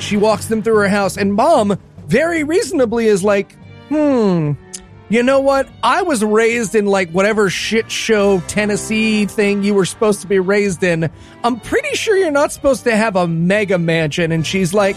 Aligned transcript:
She 0.00 0.16
walks 0.16 0.46
them 0.46 0.62
through 0.62 0.76
her 0.76 0.88
house, 0.88 1.16
and 1.16 1.34
mom, 1.34 1.78
very 2.06 2.42
reasonably, 2.42 3.06
is 3.06 3.22
like, 3.22 3.52
hmm, 3.88 4.52
you 5.08 5.22
know 5.22 5.40
what? 5.40 5.68
I 5.84 6.02
was 6.02 6.24
raised 6.24 6.74
in 6.74 6.86
like 6.86 7.10
whatever 7.10 7.48
shit 7.48 7.90
show 7.90 8.40
Tennessee 8.48 9.26
thing 9.26 9.62
you 9.62 9.74
were 9.74 9.84
supposed 9.84 10.20
to 10.22 10.26
be 10.26 10.40
raised 10.40 10.82
in. 10.82 11.08
I'm 11.44 11.60
pretty 11.60 11.96
sure 11.96 12.16
you're 12.16 12.32
not 12.32 12.50
supposed 12.50 12.82
to 12.84 12.96
have 12.96 13.14
a 13.14 13.28
mega 13.28 13.78
mansion. 13.78 14.32
And 14.32 14.44
she's 14.44 14.74
like, 14.74 14.96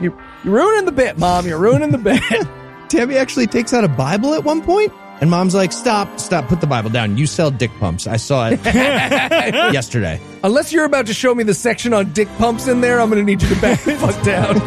you're, 0.00 0.18
you're 0.42 0.54
ruining 0.54 0.86
the 0.86 0.92
bit, 0.92 1.18
mom. 1.18 1.46
You're 1.46 1.60
ruining 1.60 1.92
the 1.92 1.98
bit. 1.98 2.20
Tammy 2.88 3.16
actually 3.16 3.46
takes 3.46 3.72
out 3.72 3.84
a 3.84 3.88
Bible 3.88 4.34
at 4.34 4.42
one 4.42 4.60
point, 4.60 4.92
and 5.22 5.30
mom's 5.30 5.54
like, 5.54 5.72
"Stop, 5.72 6.20
stop, 6.20 6.48
put 6.48 6.60
the 6.60 6.66
Bible 6.66 6.90
down. 6.90 7.16
You 7.16 7.26
sell 7.26 7.50
dick 7.50 7.70
pumps. 7.78 8.06
I 8.06 8.18
saw 8.18 8.48
it 8.50 8.62
yesterday." 9.72 10.20
Unless 10.44 10.72
you're 10.72 10.84
about 10.84 11.06
to 11.06 11.14
show 11.14 11.34
me 11.34 11.44
the 11.44 11.54
section 11.54 11.94
on 11.94 12.12
dick 12.12 12.28
pumps 12.36 12.66
in 12.66 12.82
there, 12.82 13.00
I'm 13.00 13.08
going 13.08 13.24
to 13.24 13.24
need 13.24 13.40
you 13.40 13.48
to 13.54 13.60
back 13.60 13.80
the 13.80 13.94
fuck 13.94 14.22
down. 14.24 14.58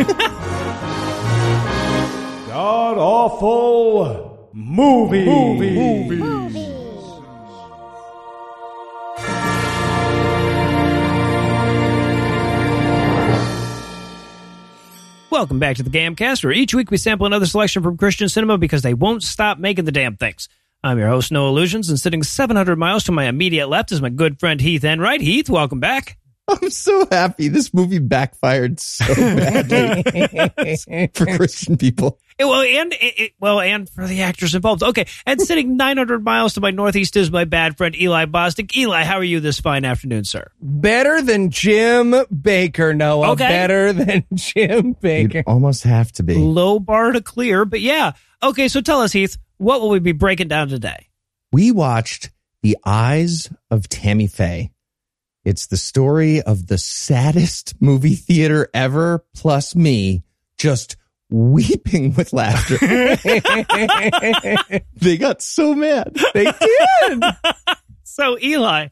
God 2.47 2.97
awful 2.97 4.49
movie. 4.53 5.25
Movies. 5.25 6.64
Welcome 15.35 15.59
back 15.59 15.75
to 15.75 15.83
the 15.83 15.89
Gamcast, 15.89 16.45
where 16.45 16.53
each 16.53 16.73
week 16.73 16.89
we 16.89 16.95
sample 16.95 17.25
another 17.25 17.45
selection 17.45 17.83
from 17.83 17.97
Christian 17.97 18.29
cinema 18.29 18.57
because 18.57 18.83
they 18.83 18.93
won't 18.93 19.21
stop 19.21 19.57
making 19.59 19.83
the 19.83 19.91
damn 19.91 20.15
things. 20.15 20.47
I'm 20.81 20.97
your 20.97 21.09
host, 21.09 21.29
Noah 21.29 21.51
Lugeons, 21.51 21.89
and 21.89 21.99
sitting 21.99 22.23
700 22.23 22.79
miles 22.79 23.03
to 23.03 23.11
my 23.11 23.25
immediate 23.25 23.67
left 23.67 23.91
is 23.91 24.01
my 24.01 24.07
good 24.07 24.39
friend 24.39 24.61
Heath 24.61 24.85
Enwright. 24.85 25.19
Heath, 25.19 25.49
welcome 25.49 25.81
back. 25.81 26.17
I'm 26.61 26.69
so 26.69 27.07
happy 27.11 27.47
this 27.47 27.73
movie 27.73 27.97
backfired 27.99 28.79
so 28.79 29.05
badly 29.15 31.07
for 31.13 31.25
Christian 31.25 31.75
people. 31.77 32.19
It- 32.37 32.45
well, 32.45 32.61
and 32.61 32.93
it, 32.93 33.13
it- 33.19 33.31
well, 33.39 33.59
and 33.61 33.89
for 33.89 34.05
the 34.07 34.21
actors 34.21 34.53
involved. 34.53 34.83
Okay, 34.83 35.07
and 35.25 35.41
sitting 35.41 35.75
900 35.77 36.23
miles 36.23 36.53
to 36.53 36.61
my 36.61 36.69
northeast 36.71 37.15
is 37.15 37.31
my 37.31 37.45
bad 37.45 37.77
friend 37.77 37.95
Eli 37.99 38.25
Bosnick. 38.25 38.75
Eli, 38.77 39.03
how 39.03 39.15
are 39.15 39.23
you 39.23 39.39
this 39.39 39.59
fine 39.59 39.85
afternoon, 39.85 40.23
sir? 40.23 40.51
Better 40.61 41.21
than 41.21 41.49
Jim 41.49 42.11
Bakker, 42.11 42.95
Noah. 42.95 43.31
Okay. 43.31 43.47
Better 43.47 43.93
than 43.93 44.23
Jim 44.33 44.95
Bakker. 44.95 45.33
You'd 45.35 45.43
almost 45.47 45.83
have 45.83 46.11
to 46.13 46.23
be. 46.23 46.35
Low 46.35 46.77
bar 46.79 47.11
to 47.13 47.21
clear, 47.21 47.65
but 47.65 47.81
yeah. 47.81 48.11
Okay, 48.43 48.67
so 48.67 48.81
tell 48.81 49.01
us, 49.01 49.13
Heath, 49.13 49.37
what 49.57 49.81
will 49.81 49.89
we 49.89 49.99
be 49.99 50.11
breaking 50.11 50.49
down 50.49 50.67
today? 50.67 51.07
We 51.51 51.71
watched 51.71 52.29
The 52.61 52.77
Eyes 52.85 53.49
of 53.71 53.87
Tammy 53.89 54.27
Faye. 54.27 54.71
It's 55.45 55.67
the 55.67 55.77
story 55.77 56.41
of 56.41 56.67
the 56.67 56.79
saddest 56.79 57.75
movie 57.79 58.15
theater 58.15 58.67
ever, 58.73 59.23
plus 59.35 59.75
me, 59.75 60.23
just 60.57 60.97
weeping 61.29 62.13
with 62.15 62.33
laughter. 62.33 62.77
they 64.95 65.17
got 65.17 65.41
so 65.41 65.73
mad. 65.75 66.17
They 66.33 66.45
did. 66.51 67.23
So, 68.07 68.37
Eli, 68.41 68.89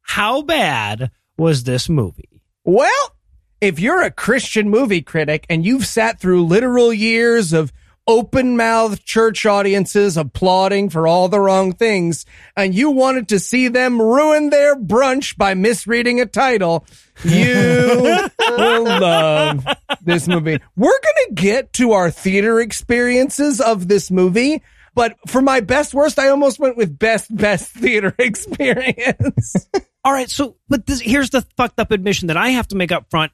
how 0.00 0.40
bad 0.40 1.10
was 1.36 1.64
this 1.64 1.90
movie? 1.90 2.40
Well, 2.64 3.14
if 3.60 3.78
you're 3.78 4.02
a 4.02 4.10
Christian 4.10 4.70
movie 4.70 5.02
critic 5.02 5.44
and 5.50 5.62
you've 5.62 5.84
sat 5.84 6.18
through 6.18 6.46
literal 6.46 6.90
years 6.90 7.52
of 7.52 7.70
open 8.06 8.56
mouthed 8.56 9.04
church 9.04 9.44
audiences 9.46 10.16
applauding 10.16 10.90
for 10.90 11.06
all 11.06 11.28
the 11.28 11.40
wrong 11.40 11.72
things, 11.72 12.24
and 12.56 12.74
you 12.74 12.90
wanted 12.90 13.28
to 13.28 13.38
see 13.38 13.68
them 13.68 14.00
ruin 14.00 14.50
their 14.50 14.76
brunch 14.76 15.36
by 15.36 15.54
misreading 15.54 16.20
a 16.20 16.26
title, 16.26 16.86
you 17.24 18.28
will 18.48 18.84
love 18.84 19.66
this 20.02 20.28
movie. 20.28 20.58
We're 20.76 20.88
going 20.90 21.26
to 21.28 21.34
get 21.34 21.72
to 21.74 21.92
our 21.92 22.10
theater 22.10 22.60
experiences 22.60 23.60
of 23.60 23.88
this 23.88 24.10
movie. 24.10 24.62
But 24.94 25.16
for 25.28 25.42
my 25.42 25.60
best 25.60 25.92
worst, 25.92 26.18
I 26.18 26.28
almost 26.28 26.58
went 26.58 26.78
with 26.78 26.98
best 26.98 27.34
best 27.34 27.70
theater 27.70 28.14
experience. 28.18 29.68
All 30.02 30.12
right, 30.12 30.30
so 30.30 30.56
but 30.68 30.86
this, 30.86 31.00
here's 31.00 31.30
the 31.30 31.42
fucked 31.56 31.78
up 31.78 31.90
admission 31.90 32.28
that 32.28 32.38
I 32.38 32.50
have 32.50 32.68
to 32.68 32.76
make 32.76 32.92
up 32.92 33.10
front. 33.10 33.32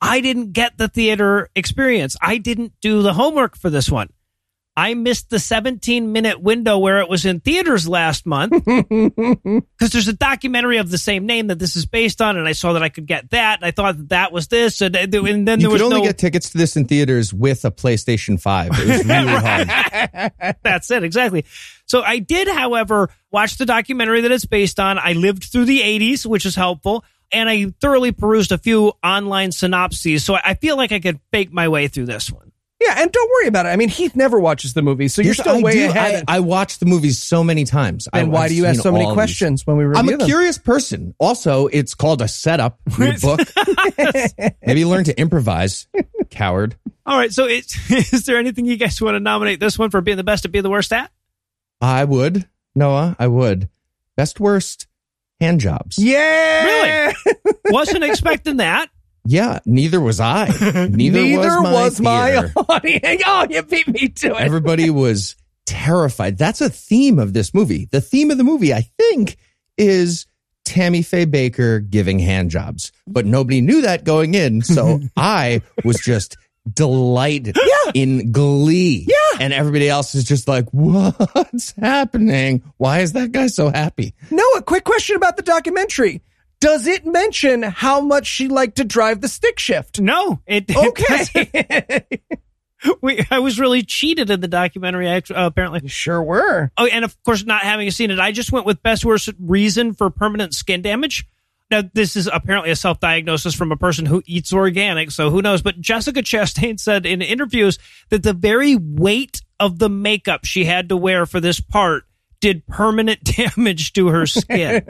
I 0.00 0.20
didn't 0.20 0.52
get 0.52 0.76
the 0.76 0.88
theater 0.88 1.50
experience. 1.54 2.16
I 2.20 2.38
didn't 2.38 2.72
do 2.80 3.02
the 3.02 3.12
homework 3.12 3.56
for 3.56 3.70
this 3.70 3.90
one. 3.90 4.10
I 4.76 4.94
missed 4.94 5.30
the 5.30 5.38
17 5.38 6.10
minute 6.10 6.40
window 6.40 6.78
where 6.78 6.98
it 6.98 7.08
was 7.08 7.24
in 7.24 7.38
theaters 7.38 7.88
last 7.88 8.26
month 8.26 8.52
because 8.64 9.92
there's 9.92 10.08
a 10.08 10.12
documentary 10.12 10.78
of 10.78 10.90
the 10.90 10.98
same 10.98 11.26
name 11.26 11.46
that 11.46 11.60
this 11.60 11.76
is 11.76 11.86
based 11.86 12.20
on, 12.20 12.36
and 12.36 12.48
I 12.48 12.52
saw 12.52 12.72
that 12.72 12.82
I 12.82 12.88
could 12.88 13.06
get 13.06 13.30
that. 13.30 13.60
I 13.62 13.70
thought 13.70 13.96
that, 13.96 14.08
that 14.08 14.32
was 14.32 14.48
this, 14.48 14.80
and, 14.80 14.96
and 14.96 15.12
then 15.12 15.44
there 15.44 15.58
You 15.58 15.70
was 15.70 15.80
could 15.80 15.86
only 15.86 16.00
no. 16.00 16.06
get 16.06 16.18
tickets 16.18 16.50
to 16.50 16.58
this 16.58 16.76
in 16.76 16.86
theaters 16.86 17.32
with 17.32 17.64
a 17.64 17.70
PlayStation 17.70 18.40
5. 18.40 18.70
It 18.72 18.88
was 18.88 19.06
really 19.06 19.26
hard. 20.32 20.56
That's 20.62 20.90
it, 20.90 21.04
exactly. 21.04 21.44
So 21.86 22.02
I 22.02 22.18
did, 22.18 22.48
however, 22.48 23.10
watch 23.30 23.58
the 23.58 23.66
documentary 23.66 24.22
that 24.22 24.32
it's 24.32 24.44
based 24.46 24.80
on. 24.80 24.98
I 24.98 25.12
lived 25.12 25.44
through 25.44 25.66
the 25.66 25.80
80s, 25.82 26.26
which 26.26 26.46
is 26.46 26.56
helpful. 26.56 27.04
And 27.32 27.48
I 27.48 27.72
thoroughly 27.80 28.12
perused 28.12 28.52
a 28.52 28.58
few 28.58 28.92
online 29.02 29.50
synopses. 29.50 30.24
So 30.24 30.34
I 30.36 30.54
feel 30.54 30.76
like 30.76 30.92
I 30.92 31.00
could 31.00 31.20
fake 31.32 31.52
my 31.52 31.68
way 31.68 31.88
through 31.88 32.06
this 32.06 32.30
one. 32.30 32.43
Yeah, 32.86 33.00
and 33.02 33.10
don't 33.12 33.30
worry 33.30 33.48
about 33.48 33.66
it. 33.66 33.70
I 33.70 33.76
mean, 33.76 33.88
Heath 33.88 34.14
never 34.16 34.38
watches 34.38 34.74
the 34.74 34.82
movie, 34.82 35.08
so 35.08 35.22
you're 35.22 35.30
Yes, 35.34 35.40
still 35.40 35.56
I 35.56 35.62
way 35.62 35.72
do. 35.72 35.90
ahead. 35.90 36.24
I, 36.28 36.36
I 36.36 36.40
watch 36.40 36.78
the 36.78 36.86
movies 36.86 37.22
so 37.22 37.42
many 37.44 37.64
times. 37.64 38.08
and 38.12 38.26
I, 38.28 38.30
why 38.30 38.42
I've 38.44 38.48
do 38.50 38.54
you 38.56 38.66
ask 38.66 38.76
seen 38.76 38.82
so 38.82 38.92
many 38.92 39.04
all 39.04 39.10
of 39.12 39.16
these. 39.16 39.20
questions 39.22 39.66
when 39.66 39.76
we 39.76 39.84
review 39.84 39.98
I'm 39.98 40.08
a 40.08 40.16
them? 40.16 40.26
curious 40.26 40.58
person. 40.58 41.14
Also, 41.18 41.66
it's 41.68 41.94
called 41.94 42.20
a 42.22 42.28
setup. 42.28 42.78
Read 42.98 43.20
book. 43.20 43.40
Maybe 44.66 44.84
learn 44.84 45.04
to 45.04 45.18
improvise. 45.18 45.86
Coward. 46.30 46.76
All 47.06 47.16
right. 47.18 47.32
So 47.32 47.46
it's, 47.46 47.90
is 48.12 48.26
there 48.26 48.38
anything 48.38 48.66
you 48.66 48.76
guys 48.76 49.00
want 49.00 49.14
to 49.14 49.20
nominate 49.20 49.60
this 49.60 49.78
one 49.78 49.90
for 49.90 50.00
being 50.00 50.16
the 50.16 50.24
best 50.24 50.44
at 50.44 50.52
being 50.52 50.62
the 50.62 50.70
worst 50.70 50.92
at? 50.92 51.10
I 51.80 52.04
would. 52.04 52.48
Noah, 52.74 53.14
I 53.18 53.26
would. 53.28 53.68
Best 54.16 54.40
worst 54.40 54.86
hand 55.40 55.60
jobs. 55.60 55.98
Yeah, 55.98 56.64
Really? 57.12 57.14
Wasn't 57.66 58.04
expecting 58.04 58.56
that. 58.58 58.88
Yeah, 59.26 59.60
neither 59.64 60.00
was 60.00 60.20
I. 60.20 60.46
Neither, 60.46 60.88
Neither 61.22 61.62
was 61.62 62.00
my 62.00 62.42
my 62.42 62.52
audience. 62.56 63.22
Oh, 63.26 63.46
you 63.48 63.62
beat 63.62 63.88
me 63.88 64.08
to 64.08 64.28
it. 64.34 64.40
Everybody 64.40 64.90
was 65.04 65.36
terrified. 65.66 66.36
That's 66.36 66.60
a 66.60 66.68
theme 66.68 67.18
of 67.18 67.32
this 67.32 67.54
movie. 67.54 67.88
The 67.90 68.00
theme 68.00 68.30
of 68.30 68.38
the 68.38 68.44
movie, 68.44 68.74
I 68.74 68.82
think, 68.98 69.36
is 69.78 70.26
Tammy 70.64 71.02
Faye 71.02 71.26
Bakker 71.26 71.88
giving 71.88 72.18
hand 72.18 72.50
jobs. 72.50 72.92
But 73.06 73.24
nobody 73.26 73.60
knew 73.60 73.82
that 73.82 74.04
going 74.04 74.34
in. 74.34 74.62
So 74.62 75.00
I 75.16 75.62
was 75.84 75.98
just 76.00 76.36
delighted 76.70 77.56
in 77.94 78.30
glee. 78.32 79.06
Yeah. 79.08 79.38
And 79.40 79.52
everybody 79.52 79.88
else 79.88 80.14
is 80.14 80.24
just 80.24 80.48
like, 80.48 80.66
what's 80.70 81.72
happening? 81.72 82.62
Why 82.76 83.00
is 83.00 83.12
that 83.12 83.32
guy 83.32 83.48
so 83.48 83.68
happy? 83.70 84.14
Noah, 84.30 84.62
quick 84.62 84.84
question 84.84 85.16
about 85.16 85.36
the 85.36 85.42
documentary. 85.42 86.22
Does 86.64 86.86
it 86.86 87.04
mention 87.04 87.62
how 87.62 88.00
much 88.00 88.26
she 88.26 88.48
liked 88.48 88.76
to 88.76 88.84
drive 88.84 89.20
the 89.20 89.28
stick 89.28 89.58
shift? 89.58 90.00
No, 90.00 90.40
it, 90.46 90.64
it 90.66 90.76
Okay. 90.78 92.22
we, 93.02 93.22
I 93.30 93.40
was 93.40 93.60
really 93.60 93.82
cheated 93.82 94.30
in 94.30 94.40
the 94.40 94.48
documentary, 94.48 95.06
actually, 95.06 95.36
uh, 95.36 95.46
apparently. 95.46 95.86
sure 95.88 96.22
were. 96.22 96.70
Oh, 96.78 96.86
and 96.86 97.04
of 97.04 97.22
course, 97.22 97.44
not 97.44 97.60
having 97.60 97.90
seen 97.90 98.10
it, 98.10 98.18
I 98.18 98.32
just 98.32 98.50
went 98.50 98.64
with 98.64 98.82
best 98.82 99.04
worst 99.04 99.28
reason 99.38 99.92
for 99.92 100.08
permanent 100.08 100.54
skin 100.54 100.80
damage. 100.80 101.26
Now, 101.70 101.82
this 101.92 102.16
is 102.16 102.30
apparently 102.32 102.70
a 102.70 102.76
self 102.76 102.98
diagnosis 102.98 103.54
from 103.54 103.70
a 103.70 103.76
person 103.76 104.06
who 104.06 104.22
eats 104.24 104.50
organic, 104.50 105.10
so 105.10 105.28
who 105.28 105.42
knows? 105.42 105.60
But 105.60 105.82
Jessica 105.82 106.22
Chastain 106.22 106.80
said 106.80 107.04
in 107.04 107.20
interviews 107.20 107.78
that 108.08 108.22
the 108.22 108.32
very 108.32 108.74
weight 108.74 109.42
of 109.60 109.78
the 109.78 109.90
makeup 109.90 110.46
she 110.46 110.64
had 110.64 110.88
to 110.88 110.96
wear 110.96 111.26
for 111.26 111.40
this 111.40 111.60
part 111.60 112.04
did 112.44 112.66
permanent 112.66 113.24
damage 113.56 113.94
to 113.94 114.08
her 114.08 114.26
skin. 114.26 114.84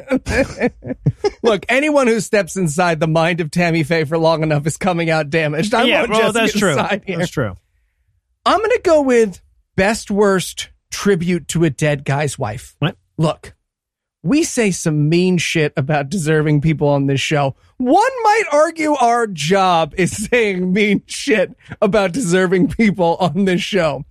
Look, 1.45 1.65
anyone 1.69 2.09
who 2.09 2.19
steps 2.19 2.57
inside 2.57 2.99
the 2.99 3.07
mind 3.07 3.41
of 3.41 3.53
Tammy 3.53 3.85
Faye 3.85 4.03
for 4.03 4.19
long 4.19 4.43
enough 4.43 4.67
is 4.67 4.77
coming 4.77 5.09
out 5.09 5.31
damaged. 5.31 5.73
I'm 5.73 5.87
yeah, 5.87 6.05
well, 6.09 6.33
that's 6.33 6.53
true. 6.53 6.75
here. 7.07 7.19
That's 7.19 7.31
true. 7.31 7.55
I'm 8.45 8.59
going 8.59 8.71
to 8.73 8.81
go 8.83 9.03
with 9.03 9.41
best 9.77 10.11
worst 10.11 10.71
tribute 10.91 11.47
to 11.49 11.63
a 11.63 11.71
dead 11.71 12.05
guy's 12.05 12.37
wife. 12.37 12.75
What? 12.81 12.97
Look, 13.19 13.55
we 14.25 14.43
say 14.43 14.73
some 14.73 15.09
mean 15.09 15.39
shit 15.39 15.73
about 15.77 16.09
deserving 16.09 16.61
people 16.61 16.89
on 16.89 17.07
this 17.07 17.21
show. 17.21 17.55
One 17.77 18.23
might 18.25 18.45
argue 18.51 18.95
our 18.95 19.29
job 19.29 19.95
is 19.97 20.11
saying 20.29 20.73
mean 20.73 21.05
shit 21.07 21.57
about 21.81 22.11
deserving 22.11 22.71
people 22.71 23.17
on 23.21 23.45
this 23.45 23.63
show. 23.63 24.05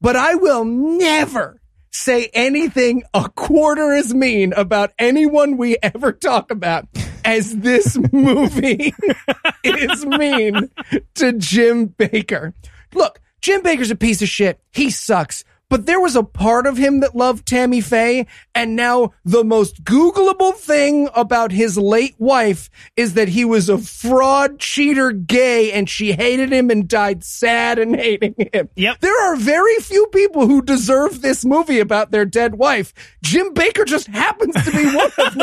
But 0.00 0.16
I 0.16 0.34
will 0.34 0.64
never 0.64 1.60
say 1.90 2.30
anything 2.32 3.02
a 3.14 3.28
quarter 3.28 3.92
as 3.92 4.14
mean 4.14 4.52
about 4.54 4.92
anyone 4.98 5.56
we 5.56 5.76
ever 5.82 6.12
talk 6.12 6.50
about 6.50 6.86
as 7.24 7.56
this 7.58 7.98
movie 8.12 8.94
is 9.64 10.06
mean 10.06 10.70
to 11.14 11.32
Jim 11.34 11.88
Bakker. 11.88 12.52
Look, 12.94 13.20
Jim 13.40 13.62
Bakker's 13.62 13.90
a 13.90 13.96
piece 13.96 14.22
of 14.22 14.28
shit. 14.28 14.60
He 14.72 14.90
sucks. 14.90 15.44
But 15.70 15.86
there 15.86 16.00
was 16.00 16.16
a 16.16 16.22
part 16.22 16.66
of 16.66 16.78
him 16.78 17.00
that 17.00 17.14
loved 17.14 17.46
Tammy 17.46 17.80
Faye. 17.80 18.26
And 18.54 18.74
now 18.74 19.12
the 19.24 19.44
most 19.44 19.84
Googleable 19.84 20.54
thing 20.54 21.08
about 21.14 21.52
his 21.52 21.76
late 21.76 22.14
wife 22.18 22.70
is 22.96 23.14
that 23.14 23.28
he 23.28 23.44
was 23.44 23.68
a 23.68 23.78
fraud, 23.78 24.58
cheater, 24.58 25.12
gay, 25.12 25.72
and 25.72 25.88
she 25.88 26.12
hated 26.12 26.52
him 26.52 26.70
and 26.70 26.88
died 26.88 27.22
sad 27.22 27.78
and 27.78 27.94
hating 27.94 28.34
him. 28.52 28.68
Yep. 28.76 29.00
There 29.00 29.24
are 29.30 29.36
very 29.36 29.76
few 29.76 30.06
people 30.08 30.46
who 30.46 30.62
deserve 30.62 31.20
this 31.20 31.44
movie 31.44 31.80
about 31.80 32.10
their 32.10 32.24
dead 32.24 32.54
wife. 32.54 32.94
Jim 33.22 33.52
Bakker 33.52 33.86
just 33.86 34.06
happens 34.06 34.54
to 34.64 34.70
be 34.70 34.86
one 34.86 35.10
of 35.18 35.34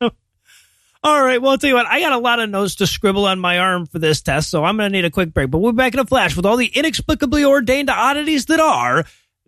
them. 0.00 0.10
All 1.02 1.22
right. 1.22 1.40
Well, 1.40 1.52
I'll 1.52 1.58
tell 1.58 1.68
you 1.68 1.74
what, 1.76 1.86
I 1.86 2.00
got 2.00 2.12
a 2.12 2.18
lot 2.18 2.40
of 2.40 2.50
notes 2.50 2.76
to 2.76 2.86
scribble 2.86 3.26
on 3.26 3.38
my 3.38 3.58
arm 3.58 3.86
for 3.86 3.98
this 3.98 4.22
test, 4.22 4.50
so 4.50 4.64
I'm 4.64 4.76
going 4.76 4.90
to 4.90 4.96
need 4.96 5.04
a 5.04 5.10
quick 5.10 5.32
break. 5.32 5.50
But 5.50 5.58
we'll 5.58 5.72
be 5.72 5.76
back 5.76 5.94
in 5.94 6.00
a 6.00 6.06
flash 6.06 6.36
with 6.36 6.46
all 6.46 6.56
the 6.56 6.66
inexplicably 6.66 7.44
ordained 7.44 7.90
oddities 7.90 8.46
that 8.46 8.60
are 8.60 9.04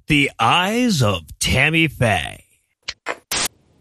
the 0.07 0.31
eyes 0.39 1.03
of 1.03 1.23
Tammy 1.39 1.89
Faye. 1.89 2.45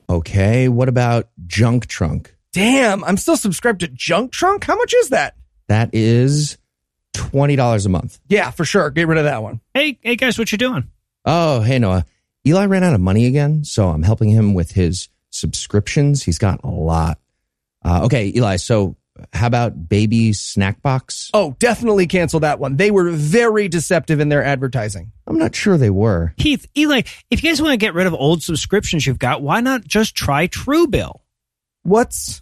Okay, 0.09 0.69
what 0.69 0.89
about 0.89 1.29
Junk 1.45 1.87
Trunk? 1.87 2.35
Damn, 2.53 3.03
I'm 3.03 3.17
still 3.17 3.37
subscribed 3.37 3.81
to 3.81 3.87
Junk 3.87 4.31
Trunk. 4.31 4.63
How 4.63 4.75
much 4.77 4.93
is 4.93 5.09
that? 5.09 5.35
That 5.67 5.89
is 5.93 6.57
$20 7.13 7.85
a 7.85 7.89
month. 7.89 8.19
Yeah, 8.29 8.51
for 8.51 8.63
sure. 8.63 8.89
Get 8.89 9.07
rid 9.07 9.17
of 9.17 9.25
that 9.25 9.43
one. 9.43 9.59
Hey, 9.73 9.99
hey 10.01 10.15
guys, 10.15 10.39
what 10.39 10.51
you 10.51 10.57
doing? 10.57 10.89
Oh, 11.25 11.61
hey, 11.61 11.77
Noah. 11.77 12.05
Eli 12.45 12.65
ran 12.65 12.83
out 12.83 12.93
of 12.93 13.01
money 13.01 13.25
again, 13.25 13.65
so 13.65 13.89
I'm 13.89 14.03
helping 14.03 14.29
him 14.29 14.53
with 14.53 14.71
his 14.71 15.09
subscriptions. 15.29 16.23
He's 16.23 16.37
got 16.37 16.63
a 16.63 16.69
lot. 16.69 17.19
Uh, 17.87 18.03
okay, 18.05 18.33
Eli, 18.35 18.57
so 18.57 18.97
how 19.33 19.47
about 19.47 19.87
Baby 19.87 20.33
Snack 20.33 20.81
Box? 20.81 21.31
Oh, 21.33 21.55
definitely 21.59 22.05
cancel 22.05 22.41
that 22.41 22.59
one. 22.59 22.75
They 22.75 22.91
were 22.91 23.09
very 23.11 23.67
deceptive 23.69 24.19
in 24.19 24.29
their 24.29 24.43
advertising. 24.43 25.11
I'm 25.25 25.37
not 25.37 25.55
sure 25.55 25.77
they 25.77 25.89
were. 25.89 26.33
Keith, 26.37 26.67
Eli, 26.77 27.03
if 27.31 27.41
you 27.43 27.49
guys 27.49 27.61
want 27.61 27.71
to 27.73 27.77
get 27.77 27.93
rid 27.93 28.05
of 28.07 28.13
old 28.13 28.43
subscriptions 28.43 29.07
you've 29.07 29.19
got, 29.19 29.41
why 29.41 29.61
not 29.61 29.85
just 29.85 30.15
try 30.15 30.47
Truebill? 30.47 31.19
What's 31.83 32.41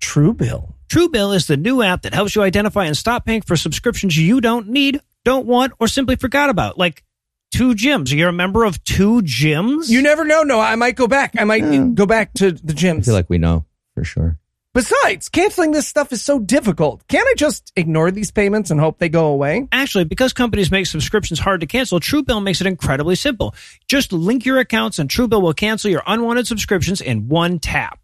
Truebill? 0.00 0.74
Truebill 0.88 1.34
is 1.34 1.46
the 1.46 1.56
new 1.56 1.80
app 1.82 2.02
that 2.02 2.12
helps 2.12 2.36
you 2.36 2.42
identify 2.42 2.84
and 2.84 2.96
stop 2.96 3.24
paying 3.24 3.40
for 3.40 3.56
subscriptions 3.56 4.16
you 4.16 4.40
don't 4.42 4.68
need, 4.68 5.00
don't 5.24 5.46
want, 5.46 5.72
or 5.80 5.88
simply 5.88 6.16
forgot 6.16 6.50
about, 6.50 6.76
like 6.76 7.02
two 7.50 7.74
gyms. 7.74 8.12
You're 8.14 8.28
a 8.28 8.32
member 8.32 8.64
of 8.64 8.82
two 8.84 9.22
gyms? 9.22 9.88
You 9.88 10.02
never 10.02 10.24
know. 10.24 10.42
No, 10.42 10.60
I 10.60 10.76
might 10.76 10.96
go 10.96 11.06
back. 11.06 11.34
I 11.38 11.44
might 11.44 11.64
Yeah. 11.64 11.86
go 11.94 12.04
back 12.04 12.34
to 12.34 12.52
the 12.52 12.74
gym. 12.74 12.98
I 12.98 13.00
feel 13.00 13.14
like 13.14 13.30
we 13.30 13.38
know 13.38 13.64
for 13.94 14.04
sure. 14.04 14.38
Besides, 14.74 15.28
canceling 15.28 15.72
this 15.72 15.86
stuff 15.86 16.12
is 16.12 16.22
so 16.22 16.38
difficult. 16.38 17.06
Can't 17.06 17.28
I 17.28 17.34
just 17.36 17.72
ignore 17.76 18.10
these 18.10 18.30
payments 18.30 18.70
and 18.70 18.80
hope 18.80 18.98
they 18.98 19.10
go 19.10 19.26
away? 19.26 19.68
Actually, 19.70 20.04
because 20.04 20.32
companies 20.32 20.70
make 20.70 20.86
subscriptions 20.86 21.38
hard 21.38 21.60
to 21.60 21.66
cancel, 21.66 22.00
Truebill 22.00 22.42
makes 22.42 22.62
it 22.62 22.66
incredibly 22.66 23.14
simple. 23.14 23.54
Just 23.86 24.14
link 24.14 24.46
your 24.46 24.58
accounts 24.58 24.98
and 24.98 25.10
Truebill 25.10 25.42
will 25.42 25.52
cancel 25.52 25.90
your 25.90 26.02
unwanted 26.06 26.46
subscriptions 26.46 27.02
in 27.02 27.28
one 27.28 27.58
tap. 27.58 28.00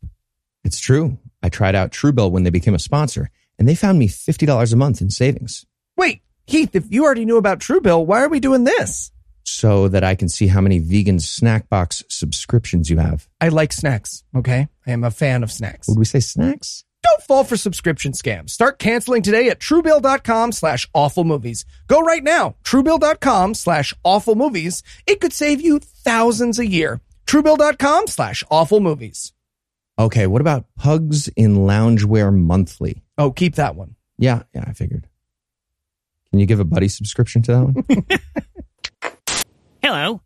It's 0.63 0.79
true. 0.79 1.17
I 1.43 1.49
tried 1.49 1.75
out 1.75 1.91
Truebill 1.91 2.31
when 2.31 2.43
they 2.43 2.51
became 2.51 2.75
a 2.75 2.79
sponsor, 2.79 3.31
and 3.59 3.67
they 3.67 3.75
found 3.75 3.99
me 3.99 4.09
$50 4.09 4.73
a 4.73 4.77
month 4.77 5.01
in 5.01 5.09
savings 5.09 5.65
Wait, 5.97 6.21
Heath, 6.47 6.77
if 6.77 6.85
you 6.91 7.05
already 7.05 7.25
knew 7.25 7.39
about 7.39 7.61
Truebill, 7.61 8.05
why 8.05 8.23
are 8.23 8.29
we 8.29 8.41
doing 8.41 8.65
this? 8.65 9.11
so 9.49 9.89
that 9.89 10.05
I 10.05 10.15
can 10.15 10.29
see 10.29 10.47
how 10.47 10.61
many 10.61 10.79
vegan 10.79 11.19
snack 11.19 11.69
box 11.69 12.05
subscriptions 12.09 12.91
you 12.91 12.99
have. 12.99 13.27
I 13.41 13.49
like 13.49 13.73
snacks, 13.73 14.23
okay? 14.37 14.69
I 14.89 14.93
am 14.93 15.05
a 15.05 15.11
fan 15.11 15.43
of 15.43 15.53
snacks. 15.53 15.87
Would 15.87 15.99
we 15.99 16.07
say 16.07 16.19
snacks? 16.19 16.83
Don't 17.03 17.23
fall 17.23 17.45
for 17.45 17.59
subscription 17.59 18.13
scams. 18.13 18.51
Start 18.51 18.79
canceling 18.79 19.21
today 19.23 19.51
at 19.51 19.61
truebill.com 19.61 20.53
slash 20.53 20.89
awful 20.95 21.25
movies. 21.25 21.67
Go 21.89 22.01
right 22.01 22.25
now. 22.25 22.57
Truebill.com 22.65 23.53
slash 23.55 23.93
awful 24.03 24.35
movies. 24.35 24.83
It 25.07 25.21
could 25.21 25.35
save 25.35 25.61
you 25.61 25.79
thousands 25.79 26.59
a 26.59 26.67
year. 26.67 27.03
Truebill.com 27.27 28.07
slash 28.07 28.43
awful 28.51 28.81
movies. 28.81 29.35
Okay, 29.99 30.27
what 30.27 30.41
about 30.41 30.65
Pugs 30.77 31.29
in 31.29 31.57
Loungewear 31.57 32.35
Monthly? 32.35 33.03
Oh, 33.19 33.31
keep 33.31 33.57
that 33.57 33.77
one. 33.77 33.95
Yeah, 34.17 34.45
yeah, 34.55 34.65
I 34.67 34.73
figured. 34.73 35.07
Can 36.31 36.39
you 36.41 36.47
give 36.47 36.61
a 36.61 36.65
buddy 36.65 36.89
subscription 36.89 37.43
to 37.43 37.53
that 37.53 37.65
one? 37.65 39.15
Hello. 39.83 40.23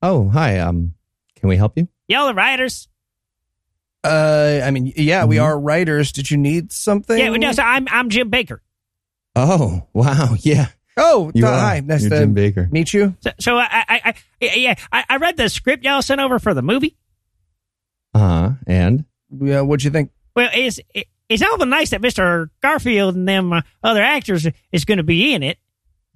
oh, 0.00 0.28
hi. 0.28 0.58
Um, 0.60 0.94
can 1.36 1.48
we 1.48 1.56
help 1.56 1.76
you? 1.76 1.88
Y'all 2.08 2.28
are 2.28 2.34
writers. 2.34 2.88
Uh, 4.04 4.60
I 4.64 4.70
mean, 4.70 4.92
yeah, 4.96 5.24
we 5.24 5.36
Mhm. 5.36 5.42
are 5.44 5.58
writers. 5.58 6.12
Did 6.12 6.30
you 6.30 6.36
need 6.36 6.72
something? 6.72 7.16
Yeah, 7.18 7.30
no, 7.30 7.52
so 7.52 7.62
I'm 7.62 7.86
I'm 7.90 8.10
Jim 8.10 8.30
Bakker. 8.30 8.58
Oh, 9.34 9.86
wow. 9.92 10.34
Yeah, 10.42 10.66
Oh, 10.96 11.32
you 11.34 11.44
uh, 11.46 11.58
hi. 11.58 11.80
Nice 11.80 12.02
You're 12.02 12.10
to 12.10 12.18
Jim 12.20 12.34
Bakker. 12.36 12.70
meet 12.70 12.92
you. 12.94 13.16
So, 13.20 13.30
so 13.40 13.56
I, 13.58 13.66
I, 13.88 14.14
I, 14.40 14.54
yeah, 14.54 14.74
I, 14.92 15.04
I 15.08 15.16
read 15.16 15.36
the 15.36 15.48
script 15.48 15.84
y'all 15.84 16.02
sent 16.02 16.20
over 16.20 16.38
for 16.38 16.54
the 16.54 16.62
movie. 16.62 16.96
Uh 18.14 18.18
huh. 18.18 18.50
And 18.66 19.04
Yeah, 19.40 19.62
what'd 19.62 19.82
you 19.84 19.90
think? 19.90 20.10
Well, 20.36 20.50
it's 20.52 20.78
it, 20.94 21.06
it's 21.28 21.42
awful 21.42 21.66
nice 21.66 21.90
that 21.90 22.00
Mister 22.00 22.50
Garfield 22.62 23.16
and 23.16 23.26
them 23.26 23.52
uh, 23.52 23.62
other 23.82 24.02
actors 24.02 24.46
is 24.70 24.84
going 24.84 24.98
to 24.98 25.02
be 25.04 25.32
in 25.34 25.42
it. 25.42 25.58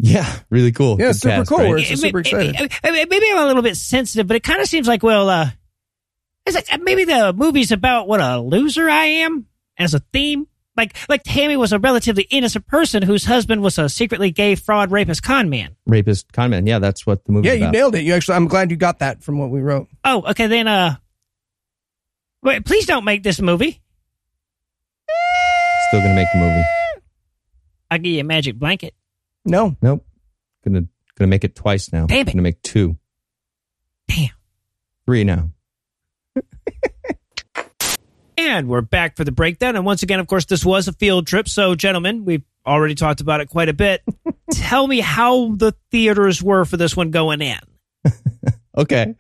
yeah, 0.00 0.32
really 0.50 0.70
cool. 0.70 0.96
Yeah, 1.00 1.06
Good 1.08 1.17
super 1.17 1.35
cast, 1.37 1.49
cool. 1.49 1.58
right? 1.58 1.70
We're 1.70 1.82
super 1.82 2.20
excited. 2.20 2.55
Maybe 2.85 3.31
I'm 3.32 3.38
a 3.38 3.46
little 3.46 3.62
bit 3.62 3.76
sensitive, 3.76 4.26
but 4.29 4.37
it 4.37 4.43
kind 4.44 4.61
of 4.61 4.69
seems 4.69 4.87
like 4.87 5.02
well, 5.02 5.29
uh, 5.29 5.50
it's 6.55 6.71
like 6.71 6.81
maybe 6.83 7.05
the 7.05 7.33
movie's 7.33 7.73
about 7.73 8.09
what 8.09 8.21
a 8.21 8.39
loser 8.41 8.89
I 8.89 9.05
am 9.05 9.47
as 9.77 9.95
a 9.95 10.00
theme. 10.12 10.47
Like 10.77 10.97
like 11.09 11.23
Tammy 11.25 11.56
was 11.56 11.73
a 11.73 11.79
relatively 11.79 12.23
innocent 12.31 12.67
person 12.67 13.03
whose 13.03 13.25
husband 13.25 13.62
was 13.62 13.79
a 13.79 13.89
secretly 13.89 14.31
gay 14.31 14.55
fraud 14.55 14.93
rapist 14.93 15.23
con 15.23 15.50
man. 15.50 15.75
Rapist 15.87 16.33
conman. 16.33 16.67
Yeah, 16.67 16.79
that's 16.79 17.05
what 17.05 17.25
the 17.25 17.33
movie. 17.33 17.49
Yeah, 17.49 17.55
you 17.55 17.62
about. 17.65 17.73
nailed 17.73 17.95
it. 17.97 18.03
You 18.03 18.15
actually, 18.15 18.37
I'm 18.37 18.47
glad 18.47 18.71
you 18.71 18.77
got 18.77 19.00
that 19.00 19.25
from 19.25 19.39
what 19.39 19.50
we 19.50 19.61
wrote. 19.61 19.89
Oh, 20.05 20.23
okay 20.31 20.47
then. 20.47 20.69
Uh, 20.69 20.97
wait, 22.45 22.65
please 22.65 22.87
don't 22.87 23.05
make 23.05 23.25
this 23.25 23.41
movie. 23.41 23.81
Still 25.89 26.00
gonna 26.00 26.15
make 26.15 26.29
the 26.33 26.39
movie. 26.39 26.65
I'll 27.91 27.99
give 27.99 28.12
you 28.12 28.21
a 28.21 28.25
magic 28.25 28.56
blanket. 28.56 28.95
No. 29.45 29.75
Nope. 29.83 30.05
Gonna 30.65 30.85
gonna 31.17 31.29
make 31.29 31.43
it 31.43 31.56
twice 31.56 31.93
now. 31.93 32.06
Damn 32.06 32.29
it. 32.29 32.33
Gonna 32.33 32.43
make 32.43 32.62
two. 32.62 32.97
Damn. 34.06 34.31
Three 35.06 35.25
now. 35.25 35.50
And 38.38 38.69
we're 38.69 38.82
back 38.82 39.17
for 39.17 39.25
the 39.25 39.32
breakdown. 39.32 39.75
And 39.75 39.85
once 39.85 40.05
again, 40.05 40.20
of 40.20 40.29
course, 40.29 40.44
this 40.44 40.64
was 40.64 40.87
a 40.87 40.93
field 40.93 41.26
trip. 41.26 41.49
So, 41.49 41.75
gentlemen, 41.75 42.25
we've 42.25 42.44
already 42.64 42.94
talked 42.94 43.20
about 43.20 43.40
it 43.40 43.49
quite 43.49 43.69
a 43.69 43.73
bit. 43.73 44.02
Tell 44.52 44.87
me 44.87 45.00
how 45.00 45.55
the 45.56 45.75
theaters 45.90 46.40
were 46.40 46.64
for 46.64 46.76
this 46.76 46.96
one 46.96 47.11
going 47.11 47.43
in. 47.43 47.58
Okay. 48.76 49.17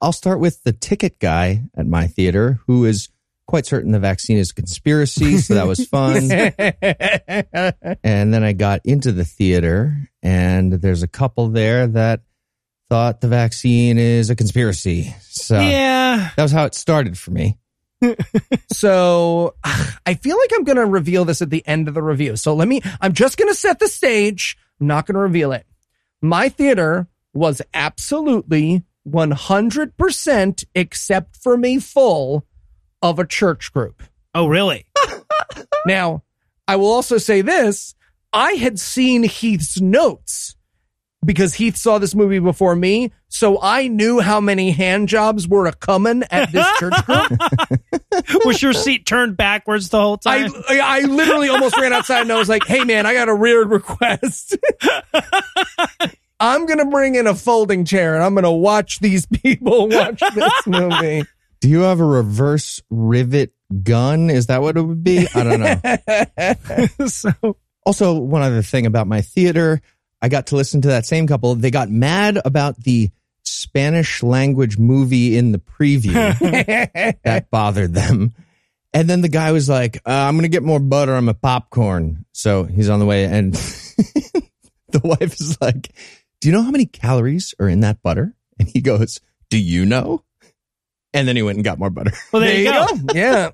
I'll 0.00 0.12
start 0.12 0.38
with 0.38 0.62
the 0.62 0.72
ticket 0.72 1.18
guy 1.18 1.64
at 1.76 1.88
my 1.88 2.06
theater 2.06 2.60
who 2.68 2.84
is 2.84 3.08
quite 3.48 3.66
certain 3.66 3.90
the 3.90 3.98
vaccine 3.98 4.38
is 4.38 4.50
a 4.50 4.54
conspiracy. 4.54 5.38
So 5.38 5.54
that 5.54 5.66
was 5.66 5.84
fun. 5.88 6.30
and 8.04 8.32
then 8.32 8.44
I 8.44 8.52
got 8.52 8.80
into 8.84 9.10
the 9.10 9.24
theater 9.24 9.96
and 10.22 10.72
there's 10.74 11.02
a 11.02 11.08
couple 11.08 11.48
there 11.48 11.88
that 11.88 12.20
thought 12.90 13.20
the 13.22 13.26
vaccine 13.26 13.98
is 13.98 14.30
a 14.30 14.36
conspiracy. 14.36 15.12
So 15.22 15.58
Yeah. 15.58 16.30
that 16.36 16.42
was 16.44 16.52
how 16.52 16.64
it 16.66 16.76
started 16.76 17.18
for 17.18 17.32
me. 17.32 17.58
So 18.72 19.54
I 20.04 20.14
feel 20.14 20.36
like 20.36 20.50
I'm 20.54 20.64
going 20.64 20.76
to 20.76 20.86
reveal 20.86 21.24
this 21.24 21.40
at 21.40 21.50
the 21.50 21.66
end 21.66 21.88
of 21.88 21.94
the 21.94 22.02
review. 22.02 22.36
So 22.36 22.54
let 22.54 22.66
me, 22.66 22.80
I'm 23.00 23.12
just 23.12 23.36
going 23.36 23.48
to 23.48 23.54
set 23.58 23.78
the 23.78 23.88
stage. 23.88 24.56
I'm 24.80 24.88
not 24.88 25.06
going 25.06 25.14
to 25.14 25.20
reveal 25.20 25.52
it. 25.52 25.66
My 26.20 26.48
theater 26.48 27.06
was 27.32 27.62
absolutely 27.72 28.84
100% 29.08 30.64
except 30.74 31.36
for 31.36 31.56
me 31.56 31.78
full 31.78 32.44
of 33.00 33.18
a 33.18 33.26
church 33.26 33.72
group. 33.72 34.02
Oh, 34.34 34.48
really? 34.48 34.86
Now, 35.84 36.22
I 36.68 36.76
will 36.76 36.92
also 36.92 37.18
say 37.18 37.40
this. 37.42 37.94
I 38.32 38.52
had 38.52 38.78
seen 38.78 39.24
Heath's 39.24 39.80
notes 39.80 40.54
because 41.24 41.54
Heath 41.54 41.76
saw 41.76 41.98
this 41.98 42.14
movie 42.14 42.38
before 42.38 42.74
me. 42.74 43.12
So 43.28 43.60
I 43.62 43.88
knew 43.88 44.20
how 44.20 44.40
many 44.40 44.72
hand 44.72 45.08
jobs 45.08 45.46
were 45.48 45.66
a 45.66 45.72
coming 45.72 46.22
at 46.30 46.52
this 46.52 46.66
church 46.78 46.94
group. 47.06 47.32
Was 48.44 48.60
your 48.60 48.72
seat 48.72 49.06
turned 49.06 49.36
backwards 49.36 49.88
the 49.88 50.00
whole 50.00 50.18
time? 50.18 50.50
I 50.68 50.80
I 50.82 51.00
literally 51.02 51.48
almost 51.48 51.76
ran 51.78 51.92
outside 51.92 52.22
and 52.22 52.32
I 52.32 52.38
was 52.38 52.48
like, 52.48 52.64
"Hey 52.66 52.84
man, 52.84 53.06
I 53.06 53.14
got 53.14 53.28
a 53.28 53.34
weird 53.34 53.70
request. 53.70 54.56
I'm 56.40 56.66
gonna 56.66 56.86
bring 56.86 57.14
in 57.14 57.26
a 57.26 57.34
folding 57.34 57.84
chair 57.84 58.14
and 58.14 58.22
I'm 58.22 58.34
gonna 58.34 58.52
watch 58.52 58.98
these 59.00 59.26
people 59.26 59.88
watch 59.88 60.20
this 60.34 60.66
movie." 60.66 61.24
Do 61.60 61.68
you 61.68 61.80
have 61.82 62.00
a 62.00 62.04
reverse 62.04 62.82
rivet 62.90 63.52
gun? 63.84 64.28
Is 64.30 64.48
that 64.48 64.62
what 64.62 64.76
it 64.76 64.82
would 64.82 65.04
be? 65.04 65.28
I 65.32 65.44
don't 65.44 65.60
know. 67.00 67.06
so 67.06 67.56
Also, 67.86 68.18
one 68.18 68.42
other 68.42 68.62
thing 68.62 68.84
about 68.86 69.06
my 69.06 69.20
theater, 69.20 69.80
I 70.22 70.28
got 70.28 70.46
to 70.46 70.56
listen 70.56 70.80
to 70.82 70.88
that 70.88 71.04
same 71.04 71.26
couple. 71.26 71.54
They 71.56 71.72
got 71.72 71.90
mad 71.90 72.38
about 72.44 72.76
the 72.78 73.10
Spanish 73.42 74.22
language 74.22 74.78
movie 74.78 75.36
in 75.36 75.50
the 75.50 75.58
preview. 75.58 76.12
that 77.24 77.50
bothered 77.50 77.92
them. 77.92 78.32
And 78.94 79.10
then 79.10 79.20
the 79.20 79.28
guy 79.28 79.52
was 79.52 79.68
like, 79.68 79.96
uh, 80.06 80.10
I'm 80.10 80.34
going 80.34 80.42
to 80.42 80.48
get 80.48 80.62
more 80.62 80.78
butter 80.78 81.14
on 81.14 81.24
my 81.24 81.32
popcorn. 81.32 82.24
So 82.32 82.64
he's 82.64 82.88
on 82.88 83.00
the 83.00 83.06
way. 83.06 83.24
And 83.24 83.54
the 84.88 85.00
wife 85.02 85.40
is 85.40 85.58
like, 85.60 85.92
Do 86.40 86.48
you 86.48 86.52
know 86.52 86.62
how 86.62 86.70
many 86.70 86.86
calories 86.86 87.54
are 87.58 87.68
in 87.68 87.80
that 87.80 88.02
butter? 88.02 88.34
And 88.58 88.68
he 88.68 88.80
goes, 88.80 89.20
Do 89.50 89.58
you 89.58 89.84
know? 89.84 90.22
And 91.14 91.26
then 91.26 91.36
he 91.36 91.42
went 91.42 91.56
and 91.56 91.64
got 91.64 91.78
more 91.78 91.90
butter. 91.90 92.12
Well, 92.32 92.42
there, 92.42 92.58
you 92.58 92.64
go. 92.64 92.86
Yeah. 93.14 93.50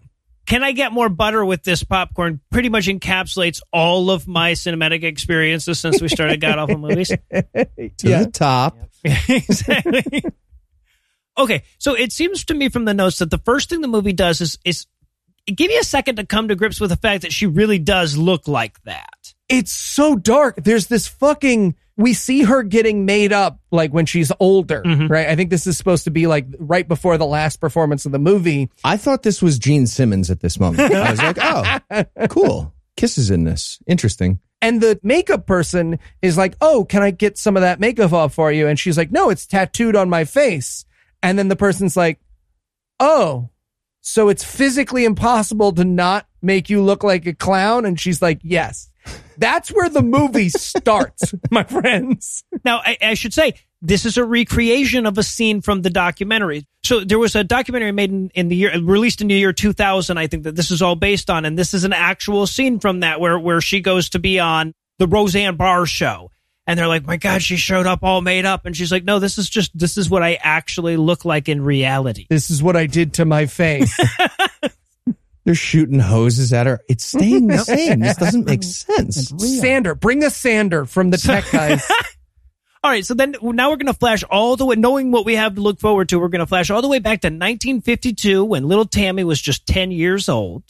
Can 0.48 0.62
I 0.62 0.72
get 0.72 0.92
more 0.92 1.10
butter 1.10 1.44
with 1.44 1.62
this 1.62 1.84
popcorn? 1.84 2.40
Pretty 2.50 2.70
much 2.70 2.86
encapsulates 2.86 3.60
all 3.70 4.10
of 4.10 4.26
my 4.26 4.52
cinematic 4.52 5.04
experiences 5.04 5.78
since 5.78 6.00
we 6.00 6.08
started 6.08 6.40
God 6.40 6.58
Awful 6.58 6.78
Movies. 6.78 7.08
To 7.08 7.18
Yeah. 8.02 8.24
the 8.24 8.30
top. 8.32 8.78
exactly. 9.04 10.22
okay, 11.36 11.62
so 11.76 11.92
it 11.94 12.12
seems 12.12 12.46
to 12.46 12.54
me 12.54 12.70
from 12.70 12.86
the 12.86 12.94
notes 12.94 13.18
that 13.18 13.30
the 13.30 13.36
first 13.36 13.68
thing 13.68 13.82
the 13.82 13.88
movie 13.88 14.14
does 14.14 14.40
is 14.40 14.58
is 14.64 14.86
give 15.46 15.70
you 15.70 15.80
a 15.80 15.84
second 15.84 16.16
to 16.16 16.24
come 16.24 16.48
to 16.48 16.56
grips 16.56 16.80
with 16.80 16.88
the 16.88 16.96
fact 16.96 17.22
that 17.22 17.32
she 17.32 17.44
really 17.44 17.78
does 17.78 18.16
look 18.16 18.48
like 18.48 18.82
that. 18.84 19.34
It's 19.50 19.70
so 19.70 20.16
dark. 20.16 20.56
There's 20.56 20.86
this 20.86 21.06
fucking. 21.06 21.74
We 21.98 22.14
see 22.14 22.42
her 22.44 22.62
getting 22.62 23.04
made 23.04 23.32
up 23.32 23.58
like 23.70 23.90
when 23.92 24.06
she's 24.06 24.32
older, 24.40 24.82
Mhm. 24.86 25.10
right? 25.10 25.28
I 25.28 25.36
think 25.36 25.50
this 25.50 25.66
is 25.66 25.76
supposed 25.76 26.04
to 26.04 26.10
be 26.10 26.26
like 26.26 26.46
right 26.58 26.86
before 26.88 27.18
the 27.18 27.26
last 27.26 27.60
performance 27.60 28.06
of 28.06 28.12
the 28.12 28.18
movie. 28.18 28.70
I 28.84 28.96
thought 28.96 29.22
this 29.24 29.42
was 29.42 29.58
Gene 29.58 29.86
Simmons 29.86 30.30
at 30.30 30.40
this 30.40 30.58
moment. 30.60 30.94
I 30.94 31.10
was 31.10 31.20
like, 31.20 31.38
oh, 31.42 32.04
cool. 32.30 32.72
Kisses 32.96 33.30
in 33.30 33.44
this. 33.44 33.78
Interesting. 33.86 34.38
And 34.62 34.80
the 34.80 34.98
makeup 35.02 35.46
person 35.46 35.98
is 36.22 36.36
like, 36.36 36.54
Oh, 36.60 36.84
can 36.84 37.02
I 37.02 37.10
get 37.12 37.36
some 37.38 37.56
of 37.56 37.60
that 37.62 37.78
makeup 37.78 38.12
off 38.12 38.34
for 38.34 38.50
you? 38.50 38.66
And 38.66 38.78
she's 38.78 38.96
like, 38.98 39.12
No, 39.12 39.30
it's 39.30 39.46
tattooed 39.46 39.94
on 39.94 40.08
my 40.08 40.24
face. 40.24 40.84
And 41.22 41.38
then 41.38 41.46
the 41.48 41.54
person's 41.56 41.96
like, 41.96 42.18
Oh, 42.98 43.50
so 44.08 44.30
it's 44.30 44.42
physically 44.42 45.04
impossible 45.04 45.72
to 45.72 45.84
not 45.84 46.26
make 46.40 46.70
you 46.70 46.82
look 46.82 47.04
like 47.04 47.26
a 47.26 47.34
clown? 47.34 47.84
And 47.84 48.00
she's 48.00 48.22
like, 48.22 48.40
Yes. 48.42 48.90
That's 49.36 49.70
where 49.70 49.88
the 49.88 50.02
movie 50.02 50.48
starts, 50.48 51.34
my 51.50 51.62
friends. 51.62 52.44
Now, 52.64 52.80
I, 52.84 52.98
I 53.00 53.14
should 53.14 53.32
say 53.32 53.54
this 53.80 54.04
is 54.04 54.16
a 54.16 54.24
recreation 54.24 55.06
of 55.06 55.16
a 55.18 55.22
scene 55.22 55.60
from 55.60 55.82
the 55.82 55.90
documentary. 55.90 56.66
So 56.84 57.04
there 57.04 57.18
was 57.18 57.36
a 57.36 57.44
documentary 57.44 57.92
made 57.92 58.10
in, 58.10 58.30
in 58.34 58.48
the 58.48 58.56
year 58.56 58.78
released 58.80 59.20
in 59.20 59.28
the 59.28 59.34
year 59.34 59.52
2000. 59.52 60.18
I 60.18 60.26
think 60.26 60.44
that 60.44 60.56
this 60.56 60.70
is 60.70 60.82
all 60.82 60.96
based 60.96 61.30
on, 61.30 61.44
and 61.44 61.58
this 61.58 61.74
is 61.74 61.84
an 61.84 61.92
actual 61.92 62.46
scene 62.46 62.80
from 62.80 63.00
that 63.00 63.20
where 63.20 63.38
where 63.38 63.60
she 63.60 63.80
goes 63.80 64.10
to 64.10 64.18
be 64.18 64.40
on 64.40 64.74
the 64.98 65.06
Roseanne 65.06 65.56
Barr 65.56 65.86
show. 65.86 66.30
And 66.68 66.78
they're 66.78 66.86
like, 66.86 67.06
my 67.06 67.16
God, 67.16 67.42
she 67.42 67.56
showed 67.56 67.86
up 67.86 68.00
all 68.02 68.20
made 68.20 68.44
up. 68.44 68.66
And 68.66 68.76
she's 68.76 68.92
like, 68.92 69.02
no, 69.02 69.18
this 69.18 69.38
is 69.38 69.48
just, 69.48 69.76
this 69.76 69.96
is 69.96 70.10
what 70.10 70.22
I 70.22 70.34
actually 70.34 70.98
look 70.98 71.24
like 71.24 71.48
in 71.48 71.62
reality. 71.62 72.26
This 72.28 72.50
is 72.50 72.62
what 72.62 72.76
I 72.76 72.84
did 72.84 73.14
to 73.14 73.24
my 73.24 73.46
face. 73.46 73.98
They're 75.44 75.54
shooting 75.54 75.98
hoses 75.98 76.52
at 76.52 76.66
her. 76.66 76.80
It's 76.86 77.04
staying 77.04 77.46
the 77.46 77.56
same. 77.64 78.00
This 78.00 78.18
doesn't 78.18 78.44
make 78.44 78.62
sense. 78.64 79.30
Sander, 79.60 79.94
bring 79.94 80.22
a 80.22 80.28
sander 80.28 80.84
from 80.84 81.08
the 81.08 81.16
tech 81.16 81.46
guys. 81.50 81.82
All 82.84 82.90
right, 82.90 83.04
so 83.04 83.14
then 83.14 83.34
now 83.42 83.70
we're 83.70 83.76
going 83.76 83.86
to 83.86 83.94
flash 83.94 84.22
all 84.24 84.56
the 84.56 84.66
way, 84.66 84.76
knowing 84.76 85.10
what 85.10 85.24
we 85.24 85.36
have 85.36 85.54
to 85.54 85.62
look 85.62 85.80
forward 85.80 86.10
to, 86.10 86.20
we're 86.20 86.28
going 86.28 86.40
to 86.40 86.46
flash 86.46 86.68
all 86.70 86.82
the 86.82 86.88
way 86.88 86.98
back 86.98 87.22
to 87.22 87.28
1952 87.28 88.44
when 88.44 88.68
little 88.68 88.84
Tammy 88.84 89.24
was 89.24 89.40
just 89.40 89.66
10 89.66 89.90
years 89.90 90.28
old. 90.28 90.62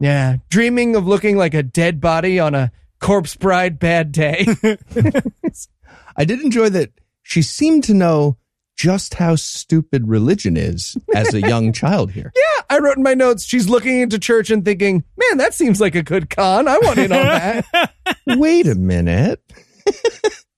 yeah. 0.00 0.36
Dreaming 0.50 0.96
of 0.96 1.06
looking 1.06 1.38
like 1.38 1.54
a 1.54 1.62
dead 1.62 1.98
body 2.00 2.38
on 2.38 2.54
a 2.54 2.70
corpse 3.00 3.34
bride 3.36 3.78
bad 3.78 4.12
day. 4.12 4.46
I 6.16 6.24
did 6.24 6.40
enjoy 6.40 6.70
that 6.70 6.90
she 7.22 7.42
seemed 7.42 7.84
to 7.84 7.94
know 7.94 8.36
just 8.76 9.14
how 9.14 9.34
stupid 9.36 10.06
religion 10.06 10.56
is 10.56 10.96
as 11.14 11.32
a 11.34 11.40
young 11.40 11.72
child 11.74 12.10
here. 12.12 12.30
Yeah, 12.34 12.62
I 12.68 12.78
wrote 12.78 12.96
in 12.98 13.02
my 13.02 13.14
notes, 13.14 13.44
she's 13.44 13.68
looking 13.68 14.00
into 14.00 14.18
church 14.18 14.50
and 14.50 14.64
thinking, 14.64 15.02
man, 15.16 15.38
that 15.38 15.54
seems 15.54 15.80
like 15.80 15.94
a 15.94 16.02
good 16.02 16.28
con. 16.30 16.68
I 16.68 16.78
want 16.78 16.98
in 16.98 17.12
on 17.12 17.24
that. 17.26 17.92
Wait 18.26 18.66
a 18.66 18.74
minute. 18.74 19.40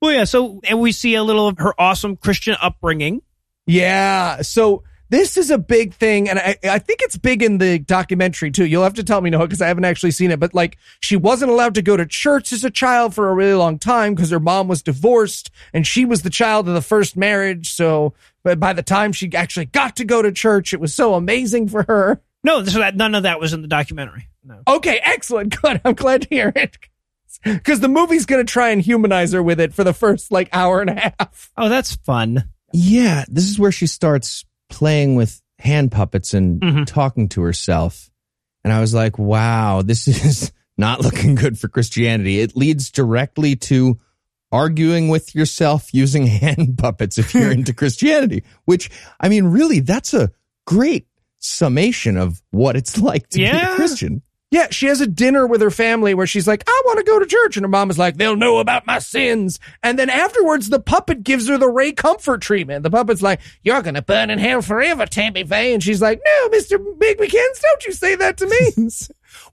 Well, 0.01 0.13
yeah, 0.13 0.25
so, 0.25 0.61
and 0.65 0.81
we 0.81 0.93
see 0.93 1.15
a 1.15 1.23
little 1.23 1.49
of 1.49 1.59
her 1.59 1.81
awesome 1.81 2.17
Christian 2.17 2.57
upbringing. 2.61 3.21
yeah. 3.67 4.43
So 4.43 4.83
this 5.11 5.37
is 5.37 5.51
a 5.51 5.59
big 5.59 5.95
thing. 5.95 6.29
And 6.29 6.39
I, 6.39 6.57
I 6.65 6.79
think 6.79 7.01
it's 7.03 7.17
big 7.17 7.43
in 7.43 7.59
the 7.59 7.79
documentary 7.79 8.51
too. 8.51 8.67
You'll 8.67 8.83
have 8.83 8.95
to 8.95 9.05
tell 9.05 9.21
me, 9.21 9.31
no 9.31 9.39
because 9.41 9.63
I 9.63 9.69
haven't 9.69 9.85
actually 9.85 10.11
seen 10.11 10.31
it. 10.31 10.41
But 10.41 10.55
like, 10.55 10.79
she 11.01 11.17
wasn't 11.17 11.51
allowed 11.51 11.75
to 11.77 11.83
go 11.83 11.97
to 11.97 12.07
church 12.07 12.53
as 12.53 12.65
a 12.65 12.71
child 12.71 13.15
for 13.15 13.29
a 13.29 13.35
really 13.35 13.55
long 13.55 13.79
time 13.79 14.15
because 14.15 14.31
her 14.31 14.41
mom 14.41 14.69
was 14.69 14.83
divorced 14.83 15.51
and 15.73 15.87
she 15.87 16.05
was 16.05 16.23
the 16.23 16.31
child 16.31 16.69
of 16.69 16.75
the 16.75 16.83
first 16.83 17.17
marriage. 17.17 17.73
So 17.73 18.15
but 18.49 18.61
by 18.61 18.73
the 18.73 18.83
time 18.83 19.13
she 19.13 19.31
actually 19.35 19.67
got 19.67 19.97
to 19.97 20.05
go 20.05 20.23
to 20.23 20.33
church, 20.33 20.73
it 20.73 20.81
was 20.81 20.95
so 20.95 21.15
amazing 21.15 21.69
for 21.69 21.83
her. 21.83 22.23
No, 22.43 22.65
so 22.65 22.79
that, 22.79 22.97
none 22.97 23.15
of 23.15 23.25
that 23.25 23.41
was 23.41 23.53
in 23.53 23.63
the 23.63 23.69
documentary. 23.69 24.29
No. 24.43 24.63
Okay, 24.67 25.01
excellent. 25.05 25.55
Good. 25.63 25.81
I'm 25.85 25.95
glad 25.95 26.23
to 26.23 26.29
hear 26.31 26.53
it. 26.57 26.79
Because 27.45 27.81
the 27.81 27.89
movie's 27.89 28.27
going 28.27 28.45
to 28.45 28.51
try 28.51 28.71
and 28.71 28.81
humanize 28.81 29.33
her 29.33 29.43
with 29.43 29.61
it 29.61 29.75
for 29.75 29.85
the 29.85 29.93
first 29.93 30.33
like 30.33 30.49
hour 30.53 30.81
and 30.81 30.91
a 30.91 30.95
half. 30.95 31.53
Oh, 31.57 31.69
that's 31.69 31.97
fun. 31.97 32.49
Yeah, 32.73 33.25
this 33.29 33.49
is 33.49 33.59
where 33.59 33.73
she 33.73 33.87
starts 33.87 34.45
playing 34.69 35.15
with 35.15 35.41
hand 35.59 35.91
puppets 35.93 36.35
and 36.35 36.61
Mhm. 36.61 36.87
talking 36.87 37.29
to 37.31 37.43
herself. 37.43 38.11
And 38.65 38.73
I 38.73 38.81
was 38.81 38.95
like, 38.95 39.19
wow, 39.19 39.83
this 39.83 40.07
is 40.25 40.53
not 40.77 41.01
looking 41.01 41.35
good 41.35 41.59
for 41.59 41.69
Christianity. 41.69 42.41
It 42.41 42.57
leads 42.57 42.91
directly 42.91 43.57
to 43.57 43.99
arguing 44.53 45.09
with 45.09 45.35
yourself 45.35 45.93
using 45.93 46.27
hand 46.45 46.79
puppets 46.79 47.19
if 47.19 47.35
you're 47.35 47.51
into 47.53 47.73
Christianity, 47.83 48.45
which, 48.65 48.91
I 49.21 49.29
mean, 49.29 49.45
really, 49.47 49.81
that's 49.81 50.15
a 50.15 50.31
great 50.67 51.07
summation 51.39 52.17
of 52.17 52.43
what 52.51 52.77
it's 52.77 52.99
like 52.99 53.29
to 53.31 53.39
be 53.39 53.45
a 53.45 53.75
Christian. 53.77 54.23
Yeah, 54.51 54.69
she 54.71 54.87
has 54.87 55.03
a 55.03 55.07
dinner 55.07 55.47
with 55.47 55.61
her 55.61 55.71
family 55.71 56.15
where 56.15 56.27
she's 56.27 56.49
like, 56.49 56.65
I 56.67 56.83
want 56.87 56.99
to 56.99 57.05
go 57.05 57.19
to 57.19 57.27
church. 57.27 57.57
And 57.59 57.65
her 57.65 57.69
mom 57.69 57.91
is 57.91 57.99
like, 57.99 58.17
they'll 58.17 58.37
know 58.37 58.59
about 58.59 58.87
my 58.87 58.99
sins. 58.99 59.61
And 59.83 59.99
then 59.99 60.09
afterwards, 60.09 60.71
the 60.71 60.81
puppet 60.81 61.23
gives 61.23 61.49
her 61.49 61.59
the 61.59 61.69
Ray 61.69 61.93
Comfort 61.93 62.41
treatment. 62.41 62.83
The 62.83 62.91
puppet's 62.91 63.21
like, 63.21 63.41
you're 63.63 63.83
going 63.83 63.95
to 63.95 64.03
burn 64.03 64.31
in 64.31 64.39
hell 64.39 64.63
forever, 64.63 65.05
Tammy 65.05 65.45
Faye. 65.45 65.75
And 65.75 65.83
she's 65.83 66.01
like, 66.01 66.23
no, 66.25 66.49
Mr. 66.49 66.79
Big 66.99 67.19
McKins, 67.19 67.61
don't 67.61 67.85
you 67.87 67.93
say 67.93 68.15
that 68.17 68.37
to 68.39 68.47
me. 68.47 68.89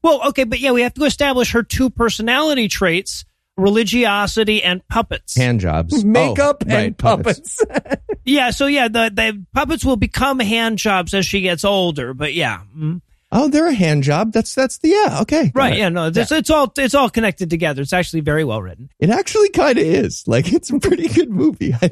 Well, 0.02 0.30
okay, 0.30 0.46
but 0.46 0.60
yeah, 0.60 0.72
we 0.72 0.82
have 0.82 0.94
to 0.96 1.04
establish 1.04 1.52
her 1.52 1.62
two 1.62 1.90
personality 1.90 2.68
traits 2.70 3.25
religiosity 3.58 4.64
and 4.64 4.86
puppets. 4.88 5.36
Hand 5.36 5.60
jobs. 5.60 6.04
Makeup 6.06 6.64
Oh, 6.66 6.74
right, 6.74 6.86
and 6.86 6.98
puppets. 6.98 7.64
yeah, 8.25 8.52
so 8.52 8.68
yeah, 8.68 8.88
the, 8.88 9.12
the 9.14 9.46
puppets 9.54 9.86
will 9.86 9.96
become 9.96 10.40
hand 10.40 10.78
jobs 10.78 11.14
as 11.14 11.25
she 11.25 11.42
gets 11.42 11.64
older, 11.64 12.14
but 12.14 12.34
yeah. 12.34 12.62
mm. 12.75 13.02
Oh, 13.38 13.50
they're 13.50 13.68
a 13.68 13.74
hand 13.74 14.04
job. 14.04 14.32
That's, 14.32 14.56
that's 14.56 14.77
the, 14.77 14.88
yeah, 14.89 15.20
okay. 15.24 15.50
got 15.50 15.56
Right, 15.60 15.74
it. 15.74 15.80
yeah, 15.80 15.89
no, 15.89 16.08
it's, 16.08 16.32
it's 16.32 16.50
all 16.50 16.72
it's 16.77 16.96
all 16.96 17.10
connected 17.10 17.50
together. 17.50 17.82
It's 17.82 17.92
actually 17.94 18.22
very 18.22 18.46
well 18.46 18.62
written. 18.62 18.89
It 19.00 19.10
actually 19.10 19.50
kind 19.50 19.77
of 19.77 19.84
is. 19.84 20.25
Like 20.27 20.54
it's 20.54 20.70
a 20.70 20.80
pretty 20.80 21.10
good 21.10 21.30
movie. 21.30 21.74
I, 21.82 21.89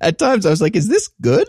at 0.00 0.18
times 0.18 0.46
I 0.46 0.50
was 0.50 0.62
like, 0.62 0.76
is 0.76 0.86
this 0.88 1.08
good? 1.20 1.48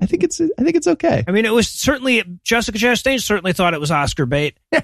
I 0.00 0.06
think 0.06 0.24
it's 0.24 0.40
I 0.40 0.62
think 0.62 0.74
it's 0.74 0.86
okay. 0.86 1.22
I 1.28 1.30
mean, 1.32 1.44
it 1.44 1.52
was 1.52 1.68
certainly 1.68 2.24
Jessica 2.44 2.76
Chastain 2.78 3.20
certainly 3.22 3.52
thought 3.52 3.72
it 3.74 3.80
was 3.80 3.90
Oscar 3.90 4.26
bait. 4.26 4.58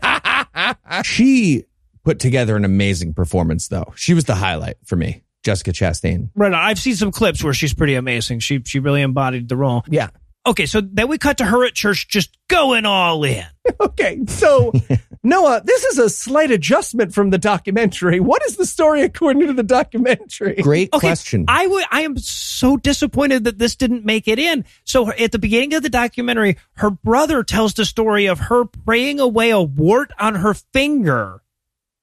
She 1.04 1.64
put 2.04 2.18
together 2.18 2.56
an 2.56 2.64
amazing 2.64 3.14
performance 3.14 3.68
though. 3.68 3.92
She 3.96 4.14
was 4.14 4.24
the 4.24 4.34
highlight 4.34 4.76
for 4.84 4.96
me. 4.96 5.22
Jessica 5.42 5.72
Chastain. 5.72 6.30
Right, 6.36 6.52
I've 6.54 6.78
seen 6.78 6.94
some 6.94 7.10
clips 7.10 7.42
where 7.42 7.52
she's 7.54 7.74
pretty 7.74 7.94
amazing. 7.94 8.38
She 8.40 8.62
she 8.64 8.78
really 8.78 9.02
embodied 9.02 9.48
the 9.48 9.56
role. 9.56 9.82
yeah. 9.88 10.10
Okay, 10.44 10.66
so 10.66 10.80
then 10.80 11.06
we 11.08 11.18
cut 11.18 11.38
to 11.38 11.44
her 11.44 11.64
at 11.64 11.74
church 11.74 12.08
just 12.08 12.36
going 12.48 12.84
all 12.86 13.24
in. 13.24 13.44
Okay. 13.80 14.20
So, 14.26 14.72
Noah, 15.22 15.62
this 15.64 15.84
is 15.84 15.98
a 15.98 16.10
slight 16.10 16.50
adjustment 16.50 17.14
from 17.14 17.30
the 17.30 17.38
documentary. 17.38 18.18
What 18.18 18.44
is 18.46 18.56
the 18.56 18.66
story 18.66 19.02
according 19.02 19.46
to 19.46 19.52
the 19.52 19.62
documentary? 19.62 20.56
Great 20.56 20.92
Okay, 20.92 21.06
question. 21.08 21.44
I 21.46 21.66
would. 21.68 21.84
I 21.90 22.02
am 22.02 22.16
so 22.18 22.76
disappointed 22.76 23.44
that 23.44 23.58
this 23.58 23.76
didn't 23.76 24.04
make 24.04 24.26
it 24.26 24.38
in. 24.40 24.64
So 24.84 25.12
at 25.12 25.30
the 25.30 25.38
beginning 25.38 25.74
of 25.74 25.82
the 25.84 25.90
documentary, 25.90 26.56
her 26.74 26.90
brother 26.90 27.44
tells 27.44 27.74
the 27.74 27.84
story 27.84 28.26
of 28.26 28.38
her 28.40 28.64
praying 28.64 29.20
away 29.20 29.50
a 29.50 29.60
wart 29.60 30.12
on 30.18 30.34
her 30.36 30.54
finger, 30.54 31.42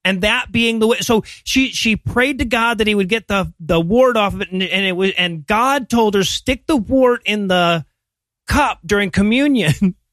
and 0.05 0.21
that 0.21 0.51
being 0.51 0.79
the 0.79 0.87
way. 0.87 0.99
So 0.99 1.23
she 1.43 1.69
she 1.69 1.97
prayed 1.97 2.39
to 2.39 2.45
God 2.45 2.77
that 2.77 2.87
He 2.87 2.95
would 2.95 3.09
get 3.09 3.27
the 3.27 3.53
the 3.59 3.81
wart 3.81 4.15
off 4.15 4.33
of 4.33 4.41
it, 4.41 4.51
and, 4.51 4.63
and 4.63 4.85
it 4.85 4.93
was 4.93 5.11
and 5.17 5.45
God 5.45 5.89
told 5.89 6.13
her 6.13 6.23
stick 6.23 6.67
the 6.67 6.77
wart 6.77 7.21
in 7.25 7.47
the 7.49 7.85
cup 8.49 8.79
during 8.85 9.11
communion. 9.11 9.95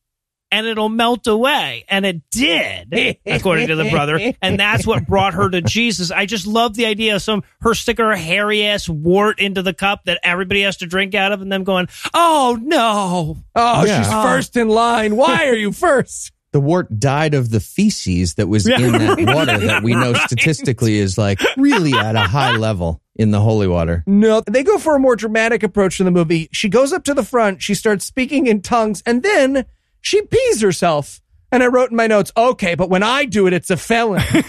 And 0.52 0.64
it'll 0.68 0.88
melt 0.88 1.26
away. 1.26 1.84
And 1.88 2.06
it 2.06 2.22
did, 2.30 3.18
according 3.26 3.66
to 3.66 3.74
the 3.74 3.90
brother. 3.90 4.32
And 4.40 4.58
that's 4.60 4.86
what 4.86 5.04
brought 5.04 5.34
her 5.34 5.50
to 5.50 5.60
Jesus. 5.60 6.12
I 6.12 6.24
just 6.24 6.46
love 6.46 6.74
the 6.74 6.86
idea 6.86 7.16
of 7.16 7.22
some 7.22 7.42
her 7.62 7.74
stick 7.74 7.98
her 7.98 8.14
hairy 8.14 8.64
ass 8.64 8.88
wart 8.88 9.40
into 9.40 9.62
the 9.62 9.74
cup 9.74 10.04
that 10.04 10.20
everybody 10.22 10.62
has 10.62 10.76
to 10.78 10.86
drink 10.86 11.16
out 11.16 11.32
of 11.32 11.42
and 11.42 11.50
them 11.50 11.64
going, 11.64 11.88
Oh 12.14 12.56
no. 12.62 13.38
Oh, 13.56 13.84
Yeah. 13.84 14.02
she's 14.02 14.12
first 14.12 14.56
in 14.56 14.68
line. 14.68 15.16
Why 15.16 15.48
are 15.48 15.56
you 15.56 15.72
first? 15.72 16.30
The 16.56 16.60
wart 16.60 16.98
died 16.98 17.34
of 17.34 17.50
the 17.50 17.60
feces 17.60 18.36
that 18.36 18.48
was 18.48 18.66
in 18.66 18.92
that 18.92 19.20
water 19.20 19.58
that 19.58 19.82
we 19.82 19.94
know 19.94 20.14
statistically 20.14 20.96
is 20.96 21.18
like 21.18 21.38
really 21.58 21.92
at 21.92 22.16
a 22.16 22.20
high 22.20 22.56
level 22.56 23.02
in 23.14 23.30
the 23.30 23.42
holy 23.42 23.68
water. 23.68 24.02
No, 24.06 24.42
they 24.46 24.62
go 24.62 24.78
for 24.78 24.96
a 24.96 24.98
more 24.98 25.16
dramatic 25.16 25.62
approach 25.62 26.00
in 26.00 26.06
the 26.06 26.10
movie. 26.10 26.48
She 26.52 26.70
goes 26.70 26.94
up 26.94 27.04
to 27.04 27.12
the 27.12 27.22
front, 27.22 27.62
she 27.62 27.74
starts 27.74 28.06
speaking 28.06 28.46
in 28.46 28.62
tongues, 28.62 29.02
and 29.04 29.22
then 29.22 29.66
she 30.00 30.22
pees 30.22 30.62
herself. 30.62 31.20
And 31.52 31.62
I 31.62 31.66
wrote 31.66 31.90
in 31.90 31.96
my 31.98 32.06
notes, 32.06 32.32
okay, 32.34 32.74
but 32.74 32.88
when 32.88 33.02
I 33.02 33.26
do 33.26 33.46
it, 33.46 33.52
it's 33.52 33.68
a 33.68 33.76
felony. 33.76 34.24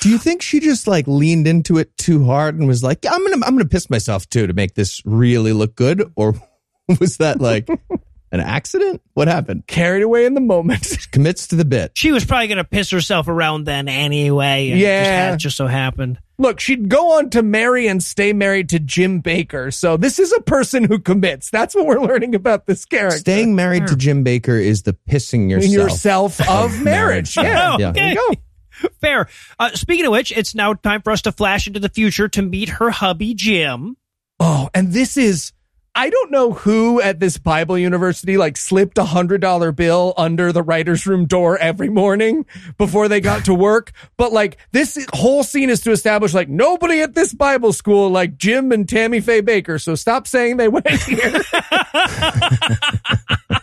Do 0.00 0.08
you 0.08 0.16
think 0.16 0.40
she 0.40 0.58
just 0.58 0.86
like 0.86 1.06
leaned 1.06 1.46
into 1.46 1.76
it 1.76 1.94
too 1.98 2.24
hard 2.24 2.58
and 2.58 2.66
was 2.66 2.82
like, 2.82 3.04
I'm 3.04 3.22
gonna 3.22 3.44
I'm 3.44 3.56
gonna 3.56 3.68
piss 3.68 3.90
myself 3.90 4.26
too 4.30 4.46
to 4.46 4.54
make 4.54 4.72
this 4.72 5.02
really 5.04 5.52
look 5.52 5.74
good? 5.74 6.10
Or 6.16 6.34
was 6.98 7.18
that 7.18 7.42
like 7.42 7.68
an 8.32 8.40
accident? 8.40 9.00
What 9.14 9.28
happened? 9.28 9.66
Carried 9.66 10.02
away 10.02 10.24
in 10.26 10.34
the 10.34 10.40
moment. 10.40 11.06
Commits 11.12 11.46
to 11.48 11.56
the 11.56 11.64
bit. 11.64 11.92
She 11.94 12.10
was 12.10 12.24
probably 12.24 12.48
going 12.48 12.58
to 12.58 12.64
piss 12.64 12.90
herself 12.90 13.28
around 13.28 13.64
then 13.64 13.88
anyway. 13.88 14.70
and 14.70 14.78
It 14.80 14.82
just, 14.82 14.82
Yeah. 14.82 15.30
had- 15.30 15.38
just 15.38 15.56
so 15.56 15.66
happened. 15.66 16.18
Look, 16.38 16.58
she'd 16.58 16.88
go 16.88 17.18
on 17.18 17.30
to 17.30 17.42
marry 17.42 17.86
and 17.86 18.02
stay 18.02 18.32
married 18.32 18.70
to 18.70 18.80
Jim 18.80 19.22
Bakker. 19.22 19.72
So 19.72 19.96
this 19.96 20.18
is 20.18 20.32
a 20.32 20.40
person 20.40 20.82
who 20.84 20.98
commits. 20.98 21.50
That's 21.50 21.72
what 21.74 21.86
we're 21.86 22.00
learning 22.00 22.34
about 22.34 22.66
this 22.66 22.84
character. 22.84 23.18
Staying 23.18 23.54
married 23.54 23.86
to 23.86 23.94
Jim 23.96 24.24
Bakker 24.24 24.60
is 24.60 24.82
the 24.82 24.96
pissing 25.08 25.42
in 25.42 25.70
yourself. 25.70 26.38
yourself 26.40 26.48
of 26.48 26.82
marriage. 26.82 27.36
Yeah. 27.36 27.74
Oh, 27.74 27.76
Yeah. 27.78 27.92
There 27.92 28.12
you 28.12 28.18
okay. 28.30 28.40
go. 28.82 28.88
Fair. 29.00 29.28
Uh, 29.60 29.70
speaking 29.74 30.06
of 30.06 30.10
which, 30.12 30.32
it's 30.36 30.54
now 30.54 30.72
time 30.74 31.02
for 31.02 31.12
us 31.12 31.22
to 31.22 31.32
flash 31.32 31.68
into 31.68 31.78
the 31.78 31.90
future 31.90 32.26
to 32.30 32.42
meet 32.42 32.70
her 32.70 32.90
hubby, 32.90 33.34
Jim. 33.34 33.96
Oh, 34.40 34.68
and 34.74 34.92
this 34.92 35.16
is 35.16 35.52
I 35.94 36.08
don't 36.08 36.30
know 36.30 36.52
who 36.52 37.02
at 37.02 37.20
this 37.20 37.36
Bible 37.36 37.76
university 37.76 38.38
like 38.38 38.56
slipped 38.56 38.96
a 38.96 39.04
hundred 39.04 39.42
dollar 39.42 39.72
bill 39.72 40.14
under 40.16 40.50
the 40.50 40.62
writer's 40.62 41.06
room 41.06 41.26
door 41.26 41.58
every 41.58 41.90
morning 41.90 42.46
before 42.78 43.08
they 43.08 43.20
got 43.20 43.44
to 43.44 43.54
work. 43.54 43.92
But 44.16 44.32
like 44.32 44.56
this 44.72 45.06
whole 45.12 45.44
scene 45.44 45.68
is 45.68 45.82
to 45.82 45.90
establish 45.90 46.32
like 46.32 46.48
nobody 46.48 47.02
at 47.02 47.14
this 47.14 47.34
Bible 47.34 47.74
school 47.74 48.08
like 48.08 48.38
Jim 48.38 48.72
and 48.72 48.88
Tammy 48.88 49.20
Faye 49.20 49.42
Bakker. 49.42 49.78
So 49.78 49.94
stop 49.94 50.26
saying 50.26 50.56
they 50.56 50.68
went 50.68 50.88
here. 50.88 51.42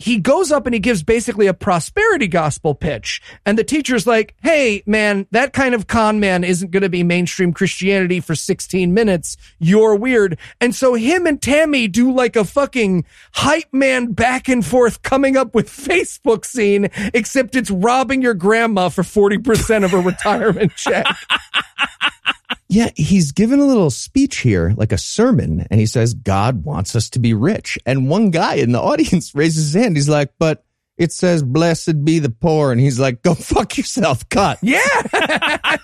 he 0.00 0.18
goes 0.18 0.50
up 0.50 0.66
and 0.66 0.74
he 0.74 0.80
gives 0.80 1.02
basically 1.02 1.46
a 1.46 1.54
prosperity 1.54 2.26
gospel 2.26 2.74
pitch. 2.74 3.20
And 3.44 3.58
the 3.58 3.64
teacher's 3.64 4.06
like, 4.06 4.34
Hey, 4.42 4.82
man, 4.86 5.26
that 5.30 5.52
kind 5.52 5.74
of 5.74 5.86
con 5.86 6.18
man 6.18 6.42
isn't 6.42 6.70
going 6.70 6.82
to 6.82 6.88
be 6.88 7.02
mainstream 7.02 7.52
Christianity 7.52 8.18
for 8.18 8.34
16 8.34 8.92
minutes. 8.94 9.36
You're 9.58 9.94
weird. 9.94 10.38
And 10.60 10.74
so 10.74 10.94
him 10.94 11.26
and 11.26 11.40
Tammy 11.40 11.86
do 11.86 12.10
like 12.10 12.34
a 12.34 12.44
fucking 12.44 13.04
hype 13.34 13.72
man 13.72 14.12
back 14.12 14.48
and 14.48 14.64
forth 14.64 15.02
coming 15.02 15.36
up 15.36 15.54
with 15.54 15.68
Facebook 15.68 16.46
scene, 16.46 16.88
except 17.12 17.54
it's 17.54 17.70
robbing 17.70 18.22
your 18.22 18.34
grandma 18.34 18.88
for 18.88 19.02
40% 19.02 19.84
of 19.84 19.92
a 19.92 20.00
retirement 20.00 20.72
check. 20.76 21.06
Yeah, 22.70 22.90
he's 22.94 23.32
given 23.32 23.58
a 23.58 23.66
little 23.66 23.90
speech 23.90 24.38
here, 24.38 24.72
like 24.76 24.92
a 24.92 24.98
sermon, 24.98 25.66
and 25.72 25.80
he 25.80 25.86
says, 25.86 26.14
God 26.14 26.64
wants 26.64 26.94
us 26.94 27.10
to 27.10 27.18
be 27.18 27.34
rich. 27.34 27.76
And 27.84 28.08
one 28.08 28.30
guy 28.30 28.54
in 28.54 28.70
the 28.70 28.80
audience 28.80 29.34
raises 29.34 29.72
his 29.72 29.82
hand. 29.82 29.96
He's 29.96 30.08
like, 30.08 30.34
but 30.38 30.64
it 30.96 31.10
says, 31.10 31.42
blessed 31.42 32.04
be 32.04 32.20
the 32.20 32.30
poor. 32.30 32.70
And 32.70 32.80
he's 32.80 33.00
like, 33.00 33.22
go 33.22 33.34
fuck 33.34 33.76
yourself, 33.76 34.28
cut. 34.28 34.60
Yeah. 34.62 34.78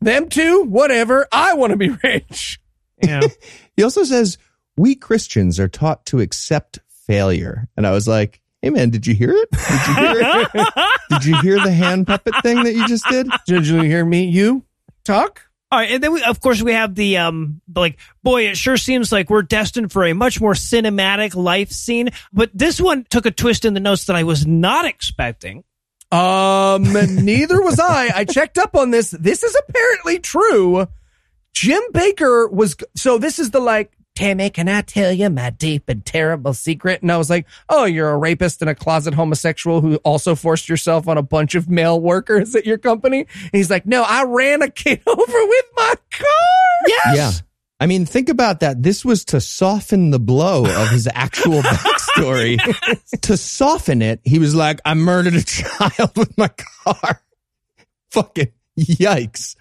Them 0.00 0.30
two, 0.30 0.62
whatever. 0.62 1.28
I 1.30 1.52
want 1.52 1.72
to 1.72 1.76
be 1.76 1.90
rich. 2.02 2.58
Yeah. 3.02 3.20
He 3.76 3.82
also 3.82 4.04
says, 4.04 4.38
we 4.78 4.94
Christians 4.94 5.60
are 5.60 5.68
taught 5.68 6.06
to 6.06 6.20
accept 6.20 6.78
failure. 7.06 7.68
And 7.76 7.86
I 7.86 7.90
was 7.90 8.08
like, 8.08 8.40
hey 8.62 8.70
man, 8.70 8.88
did 8.88 9.06
you 9.06 9.14
hear 9.14 9.32
it? 9.32 9.50
Did 9.50 9.86
you 9.88 9.94
hear 9.94 10.40
it? 10.54 10.88
did 11.10 11.24
you 11.26 11.40
hear 11.42 11.60
the 11.60 11.72
hand 11.72 12.06
puppet 12.06 12.34
thing 12.42 12.62
that 12.64 12.74
you 12.74 12.88
just 12.88 13.04
did? 13.10 13.28
Did 13.46 13.66
you 13.66 13.82
hear 13.82 14.06
me? 14.06 14.24
You 14.24 14.64
talk? 15.04 15.49
All 15.72 15.78
right, 15.78 15.90
and 15.90 16.02
then 16.02 16.12
we, 16.12 16.22
of 16.24 16.40
course, 16.40 16.60
we 16.60 16.72
have 16.72 16.96
the 16.96 17.18
um, 17.18 17.60
like, 17.76 17.98
boy, 18.24 18.48
it 18.48 18.56
sure 18.56 18.76
seems 18.76 19.12
like 19.12 19.30
we're 19.30 19.42
destined 19.42 19.92
for 19.92 20.04
a 20.04 20.12
much 20.14 20.40
more 20.40 20.54
cinematic 20.54 21.36
life 21.36 21.70
scene. 21.70 22.10
But 22.32 22.50
this 22.52 22.80
one 22.80 23.06
took 23.08 23.24
a 23.24 23.30
twist 23.30 23.64
in 23.64 23.74
the 23.74 23.80
notes 23.80 24.06
that 24.06 24.16
I 24.16 24.24
was 24.24 24.44
not 24.44 24.84
expecting. 24.84 25.62
Um, 26.10 26.82
neither 27.24 27.62
was 27.62 27.78
I. 27.78 28.10
I 28.12 28.24
checked 28.24 28.58
up 28.58 28.74
on 28.74 28.90
this. 28.90 29.12
This 29.12 29.44
is 29.44 29.56
apparently 29.68 30.18
true. 30.18 30.88
Jim 31.52 31.82
Bakker 31.92 32.50
was, 32.50 32.74
so 32.96 33.18
this 33.18 33.38
is 33.38 33.52
the 33.52 33.60
like, 33.60 33.92
Tammy, 34.20 34.50
can 34.50 34.68
I 34.68 34.82
tell 34.82 35.10
you 35.10 35.30
my 35.30 35.48
deep 35.48 35.88
and 35.88 36.04
terrible 36.04 36.52
secret? 36.52 37.00
And 37.00 37.10
I 37.10 37.16
was 37.16 37.30
like, 37.30 37.46
oh, 37.70 37.86
you're 37.86 38.10
a 38.10 38.18
rapist 38.18 38.60
and 38.60 38.68
a 38.68 38.74
closet 38.74 39.14
homosexual 39.14 39.80
who 39.80 39.96
also 39.96 40.34
forced 40.34 40.68
yourself 40.68 41.08
on 41.08 41.16
a 41.16 41.22
bunch 41.22 41.54
of 41.54 41.70
male 41.70 41.98
workers 41.98 42.54
at 42.54 42.66
your 42.66 42.76
company. 42.76 43.20
And 43.20 43.50
he's 43.50 43.70
like, 43.70 43.86
no, 43.86 44.02
I 44.02 44.24
ran 44.24 44.60
a 44.60 44.68
kid 44.68 45.00
over 45.06 45.22
with 45.24 45.64
my 45.74 45.94
car. 46.10 46.86
Yes. 46.86 47.16
Yeah. 47.16 47.30
I 47.80 47.86
mean, 47.86 48.04
think 48.04 48.28
about 48.28 48.60
that. 48.60 48.82
This 48.82 49.06
was 49.06 49.24
to 49.26 49.40
soften 49.40 50.10
the 50.10 50.20
blow 50.20 50.66
of 50.66 50.90
his 50.90 51.08
actual 51.14 51.62
backstory. 51.62 52.58
to 53.22 53.38
soften 53.38 54.02
it, 54.02 54.20
he 54.22 54.38
was 54.38 54.54
like, 54.54 54.82
I 54.84 54.92
murdered 54.92 55.32
a 55.32 55.42
child 55.44 56.14
with 56.14 56.36
my 56.36 56.50
car. 56.84 57.22
Fucking 58.10 58.52
yikes. 58.78 59.56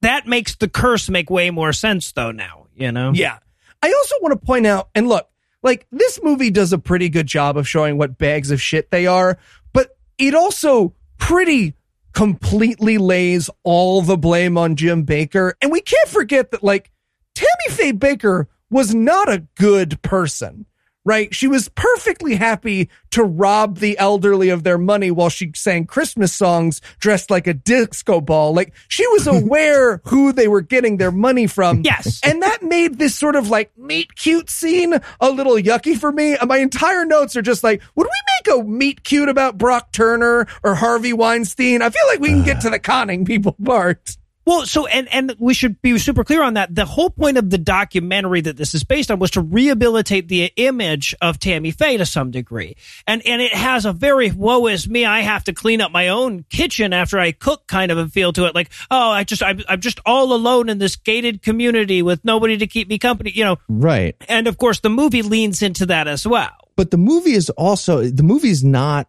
That 0.00 0.26
makes 0.26 0.56
the 0.56 0.68
curse 0.68 1.08
make 1.08 1.30
way 1.30 1.50
more 1.50 1.72
sense, 1.72 2.10
though. 2.10 2.32
Now, 2.32 2.66
you 2.74 2.90
know. 2.90 3.12
Yeah. 3.14 3.38
I 3.82 3.92
also 3.92 4.16
want 4.20 4.38
to 4.38 4.46
point 4.46 4.66
out, 4.66 4.88
and 4.94 5.08
look, 5.08 5.28
like 5.62 5.86
this 5.90 6.20
movie 6.22 6.50
does 6.50 6.72
a 6.72 6.78
pretty 6.78 7.08
good 7.08 7.26
job 7.26 7.56
of 7.56 7.68
showing 7.68 7.98
what 7.98 8.18
bags 8.18 8.50
of 8.50 8.60
shit 8.60 8.90
they 8.90 9.06
are, 9.06 9.38
but 9.72 9.96
it 10.18 10.34
also 10.34 10.94
pretty 11.18 11.74
completely 12.12 12.98
lays 12.98 13.48
all 13.62 14.02
the 14.02 14.16
blame 14.16 14.58
on 14.58 14.76
Jim 14.76 15.06
Bakker. 15.06 15.52
And 15.62 15.70
we 15.70 15.80
can't 15.80 16.08
forget 16.08 16.50
that, 16.50 16.62
like, 16.62 16.90
Tammy 17.34 17.70
Faye 17.70 17.92
Bakker 17.92 18.46
was 18.70 18.94
not 18.94 19.28
a 19.28 19.46
good 19.56 20.00
person. 20.02 20.66
Right? 21.04 21.34
She 21.34 21.48
was 21.48 21.68
perfectly 21.70 22.36
happy 22.36 22.90
to 23.12 23.24
rob 23.24 23.78
the 23.78 23.98
elderly 23.98 24.50
of 24.50 24.64
their 24.64 24.78
money 24.78 25.10
while 25.10 25.30
she 25.30 25.52
sang 25.54 25.86
Christmas 25.86 26.32
songs 26.32 26.80
dressed 27.00 27.30
like 27.30 27.46
a 27.46 27.54
disco 27.54 28.20
ball. 28.20 28.52
Like 28.52 28.74
she 28.88 29.06
was 29.08 29.26
aware 29.26 30.00
who 30.04 30.32
they 30.32 30.48
were 30.48 30.60
getting 30.60 30.98
their 30.98 31.10
money 31.10 31.46
from. 31.46 31.82
Yes. 31.84 32.20
And 32.24 32.42
that 32.42 32.62
made 32.62 32.98
this 32.98 33.14
sort 33.14 33.36
of 33.36 33.48
like 33.48 33.76
meet 33.78 34.14
cute 34.14 34.50
scene 34.50 35.00
a 35.20 35.30
little 35.30 35.54
yucky 35.54 35.96
for 35.96 36.12
me. 36.12 36.36
And 36.36 36.48
my 36.48 36.58
entire 36.58 37.04
notes 37.04 37.36
are 37.36 37.42
just 37.42 37.64
like, 37.64 37.82
would 37.94 38.06
we 38.06 38.50
make 38.50 38.60
a 38.60 38.64
meet 38.64 39.02
cute 39.02 39.28
about 39.28 39.58
Brock 39.58 39.92
Turner 39.92 40.46
or 40.62 40.74
Harvey 40.74 41.12
Weinstein? 41.12 41.82
I 41.82 41.90
feel 41.90 42.06
like 42.08 42.20
we 42.20 42.28
can 42.28 42.44
get 42.44 42.58
uh. 42.58 42.60
to 42.60 42.70
the 42.70 42.78
conning 42.78 43.24
people 43.24 43.56
part. 43.64 44.16
Well, 44.46 44.66
so 44.66 44.86
and 44.86 45.06
and 45.12 45.36
we 45.38 45.54
should 45.54 45.80
be 45.82 45.96
super 45.98 46.24
clear 46.24 46.42
on 46.42 46.54
that. 46.54 46.74
The 46.74 46.86
whole 46.86 47.10
point 47.10 47.36
of 47.36 47.50
the 47.50 47.58
documentary 47.58 48.40
that 48.40 48.56
this 48.56 48.74
is 48.74 48.84
based 48.84 49.10
on 49.10 49.18
was 49.18 49.30
to 49.32 49.40
rehabilitate 49.40 50.28
the 50.28 50.50
image 50.56 51.14
of 51.20 51.38
Tammy 51.38 51.70
Faye 51.70 51.98
to 51.98 52.06
some 52.06 52.30
degree, 52.30 52.76
and 53.06 53.24
and 53.26 53.42
it 53.42 53.52
has 53.54 53.84
a 53.84 53.92
very 53.92 54.30
woe 54.30 54.66
is 54.66 54.88
me. 54.88 55.04
I 55.04 55.20
have 55.20 55.44
to 55.44 55.52
clean 55.52 55.80
up 55.80 55.92
my 55.92 56.08
own 56.08 56.44
kitchen 56.48 56.92
after 56.92 57.18
I 57.18 57.32
cook 57.32 57.66
kind 57.66 57.92
of 57.92 57.98
a 57.98 58.08
feel 58.08 58.32
to 58.32 58.46
it. 58.46 58.54
Like 58.54 58.70
oh, 58.90 59.10
I 59.10 59.24
just 59.24 59.42
I'm, 59.42 59.60
I'm 59.68 59.80
just 59.80 60.00
all 60.06 60.32
alone 60.32 60.68
in 60.68 60.78
this 60.78 60.96
gated 60.96 61.42
community 61.42 62.02
with 62.02 62.24
nobody 62.24 62.56
to 62.58 62.66
keep 62.66 62.88
me 62.88 62.98
company. 62.98 63.30
You 63.34 63.44
know, 63.44 63.56
Right. 63.68 64.16
and 64.28 64.46
of 64.48 64.56
course 64.58 64.80
the 64.80 64.90
movie 64.90 65.22
leans 65.22 65.62
into 65.62 65.86
that 65.86 66.08
as 66.08 66.26
well. 66.26 66.50
But 66.76 66.90
the 66.90 66.96
movie 66.96 67.32
is 67.32 67.50
also, 67.50 68.04
the 68.04 68.22
movie's 68.22 68.64
not 68.64 69.06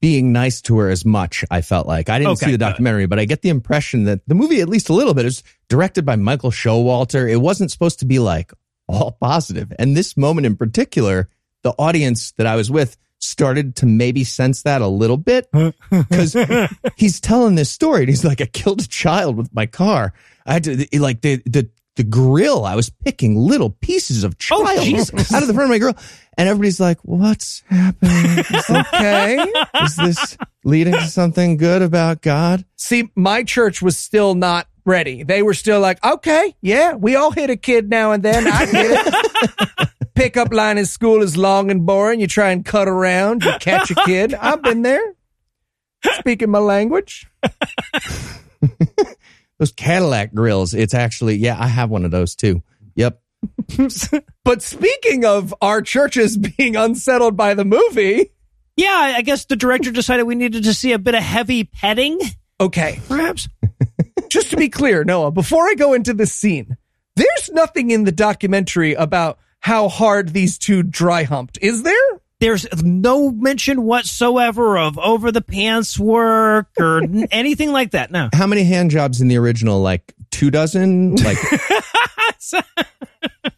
being 0.00 0.32
nice 0.32 0.60
to 0.62 0.78
her 0.78 0.90
as 0.90 1.04
much, 1.04 1.44
I 1.50 1.62
felt 1.62 1.86
like. 1.86 2.08
I 2.10 2.18
didn't 2.18 2.32
Okay, 2.32 2.46
see 2.46 2.52
the 2.52 2.58
documentary, 2.58 3.06
but 3.06 3.18
I 3.18 3.24
get 3.24 3.42
the 3.42 3.48
impression 3.48 4.04
that 4.04 4.20
the 4.26 4.34
movie, 4.34 4.60
at 4.60 4.68
least 4.68 4.88
a 4.88 4.92
little 4.92 5.14
bit, 5.14 5.24
is 5.24 5.42
directed 5.68 6.04
by 6.04 6.16
Michael 6.16 6.50
Showalter. 6.50 7.30
It 7.30 7.38
wasn't 7.38 7.70
supposed 7.70 8.00
to 8.00 8.06
be 8.06 8.18
like 8.18 8.52
all 8.88 9.12
positive. 9.20 9.72
And 9.78 9.96
this 9.96 10.16
moment 10.16 10.46
in 10.46 10.56
particular, 10.56 11.28
the 11.62 11.72
audience 11.78 12.32
that 12.32 12.46
I 12.46 12.56
was 12.56 12.70
with 12.70 12.96
started 13.18 13.74
to 13.76 13.86
maybe 13.86 14.22
sense 14.22 14.62
that 14.62 14.82
a 14.82 14.86
little 14.86 15.16
bit 15.16 15.48
because 15.90 16.36
he's 16.96 17.18
telling 17.18 17.54
this 17.54 17.70
story 17.70 18.00
and 18.00 18.08
he's 18.08 18.24
like, 18.24 18.40
I 18.40 18.46
killed 18.46 18.82
a 18.82 18.86
child 18.86 19.36
with 19.36 19.52
my 19.54 19.66
car. 19.66 20.12
I 20.44 20.52
had 20.52 20.64
to, 20.64 20.86
like, 21.00 21.22
the, 21.22 21.42
the, 21.46 21.68
the 21.96 22.04
grill, 22.04 22.64
I 22.64 22.74
was 22.76 22.90
picking 22.90 23.36
little 23.36 23.70
pieces 23.70 24.22
of 24.24 24.32
Oh, 24.34 24.36
child 24.38 24.84
Jesus. 24.84 25.32
out 25.34 25.42
of 25.42 25.48
the 25.48 25.54
front 25.54 25.64
of 25.64 25.70
my 25.70 25.78
grill. 25.78 25.96
And 26.38 26.48
everybody's 26.48 26.78
like, 26.80 26.98
what's 27.02 27.62
happening? 27.68 28.38
Is, 28.38 28.70
Okay. 28.70 29.52
is 29.82 29.96
this 29.96 30.36
leading 30.64 30.92
to 30.92 31.06
something 31.06 31.56
good 31.56 31.80
about 31.82 32.20
God? 32.20 32.64
See, 32.76 33.10
my 33.14 33.42
church 33.42 33.80
was 33.80 33.96
still 33.98 34.34
not 34.34 34.66
ready. 34.84 35.22
They 35.22 35.42
were 35.42 35.54
still 35.54 35.80
like, 35.80 36.04
okay, 36.04 36.54
yeah, 36.60 36.94
we 36.94 37.16
all 37.16 37.30
hit 37.30 37.48
a 37.50 37.56
kid 37.56 37.88
now 37.88 38.12
and 38.12 38.22
then. 38.22 38.46
I 38.46 38.66
get 38.70 39.06
it. 39.06 39.88
Pickup 40.14 40.52
line 40.52 40.76
in 40.78 40.84
school 40.86 41.22
is 41.22 41.36
long 41.36 41.70
and 41.70 41.84
boring. 41.86 42.20
You 42.20 42.26
try 42.26 42.50
and 42.50 42.64
cut 42.64 42.86
around, 42.88 43.42
you 43.44 43.52
catch 43.60 43.90
a 43.90 43.94
kid. 44.06 44.34
I've 44.34 44.62
been 44.62 44.82
there. 44.82 45.14
Speaking 46.18 46.50
my 46.50 46.58
language. 46.58 47.26
Those 49.58 49.72
Cadillac 49.72 50.34
grills, 50.34 50.74
it's 50.74 50.94
actually, 50.94 51.36
yeah, 51.36 51.56
I 51.58 51.66
have 51.66 51.90
one 51.90 52.04
of 52.04 52.10
those 52.10 52.34
too. 52.34 52.62
Yep. 52.94 53.20
But 54.44 54.62
speaking 54.62 55.24
of 55.24 55.52
our 55.60 55.82
churches 55.82 56.36
being 56.56 56.76
unsettled 56.76 57.36
by 57.36 57.54
the 57.54 57.64
movie, 57.64 58.30
Yeah, 58.76 59.14
I 59.16 59.22
guess 59.22 59.44
the 59.46 59.56
director 59.56 59.90
decided 59.90 60.22
we 60.24 60.36
needed 60.36 60.64
to 60.64 60.74
see 60.74 60.92
a 60.92 60.98
bit 60.98 61.14
of 61.16 61.22
heavy 61.22 61.64
petting, 61.64 62.20
okay, 62.60 63.00
perhaps. 63.08 63.48
just 64.28 64.50
to 64.50 64.56
be 64.56 64.68
clear, 64.68 65.02
Noah, 65.04 65.32
before 65.32 65.66
I 65.66 65.74
go 65.74 65.94
into 65.94 66.14
this 66.14 66.32
scene, 66.32 66.76
there's 67.16 67.50
nothing 67.50 67.90
in 67.90 68.04
the 68.04 68.12
documentary 68.12 68.94
about 68.94 69.38
how 69.60 69.88
hard 69.88 70.28
these 70.28 70.58
two 70.58 70.82
dry 70.84 71.24
humped, 71.24 71.58
is 71.60 71.82
there? 71.82 72.05
There's 72.38 72.66
no 72.82 73.30
mention 73.30 73.82
whatsoever 73.82 74.76
of 74.76 74.98
over 74.98 75.32
the 75.32 75.40
pants 75.40 75.98
work 75.98 76.68
or 76.78 77.02
anything 77.30 77.72
like 77.72 77.92
that. 77.92 78.10
No. 78.10 78.28
How 78.34 78.46
many 78.46 78.64
hand 78.64 78.90
jobs 78.90 79.20
in 79.20 79.28
the 79.28 79.36
original? 79.36 79.80
Like 79.80 80.12
two 80.30 80.50
dozen? 80.50 81.16
Like 81.16 81.38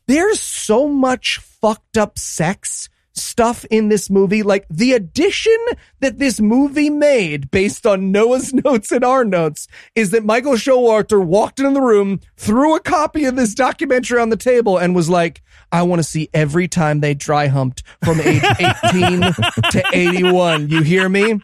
There's 0.07 0.41
so 0.41 0.89
much 0.89 1.39
fucked 1.39 1.99
up 1.99 2.19
sex 2.19 2.89
stuff 3.19 3.65
in 3.71 3.89
this 3.89 4.09
movie. 4.11 4.43
Like 4.43 4.67
the 4.71 4.93
addition 4.93 5.57
that 6.01 6.19
this 6.19 6.41
movie 6.41 6.91
made 6.91 7.51
based 7.51 7.87
on 7.87 8.13
Noah's 8.13 8.53
notes 8.65 8.93
and 8.93 9.05
our 9.05 9.25
notes 9.25 9.69
is 9.95 10.11
that 10.11 10.25
Michael 10.25 10.55
Showalter 10.55 11.25
walked 11.25 11.59
into 11.59 11.73
the 11.73 11.81
room, 11.81 12.21
threw 12.37 12.77
a 12.77 12.81
copy 12.81 13.25
of 13.25 13.37
this 13.37 13.55
documentary 13.55 14.21
on 14.21 14.31
the 14.31 14.37
table 14.37 14.79
and 14.79 14.95
was 14.95 15.09
like, 15.09 15.43
I 15.71 15.83
want 15.83 15.99
to 16.01 16.05
see 16.05 16.29
every 16.33 16.69
time 16.69 17.01
they 17.01 17.15
dry 17.15 17.49
humped 17.49 17.83
from 18.05 18.21
age 18.21 18.43
18 18.95 19.21
to 19.21 19.83
81. 19.93 20.69
You 20.71 20.83
hear 20.83 21.09
me? 21.09 21.41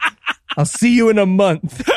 I'll 0.57 0.65
see 0.65 0.95
you 0.95 1.09
in 1.09 1.17
a 1.17 1.25
month. 1.25 1.87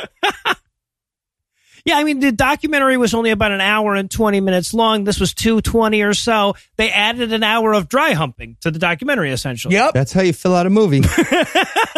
Yeah, 1.84 1.96
I 1.96 2.04
mean 2.04 2.20
the 2.20 2.32
documentary 2.32 2.96
was 2.96 3.14
only 3.14 3.30
about 3.30 3.52
an 3.52 3.60
hour 3.60 3.94
and 3.94 4.10
twenty 4.10 4.40
minutes 4.40 4.74
long. 4.74 5.04
This 5.04 5.20
was 5.20 5.34
two 5.34 5.60
twenty 5.60 6.02
or 6.02 6.14
so. 6.14 6.54
They 6.76 6.90
added 6.90 7.32
an 7.32 7.42
hour 7.42 7.72
of 7.72 7.88
dry 7.88 8.12
humping 8.12 8.56
to 8.60 8.70
the 8.70 8.78
documentary, 8.78 9.30
essentially. 9.30 9.74
Yep. 9.74 9.94
that's 9.94 10.12
how 10.12 10.22
you 10.22 10.32
fill 10.32 10.54
out 10.54 10.66
a 10.66 10.70
movie. 10.70 11.02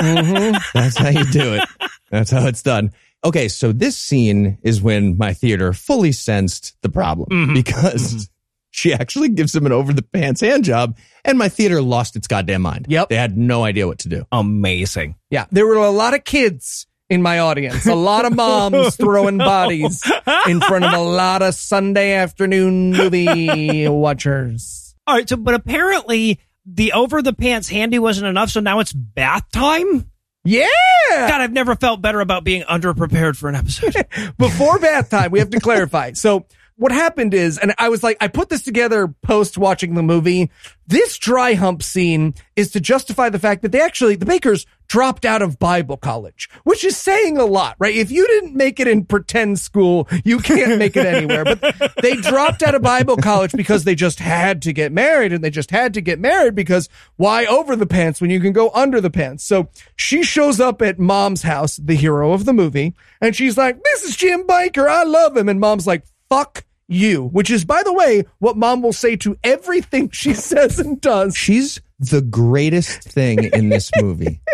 Mm-hmm. 0.01 0.57
That's 0.73 0.97
how 0.97 1.11
you 1.11 1.25
do 1.31 1.55
it. 1.55 1.69
That's 2.11 2.31
how 2.31 2.47
it's 2.47 2.63
done. 2.63 2.93
Okay, 3.23 3.49
so 3.49 3.73
this 3.73 3.97
scene 3.97 4.59
is 4.63 4.81
when 4.81 5.19
my 5.19 5.35
theater 5.35 5.73
fully 5.73 6.13
sensed 6.13 6.75
the 6.83 6.89
problem 6.89 7.29
mm-hmm. 7.31 7.55
because 7.55 8.15
mm-hmm. 8.15 8.33
she 8.71 8.95
actually 8.95 9.29
gives 9.29 9.55
him 9.55 9.67
an 9.67 9.73
over 9.73 9.93
the 9.93 10.03
pants 10.03 10.41
hand 10.41 10.65
job, 10.65 10.97
and 11.25 11.39
my 11.39 11.49
theater 11.49 11.83
lost 11.83 12.17
its 12.17 12.27
goddamn 12.27 12.63
mind. 12.63 12.87
Yep. 12.89 13.11
They 13.11 13.17
had 13.17 13.37
no 13.37 13.63
idea 13.63 13.87
what 13.87 13.99
to 14.01 14.09
do. 14.09 14.25
Amazing. 14.33 15.17
Yeah, 15.29 15.45
there 15.51 15.67
were 15.67 15.75
a 15.75 15.91
lot 15.91 16.15
of 16.15 16.25
kids 16.25 16.87
in 17.11 17.23
my 17.23 17.41
audience, 17.41 17.87
a 17.87 17.95
lot 17.95 18.25
of 18.25 18.35
moms 18.35 18.97
throwing 18.97 19.37
bodies 19.37 20.03
in 20.47 20.61
front 20.61 20.85
of 20.85 20.95
a 20.95 21.01
lot 21.01 21.43
of 21.43 21.55
Sunday 21.55 22.13
afternoon 22.13 22.93
movie 22.93 23.89
watchers. 23.89 24.95
All 25.07 25.17
right, 25.17 25.29
so 25.29 25.37
but 25.37 25.55
apparently 25.55 26.39
the 26.65 26.93
over 26.93 27.21
the 27.21 27.33
pants 27.33 27.69
handy 27.69 27.99
wasn't 27.99 28.29
enough, 28.29 28.51
so 28.51 28.61
now 28.61 28.79
it's 28.79 28.93
bath 28.93 29.51
time. 29.53 30.11
Yeah. 30.45 30.69
God, 31.11 31.41
I've 31.41 31.53
never 31.53 31.75
felt 31.75 32.01
better 32.01 32.21
about 32.21 32.45
being 32.45 32.63
underprepared 32.63 33.37
for 33.37 33.49
an 33.49 33.57
episode. 33.57 33.95
Before 34.39 34.79
bath 34.79 35.11
time, 35.11 35.33
we 35.33 35.41
have 35.41 35.51
to 35.51 35.61
clarify. 35.61 36.13
So 36.21 36.47
what 36.77 36.93
happened 36.93 37.35
is, 37.35 37.59
and 37.59 37.75
I 37.77 37.91
was 37.91 38.03
like, 38.03 38.17
I 38.23 38.29
put 38.29 38.49
this 38.49 38.63
together 38.63 39.09
post 39.23 39.59
watching 39.59 39.95
the 39.95 40.03
movie. 40.03 40.51
This 40.87 41.19
dry 41.19 41.53
hump 41.53 41.83
scene 41.83 42.35
is 42.57 42.71
to 42.71 42.81
justify 42.81 43.29
the 43.29 43.39
fact 43.39 43.63
that 43.63 43.73
they 43.73 43.83
actually, 43.83 44.17
the 44.17 44.25
Bakkers 44.25 44.65
dropped 44.91 45.25
out 45.25 45.41
of 45.41 45.57
Bible 45.61 45.97
college, 45.97 46.51
which 46.65 46.85
is 46.85 46.97
saying 46.97 47.39
a 47.39 47.45
lot, 47.45 47.77
right? 47.79 47.95
If 47.95 48.11
you 48.11 48.27
didn't 48.27 48.57
make 48.57 48.81
it 48.81 48.89
in 48.89 49.05
pretend 49.05 49.61
school, 49.61 50.09
you 50.25 50.41
can't 50.41 50.79
make 50.79 50.97
it 50.97 51.07
anywhere. 51.07 51.45
But 51.45 51.93
they 52.03 52.17
dropped 52.17 52.65
out 52.65 52.75
of 52.75 52.83
Bible 52.83 53.17
college 53.17 53.53
because 53.53 53.85
they 53.85 53.95
just 53.95 54.19
had 54.19 54.61
to 54.63 54.73
get 54.73 54.91
married 54.91 55.33
and 55.33 55.45
they 55.45 55.51
just 55.51 55.71
had 55.71 55.95
to 55.95 56.01
get 56.01 56.19
married 56.19 56.57
because 56.57 56.89
why 57.15 57.47
over 57.47 57.77
the 57.77 57.87
pants 57.87 58.21
when 58.21 58.31
you 58.31 58.41
can 58.41 58.53
go 58.53 58.71
under 58.75 59.01
the 59.01 59.11
pants? 59.11 59.45
So 59.45 59.69
she 59.95 60.25
shows 60.25 60.59
up 60.59 60.83
at 60.83 60.99
mom's 60.99 61.43
house, 61.43 61.77
the 61.77 61.95
hero 61.95 62.33
of 62.33 62.45
the 62.45 62.53
movie, 62.53 62.97
and 63.21 63.37
she's 63.37 63.57
like, 63.57 63.81
this 63.85 64.03
is 64.03 64.17
Jim 64.17 64.45
Biker. 64.45 64.89
I 64.89 65.05
love 65.05 65.37
him. 65.37 65.49
And 65.49 65.61
mom's 65.61 65.87
like, 65.87 66.03
fuck 66.29 66.65
you, 66.89 67.27
which 67.27 67.49
is, 67.49 67.65
by 67.65 67.85
the 67.85 67.93
way, 67.93 68.25
what 68.41 68.57
mom 68.57 68.83
will 68.83 68.93
say 68.93 69.15
to 69.19 69.39
everything 69.45 70.11
she 70.11 70.35
says 70.51 70.81
and 70.81 71.01
does. 71.01 71.37
She's 71.37 71.81
the 72.01 72.23
greatest 72.23 73.05
thing 73.05 73.45
in 73.45 73.69
this 73.69 73.93
movie. 74.01 74.41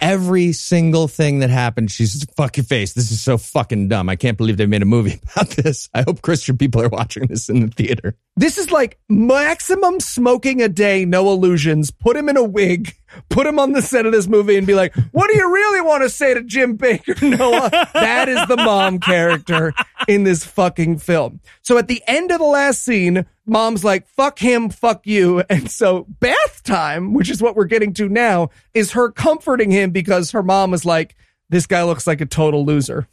Every 0.00 0.52
single 0.52 1.08
thing 1.08 1.40
that 1.40 1.50
happened, 1.50 1.90
she's 1.90 2.12
just, 2.14 2.34
fuck 2.34 2.56
your 2.56 2.64
face. 2.64 2.94
This 2.94 3.12
is 3.12 3.20
so 3.20 3.36
fucking 3.36 3.88
dumb. 3.88 4.08
I 4.08 4.16
can't 4.16 4.38
believe 4.38 4.56
they 4.56 4.66
made 4.66 4.82
a 4.82 4.86
movie 4.86 5.20
about 5.36 5.50
this. 5.50 5.88
I 5.94 6.02
hope 6.02 6.22
Christian 6.22 6.56
people 6.56 6.82
are 6.82 6.88
watching 6.88 7.26
this 7.26 7.48
in 7.48 7.60
the 7.60 7.68
theater. 7.68 8.16
This 8.36 8.58
is 8.58 8.70
like 8.70 8.98
maximum 9.08 10.00
smoking 10.00 10.62
a 10.62 10.68
day, 10.68 11.04
Noah 11.04 11.34
Lugeons. 11.34 11.90
Put 11.90 12.16
him 12.16 12.28
in 12.28 12.36
a 12.36 12.44
wig, 12.44 12.96
put 13.28 13.46
him 13.46 13.58
on 13.58 13.72
the 13.72 13.82
set 13.82 14.06
of 14.06 14.12
this 14.12 14.26
movie 14.26 14.56
and 14.56 14.66
be 14.66 14.74
like, 14.74 14.94
what 15.12 15.30
do 15.30 15.36
you 15.36 15.52
really 15.52 15.80
want 15.80 16.02
to 16.02 16.10
say 16.10 16.34
to 16.34 16.42
Jim 16.42 16.76
Bakker, 16.78 17.20
Noah? 17.38 17.70
that 17.94 18.28
is 18.28 18.40
the 18.48 18.56
mom 18.56 18.98
character 19.00 19.72
in 20.08 20.24
this 20.24 20.44
fucking 20.44 20.98
film. 20.98 21.40
So 21.62 21.78
at 21.78 21.88
the 21.88 22.02
end 22.06 22.30
of 22.30 22.38
the 22.38 22.44
last 22.44 22.82
scene, 22.82 23.26
mom's 23.46 23.84
like, 23.84 24.06
fuck 24.08 24.38
him, 24.38 24.70
fuck 24.70 25.06
you. 25.06 25.42
And 25.50 25.70
so 25.70 26.06
bath 26.20 26.62
time, 26.62 27.12
which 27.14 27.30
is 27.30 27.42
what 27.42 27.56
we're 27.56 27.64
getting 27.64 27.92
to 27.94 28.08
now, 28.08 28.50
is 28.74 28.92
her 28.92 29.10
comforting 29.10 29.70
him 29.70 29.90
because 29.90 30.30
her 30.30 30.42
mom 30.42 30.72
is 30.74 30.84
like, 30.84 31.16
this 31.48 31.66
guy 31.66 31.82
looks 31.82 32.06
like 32.06 32.20
a 32.20 32.26
total 32.26 32.64
loser. 32.64 33.08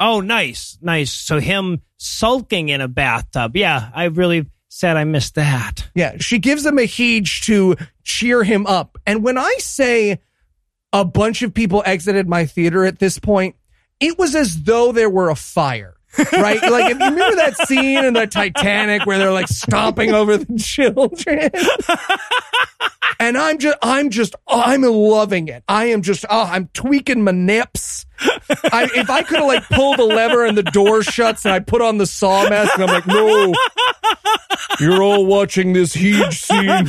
oh, 0.00 0.20
nice, 0.20 0.78
nice. 0.80 1.12
So 1.12 1.38
him 1.40 1.80
sulking 1.96 2.68
in 2.68 2.80
a 2.80 2.88
bathtub. 2.88 3.56
Yeah, 3.56 3.90
I 3.94 4.04
really 4.04 4.46
said 4.72 4.96
I 4.96 5.04
missed 5.04 5.34
that. 5.34 5.86
Yeah, 5.94 6.16
she 6.18 6.38
gives 6.38 6.64
him 6.64 6.78
a 6.78 6.86
heej 6.86 7.42
to 7.44 7.76
cheer 8.04 8.42
him 8.42 8.66
up. 8.66 8.96
And 9.06 9.22
when 9.22 9.36
I 9.36 9.54
say 9.58 10.18
a 10.94 11.04
bunch 11.04 11.42
of 11.42 11.52
people 11.52 11.82
exited 11.84 12.26
my 12.26 12.46
theater 12.46 12.86
at 12.86 12.98
this 12.98 13.18
point, 13.18 13.54
it 14.00 14.18
was 14.18 14.34
as 14.34 14.62
though 14.62 14.90
there 14.90 15.10
were 15.10 15.28
a 15.28 15.36
fire. 15.36 15.94
Right? 16.32 16.62
Like, 16.62 16.90
if 16.90 16.98
you 16.98 17.04
remember 17.06 17.36
that 17.36 17.56
scene 17.66 18.04
in 18.04 18.14
the 18.14 18.26
Titanic 18.26 19.06
where 19.06 19.18
they're 19.18 19.32
like 19.32 19.48
stomping 19.48 20.12
over 20.12 20.36
the 20.36 20.58
children? 20.58 21.50
and 23.20 23.38
I'm 23.38 23.58
just, 23.58 23.78
I'm 23.82 24.10
just, 24.10 24.34
I'm 24.48 24.82
loving 24.82 25.48
it. 25.48 25.64
I 25.68 25.86
am 25.86 26.02
just, 26.02 26.24
oh, 26.28 26.44
I'm 26.44 26.68
tweaking 26.74 27.24
my 27.24 27.32
nips. 27.32 28.06
I, 28.20 28.88
if 28.94 29.10
I 29.10 29.22
could 29.22 29.38
have 29.38 29.48
like 29.48 29.64
pulled 29.68 29.98
the 29.98 30.04
lever 30.04 30.44
and 30.44 30.56
the 30.56 30.62
door 30.62 31.02
shuts 31.02 31.44
and 31.44 31.52
I 31.52 31.58
put 31.60 31.82
on 31.82 31.98
the 31.98 32.06
saw 32.06 32.48
mask 32.48 32.74
and 32.78 32.84
I'm 32.84 32.94
like, 32.94 33.06
no, 33.06 33.52
you're 34.80 35.02
all 35.02 35.26
watching 35.26 35.72
this 35.72 35.92
huge 35.94 36.40
scene. 36.40 36.88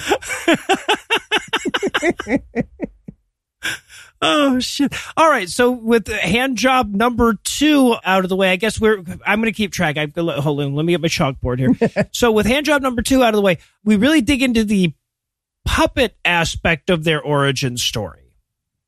Oh 4.26 4.58
shit! 4.62 4.94
All 5.18 5.30
right, 5.30 5.50
so 5.50 5.72
with 5.72 6.08
hand 6.08 6.58
job 6.58 6.94
number 6.94 7.34
two 7.44 7.96
out 8.06 8.24
of 8.24 8.30
the 8.30 8.38
way, 8.38 8.52
I 8.52 8.56
guess 8.56 8.80
we're. 8.80 9.00
I'm 9.26 9.42
going 9.42 9.52
to 9.52 9.58
keep 9.58 9.74
track. 9.74 9.98
I've 9.98 10.16
hold 10.16 10.62
on. 10.62 10.74
Let 10.76 10.86
me 10.86 10.94
get 10.94 11.02
my 11.02 11.10
chalkboard 11.10 11.60
here. 11.60 12.08
so 12.14 12.32
with 12.32 12.46
hand 12.46 12.66
job 12.66 12.82
number 12.82 13.02
two 13.02 13.22
out 13.22 13.34
of 13.34 13.36
the 13.36 13.42
way, 13.42 13.58
we 13.84 13.98
really 13.98 14.22
dig 14.22 14.42
into 14.42 14.64
the 14.64 14.94
puppet 15.66 16.16
aspect 16.24 16.90
of 16.90 17.04
their 17.04 17.22
origin 17.22 17.76
story. 17.76 18.34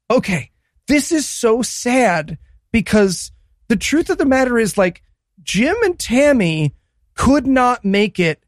okay, 0.10 0.52
this 0.88 1.12
is 1.12 1.28
so 1.28 1.62
sad 1.62 2.38
because 2.71 3.32
the 3.67 3.76
truth 3.76 4.10
of 4.10 4.17
the 4.17 4.26
matter 4.26 4.58
is 4.58 4.78
like 4.78 5.02
Jim 5.43 5.76
and 5.84 6.00
Tammy 6.00 6.76
could 7.13 7.45
not 7.45 7.84
make 7.84 8.19
it 8.19 8.41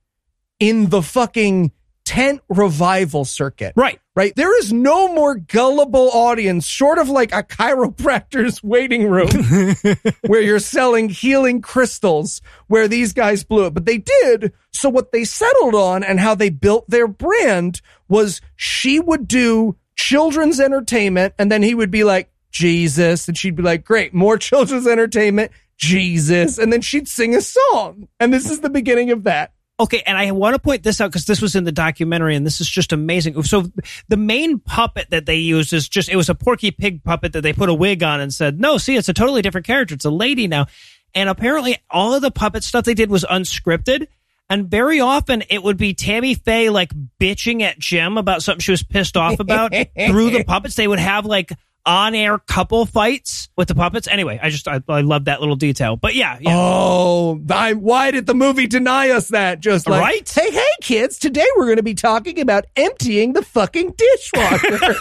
in 0.60 0.90
the 0.90 1.02
fucking 1.02 1.72
tent 2.08 2.40
revival 2.48 3.26
circuit. 3.26 3.74
Right. 3.76 4.00
Right. 4.16 4.34
There 4.34 4.58
is 4.60 4.72
no 4.72 5.14
more 5.14 5.36
gullible 5.36 6.10
audience 6.10 6.66
short 6.66 7.00
of 7.00 7.10
like 7.10 7.34
a 7.34 7.44
chiropractor's 7.44 8.64
waiting 8.64 9.10
room 9.10 9.28
where 10.26 10.42
you're 10.42 10.60
selling 10.60 11.10
healing 11.10 11.62
crystals 11.62 12.42
where 12.68 12.88
these 12.88 13.12
guys 13.12 13.44
blew 13.44 13.66
it. 13.66 13.74
But 13.74 13.86
they 13.86 13.98
did. 13.98 14.54
So 14.72 14.88
what 14.88 15.12
they 15.12 15.26
settled 15.26 15.76
on 15.76 16.06
and 16.06 16.18
how 16.18 16.34
they 16.34 16.50
built 16.50 16.90
their 16.90 17.08
brand 17.08 17.82
was 18.08 18.40
she 18.56 19.02
would 19.02 19.28
do 19.28 19.76
children's 19.98 20.62
entertainment 20.62 21.34
and 21.38 21.52
then 21.52 21.62
he 21.62 21.76
would 21.76 21.92
be 21.92 22.06
like, 22.06 22.32
Jesus. 22.52 23.28
And 23.28 23.38
she'd 23.38 23.58
be 23.58 23.64
like, 23.64 23.84
great, 23.84 24.14
more 24.14 24.38
children's 24.38 24.88
entertainment, 24.88 25.52
Jesus. 25.78 26.58
And 26.58 26.72
then 26.72 26.80
she'd 26.80 27.10
sing 27.10 27.36
a 27.36 27.42
song. 27.42 28.08
And 28.18 28.34
this 28.34 28.50
is 28.50 28.62
the 28.62 28.70
beginning 28.70 29.12
of 29.12 29.26
that. 29.26 29.52
Okay, 29.80 30.02
and 30.08 30.18
I 30.18 30.32
want 30.32 30.56
to 30.56 30.60
point 30.60 30.82
this 30.82 31.00
out 31.00 31.12
because 31.12 31.26
this 31.26 31.40
was 31.40 31.56
in 31.56 31.64
the 31.64 31.72
documentary, 31.72 32.36
and 32.36 32.44
this 32.44 32.60
is 32.60 32.68
just 32.68 32.92
amazing. 32.94 33.42
So 33.44 33.66
the 34.08 34.18
main 34.18 34.58
puppet 34.58 35.12
that 35.12 35.28
they 35.28 35.36
used 35.36 35.72
is 35.72 35.88
just 35.88 36.10
it 36.10 36.16
was 36.16 36.30
a 36.30 36.36
Porky 36.36 36.72
Pig 36.72 37.04
puppet 37.04 37.34
that 37.34 37.42
they 37.42 37.54
put 37.54 37.70
a 37.70 37.74
wig 37.74 38.02
on 38.02 38.20
and 38.20 38.34
said, 38.34 38.60
"No, 38.60 38.80
see, 38.80 38.96
it's 38.96 39.10
a 39.10 39.14
totally 39.14 39.44
different 39.44 39.68
character. 39.68 39.94
It's 39.94 40.06
a 40.06 40.10
lady 40.10 40.48
now." 40.48 40.66
And 41.14 41.30
apparently, 41.30 41.78
all 41.92 42.16
of 42.16 42.24
the 42.24 42.32
puppet 42.32 42.64
stuff 42.64 42.86
they 42.86 42.96
did 42.96 43.12
was 43.12 43.24
unscripted. 43.24 44.08
And 44.50 44.70
very 44.70 45.00
often 45.00 45.44
it 45.50 45.62
would 45.62 45.78
be 45.78 45.94
Tammy 45.94 46.34
Faye 46.34 46.70
like 46.70 46.92
bitching 47.20 47.62
at 47.62 47.78
Jim 47.80 48.18
about 48.18 48.42
something 48.42 48.62
she 48.62 48.72
was 48.72 48.84
pissed 48.84 49.18
off 49.18 49.40
about 49.40 49.74
through 50.08 50.32
the 50.32 50.44
puppets. 50.44 50.76
They 50.76 50.88
would 50.88 51.00
have 51.00 51.26
like 51.26 51.52
on 51.88 52.14
air 52.14 52.38
couple 52.38 52.86
fights 52.86 53.48
with 53.56 53.70
the 53.70 53.74
puppets. 53.76 54.08
Anyway, 54.08 54.38
I 54.42 54.50
just, 54.50 54.68
I, 54.68 54.82
I 54.90 55.02
love 55.02 55.26
that 55.26 55.40
little 55.40 55.56
detail. 55.56 55.96
But 55.96 56.14
yeah, 56.14 56.38
yeah. 56.40 56.52
Oh, 56.54 57.42
I, 57.50 57.74
why 57.74 58.12
did 58.12 58.26
the 58.28 58.36
movie 58.36 58.68
deny 58.68 59.10
us 59.10 59.30
that? 59.30 59.62
Just 59.62 59.88
like, 59.88 60.02
Right? 60.02 60.30
hey, 60.30 60.52
hey, 60.52 60.66
kids, 60.82 61.18
today 61.18 61.46
we're 61.56 61.66
going 61.66 61.78
to 61.78 61.84
be 61.84 61.96
talking 61.96 62.40
about 62.40 62.66
emptying 62.76 63.32
the 63.34 63.42
fucking 63.42 63.94
dishwasher. 63.98 64.96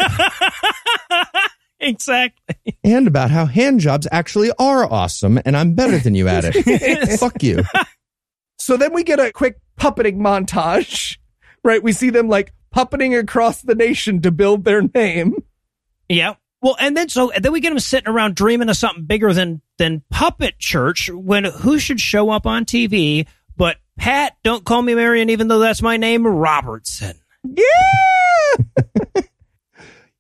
exactly. 1.81 2.79
And 2.85 3.07
about 3.07 3.31
how 3.31 3.47
hand 3.47 3.81
jobs 3.81 4.07
actually 4.13 4.53
are 4.59 4.91
awesome 4.91 5.41
and 5.45 5.57
I'm 5.57 5.75
better 5.75 5.99
than 5.99 6.15
you 6.15 6.29
at 6.29 6.45
it. 6.47 7.19
Fuck 7.21 7.43
you. 7.43 7.65
so 8.59 8.77
then 8.77 8.93
we 8.95 9.05
get 9.05 9.19
a 9.21 9.33
quick 9.33 9.59
puppeting 9.79 10.19
montage, 10.19 11.19
right? 11.65 11.83
We 11.83 11.93
see 11.93 12.11
them 12.11 12.29
like 12.29 12.53
puppeting 12.75 13.19
across 13.19 13.63
the 13.63 13.75
nation 13.75 14.23
to 14.23 14.31
build 14.31 14.65
their 14.65 14.83
name. 14.83 15.35
Yeah. 16.09 16.35
Well, 16.63 16.77
and 16.81 16.97
then 16.97 17.09
so 17.09 17.31
and 17.31 17.45
then 17.45 17.53
we 17.53 17.61
get 17.61 17.73
him 17.73 17.79
sitting 17.79 18.09
around 18.09 18.35
dreaming 18.35 18.69
of 18.69 18.77
something 18.77 19.05
bigger 19.05 19.33
than 19.33 19.61
than 19.79 20.03
puppet 20.11 20.59
church. 20.59 21.11
When 21.13 21.45
who 21.45 21.79
should 21.79 22.01
show 22.01 22.31
up 22.31 22.47
on 22.47 22.65
TV 22.65 23.27
but 23.57 23.77
Pat? 23.99 24.37
Don't 24.43 24.65
call 24.65 24.83
me 24.83 24.95
Marion, 24.95 25.31
even 25.31 25.49
though 25.49 25.59
that's 25.59 25.83
my 25.83 25.97
name, 25.97 26.27
Robertson. 26.27 27.19
Yeah. 27.45 29.23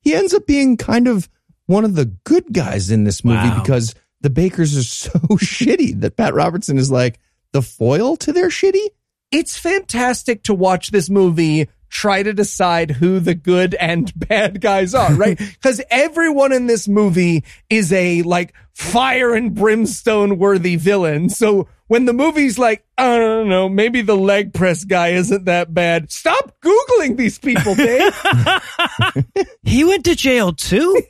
he 0.00 0.14
ends 0.14 0.34
up 0.34 0.46
being 0.46 0.76
kind 0.76 1.08
of 1.08 1.28
one 1.66 1.84
of 1.84 1.94
the 1.94 2.04
good 2.24 2.52
guys 2.52 2.90
in 2.90 3.04
this 3.04 3.24
movie 3.24 3.48
Wow. 3.48 3.60
because 3.62 3.94
the 4.20 4.30
Bakkers 4.30 4.78
are 4.78 4.82
so 4.82 5.10
shitty 5.36 6.00
that 6.00 6.16
Pat 6.16 6.34
Robertson 6.34 6.78
is 6.78 6.90
like 6.90 7.18
the 7.52 7.62
foil 7.62 8.16
to 8.18 8.32
their 8.32 8.48
shitty. 8.48 8.86
It's 9.32 9.58
fantastic 9.58 10.44
to 10.44 10.54
watch 10.54 10.90
this 10.90 11.10
movie 11.10 11.68
try 11.88 12.22
to 12.22 12.32
decide 12.32 12.90
who 12.90 13.20
the 13.20 13.34
good 13.34 13.74
and 13.74 14.12
bad 14.28 14.60
guys 14.60 14.94
are, 14.94 15.14
right? 15.14 15.40
Because 15.56 15.80
everyone 15.90 16.52
in 16.52 16.66
this 16.66 16.86
movie 16.86 17.44
is 17.70 17.92
a 17.92 18.22
like 18.22 18.54
fire 18.72 19.34
and 19.34 19.54
brimstone 19.54 20.38
worthy 20.38 20.76
villain. 20.76 21.28
So 21.28 21.68
when 21.88 22.04
the 22.04 22.12
movie's 22.12 22.58
like, 22.58 22.84
I 22.98 23.18
don't 23.18 23.48
know, 23.48 23.68
maybe 23.68 24.02
the 24.02 24.16
leg 24.16 24.52
press 24.52 24.84
guy 24.84 25.08
isn't 25.08 25.46
that 25.46 25.72
bad. 25.72 26.10
Stop 26.12 26.56
Googling 26.60 27.16
these 27.16 27.38
people, 27.38 27.74
Dave. 27.74 28.14
He 29.64 29.84
went 29.84 30.04
to 30.04 30.14
jail 30.14 30.52
too. 30.52 31.02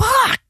Fuck. 0.00 0.40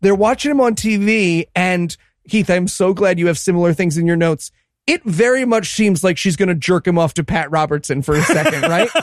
They're 0.00 0.14
watching 0.14 0.50
him 0.50 0.60
on 0.60 0.74
TV 0.74 1.44
and 1.54 1.94
Heath, 2.28 2.50
I'm 2.50 2.68
so 2.68 2.92
glad 2.92 3.18
you 3.18 3.28
have 3.28 3.38
similar 3.38 3.72
things 3.72 3.96
in 3.96 4.06
your 4.06 4.16
notes. 4.16 4.52
It 4.88 5.04
very 5.04 5.44
much 5.44 5.72
seems 5.74 6.02
like 6.02 6.18
she's 6.18 6.34
going 6.36 6.48
to 6.48 6.54
jerk 6.54 6.86
him 6.86 6.98
off 6.98 7.14
to 7.14 7.24
Pat 7.24 7.50
Robertson 7.50 8.02
for 8.02 8.14
a 8.16 8.22
second, 8.22 8.62
right? 8.62 8.88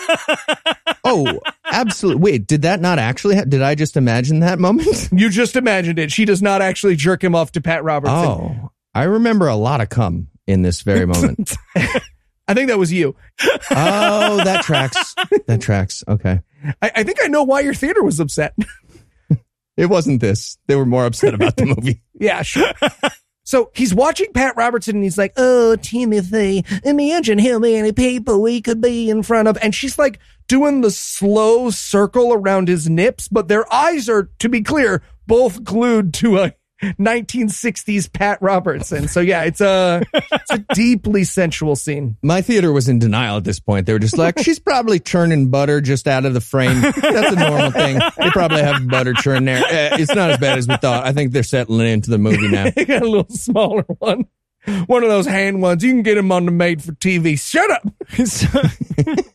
Oh, 1.08 1.40
absolutely. 1.66 2.20
Wait, 2.24 2.48
did 2.48 2.64
that 2.64 2.82
not 2.82 2.98
actually? 2.98 3.36
Ha- 3.36 3.44
did 3.44 3.62
I 3.62 3.76
just 3.76 3.96
imagine 3.96 4.40
that 4.40 4.58
moment? 4.58 5.10
You 5.16 5.30
just 5.30 5.56
imagined 5.56 6.00
it. 6.00 6.12
She 6.12 6.26
does 6.26 6.42
not 6.42 6.64
actually 6.64 6.96
jerk 6.96 7.24
him 7.24 7.36
off 7.36 7.52
to 7.52 7.62
Pat 7.62 7.84
Robertson. 7.84 8.16
Oh, 8.18 8.72
I 8.96 9.04
remember 9.04 9.48
a 9.48 9.56
lot 9.56 9.82
of 9.82 9.90
cum 9.90 10.30
in 10.48 10.64
this 10.64 10.82
very 10.82 11.06
moment. 11.06 11.54
I 12.48 12.54
think 12.56 12.70
that 12.70 12.80
was 12.80 12.92
you. 12.92 13.16
oh, 13.70 14.42
that 14.44 14.64
tracks. 14.64 15.14
That 15.46 15.62
tracks. 15.62 16.04
Okay. 16.08 16.42
I, 16.82 16.92
I 16.96 17.04
think 17.04 17.20
I 17.24 17.28
know 17.28 17.44
why 17.44 17.60
your 17.60 17.76
theater 17.76 18.02
was 18.04 18.20
upset. 18.20 18.56
It 19.78 19.86
wasn't 19.86 20.22
this. 20.22 20.58
They 20.66 20.76
were 20.76 20.86
more 20.88 21.06
upset 21.06 21.36
about 21.36 21.56
the 21.58 21.66
movie. 21.68 22.02
yeah, 22.20 22.42
sure. 22.42 22.72
So 23.46 23.72
he's 23.76 23.94
watching 23.94 24.34
Pat 24.34 24.58
Robertson 24.58 24.96
and 24.96 25.04
he's 25.04 25.18
like, 25.18 25.34
Oh, 25.38 25.76
Timothy, 25.78 26.66
imagine 26.84 27.40
how 27.40 27.60
many 27.60 27.92
people 27.92 28.42
we 28.42 28.60
could 28.60 28.82
be 28.82 29.10
in 29.10 29.24
front 29.24 29.48
of. 29.48 29.58
And 29.62 29.74
she's 29.74 29.98
like 29.98 30.20
doing 30.48 30.82
the 30.82 30.92
slow 30.92 31.70
circle 31.70 32.34
around 32.34 32.68
his 32.68 32.90
nips, 32.90 33.28
but 33.28 33.48
their 33.48 33.72
eyes 33.74 34.10
are, 34.10 34.30
to 34.40 34.50
be 34.50 34.62
clear, 34.62 35.02
both 35.28 35.64
glued 35.64 36.14
to 36.16 36.40
a 36.40 36.54
1960s 36.84 38.12
Pat 38.12 38.42
Robertson. 38.42 39.08
So 39.08 39.20
yeah, 39.22 39.44
it's 39.44 39.62
a, 39.62 40.04
it's 40.14 40.52
a 40.52 40.58
deeply 40.74 41.24
sensual 41.24 41.76
scene. 41.76 42.18
My 42.22 42.42
theater 42.42 42.72
was 42.72 42.90
in 42.90 43.00
denial 43.00 43.38
at 43.38 43.44
this 43.44 43.60
point. 43.60 43.86
They 43.86 43.94
were 43.94 44.00
just 44.00 44.18
like, 44.18 44.40
she's 44.40 44.60
probably 44.60 45.00
churning 45.00 45.50
butter 45.50 45.82
just 45.82 46.08
out 46.08 46.26
of 46.26 46.34
the 46.34 46.42
frame. 46.42 46.82
That's 46.82 47.32
a 47.32 47.36
normal 47.36 47.72
thing. 47.72 48.00
They 48.18 48.30
probably 48.32 48.62
have 48.62 48.88
butter 48.88 49.14
churn 49.14 49.46
there. 49.46 49.64
Eh, 49.66 49.98
It's 50.00 50.14
not 50.14 50.32
as 50.32 50.38
bad 50.38 50.58
as 50.58 50.68
we 50.68 50.76
thought. 50.78 51.06
I 51.06 51.14
think 51.14 51.32
they're 51.32 51.44
settling 51.44 51.88
into 51.88 52.10
the 52.10 52.18
movie 52.18 52.48
now. 52.50 52.66
They 52.76 52.86
got 52.86 53.02
a 53.04 53.08
little 53.10 53.30
smaller 53.30 53.84
one. 54.00 54.26
One 54.88 55.04
of 55.04 55.10
those 55.10 55.26
hand 55.28 55.62
ones. 55.62 55.84
You 55.84 55.92
can 55.92 56.02
get 56.04 56.16
them 56.16 56.32
on 56.32 56.46
the 56.46 56.52
made 56.52 56.84
for 56.84 56.92
TV. 56.94 57.40
Shut 57.40 57.70
up. 57.72 57.84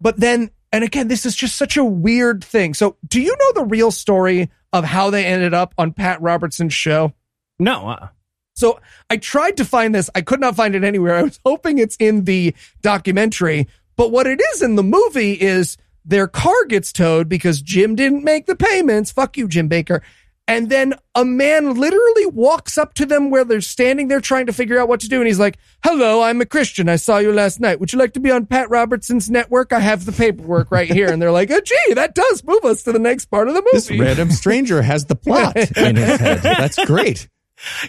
but 0.00 0.18
then, 0.18 0.50
and 0.72 0.84
again, 0.84 1.08
this 1.08 1.24
is 1.26 1.36
just 1.36 1.56
such 1.56 1.76
a 1.76 1.84
weird 1.84 2.42
thing. 2.44 2.74
So, 2.74 2.96
do 3.06 3.20
you 3.20 3.34
know 3.38 3.52
the 3.62 3.64
real 3.66 3.90
story 3.90 4.50
of 4.72 4.84
how 4.84 5.10
they 5.10 5.24
ended 5.24 5.54
up 5.54 5.74
on 5.78 5.92
Pat 5.92 6.20
Robertson's 6.20 6.74
show? 6.74 7.12
No. 7.58 7.88
Uh, 7.88 8.08
So 8.56 8.80
I 9.08 9.16
tried 9.16 9.56
to 9.58 9.64
find 9.64 9.94
this. 9.94 10.10
I 10.14 10.22
could 10.22 10.40
not 10.40 10.56
find 10.56 10.74
it 10.74 10.84
anywhere. 10.84 11.14
I 11.18 11.22
was 11.22 11.40
hoping 11.44 11.78
it's 11.78 11.96
in 11.96 12.24
the 12.24 12.54
documentary, 12.82 13.68
but 13.96 14.10
what 14.10 14.26
it 14.26 14.40
is 14.54 14.62
in 14.62 14.74
the 14.76 14.82
movie 14.82 15.32
is 15.32 15.76
their 16.04 16.28
car 16.28 16.64
gets 16.68 16.92
towed 16.92 17.28
because 17.28 17.60
Jim 17.60 17.94
didn't 17.94 18.24
make 18.24 18.46
the 18.46 18.56
payments. 18.56 19.10
Fuck 19.10 19.36
you, 19.36 19.48
Jim 19.48 19.68
Bakker. 19.68 20.02
And 20.48 20.70
then 20.70 20.94
a 21.14 21.24
man 21.24 21.74
literally 21.74 22.26
walks 22.26 22.78
up 22.78 22.94
to 22.94 23.06
them 23.06 23.30
where 23.30 23.44
they're 23.44 23.60
standing 23.60 24.06
there 24.06 24.20
trying 24.20 24.46
to 24.46 24.52
figure 24.52 24.78
out 24.78 24.88
what 24.88 25.00
to 25.00 25.08
do. 25.08 25.16
And 25.18 25.26
he's 25.26 25.40
like, 25.40 25.58
Hello, 25.82 26.22
I'm 26.22 26.40
a 26.40 26.46
Christian. 26.46 26.88
I 26.88 26.96
saw 26.96 27.18
you 27.18 27.32
last 27.32 27.58
night. 27.58 27.80
Would 27.80 27.92
you 27.92 27.98
like 27.98 28.12
to 28.12 28.20
be 28.20 28.30
on 28.30 28.46
Pat 28.46 28.70
Robertson's 28.70 29.28
network? 29.28 29.72
I 29.72 29.80
have 29.80 30.04
the 30.04 30.12
paperwork 30.12 30.70
right 30.70 30.88
here. 30.88 31.08
And 31.10 31.20
they're 31.20 31.32
like, 31.32 31.50
oh, 31.50 31.60
gee, 31.60 31.94
that 31.94 32.14
does 32.14 32.44
move 32.44 32.64
us 32.64 32.84
to 32.84 32.92
the 32.92 32.98
next 33.00 33.24
part 33.26 33.48
of 33.48 33.54
the 33.54 33.60
movie. 33.60 33.70
This 33.72 33.90
random 33.90 34.30
stranger 34.30 34.82
has 34.82 35.06
the 35.06 35.16
plot 35.16 35.56
in 35.76 35.96
his 35.96 36.20
head. 36.20 36.42
That's 36.42 36.84
great. 36.84 37.28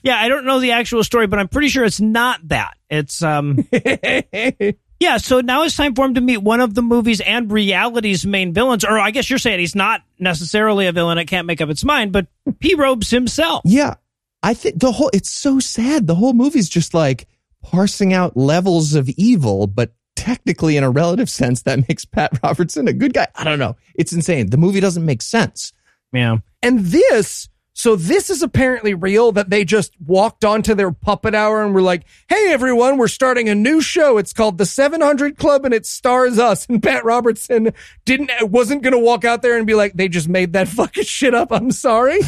yeah, 0.01 0.17
I 0.19 0.27
don't 0.27 0.45
know 0.45 0.59
the 0.59 0.71
actual 0.71 1.03
story, 1.03 1.27
but 1.27 1.37
I'm 1.39 1.49
pretty 1.49 1.67
sure 1.67 1.83
it's 1.83 2.01
not 2.01 2.39
that. 2.47 2.75
It's 2.89 3.21
um 3.21 3.57
Yeah, 4.99 5.17
so 5.17 5.41
now 5.41 5.63
it's 5.63 5.75
time 5.75 5.93
for 5.93 6.05
him 6.05 6.15
to 6.15 6.21
meet 6.21 6.37
one 6.37 6.59
of 6.59 6.73
the 6.73 6.81
movie's 6.81 7.21
and 7.21 7.51
reality's 7.51 8.25
main 8.25 8.53
villains. 8.53 8.83
Or 8.83 8.97
I 8.97 9.11
guess 9.11 9.29
you're 9.29 9.39
saying 9.39 9.59
he's 9.59 9.75
not 9.75 10.01
necessarily 10.17 10.87
a 10.87 10.91
villain. 10.91 11.17
It 11.17 11.25
can't 11.25 11.45
make 11.45 11.61
up 11.61 11.69
its 11.69 11.83
mind, 11.83 12.11
but 12.11 12.27
P. 12.59 12.73
Robes 12.73 13.09
himself. 13.11 13.61
Yeah. 13.65 13.95
I 14.41 14.53
think 14.53 14.79
the 14.79 14.91
whole, 14.91 15.11
it's 15.13 15.31
so 15.31 15.59
sad. 15.59 16.07
The 16.07 16.15
whole 16.15 16.33
movie's 16.33 16.69
just 16.69 16.93
like 16.93 17.27
parsing 17.63 18.13
out 18.13 18.35
levels 18.35 18.95
of 18.95 19.09
evil, 19.09 19.67
but 19.67 19.91
technically 20.15 20.77
in 20.77 20.83
a 20.83 20.89
relative 20.89 21.29
sense, 21.29 21.61
that 21.63 21.79
makes 21.87 22.05
Pat 22.05 22.39
Robertson 22.43 22.87
a 22.87 22.93
good 22.93 23.13
guy. 23.13 23.27
I 23.35 23.43
don't 23.43 23.59
know. 23.59 23.75
It's 23.95 24.13
insane. 24.13 24.49
The 24.49 24.57
movie 24.57 24.79
doesn't 24.79 25.05
make 25.05 25.21
sense. 25.21 25.73
Yeah. 26.11 26.37
And 26.63 26.79
this, 26.79 27.49
so 27.77 27.95
this 27.95 28.31
is 28.31 28.41
apparently 28.41 28.95
real 28.95 29.31
that 29.33 29.51
they 29.51 29.63
just 29.63 29.93
walked 30.03 30.43
onto 30.43 30.73
their 30.73 30.91
puppet 30.91 31.35
hour 31.35 31.63
and 31.63 31.75
were 31.75 31.81
like, 31.83 32.05
Hey 32.27 32.51
everyone, 32.51 32.97
we're 32.97 33.07
starting 33.07 33.49
a 33.49 33.53
new 33.53 33.81
show. 33.81 34.17
It's 34.17 34.33
called 34.33 34.57
the 34.57 34.65
700 34.65 35.37
Club 35.37 35.63
and 35.63 35.75
it 35.75 35.85
stars 35.85 36.39
us. 36.39 36.65
And 36.65 36.81
Pat 36.81 37.05
Robertson 37.05 37.73
didn't, 38.03 38.31
wasn't 38.49 38.81
going 38.81 38.93
to 38.93 38.99
walk 38.99 39.25
out 39.25 39.43
there 39.43 39.55
and 39.59 39.67
be 39.67 39.75
like, 39.75 39.93
they 39.93 40.07
just 40.07 40.27
made 40.27 40.53
that 40.53 40.67
fucking 40.67 41.03
shit 41.03 41.35
up. 41.35 41.51
I'm 41.51 41.69
sorry. 41.69 42.19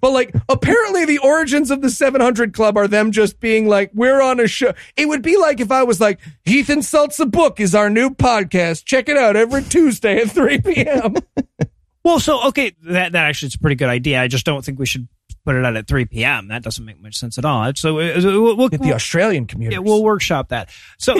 But 0.00 0.12
like, 0.12 0.36
apparently 0.48 1.04
the 1.04 1.18
origins 1.18 1.72
of 1.72 1.82
the 1.82 1.90
700 1.90 2.54
Club 2.54 2.76
are 2.76 2.86
them 2.86 3.10
just 3.10 3.40
being 3.40 3.66
like, 3.66 3.90
we're 3.94 4.22
on 4.22 4.38
a 4.38 4.46
show. 4.46 4.72
It 4.96 5.08
would 5.08 5.22
be 5.22 5.36
like 5.36 5.58
if 5.58 5.72
I 5.72 5.82
was 5.82 6.00
like, 6.00 6.20
Heath 6.44 6.70
Insults 6.70 7.18
a 7.18 7.26
Book 7.26 7.58
is 7.58 7.74
our 7.74 7.90
new 7.90 8.10
podcast. 8.10 8.84
Check 8.84 9.08
it 9.08 9.16
out 9.16 9.34
every 9.34 9.64
Tuesday 9.64 10.18
at 10.20 10.30
3 10.30 10.60
p.m. 10.60 11.16
Well, 12.04 12.18
so 12.18 12.48
okay, 12.48 12.72
that 12.84 13.12
that 13.12 13.26
actually 13.26 13.48
is 13.48 13.54
a 13.54 13.58
pretty 13.58 13.76
good 13.76 13.88
idea. 13.88 14.20
I 14.20 14.28
just 14.28 14.44
don't 14.44 14.64
think 14.64 14.78
we 14.78 14.86
should 14.86 15.08
put 15.44 15.56
it 15.56 15.64
out 15.64 15.76
at 15.76 15.86
3 15.86 16.06
p.m. 16.06 16.48
That 16.48 16.62
doesn't 16.62 16.84
make 16.84 17.00
much 17.00 17.16
sense 17.16 17.38
at 17.38 17.44
all. 17.44 17.72
So 17.74 17.98
uh, 17.98 18.20
we'll, 18.22 18.56
we'll, 18.56 18.68
the 18.68 18.92
Australian 18.94 19.46
community. 19.46 19.76
yeah, 19.76 19.80
we'll 19.80 20.02
workshop 20.02 20.48
that. 20.48 20.70
So, 20.98 21.14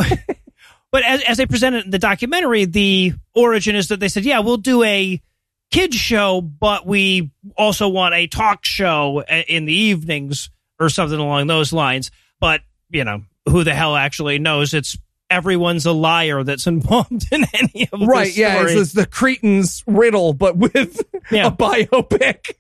but 0.92 1.05
as, 1.05 1.23
as 1.23 1.37
they 1.37 1.47
presented 1.47 1.85
in 1.85 1.90
the 1.90 1.99
documentary, 1.99 2.64
the 2.64 3.14
origin 3.35 3.75
is 3.77 3.88
that 3.88 4.01
they 4.01 4.09
said, 4.09 4.25
yeah, 4.25 4.40
we'll 4.40 4.57
do 4.57 4.83
a 4.83 5.21
kids 5.71 5.97
show, 5.97 6.40
but 6.40 6.87
we 6.87 7.31
also 7.57 7.88
want 7.88 8.14
a 8.14 8.27
talk 8.27 8.64
show 8.64 9.23
in 9.23 9.64
the 9.64 9.75
evenings 9.75 10.51
or 10.79 10.88
something 10.88 11.18
along 11.18 11.47
those 11.47 11.73
lines. 11.73 12.11
But, 12.40 12.61
you 12.90 13.05
know, 13.05 13.23
who 13.49 13.64
the 13.64 13.75
hell 13.75 13.97
actually 13.97 14.38
knows? 14.38 14.75
It's 14.75 14.97
everyone's 15.33 15.87
a 15.87 15.92
liar 15.92 16.45
that's 16.45 16.66
involved 16.66 17.27
in 17.33 17.45
any 17.55 17.88
of 17.92 18.01
Right, 18.03 18.27
this 18.27 18.37
yeah, 18.38 18.55
story. 18.57 18.73
it's, 18.73 18.81
it's 18.83 18.92
the 18.92 19.07
Cretans 19.07 19.83
riddle, 19.87 20.33
but 20.35 20.57
with 20.57 21.01
Yeah. 21.31 21.49
a 21.49 21.51
biopic. 21.51 22.51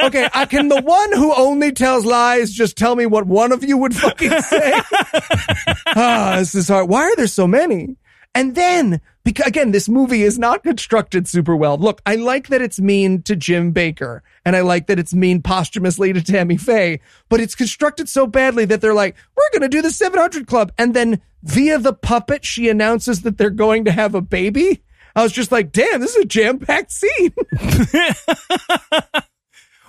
okay, 0.00 0.28
I 0.34 0.44
can 0.46 0.68
the 0.68 0.80
one 0.82 1.12
who 1.12 1.32
only 1.34 1.72
tells 1.72 2.04
lies 2.04 2.50
just 2.52 2.76
tell 2.76 2.96
me 2.96 3.06
what 3.06 3.26
one 3.26 3.52
of 3.52 3.62
you 3.64 3.76
would 3.78 3.94
fucking 3.94 4.40
say? 4.42 4.72
ah, 5.88 6.36
this 6.38 6.54
is 6.54 6.68
hard. 6.68 6.88
Why 6.88 7.02
are 7.04 7.16
there 7.16 7.26
so 7.26 7.46
many? 7.46 7.96
And 8.34 8.54
then, 8.54 9.00
because 9.24 9.46
again, 9.46 9.72
this 9.72 9.88
movie 9.88 10.22
is 10.22 10.38
not 10.38 10.62
constructed 10.62 11.26
super 11.28 11.56
well. 11.56 11.76
Look, 11.78 12.00
I 12.06 12.16
like 12.16 12.48
that 12.48 12.62
it's 12.62 12.78
mean 12.80 13.22
to 13.22 13.34
Jim 13.34 13.72
Bakker, 13.72 14.20
and 14.44 14.54
I 14.54 14.60
like 14.60 14.86
that 14.88 14.98
it's 14.98 15.14
mean 15.14 15.42
posthumously 15.42 16.12
to 16.12 16.22
Tammy 16.22 16.56
Faye, 16.56 17.00
but 17.28 17.40
it's 17.40 17.54
constructed 17.54 18.08
so 18.08 18.26
badly 18.26 18.64
that 18.66 18.80
they're 18.80 18.94
like, 18.94 19.16
we're 19.36 19.50
going 19.58 19.68
to 19.70 19.74
do 19.76 19.82
the 19.82 19.90
700 19.90 20.46
Club. 20.46 20.72
And 20.78 20.94
then 20.94 21.20
via 21.42 21.78
the 21.78 21.92
puppet, 21.92 22.44
she 22.44 22.68
announces 22.68 23.22
that 23.22 23.38
they're 23.38 23.50
going 23.50 23.84
to 23.86 23.92
have 23.92 24.14
a 24.14 24.20
baby. 24.20 24.82
I 25.16 25.22
was 25.22 25.32
just 25.32 25.50
like, 25.50 25.72
damn, 25.72 26.00
this 26.00 26.14
is 26.14 26.24
a 26.24 26.26
jam 26.26 26.58
packed 26.58 26.92
scene. 26.92 27.34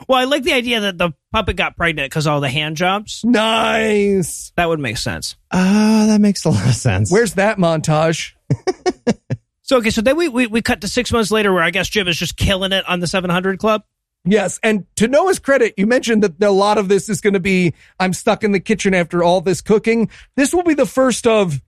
well, 0.07 0.17
I 0.17 0.23
like 0.23 0.43
the 0.43 0.53
idea 0.53 0.79
that 0.81 0.97
the 0.97 1.11
puppet 1.31 1.55
got 1.55 1.77
pregnant 1.77 2.09
because 2.09 2.25
all 2.25 2.41
the 2.41 2.49
hand 2.49 2.77
jobs. 2.77 3.21
nice. 3.23 4.51
That 4.55 4.69
would 4.69 4.79
make 4.79 4.97
sense. 4.97 5.35
Ah, 5.51 6.05
that 6.07 6.21
makes 6.21 6.45
a 6.45 6.49
lot 6.49 6.67
of 6.67 6.73
sense. 6.75 7.11
Where's 7.11 7.33
that 7.35 7.57
montage? 7.57 8.33
So, 9.69 9.77
okay, 9.77 9.91
so 9.91 10.01
then 10.01 10.17
we, 10.17 10.27
we, 10.27 10.47
we 10.47 10.63
cut 10.63 10.81
to 10.81 10.87
six 10.87 11.11
months 11.11 11.29
later 11.29 11.53
where 11.53 11.61
I 11.61 11.69
guess 11.69 11.87
Jim 11.87 12.07
is 12.07 12.17
just 12.17 12.35
killing 12.35 12.71
it 12.71 12.83
on 12.89 13.01
the 13.01 13.05
700 13.05 13.59
Club. 13.59 13.83
Yes, 14.25 14.59
and 14.61 14.85
to 14.97 15.07
Noah's 15.07 15.39
credit, 15.39 15.73
you 15.77 15.87
mentioned 15.87 16.23
that 16.23 16.43
a 16.43 16.51
lot 16.51 16.77
of 16.77 16.89
this 16.89 17.09
is 17.09 17.21
going 17.21 17.33
to 17.33 17.39
be 17.39 17.73
I'm 17.99 18.13
stuck 18.13 18.43
in 18.43 18.51
the 18.51 18.59
kitchen 18.59 18.93
after 18.93 19.23
all 19.23 19.41
this 19.41 19.61
cooking. 19.61 20.09
This 20.35 20.53
will 20.53 20.63
be 20.63 20.73
the 20.73 20.85
first 20.85 21.25
of 21.25 21.61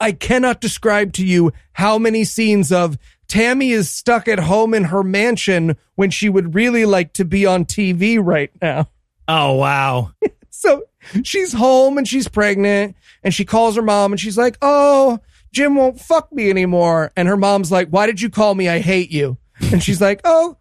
I 0.00 0.12
cannot 0.12 0.60
describe 0.60 1.12
to 1.14 1.26
you 1.26 1.52
how 1.72 1.98
many 1.98 2.24
scenes 2.24 2.72
of 2.72 2.96
Tammy 3.28 3.70
is 3.70 3.90
stuck 3.90 4.28
at 4.28 4.38
home 4.38 4.72
in 4.72 4.84
her 4.84 5.02
mansion 5.02 5.76
when 5.94 6.10
she 6.10 6.28
would 6.28 6.54
really 6.54 6.84
like 6.84 7.12
to 7.14 7.24
be 7.24 7.44
on 7.44 7.64
TV 7.64 8.18
right 8.20 8.50
now. 8.62 8.88
Oh 9.28 9.54
wow. 9.54 10.12
So 10.52 10.82
she's 11.24 11.54
home 11.54 11.96
and 11.96 12.06
she's 12.06 12.28
pregnant 12.28 12.94
and 13.24 13.32
she 13.32 13.46
calls 13.46 13.76
her 13.76 13.82
mom 13.82 14.12
and 14.12 14.20
she's 14.20 14.36
like, 14.36 14.58
Oh, 14.60 15.18
Jim 15.52 15.74
won't 15.74 15.98
fuck 15.98 16.30
me 16.32 16.50
anymore. 16.50 17.12
And 17.16 17.28
her 17.28 17.36
mom's 17.38 17.72
like, 17.72 17.88
Why 17.88 18.04
did 18.04 18.20
you 18.20 18.28
call 18.28 18.54
me? 18.54 18.68
I 18.68 18.80
hate 18.80 19.10
you. 19.10 19.38
And 19.72 19.82
she's 19.82 20.02
like, 20.02 20.20
Oh, 20.22 20.58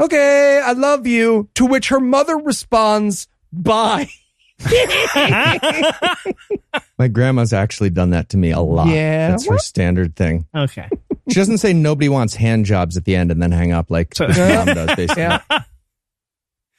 okay, 0.00 0.60
I 0.64 0.72
love 0.72 1.06
you. 1.06 1.48
To 1.54 1.66
which 1.66 1.88
her 1.88 2.00
mother 2.00 2.36
responds, 2.36 3.28
Bye. 3.52 4.08
My 6.98 7.08
grandma's 7.10 7.52
actually 7.52 7.90
done 7.90 8.10
that 8.10 8.28
to 8.30 8.36
me 8.36 8.50
a 8.52 8.60
lot. 8.60 8.88
Yeah, 8.88 9.30
That's 9.30 9.48
her 9.48 9.58
standard 9.58 10.14
thing. 10.16 10.46
Okay. 10.54 10.88
She 11.28 11.34
doesn't 11.34 11.58
say 11.58 11.72
nobody 11.72 12.08
wants 12.08 12.34
hand 12.34 12.64
jobs 12.66 12.96
at 12.96 13.04
the 13.04 13.16
end 13.16 13.30
and 13.30 13.42
then 13.42 13.52
hang 13.52 13.72
up 13.72 13.90
like 13.90 14.14
So- 14.14 14.28
mom 14.28 14.34
does, 14.66 14.94
basically. 14.96 15.22
Yeah. 15.22 15.40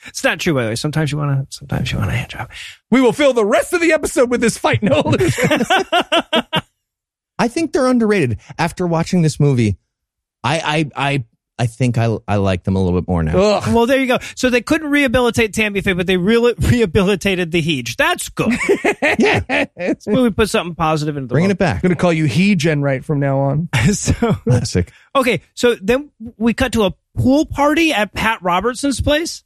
It's 0.07 0.23
not 0.23 0.39
true, 0.39 0.53
by 0.53 0.63
the 0.63 0.69
way. 0.69 0.75
Sometimes 0.75 1.11
you 1.13 1.17
want 1.17 1.49
to. 1.49 1.57
Sometimes 1.57 1.91
you 1.91 1.97
want 1.97 2.09
a 2.09 2.13
hand 2.13 2.29
job. 2.29 2.49
We 2.91 2.99
will 2.99 3.13
fill 3.13 3.31
the 3.31 3.45
rest 3.45 3.71
of 3.71 3.79
the 3.79 3.93
episode 3.93 4.29
with 4.29 4.41
this 4.41 4.57
fight, 4.57 4.83
Noah 4.83 5.01
Lugeons. 5.05 5.67
I 7.39 7.47
think 7.47 7.71
they're 7.71 7.87
underrated. 7.87 8.37
After 8.57 8.85
watching 8.85 9.21
this 9.21 9.39
movie, 9.39 9.77
I 10.43 10.89
I 10.95 11.09
I 11.13 11.25
I 11.63 11.67
think 11.67 11.97
I 11.97 12.17
I 12.27 12.35
like 12.35 12.63
them 12.65 12.75
a 12.75 12.83
little 12.83 12.99
bit 12.99 13.07
more 13.07 13.23
now. 13.23 13.37
Ugh. 13.37 13.73
Well, 13.73 13.85
there 13.85 13.99
you 13.99 14.07
go. 14.07 14.17
So 14.35 14.49
they 14.49 14.61
couldn't 14.61 14.89
rehabilitate 14.89 15.53
Tammy 15.53 15.79
Faye, 15.79 15.93
but 15.93 16.07
they 16.07 16.17
re- 16.17 16.53
rehabilitated 16.59 17.51
the 17.51 17.61
Heege. 17.61 17.95
That's 17.95 18.27
good. 18.29 18.51
Yeah, 19.17 19.65
This 19.77 20.07
movie 20.07 20.31
put 20.31 20.49
something 20.49 20.75
positive 20.75 21.15
into 21.15 21.27
the 21.27 21.33
bringing 21.33 21.49
world. 21.49 21.55
it 21.55 21.59
back. 21.59 21.75
I'm 21.77 21.81
going 21.87 21.95
to 21.95 22.01
call 22.01 22.11
you 22.11 22.25
he 22.25 22.55
gen 22.55 22.81
right 22.81 23.03
from 23.03 23.19
now 23.21 23.39
on. 23.39 23.69
so 23.93 24.13
Classic. 24.33 24.91
okay, 25.15 25.41
so 25.53 25.75
then 25.75 26.11
we 26.37 26.53
cut 26.53 26.73
to 26.73 26.83
a 26.83 26.93
pool 27.17 27.45
party 27.45 27.93
at 27.93 28.13
Pat 28.13 28.41
Robertson's 28.41 28.99
place. 28.99 29.43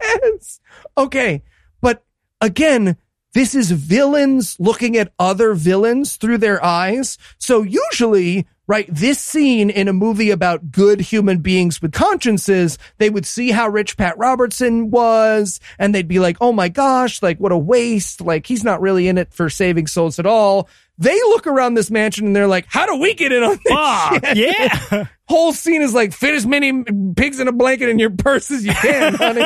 yes. 0.00 0.60
Okay. 0.96 1.42
But 1.80 2.04
again, 2.40 2.96
this 3.34 3.54
is 3.54 3.70
villains 3.70 4.56
looking 4.58 4.96
at 4.96 5.12
other 5.18 5.54
villains 5.54 6.16
through 6.16 6.38
their 6.38 6.62
eyes. 6.64 7.16
So 7.38 7.62
usually, 7.62 8.46
right, 8.66 8.86
this 8.88 9.18
scene 9.18 9.70
in 9.70 9.88
a 9.88 9.92
movie 9.92 10.30
about 10.30 10.70
good 10.70 11.00
human 11.00 11.38
beings 11.38 11.82
with 11.82 11.92
consciences, 11.92 12.78
they 12.98 13.10
would 13.10 13.26
see 13.26 13.50
how 13.50 13.68
rich 13.68 13.96
Pat 13.96 14.16
Robertson 14.18 14.90
was 14.90 15.60
and 15.78 15.94
they'd 15.94 16.08
be 16.08 16.18
like, 16.18 16.36
oh 16.40 16.52
my 16.52 16.68
gosh, 16.68 17.22
like 17.22 17.38
what 17.38 17.52
a 17.52 17.58
waste. 17.58 18.20
Like 18.20 18.46
he's 18.46 18.64
not 18.64 18.80
really 18.80 19.08
in 19.08 19.18
it 19.18 19.32
for 19.32 19.50
saving 19.50 19.86
souls 19.86 20.18
at 20.18 20.26
all. 20.26 20.68
They 20.98 21.14
look 21.14 21.46
around 21.46 21.74
this 21.74 21.90
mansion 21.90 22.26
and 22.26 22.36
they're 22.36 22.46
like, 22.46 22.66
how 22.68 22.86
do 22.86 23.00
we 23.00 23.14
get 23.14 23.32
in 23.32 23.42
on 23.42 23.58
this? 23.64 24.34
Shit? 24.34 24.36
yeah. 24.36 25.04
Whole 25.28 25.52
scene 25.52 25.82
is 25.82 25.94
like, 25.94 26.12
fit 26.12 26.34
as 26.34 26.46
many 26.46 26.84
pigs 27.16 27.40
in 27.40 27.48
a 27.48 27.52
blanket 27.52 27.88
in 27.88 27.98
your 27.98 28.10
purse 28.10 28.50
as 28.50 28.64
you 28.64 28.74
can, 28.74 29.14
honey. 29.14 29.44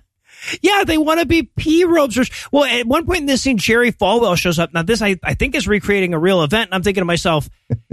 Yeah, 0.61 0.83
they 0.85 0.97
want 0.97 1.19
to 1.19 1.25
be 1.25 1.43
P 1.43 1.85
ropes. 1.85 2.17
Well, 2.51 2.63
at 2.63 2.85
one 2.87 3.05
point 3.05 3.19
in 3.21 3.25
this 3.27 3.41
scene, 3.41 3.57
Jerry 3.57 3.91
Falwell 3.91 4.35
shows 4.37 4.57
up. 4.59 4.73
Now, 4.73 4.81
this 4.83 5.01
I, 5.01 5.17
I 5.23 5.33
think 5.35 5.55
is 5.55 5.67
recreating 5.67 6.13
a 6.13 6.19
real 6.19 6.43
event. 6.43 6.69
And 6.69 6.75
I'm 6.75 6.83
thinking 6.83 7.01
to 7.01 7.05
myself, 7.05 7.49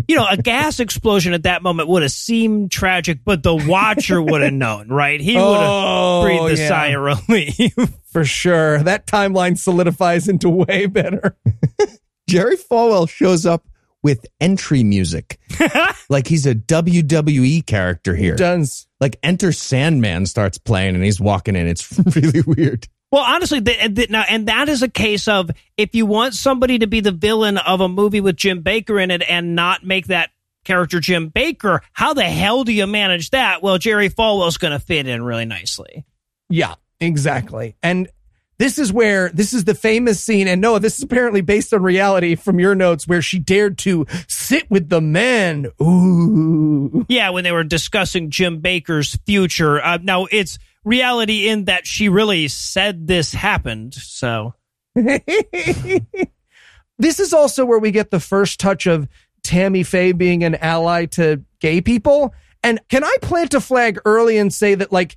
you 0.06 0.16
know, 0.16 0.26
a 0.28 0.36
gas 0.42 0.80
explosion 0.80 1.32
at 1.34 1.42
that 1.42 1.62
moment 1.62 1.88
would 1.88 2.02
have 2.02 2.12
seemed 2.12 2.70
tragic, 2.70 3.20
but 3.24 3.42
the 3.42 3.54
watcher 3.54 4.20
would 4.22 4.40
have 4.42 4.52
known, 4.52 4.88
right? 4.88 5.20
He 5.20 5.34
would 5.34 5.42
have 5.42 5.70
Oh, 5.70 6.22
breathed 6.24 6.58
a 6.58 6.62
yeah. 6.62 6.68
sigh 6.68 6.86
of 6.88 7.02
relief. 7.02 7.74
For 8.12 8.24
sure. 8.24 8.78
That 8.82 9.06
timeline 9.06 9.58
solidifies 9.58 10.28
into 10.28 10.48
way 10.48 10.86
better. 10.86 11.36
Jerry 12.28 12.56
Falwell 12.56 13.08
shows 13.08 13.44
up 13.46 13.64
with 14.08 14.24
entry 14.40 14.82
music, 14.82 15.38
like 16.08 16.26
he's 16.26 16.46
a 16.46 16.54
WWE 16.54 17.66
character 17.66 18.16
here. 18.16 18.36
Does. 18.36 18.86
Like 19.00 19.18
Enter 19.22 19.52
Sandman 19.52 20.24
starts 20.24 20.56
playing 20.56 20.94
and 20.94 21.04
he's 21.04 21.20
walking 21.20 21.54
in. 21.56 21.66
It's 21.66 22.00
really 22.16 22.40
weird. 22.40 22.88
Well, 23.12 23.22
honestly, 23.22 23.60
th- 23.60 23.94
th- 23.94 24.08
now, 24.08 24.24
and 24.26 24.48
that 24.48 24.70
is 24.70 24.82
a 24.82 24.88
case 24.88 25.28
of 25.28 25.50
if 25.76 25.94
you 25.94 26.06
want 26.06 26.32
somebody 26.32 26.78
to 26.78 26.86
be 26.86 27.00
the 27.00 27.12
villain 27.12 27.58
of 27.58 27.82
a 27.82 27.88
movie 27.88 28.22
with 28.22 28.36
Jim 28.36 28.62
Bakker 28.62 29.02
in 29.02 29.10
it 29.10 29.22
and 29.28 29.54
not 29.54 29.84
make 29.84 30.06
that 30.06 30.30
character 30.64 31.00
Jim 31.00 31.30
Bakker, 31.30 31.80
how 31.92 32.14
the 32.14 32.24
hell 32.24 32.64
do 32.64 32.72
you 32.72 32.86
manage 32.86 33.28
that? 33.30 33.62
Well, 33.62 33.76
Jerry 33.76 34.08
Falwell's 34.08 34.56
going 34.56 34.72
to 34.72 34.78
fit 34.78 35.06
in 35.06 35.22
really 35.22 35.44
nicely. 35.44 36.06
Yeah, 36.48 36.76
exactly. 36.98 37.76
And 37.82 38.08
this 38.58 38.78
is 38.78 38.92
where 38.92 39.28
this 39.30 39.54
is 39.54 39.64
the 39.64 39.74
famous 39.74 40.22
scene. 40.22 40.48
And 40.48 40.60
Noah, 40.60 40.80
this 40.80 40.98
is 40.98 41.04
apparently 41.04 41.40
based 41.40 41.72
on 41.72 41.82
reality 41.82 42.34
from 42.34 42.58
your 42.58 42.74
notes 42.74 43.06
where 43.06 43.22
she 43.22 43.38
dared 43.38 43.78
to 43.78 44.06
sit 44.26 44.68
with 44.70 44.88
the 44.88 45.00
men. 45.00 45.68
Ooh. 45.80 47.06
Yeah, 47.08 47.30
when 47.30 47.44
they 47.44 47.52
were 47.52 47.64
discussing 47.64 48.30
Jim 48.30 48.60
Bakker's 48.60 49.16
future. 49.26 49.82
Uh, 49.82 49.98
now, 50.02 50.26
it's 50.30 50.58
reality 50.84 51.48
in 51.48 51.66
that 51.66 51.86
she 51.86 52.08
really 52.08 52.48
said 52.48 53.06
this 53.06 53.32
happened. 53.32 53.94
So, 53.94 54.54
this 54.94 55.20
is 56.98 57.32
also 57.32 57.64
where 57.64 57.78
we 57.78 57.92
get 57.92 58.10
the 58.10 58.20
first 58.20 58.58
touch 58.58 58.86
of 58.86 59.08
Tammy 59.44 59.84
Faye 59.84 60.12
being 60.12 60.42
an 60.42 60.56
ally 60.56 61.06
to 61.06 61.44
gay 61.60 61.80
people. 61.80 62.34
And 62.64 62.80
can 62.88 63.04
I 63.04 63.16
plant 63.22 63.54
a 63.54 63.60
flag 63.60 64.00
early 64.04 64.36
and 64.36 64.52
say 64.52 64.74
that 64.74 64.90
like 64.90 65.16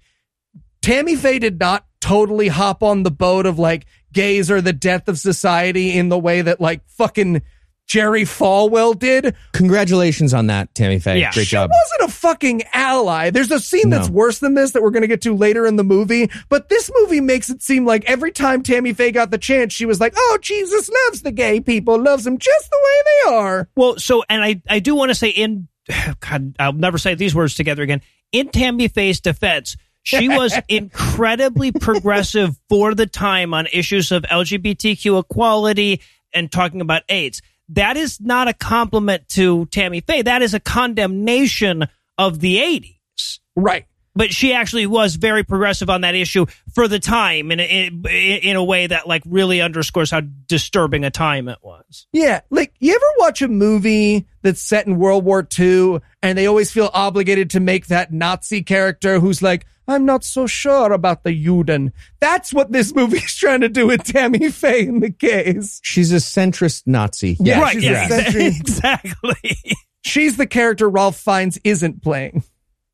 Tammy 0.82 1.16
Faye 1.16 1.40
did 1.40 1.60
not 1.60 1.86
totally 2.02 2.50
hop 2.50 2.84
on 2.84 3.04
the 3.04 3.12
boat 3.12 3.46
of 3.46 3.58
like 3.58 3.86
gays 4.12 4.52
are 4.52 4.60
the 4.62 4.74
death 4.74 5.08
of 5.08 5.18
society 5.18 5.98
in 5.98 6.10
the 6.10 6.20
way 6.20 6.42
that 6.42 6.60
like 6.60 6.82
fucking 6.90 7.42
Jerry 7.88 8.24
Falwell 8.24 8.98
did. 8.98 9.36
Congratulations 9.52 10.34
on 10.34 10.48
that, 10.48 10.74
Tammy 10.74 10.98
Faye. 11.00 11.20
Yeah. 11.20 11.32
Great 11.34 11.48
She 11.48 11.52
job. 11.52 11.70
wasn't 11.70 12.10
a 12.10 12.14
fucking 12.14 12.64
ally. 12.74 13.32
There's 13.32 13.52
a 13.52 13.60
scene 13.60 13.90
that's 13.90 14.10
worse 14.10 14.40
than 14.40 14.54
this 14.54 14.72
that 14.72 14.82
we're 14.82 14.92
going 14.92 15.02
to 15.02 15.10
get 15.10 15.22
to 15.24 15.36
later 15.36 15.66
in 15.66 15.76
the 15.76 15.84
movie. 15.84 16.30
But 16.48 16.70
this 16.70 16.90
movie 17.02 17.20
makes 17.20 17.50
it 17.50 17.62
seem 17.62 17.86
like 17.86 18.06
every 18.06 18.32
time 18.32 18.64
Tammy 18.64 18.94
Faye 18.94 19.12
got 19.12 19.30
the 19.30 19.38
chance, 19.38 19.74
she 19.74 19.86
was 19.86 20.00
like, 20.00 20.14
oh, 20.16 20.38
Jesus 20.42 20.90
loves 21.08 21.22
the 21.22 21.34
gay 21.34 21.60
people, 21.60 22.02
loves 22.02 22.24
them 22.24 22.38
just 22.38 22.70
the 22.70 22.80
way 22.82 23.02
they 23.04 23.36
are. 23.36 23.70
well, 23.76 23.98
so, 23.98 24.24
and 24.30 24.42
I, 24.42 24.62
I 24.70 24.80
do 24.80 24.96
want 24.96 25.10
to 25.10 25.16
say 25.16 25.28
in, 25.30 25.68
God, 26.22 26.56
I'll 26.60 26.72
never 26.74 26.98
say 26.98 27.16
these 27.16 27.36
words 27.36 27.56
together 27.56 27.84
again. 27.84 28.02
In 28.32 28.48
Tammy 28.50 28.88
Faye's 28.88 29.20
defense, 29.20 29.76
she 30.04 30.30
was 30.30 30.54
incredibly 30.68 31.72
progressive 31.72 32.58
for 32.70 32.96
the 32.96 33.06
time 33.06 33.54
on 33.54 33.68
issues 33.72 34.12
of 34.12 34.24
LGBTQ 34.24 35.20
equality 35.20 36.02
and 36.34 36.52
talking 36.52 36.82
about 36.82 37.04
AIDS. 37.10 37.42
That 37.70 37.98
is 37.98 38.20
not 38.20 38.48
a 38.48 38.54
compliment 38.54 39.30
to 39.30 39.66
Tammy 39.68 40.02
Faye. 40.02 40.24
That 40.24 40.42
is 40.42 40.54
a 40.54 40.60
condemnation 40.60 41.88
of 42.18 42.40
the 42.40 42.58
80s. 42.58 43.40
Right. 43.56 43.86
but 44.16 44.34
she 44.34 44.54
actually 44.54 44.86
was 44.88 45.16
very 45.16 45.44
progressive 45.44 45.90
on 45.90 46.02
that 46.02 46.16
issue 46.16 46.46
for 46.74 46.88
the 46.88 47.00
time 47.00 47.52
in 47.52 47.60
a, 47.60 47.64
in, 47.64 48.06
in 48.06 48.56
a 48.56 48.64
way 48.64 48.88
that 48.88 49.08
like 49.08 49.24
really 49.26 49.62
underscores 49.62 50.12
how 50.12 50.22
disturbing 50.48 51.06
a 51.06 51.12
time 51.12 51.48
it 51.48 51.60
was. 51.62 52.08
Yeah. 52.12 52.42
Like, 52.50 52.74
you 52.80 52.94
ever 52.94 53.06
watch 53.20 53.42
a 53.42 53.48
movie 53.48 54.28
that's 54.42 54.62
set 54.62 54.88
in 54.88 54.98
World 54.98 55.24
War 55.24 55.48
II 55.58 56.00
and 56.22 56.38
they 56.38 56.48
always 56.48 56.72
feel 56.72 56.90
obligated 56.94 57.52
to 57.52 57.60
make 57.60 57.88
that 57.88 58.12
Nazi 58.12 58.64
character 58.64 59.20
who's 59.20 59.42
like, 59.42 59.66
I'm 59.92 60.06
not 60.06 60.24
so 60.24 60.48
sure 60.48 60.92
about 60.94 61.24
the 61.24 61.30
Juden. 61.32 61.92
That's 62.20 62.54
what 62.54 62.72
this 62.72 62.96
movie's 62.96 63.36
trying 63.36 63.62
to 63.62 63.70
do 63.70 63.88
with 63.88 64.04
Tammy 64.04 64.50
Faye 64.50 64.88
and 64.88 65.04
the 65.04 65.10
gays. 65.10 65.80
She's 65.84 66.12
a 66.12 66.18
centrist 66.18 66.84
Nazi. 66.86 67.38
Yeah, 67.40 67.62
right, 67.62 67.74
she's 67.74 67.84
yeah, 67.84 68.06
a 68.06 68.10
century- 68.10 68.46
exactly. 68.60 69.58
She's 70.04 70.38
the 70.38 70.48
character 70.48 70.90
Ralph 70.90 71.18
Fiennes 71.18 71.60
isn't 71.64 72.02
playing. 72.02 72.44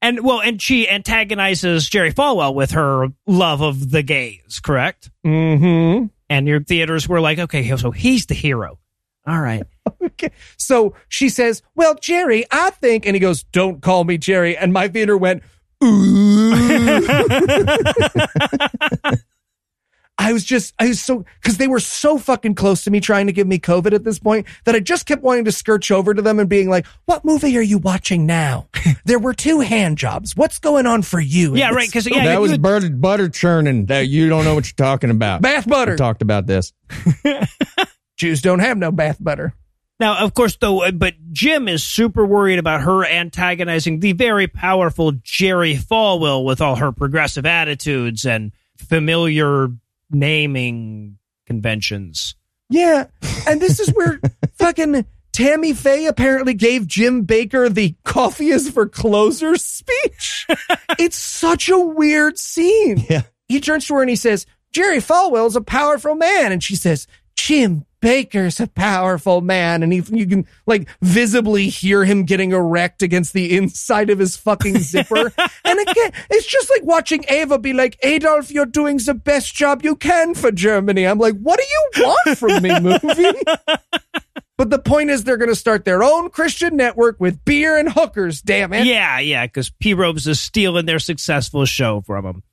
And 0.02 0.24
well, 0.24 0.42
and 0.42 0.62
she 0.62 0.88
antagonizes 0.90 1.90
Jerry 1.90 2.14
Falwell 2.14 2.54
with 2.54 2.72
her 2.72 3.08
love 3.26 3.62
of 3.62 3.90
the 3.92 4.04
gays, 4.04 4.60
correct? 4.62 5.10
Mm-hmm. 5.26 6.08
And 6.30 6.48
your 6.48 6.62
theaters 6.64 7.08
were 7.08 7.22
like, 7.22 7.40
okay, 7.40 7.76
so 7.78 7.92
he's 7.92 8.26
the 8.28 8.34
hero. 8.36 8.80
All 9.26 9.40
right. 9.40 9.64
Okay. 10.02 10.32
So 10.58 10.96
she 11.10 11.30
says, 11.30 11.62
Well, 11.76 11.94
Jerry, 11.96 12.46
I 12.52 12.72
think, 12.72 13.06
and 13.06 13.16
he 13.16 13.20
goes, 13.20 13.44
Don't 13.44 13.82
call 13.84 14.04
me 14.04 14.18
Jerry. 14.18 14.58
And 14.58 14.74
my 14.74 14.88
theater 14.88 15.16
went, 15.16 15.44
Ooh. 15.44 15.48
I 20.20 20.34
was 20.34 20.44
just, 20.44 20.74
I 20.80 20.88
was 20.88 21.00
so, 21.00 21.26
because 21.42 21.58
they 21.58 21.68
were 21.68 21.80
so 21.80 22.18
fucking 22.18 22.56
close 22.56 22.84
to 22.86 22.92
me 22.92 23.00
trying 23.00 23.28
to 23.28 23.34
give 23.34 23.46
me 23.46 23.60
COVID 23.60 23.94
at 23.94 24.04
this 24.04 24.18
point 24.18 24.48
that 24.66 24.74
I 24.74 24.80
just 24.80 25.06
kept 25.06 25.22
wanting 25.22 25.46
to 25.46 25.52
scurch 25.52 25.92
over 25.92 26.12
to 26.16 26.24
them 26.24 26.40
and 26.40 26.50
being 26.50 26.70
like, 26.70 26.88
What 27.06 27.24
movie 27.24 27.56
are 27.56 27.62
you 27.62 27.78
watching 27.78 28.26
now? 28.26 28.68
there 29.06 29.20
were 29.20 29.34
two 29.36 29.60
hand 29.60 30.00
jobs. 30.00 30.36
What's 30.36 30.58
going 30.58 30.88
on 30.88 31.04
for 31.04 31.20
you? 31.20 31.56
Yeah, 31.56 31.70
right. 31.70 31.88
Because 31.88 32.08
yeah, 32.08 32.24
that 32.26 32.34
you 32.34 32.40
was 32.42 32.52
would- 32.54 32.64
butter, 32.64 32.90
butter 32.90 33.30
churning. 33.30 33.86
That 33.86 34.08
you 34.08 34.28
don't 34.28 34.44
know 34.44 34.56
what 34.56 34.66
you're 34.66 34.74
talking 34.88 35.12
about. 35.12 35.44
Bath 35.44 35.68
We 35.68 35.72
butter. 35.72 35.96
talked 35.96 36.24
about 36.24 36.48
this. 36.48 36.74
Jews 38.18 38.42
don't 38.42 38.60
have 38.60 38.78
no 38.80 38.92
bath 38.92 39.18
butter. 39.24 39.54
Now, 40.00 40.24
of 40.24 40.34
course, 40.34 40.56
though, 40.58 40.84
uh, 40.84 40.92
but 40.92 41.16
Jim 41.32 41.68
is 41.68 41.84
super 41.84 42.26
worried 42.26 42.60
about 42.60 42.82
her 42.82 43.06
antagonizing 43.06 44.00
the 44.00 44.14
very 44.14 44.48
powerful 44.48 45.12
Jerry 45.24 45.76
Falwell 45.76 46.46
with 46.46 46.62
all 46.62 46.76
her 46.76 46.92
progressive 46.92 47.46
attitudes 47.46 48.26
and 48.26 48.52
familiar 48.78 49.70
naming 50.12 51.18
conventions. 51.48 52.36
Yeah. 52.70 53.08
And 53.48 53.60
this 53.60 53.80
is 53.80 53.90
where 53.90 54.20
fucking 54.54 55.06
Tammy 55.34 55.74
Faye 55.74 56.06
apparently 56.06 56.54
gave 56.54 56.88
Jim 56.88 57.26
Bakker 57.26 57.74
the 57.74 57.96
coffee 58.04 58.50
is 58.50 58.70
for 58.70 58.88
closers 58.88 59.64
speech. 59.64 60.46
it's 61.00 61.18
such 61.18 61.70
a 61.70 61.80
weird 61.80 62.38
scene. 62.38 63.06
Yeah. 63.10 63.24
He 63.48 63.60
turns 63.62 63.88
to 63.88 63.96
her 63.96 64.02
and 64.02 64.10
he 64.10 64.16
says, 64.16 64.46
Jerry 64.74 64.98
Falwell 64.98 65.48
is 65.48 65.56
a 65.56 65.62
powerful 65.62 66.16
man. 66.16 66.52
And 66.52 66.64
she 66.64 66.76
says, 66.76 67.08
Jim 67.36 67.86
Bakker's 68.08 68.62
a 68.62 68.68
powerful 68.68 69.42
man. 69.42 69.84
And 69.84 69.92
he, 69.92 70.02
you 70.12 70.26
can 70.26 70.48
like 70.66 70.88
visibly 71.02 71.68
hear 71.68 72.06
him 72.06 72.24
getting 72.24 72.54
erect 72.54 73.02
against 73.02 73.34
the 73.34 73.58
inside 73.58 74.10
of 74.10 74.20
his 74.20 74.38
fucking 74.38 74.80
zipper. 74.80 75.18
and 75.66 75.80
again, 75.80 76.14
it's 76.30 76.48
just 76.48 76.70
like 76.70 76.84
watching 76.84 77.26
Ava 77.28 77.60
be 77.60 77.74
like, 77.74 77.98
Adolf, 78.04 78.50
you're 78.50 78.66
doing 78.66 78.98
the 78.98 79.14
best 79.14 79.54
job 79.54 79.84
you 79.84 79.96
can 79.96 80.36
for 80.36 80.54
Germany. 80.54 81.06
I'm 81.06 81.20
like, 81.20 81.38
what 81.40 81.60
do 81.60 81.66
you 81.66 82.06
want 82.06 82.38
from 82.38 82.64
me, 82.64 82.80
movie? 82.80 83.40
But 84.58 84.72
the 84.72 84.80
point 84.80 85.12
is, 85.12 85.24
they're 85.24 85.38
going 85.38 85.52
to 85.52 85.56
start 85.56 85.86
their 85.86 86.02
own 86.02 86.32
Christian 86.32 86.76
network 86.76 87.20
with 87.20 87.46
beer 87.46 87.78
and 87.78 87.88
hookers. 87.88 88.42
Damn 88.42 88.74
it! 88.74 88.88
Yeah, 88.88 89.20
yeah, 89.20 89.46
because 89.46 89.70
P 89.70 89.94
Robes 89.94 90.26
is 90.26 90.40
stealing 90.40 90.88
their 90.88 90.98
successful 90.98 91.64
show 91.66 92.02
from 92.02 92.26
them. 92.26 92.44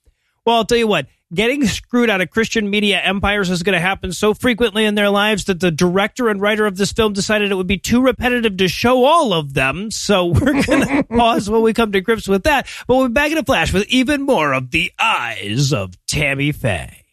Well, 0.44 0.56
I'll 0.56 0.64
tell 0.64 0.78
you 0.78 0.86
what, 0.86 1.06
getting 1.32 1.64
screwed 1.66 2.10
out 2.10 2.20
of 2.20 2.30
Christian 2.30 2.68
media 2.68 3.00
empires 3.00 3.48
is 3.48 3.62
going 3.62 3.74
to 3.74 3.80
happen 3.80 4.12
so 4.12 4.34
frequently 4.34 4.84
in 4.84 4.94
their 4.94 5.08
lives 5.08 5.44
that 5.44 5.58
the 5.58 5.70
director 5.70 6.28
and 6.28 6.40
writer 6.40 6.66
of 6.66 6.76
this 6.76 6.92
film 6.92 7.14
decided 7.14 7.50
it 7.50 7.54
would 7.54 7.66
be 7.66 7.78
too 7.78 8.02
repetitive 8.02 8.56
to 8.58 8.68
show 8.68 9.04
all 9.04 9.32
of 9.32 9.54
them. 9.54 9.90
So 9.90 10.26
we're 10.40 10.62
going 10.62 10.86
to 10.86 11.04
pause 11.04 11.48
when 11.48 11.62
we 11.62 11.72
come 11.72 11.92
to 11.92 12.00
grips 12.00 12.28
with 12.28 12.44
that. 12.44 12.66
But 12.86 12.96
we'll 12.96 13.08
be 13.08 13.14
back 13.14 13.32
in 13.32 13.38
a 13.38 13.44
flash 13.44 13.72
with 13.72 13.88
even 13.88 14.22
more 14.22 14.52
of 14.52 14.70
the 14.70 14.92
eyes 14.98 15.72
of 15.72 15.94
Tammy 16.06 16.52
Faye. 16.52 17.04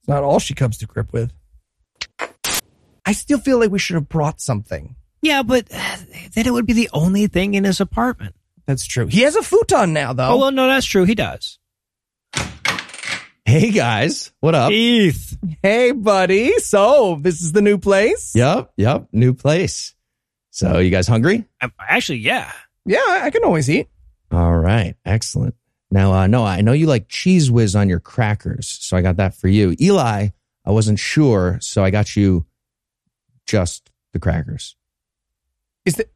It's 0.00 0.08
not 0.08 0.24
all 0.24 0.38
she 0.38 0.54
comes 0.54 0.78
to 0.78 0.86
grip 0.86 1.12
with. 1.12 1.32
I 3.04 3.12
still 3.12 3.38
feel 3.38 3.58
like 3.60 3.70
we 3.70 3.78
should 3.78 3.94
have 3.94 4.08
brought 4.08 4.40
something. 4.40 4.96
Yeah, 5.22 5.42
but 5.42 5.68
uh, 5.72 5.96
then 6.32 6.46
it 6.46 6.52
would 6.52 6.66
be 6.66 6.72
the 6.72 6.90
only 6.92 7.26
thing 7.26 7.54
in 7.54 7.64
his 7.64 7.80
apartment. 7.80 8.34
That's 8.66 8.84
true. 8.84 9.06
He 9.06 9.20
has 9.20 9.36
a 9.36 9.42
futon 9.42 9.92
now, 9.92 10.12
though. 10.12 10.30
Oh, 10.30 10.38
well, 10.38 10.52
no, 10.52 10.66
that's 10.66 10.86
true. 10.86 11.04
He 11.04 11.14
does. 11.14 11.58
Hey 13.46 13.70
guys, 13.70 14.32
what 14.40 14.56
up? 14.56 14.72
Heath. 14.72 15.38
Hey, 15.62 15.92
buddy. 15.92 16.58
So, 16.58 17.16
this 17.20 17.40
is 17.40 17.52
the 17.52 17.62
new 17.62 17.78
place? 17.78 18.32
Yep, 18.34 18.72
yep, 18.76 19.06
new 19.12 19.34
place. 19.34 19.94
So, 20.50 20.78
you 20.78 20.90
guys 20.90 21.06
hungry? 21.06 21.44
Um, 21.60 21.72
Actually, 21.78 22.18
yeah. 22.18 22.50
Yeah, 22.84 22.98
I 23.06 23.26
I 23.26 23.30
can 23.30 23.44
always 23.44 23.70
eat. 23.70 23.88
All 24.32 24.56
right, 24.56 24.96
excellent. 25.04 25.54
Now, 25.92 26.12
uh, 26.12 26.26
no, 26.26 26.44
I 26.44 26.60
know 26.62 26.72
you 26.72 26.86
like 26.88 27.08
Cheez 27.08 27.48
Whiz 27.48 27.76
on 27.76 27.88
your 27.88 28.00
crackers, 28.00 28.66
so 28.66 28.96
I 28.96 29.02
got 29.02 29.16
that 29.18 29.34
for 29.36 29.46
you. 29.46 29.76
Eli, 29.80 30.28
I 30.64 30.70
wasn't 30.72 30.98
sure, 30.98 31.58
so 31.60 31.84
I 31.84 31.90
got 31.90 32.16
you 32.16 32.44
just 33.46 33.90
the 34.12 34.18
crackers. 34.18 34.74
Is 35.84 35.94
that, 35.94 36.10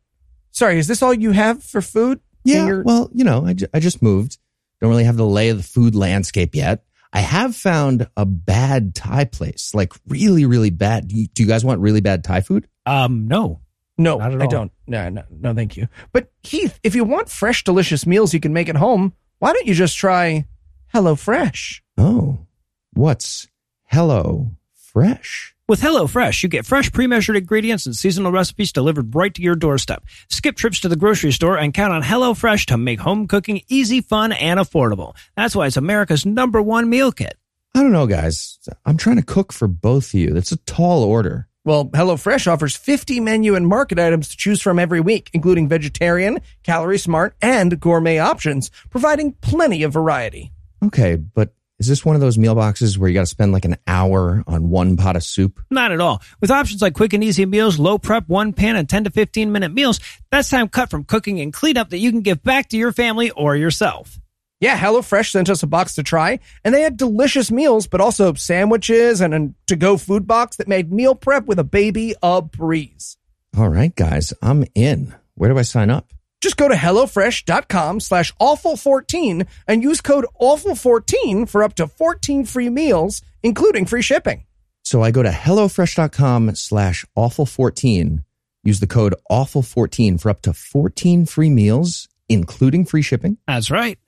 sorry, 0.51 0.81
is 0.81 0.89
this 0.89 1.01
all 1.01 1.15
you 1.15 1.31
have 1.31 1.63
for 1.63 1.81
food? 1.81 2.19
Yeah, 2.43 2.67
your- 2.67 2.83
well, 2.83 3.09
you 3.15 3.23
know, 3.23 3.47
I, 3.47 3.53
ju- 3.53 3.69
I 3.73 3.79
just 3.79 4.03
moved. 4.03 4.39
Don't 4.81 4.91
really 4.91 5.05
have 5.05 5.17
the 5.17 5.27
lay 5.27 5.51
of 5.51 5.59
the 5.59 5.63
food 5.63 5.95
landscape 5.95 6.57
yet. 6.57 6.83
I 7.13 7.21
have 7.21 7.57
found 7.57 8.09
a 8.17 8.25
bad 8.25 8.95
Thai 8.95 9.25
place, 9.25 9.73
like 9.75 9.93
really, 10.07 10.47
really 10.47 10.71
bad. 10.71 11.09
Do 11.09 11.17
you, 11.17 11.27
do 11.29 11.43
you 11.43 11.49
guys 11.49 11.65
want 11.65 11.81
really 11.81 12.01
bad 12.01 12.23
Thai 12.23 12.41
food? 12.41 12.69
Um, 12.87 13.27
no. 13.27 13.61
no, 13.99 14.19
Not 14.19 14.35
at 14.35 14.41
I 14.43 14.45
all. 14.45 14.51
don't. 14.51 14.73
No, 14.87 15.09
no, 15.09 15.23
no, 15.31 15.55
thank 15.55 15.77
you. 15.77 15.89
But 16.13 16.31
Heath, 16.43 16.79
if 16.85 16.95
you 16.95 17.05
want 17.05 17.29
fresh, 17.29 17.65
delicious 17.65 18.07
meals 18.07 18.33
you 18.33 18.41
can 18.41 18.53
make 18.53 18.69
at 18.69 18.77
home, 18.77 19.13
why 19.41 19.53
don't 19.53 19.67
you 19.67 19.75
just 19.75 19.97
try 19.99 20.47
Hello 20.89 21.17
Fresh? 21.17 21.83
Oh, 21.99 22.47
what's 22.93 23.49
Hello 23.85 24.53
Fresh? 24.75 25.55
With 25.71 25.83
HelloFresh, 25.83 26.43
you 26.43 26.49
get 26.49 26.67
fresh, 26.67 26.91
pre-measured 26.91 27.37
ingredients 27.37 27.87
and 27.87 27.95
seasonal 27.95 28.33
recipes 28.33 28.73
delivered 28.73 29.15
right 29.15 29.33
to 29.33 29.41
your 29.41 29.55
doorstep. 29.55 30.05
Skip 30.29 30.57
trips 30.57 30.81
to 30.81 30.89
the 30.89 30.97
grocery 30.97 31.31
store 31.31 31.57
and 31.57 31.73
count 31.73 31.93
on 31.93 32.03
HelloFresh 32.03 32.67
to 32.67 32.77
make 32.77 32.99
home 32.99 33.29
cooking 33.29 33.63
easy, 33.69 34.01
fun, 34.01 34.33
and 34.33 34.59
affordable. 34.59 35.15
That's 35.37 35.55
why 35.55 35.69
it's 35.69 35.77
America's 35.77 36.27
number 36.27 36.61
one 36.61 36.91
meal 36.91 37.13
kit. 37.13 37.35
I 37.73 37.85
don't 37.85 37.93
know, 37.93 38.09
guys. 38.09 38.59
I'm 38.85 38.97
trying 38.97 39.19
to 39.19 39.23
cook 39.23 39.53
for 39.53 39.69
both 39.69 40.13
of 40.13 40.15
you. 40.15 40.33
That's 40.33 40.51
a 40.51 40.57
tall 40.57 41.05
order. 41.05 41.47
Well, 41.65 41.85
HelloFresh 41.85 42.51
offers 42.51 42.75
50 42.75 43.21
menu 43.21 43.55
and 43.55 43.69
market 43.69 44.01
items 44.01 44.29
to 44.31 44.37
choose 44.37 44.61
from 44.61 44.81
every 44.81 45.01
week, 45.01 45.31
including 45.35 45.69
vegetarian, 45.69 46.41
calorie 46.65 46.99
smart, 46.99 47.37
and 47.41 47.79
gourmet 47.79 48.19
options, 48.19 48.73
providing 48.91 49.35
plenty 49.35 49.85
of 49.85 49.93
variety. 49.93 50.51
Okay, 50.83 51.15
but 51.15 51.55
is 51.81 51.87
this 51.87 52.05
one 52.05 52.15
of 52.15 52.21
those 52.21 52.37
meal 52.37 52.55
boxes 52.55 52.99
where 52.99 53.09
you 53.09 53.15
got 53.15 53.23
to 53.23 53.27
spend 53.27 53.53
like 53.53 53.65
an 53.65 53.79
hour 53.87 54.45
on 54.47 54.69
one 54.69 54.99
pot 54.99 55.17
of 55.17 55.25
soup? 55.25 55.61
Not 55.71 55.93
at 55.93 56.01
all. 56.01 56.23
With 56.39 56.51
options 56.51 56.83
like 56.83 56.93
quick 56.93 57.15
and 57.15 57.25
easy 57.25 57.47
meals, 57.47 57.79
low 57.79 57.97
prep, 57.97 58.29
one 58.29 58.53
pan, 58.53 58.77
and 58.77 58.87
10 58.87 59.05
to 59.05 59.11
15 59.11 59.51
minute 59.51 59.73
meals, 59.73 59.99
that's 60.31 60.51
time 60.51 60.69
cut 60.69 60.91
from 60.91 61.05
cooking 61.05 61.41
and 61.41 61.55
cleanup 61.55 61.89
that 61.91 61.99
you 61.99 62.11
can 62.11 62.21
give 62.21 62.43
back 62.43 62.69
to 62.69 62.77
your 62.77 62.93
family 62.93 63.31
or 63.31 63.57
yourself. 63.57 64.21
Yeah, 64.61 64.79
HelloFresh 64.79 65.31
sent 65.31 65.49
us 65.49 65.63
a 65.63 65.67
box 65.67 65.95
to 65.95 66.03
try, 66.03 66.39
and 66.63 66.75
they 66.75 66.83
had 66.83 66.99
delicious 66.99 67.51
meals, 67.51 67.87
but 67.87 68.03
also 68.03 68.35
sandwiches 68.35 69.23
and 69.23 69.35
a 69.35 69.55
to-go 69.67 69.97
food 69.97 70.27
box 70.27 70.57
that 70.57 70.69
made 70.69 70.93
meal 70.93 71.15
prep 71.15 71.47
with 71.47 71.59
a 71.59 71.65
baby 71.65 72.15
a 72.23 72.43
breeze. 72.43 73.17
All 73.57 73.71
right, 73.71 73.97
guys, 73.97 74.35
I'm 74.43 74.67
in. 74.75 75.15
Where 75.35 75.49
do 75.49 75.59
I 75.59 75.63
sign 75.63 75.89
up? 75.89 76.13
Just 76.41 76.57
go 76.57 76.69
to 76.69 76.75
HelloFresh.com 76.75 78.01
slash 78.01 78.33
awful14 78.41 79.47
and 79.69 79.83
use 79.83 80.01
code 80.01 80.25
awful14 80.41 81.49
for 81.49 81.63
up 81.63 81.75
to 81.75 81.87
14 81.87 82.45
free 82.47 82.71
meals, 82.71 83.21
including 83.43 83.85
free 83.87 84.03
shipping. 84.03 84.45
So 84.83 85.03
I 85.03 85.11
go 85.11 85.23
to 85.23 85.29
HelloFresh.com 85.31 86.55
slash 86.55 87.05
awful14, 87.17 88.25
use 88.65 88.81
the 88.81 88.87
code 88.87 89.15
awful14 89.31 90.19
for 90.21 90.31
up 90.31 90.41
to 90.43 90.53
14 90.55 91.27
free 91.27 91.51
meals, 91.51 92.09
including 92.29 92.87
free 92.87 93.03
shipping. 93.03 93.37
That's 93.47 93.71
right. 93.71 93.99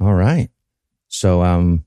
All 0.00 0.12
right. 0.14 0.50
So, 1.08 1.42
um, 1.42 1.84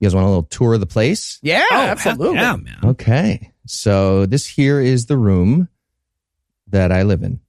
you 0.00 0.06
guys 0.06 0.14
want 0.14 0.26
a 0.26 0.28
little 0.28 0.44
tour 0.44 0.74
of 0.74 0.80
the 0.80 0.86
place? 0.86 1.38
Yeah, 1.42 1.64
Oh, 1.70 1.76
absolutely. 1.76 2.36
Yeah, 2.36 2.56
man. 2.56 2.78
Okay. 2.84 3.52
So 3.66 4.26
this 4.26 4.46
here 4.46 4.80
is 4.80 5.06
the 5.06 5.16
room 5.18 5.68
that 6.68 6.92
I 6.92 7.02
live 7.02 7.22
in. 7.22 7.40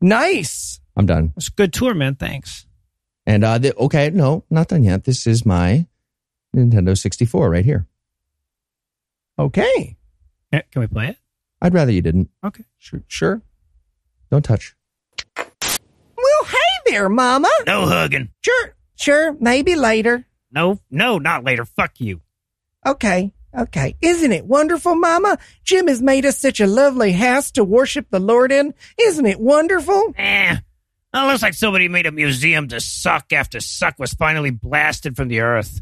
Nice. 0.00 0.80
I'm 0.96 1.06
done. 1.06 1.32
It's 1.36 1.48
a 1.48 1.52
good 1.52 1.72
tour, 1.72 1.94
man. 1.94 2.14
Thanks. 2.16 2.66
And, 3.26 3.44
uh, 3.44 3.58
the, 3.58 3.74
okay, 3.76 4.10
no, 4.10 4.44
not 4.50 4.68
done 4.68 4.84
yet. 4.84 5.04
This 5.04 5.26
is 5.26 5.44
my 5.44 5.86
Nintendo 6.56 6.96
64 6.96 7.50
right 7.50 7.64
here. 7.64 7.86
Okay. 9.38 9.96
Eh, 10.52 10.62
Can 10.70 10.80
we 10.80 10.86
play 10.86 11.08
it? 11.08 11.18
I'd 11.60 11.74
rather 11.74 11.92
you 11.92 12.02
didn't. 12.02 12.30
Okay. 12.42 12.64
Sure. 12.78 13.02
sure. 13.06 13.42
Don't 14.30 14.44
touch. 14.44 14.74
Well, 15.36 16.44
hey 16.46 16.90
there, 16.92 17.08
Mama. 17.08 17.48
No 17.66 17.86
hugging. 17.86 18.30
Sure. 18.40 18.74
Sure. 18.96 19.36
Maybe 19.40 19.74
later. 19.76 20.24
No, 20.50 20.80
no, 20.90 21.18
not 21.18 21.44
later. 21.44 21.64
Fuck 21.64 22.00
you. 22.00 22.20
Okay. 22.86 23.32
Okay. 23.56 23.96
Isn't 24.00 24.32
it 24.32 24.44
wonderful, 24.46 24.94
Mama? 24.94 25.38
Jim 25.64 25.86
has 25.88 26.02
made 26.02 26.26
us 26.26 26.38
such 26.38 26.60
a 26.60 26.66
lovely 26.66 27.12
house 27.12 27.50
to 27.52 27.64
worship 27.64 28.06
the 28.10 28.20
Lord 28.20 28.52
in. 28.52 28.74
Isn't 29.00 29.26
it 29.26 29.40
wonderful? 29.40 30.14
Eh. 30.16 30.56
It 31.14 31.26
looks 31.26 31.42
like 31.42 31.54
somebody 31.54 31.88
made 31.88 32.06
a 32.06 32.12
museum 32.12 32.68
to 32.68 32.80
suck 32.80 33.32
after 33.32 33.60
suck 33.60 33.98
was 33.98 34.12
finally 34.12 34.50
blasted 34.50 35.16
from 35.16 35.28
the 35.28 35.40
earth. 35.40 35.80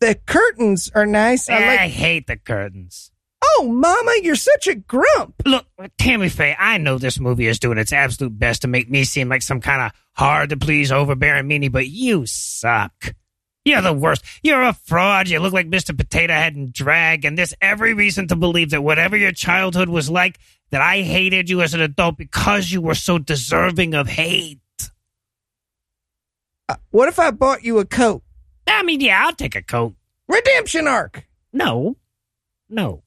The 0.00 0.14
curtains 0.26 0.90
are 0.94 1.06
nice. 1.06 1.48
I 1.48 1.54
I, 1.56 1.66
like. 1.76 1.90
hate 1.90 2.26
the 2.26 2.36
curtains. 2.36 3.10
Oh, 3.42 3.68
Mama, 3.70 4.12
you're 4.22 4.36
such 4.36 4.68
a 4.68 4.74
grump. 4.74 5.34
Look, 5.44 5.66
Tammy 5.98 6.28
Faye, 6.28 6.56
I 6.58 6.78
know 6.78 6.98
this 6.98 7.20
movie 7.20 7.46
is 7.46 7.58
doing 7.58 7.78
its 7.78 7.92
absolute 7.92 8.38
best 8.38 8.62
to 8.62 8.68
make 8.68 8.88
me 8.90 9.04
seem 9.04 9.28
like 9.28 9.42
some 9.42 9.60
kind 9.60 9.82
of 9.82 9.92
hard 10.12 10.50
to 10.50 10.56
please, 10.56 10.90
overbearing 10.90 11.46
meanie, 11.48 11.70
but 11.70 11.86
you 11.88 12.24
suck. 12.26 13.14
You're 13.64 13.80
the 13.80 13.92
worst. 13.94 14.24
You're 14.42 14.62
a 14.62 14.74
fraud. 14.74 15.28
You 15.28 15.38
look 15.40 15.54
like 15.54 15.70
Mr. 15.70 15.96
Potato 15.96 16.34
Head 16.34 16.54
and 16.54 16.72
drag, 16.72 17.24
and 17.24 17.38
there's 17.38 17.54
every 17.60 17.94
reason 17.94 18.28
to 18.28 18.36
believe 18.36 18.70
that 18.70 18.82
whatever 18.82 19.16
your 19.16 19.32
childhood 19.32 19.88
was 19.88 20.10
like, 20.10 20.38
that 20.70 20.82
I 20.82 21.02
hated 21.02 21.48
you 21.48 21.62
as 21.62 21.72
an 21.72 21.80
adult 21.80 22.18
because 22.18 22.70
you 22.70 22.80
were 22.82 22.94
so 22.94 23.18
deserving 23.18 23.94
of 23.94 24.08
hate. 24.08 24.60
Uh, 26.68 26.76
what 26.90 27.08
if 27.08 27.18
I 27.18 27.30
bought 27.30 27.64
you 27.64 27.78
a 27.78 27.84
coat? 27.86 28.22
I 28.66 28.82
mean, 28.82 29.00
yeah, 29.00 29.24
I'll 29.24 29.34
take 29.34 29.54
a 29.54 29.62
coat. 29.62 29.94
Redemption 30.28 30.86
arc. 30.88 31.26
No. 31.52 31.96
No. 32.68 33.02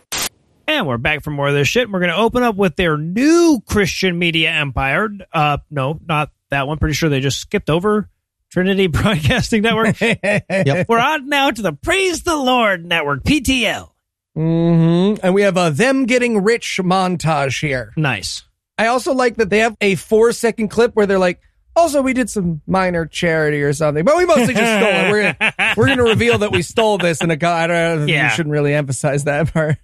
and 0.69 0.87
we're 0.87 0.99
back 0.99 1.23
for 1.23 1.31
more 1.31 1.49
of 1.49 1.55
this 1.55 1.69
shit. 1.69 1.91
We're 1.91 2.01
going 2.01 2.11
to 2.11 2.17
open 2.17 2.43
up 2.43 2.57
with 2.57 2.77
their 2.77 2.97
new 2.99 3.61
Christian 3.67 4.19
media 4.19 4.51
empire. 4.51 5.09
Uh, 5.33 5.59
no, 5.71 6.01
not 6.07 6.31
that 6.51 6.67
one. 6.67 6.79
Pretty 6.79 6.95
sure 6.95 7.09
they 7.09 7.21
just 7.21 7.41
skipped 7.41 7.71
over 7.71 8.09
Trinity 8.51 8.87
Broadcasting 8.89 9.63
Network. 9.63 9.97
Yep. 10.01 10.89
we're 10.89 10.99
on 10.99 11.29
now 11.29 11.51
to 11.51 11.63
the 11.63 11.73
Praise 11.73 12.23
the 12.23 12.37
Lord 12.37 12.85
Network, 12.85 13.25
PTL. 13.25 13.91
hmm 14.35 15.15
And 15.23 15.35
we 15.35 15.43
have 15.43 15.57
a 15.57 15.71
them 15.71 16.07
getting 16.07 16.43
rich 16.45 16.79
montage 16.83 17.61
here. 17.61 17.93
Nice. 17.97 18.45
I 18.79 18.89
also 18.89 19.13
like 19.15 19.37
that 19.37 19.51
they 19.51 19.59
have 19.61 19.77
a 19.81 19.95
four 19.95 20.33
second 20.33 20.69
clip 20.69 20.95
where 20.95 21.07
they're 21.07 21.19
like, 21.19 21.41
Also, 21.75 22.03
we 22.03 22.13
did 22.13 22.29
some 22.31 22.61
minor 22.67 23.07
charity 23.07 23.63
or 23.63 23.73
something, 23.73 24.05
but 24.05 24.17
we 24.17 24.25
mostly 24.27 24.55
just 24.55 24.73
stole 24.81 24.93
it. 24.93 25.11
We're 25.11 25.33
gonna, 25.33 25.75
we're 25.77 25.87
gonna 25.89 26.03
reveal 26.05 26.39
that 26.39 26.53
we 26.53 26.63
stole 26.63 26.99
this 26.99 27.21
in 27.23 27.31
a. 27.31 27.37
co- 27.37 27.51
I 27.51 27.67
don't. 27.67 28.07
Yeah. 28.09 28.25
You 28.25 28.31
shouldn't 28.37 28.53
really 28.53 28.75
emphasize 28.75 29.25
that 29.25 29.53
part. 29.53 29.77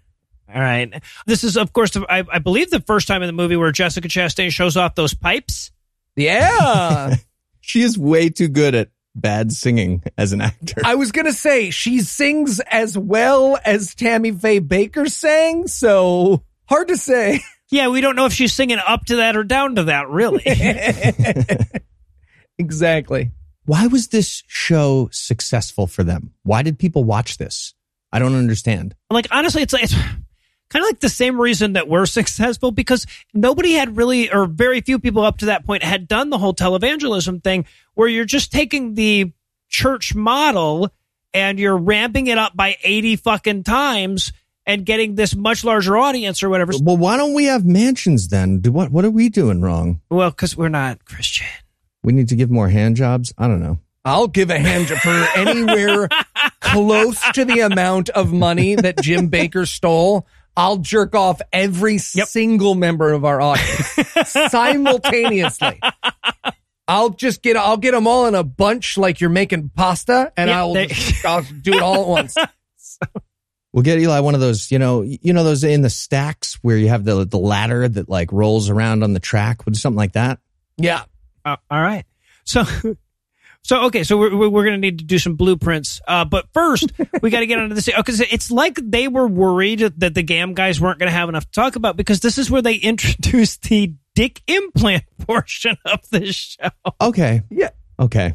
All 0.54 0.60
right. 0.60 1.02
This 1.26 1.44
is, 1.44 1.56
of 1.56 1.72
course, 1.72 1.96
I, 1.96 2.24
I 2.30 2.38
believe 2.38 2.68
the 2.70 2.80
first 2.80 3.08
time 3.08 3.22
in 3.22 3.26
the 3.26 3.32
movie 3.32 3.56
where 3.56 3.72
Jessica 3.72 4.06
Chastain 4.08 4.50
shows 4.50 4.76
off 4.76 4.94
those 4.94 5.14
pipes. 5.14 5.71
Yeah. 6.16 7.16
She 7.64 7.82
is 7.82 7.96
way 7.96 8.28
too 8.28 8.48
good 8.48 8.74
at 8.74 8.88
bad 9.14 9.52
singing 9.52 10.02
as 10.18 10.32
an 10.32 10.40
actor. 10.40 10.82
I 10.84 10.96
was 10.96 11.12
gonna 11.12 11.32
say 11.32 11.70
she 11.70 12.00
sings 12.00 12.58
as 12.58 12.98
well 12.98 13.56
as 13.64 13.94
Tammy 13.94 14.32
Faye 14.32 14.60
Bakker 14.60 15.08
sang, 15.08 15.68
so 15.68 16.42
hard 16.68 16.88
to 16.88 16.96
say. 16.96 17.38
Yeah, 17.70 17.88
we 17.88 18.02
don't 18.02 18.16
know 18.16 18.26
if 18.26 18.34
she's 18.34 18.52
singing 18.52 18.76
up 18.86 19.06
to 19.06 19.16
that 19.16 19.34
or 19.34 19.44
down 19.44 19.76
to 19.76 19.84
that, 19.84 20.10
really. 20.10 20.42
exactly. 22.58 23.30
Why 23.64 23.86
was 23.86 24.08
this 24.08 24.42
show 24.46 25.08
successful 25.10 25.86
for 25.86 26.04
them? 26.04 26.32
Why 26.42 26.62
did 26.62 26.78
people 26.78 27.04
watch 27.04 27.38
this? 27.38 27.72
I 28.12 28.18
don't 28.18 28.34
understand. 28.34 28.94
like 29.10 29.26
honestly 29.30 29.62
it's 29.62 29.72
like 29.72 29.84
it's 29.84 29.94
kind 30.72 30.82
of 30.84 30.88
like 30.88 31.00
the 31.00 31.08
same 31.08 31.40
reason 31.40 31.74
that 31.74 31.88
we're 31.88 32.06
successful 32.06 32.70
because 32.70 33.06
nobody 33.34 33.72
had 33.72 33.96
really 33.96 34.32
or 34.32 34.46
very 34.46 34.80
few 34.80 34.98
people 34.98 35.22
up 35.24 35.38
to 35.38 35.46
that 35.46 35.64
point 35.66 35.82
had 35.82 36.08
done 36.08 36.30
the 36.30 36.38
whole 36.38 36.54
televangelism 36.54 37.42
thing 37.44 37.66
where 37.94 38.08
you're 38.08 38.24
just 38.24 38.50
taking 38.50 38.94
the 38.94 39.32
church 39.68 40.14
model 40.14 40.90
and 41.34 41.58
you're 41.58 41.76
ramping 41.76 42.26
it 42.26 42.38
up 42.38 42.56
by 42.56 42.76
80 42.82 43.16
fucking 43.16 43.62
times 43.64 44.32
and 44.64 44.86
getting 44.86 45.14
this 45.16 45.34
much 45.34 45.64
larger 45.64 45.96
audience 45.96 46.42
or 46.42 46.48
whatever 46.48 46.72
Well, 46.80 46.96
why 46.96 47.16
don't 47.16 47.34
we 47.34 47.46
have 47.46 47.64
mansions 47.64 48.28
then? 48.28 48.60
Do 48.60 48.70
what? 48.70 48.90
What 48.92 49.04
are 49.04 49.10
we 49.10 49.28
doing 49.28 49.60
wrong? 49.60 50.00
well 50.10 50.30
because 50.30 50.56
we're 50.56 50.68
not 50.68 51.04
christian 51.04 51.46
We 52.02 52.12
need 52.12 52.28
to 52.28 52.36
give 52.36 52.50
more 52.50 52.68
hand 52.68 52.96
jobs. 52.96 53.32
I 53.36 53.46
don't 53.46 53.60
know. 53.62 53.78
I'll 54.04 54.26
give 54.28 54.50
a 54.50 54.58
hand 54.58 54.88
job 54.88 54.98
for 54.98 55.10
anywhere 55.36 56.08
close 56.60 57.20
to 57.34 57.44
the 57.44 57.60
amount 57.60 58.08
of 58.10 58.32
money 58.32 58.74
that 58.74 59.00
Jim 59.00 59.30
Bakker 59.30 59.66
stole. 59.66 60.26
I'll 60.56 60.76
jerk 60.78 61.14
off 61.14 61.40
every 61.52 61.98
single 61.98 62.74
member 62.74 63.12
of 63.12 63.24
our 63.24 63.40
audience 63.40 63.98
simultaneously. 64.50 65.80
I'll 66.88 67.10
just 67.10 67.42
get 67.42 67.56
I'll 67.56 67.76
get 67.76 67.92
them 67.92 68.06
all 68.06 68.26
in 68.26 68.34
a 68.34 68.42
bunch 68.44 68.98
like 68.98 69.20
you're 69.20 69.30
making 69.30 69.70
pasta, 69.70 70.32
and 70.36 70.50
Yeah, 70.50 70.58
I'll 70.58 70.74
they- 70.74 70.90
I'll 71.24 71.42
do 71.42 71.74
it 71.74 71.82
all 71.82 72.02
at 72.02 72.08
once. 72.08 72.36
We'll 73.74 73.82
get 73.84 73.98
Eli 74.00 74.20
one 74.20 74.34
of 74.34 74.42
those, 74.42 74.70
you 74.70 74.78
know, 74.78 75.00
you 75.00 75.32
know 75.32 75.44
those 75.44 75.64
in 75.64 75.80
the 75.80 75.88
stacks 75.88 76.58
where 76.60 76.76
you 76.76 76.90
have 76.90 77.04
the 77.04 77.24
the 77.24 77.38
ladder 77.38 77.88
that 77.88 78.06
like 78.06 78.30
rolls 78.30 78.68
around 78.68 79.02
on 79.02 79.14
the 79.14 79.18
track. 79.18 79.64
Would 79.64 79.78
something 79.78 79.96
like 79.96 80.12
that? 80.12 80.40
Yeah, 80.76 81.04
Uh, 81.42 81.56
all 81.70 81.80
right. 81.80 82.04
So, 82.44 82.64
so 83.62 83.84
okay. 83.84 84.02
So 84.04 84.16
we're 84.18 84.48
we're 84.48 84.64
going 84.64 84.74
to 84.74 84.80
need 84.80 84.98
to 84.98 85.04
do 85.04 85.18
some 85.18 85.34
blueprints. 85.36 86.00
Uh, 86.06 86.24
but 86.24 86.46
first, 86.52 86.92
we 87.22 87.30
got 87.30 87.40
to 87.40 87.46
get 87.46 87.58
onto 87.58 87.74
this 87.74 87.88
because 87.96 88.20
it's 88.20 88.50
like 88.50 88.78
they 88.82 89.08
were 89.08 89.26
worried 89.28 89.80
that 89.80 90.14
the 90.14 90.22
GAM 90.22 90.54
guys 90.54 90.80
weren't 90.80 90.98
going 90.98 91.10
to 91.10 91.16
have 91.16 91.28
enough 91.28 91.44
to 91.46 91.52
talk 91.52 91.76
about 91.76 91.96
because 91.96 92.20
this 92.20 92.38
is 92.38 92.50
where 92.50 92.62
they 92.62 92.74
introduced 92.82 93.62
the 93.62 93.94
dick 94.14 94.42
implant 94.46 95.04
portion 95.26 95.76
of 95.84 96.00
the 96.10 96.32
show. 96.32 96.68
Okay. 97.00 97.42
Yeah. 97.50 97.70
Okay. 97.98 98.34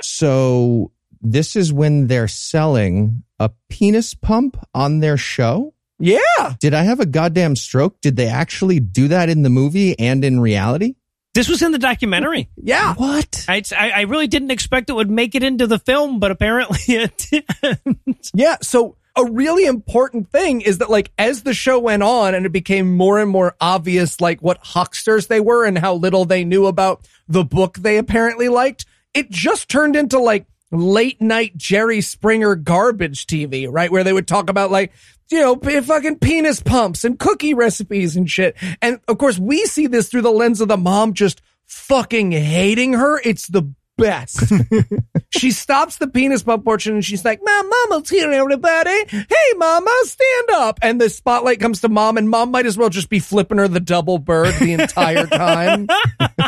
So 0.00 0.92
this 1.20 1.56
is 1.56 1.72
when 1.72 2.06
they're 2.06 2.28
selling 2.28 3.22
a 3.38 3.50
penis 3.68 4.14
pump 4.14 4.56
on 4.74 5.00
their 5.00 5.16
show. 5.16 5.74
yeah. 5.98 6.20
Did 6.60 6.74
I 6.74 6.82
have 6.82 7.00
a 7.00 7.06
goddamn 7.06 7.56
stroke? 7.56 8.00
Did 8.00 8.16
they 8.16 8.28
actually 8.28 8.80
do 8.80 9.08
that 9.08 9.28
in 9.28 9.42
the 9.42 9.50
movie 9.50 9.98
and 9.98 10.24
in 10.24 10.40
reality? 10.40 10.94
This 11.34 11.48
was 11.48 11.62
in 11.62 11.72
the 11.72 11.78
documentary. 11.78 12.48
Yeah. 12.56 12.94
What? 12.94 13.44
I, 13.48 13.62
I 13.76 13.90
I 13.90 14.00
really 14.02 14.28
didn't 14.28 14.52
expect 14.52 14.88
it 14.88 14.94
would 14.94 15.10
make 15.10 15.34
it 15.34 15.42
into 15.42 15.66
the 15.66 15.78
film, 15.78 16.20
but 16.20 16.30
apparently 16.30 16.78
it 16.88 17.26
did. 17.30 18.18
Yeah. 18.32 18.56
So 18.62 18.96
a 19.16 19.24
really 19.24 19.64
important 19.64 20.30
thing 20.30 20.60
is 20.60 20.78
that 20.78 20.90
like 20.90 21.12
as 21.18 21.42
the 21.42 21.54
show 21.54 21.78
went 21.78 22.02
on 22.02 22.34
and 22.34 22.46
it 22.46 22.52
became 22.52 22.96
more 22.96 23.18
and 23.18 23.30
more 23.30 23.54
obvious 23.60 24.20
like 24.20 24.40
what 24.42 24.58
hucksters 24.62 25.28
they 25.28 25.40
were 25.40 25.64
and 25.64 25.78
how 25.78 25.94
little 25.94 26.24
they 26.24 26.44
knew 26.44 26.66
about 26.66 27.06
the 27.28 27.44
book 27.44 27.78
they 27.78 27.98
apparently 27.98 28.48
liked, 28.48 28.86
it 29.12 29.30
just 29.30 29.68
turned 29.68 29.96
into 29.96 30.18
like 30.18 30.46
late 30.74 31.20
night 31.20 31.56
Jerry 31.56 32.00
Springer 32.00 32.54
garbage 32.54 33.26
TV, 33.26 33.66
right? 33.70 33.90
Where 33.90 34.04
they 34.04 34.12
would 34.12 34.28
talk 34.28 34.50
about 34.50 34.70
like, 34.70 34.92
you 35.30 35.40
know, 35.40 35.56
fucking 35.56 36.18
penis 36.18 36.60
pumps 36.60 37.04
and 37.04 37.18
cookie 37.18 37.54
recipes 37.54 38.16
and 38.16 38.28
shit. 38.28 38.56
And 38.82 39.00
of 39.08 39.18
course 39.18 39.38
we 39.38 39.64
see 39.66 39.86
this 39.86 40.08
through 40.08 40.22
the 40.22 40.30
lens 40.30 40.60
of 40.60 40.68
the 40.68 40.76
mom 40.76 41.14
just 41.14 41.42
fucking 41.66 42.32
hating 42.32 42.94
her. 42.94 43.20
It's 43.24 43.46
the 43.48 43.74
best. 43.96 44.52
she 45.30 45.50
stops 45.50 45.96
the 45.96 46.08
penis 46.08 46.42
pump 46.42 46.64
portion 46.64 46.94
and 46.94 47.04
she's 47.04 47.24
like, 47.24 47.40
Mom, 47.44 47.70
Mama's 47.70 48.08
here, 48.08 48.30
everybody. 48.30 49.04
Hey, 49.08 49.52
Mama, 49.56 49.90
stand 50.04 50.50
up. 50.54 50.78
And 50.82 51.00
the 51.00 51.08
spotlight 51.10 51.60
comes 51.60 51.80
to 51.82 51.88
Mom, 51.88 52.16
and 52.16 52.28
Mom 52.28 52.50
might 52.50 52.66
as 52.66 52.76
well 52.76 52.88
just 52.88 53.08
be 53.08 53.18
flipping 53.18 53.58
her 53.58 53.68
the 53.68 53.80
double 53.80 54.18
bird 54.18 54.54
the 54.56 54.72
entire 54.72 55.26
time. 55.26 55.88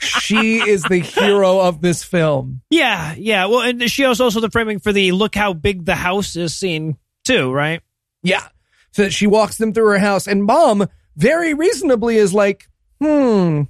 she 0.00 0.58
is 0.58 0.82
the 0.82 0.98
hero 0.98 1.60
of 1.60 1.80
this 1.80 2.02
film. 2.04 2.62
yeah, 2.70 3.14
yeah. 3.16 3.46
Well, 3.46 3.60
and 3.60 3.90
she 3.90 4.06
was 4.06 4.20
also 4.20 4.40
the 4.40 4.50
framing 4.50 4.80
for 4.80 4.92
the 4.92 5.12
look 5.12 5.34
how 5.34 5.52
big 5.52 5.84
the 5.84 5.94
house 5.94 6.36
is 6.36 6.54
scene 6.54 6.96
too, 7.24 7.52
right? 7.52 7.80
Yeah. 8.22 8.46
So 8.92 9.02
that 9.02 9.12
she 9.12 9.26
walks 9.26 9.58
them 9.58 9.72
through 9.72 9.88
her 9.88 9.98
house, 9.98 10.26
and 10.26 10.44
Mom 10.44 10.88
very 11.16 11.54
reasonably 11.54 12.16
is 12.16 12.32
like, 12.32 12.68
hmm. 13.00 13.62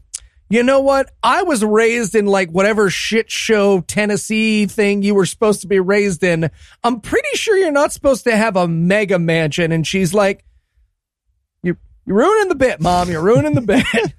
You 0.51 0.63
know 0.63 0.81
what? 0.81 1.11
I 1.23 1.43
was 1.43 1.63
raised 1.63 2.15
in 2.15 2.25
like 2.25 2.51
whatever 2.51 2.89
shit 2.89 3.31
show 3.31 3.83
Tennessee 3.83 4.65
thing 4.65 5.03
you 5.03 5.15
were 5.15 5.27
supposed 5.27 5.61
to 5.61 5.67
be 5.67 5.79
raised 5.79 6.25
in. 6.25 6.51
I'm 6.83 7.01
pretty 7.01 7.29
sure 7.35 7.57
you're 7.57 7.71
not 7.71 7.93
supposed 7.93 8.25
to 8.25 8.35
have 8.35 8.57
a 8.57 8.67
mega 8.67 9.19
mansion. 9.19 9.73
And 9.73 9.87
she's 9.87 10.15
like, 10.15 10.47
you're, 11.63 11.77
you're 12.07 12.17
ruining 12.17 12.49
the 12.49 12.55
bit, 12.55 12.81
mom. 12.81 13.11
You're 13.11 13.23
ruining 13.23 13.55
the 13.55 13.61
bit. 13.61 13.85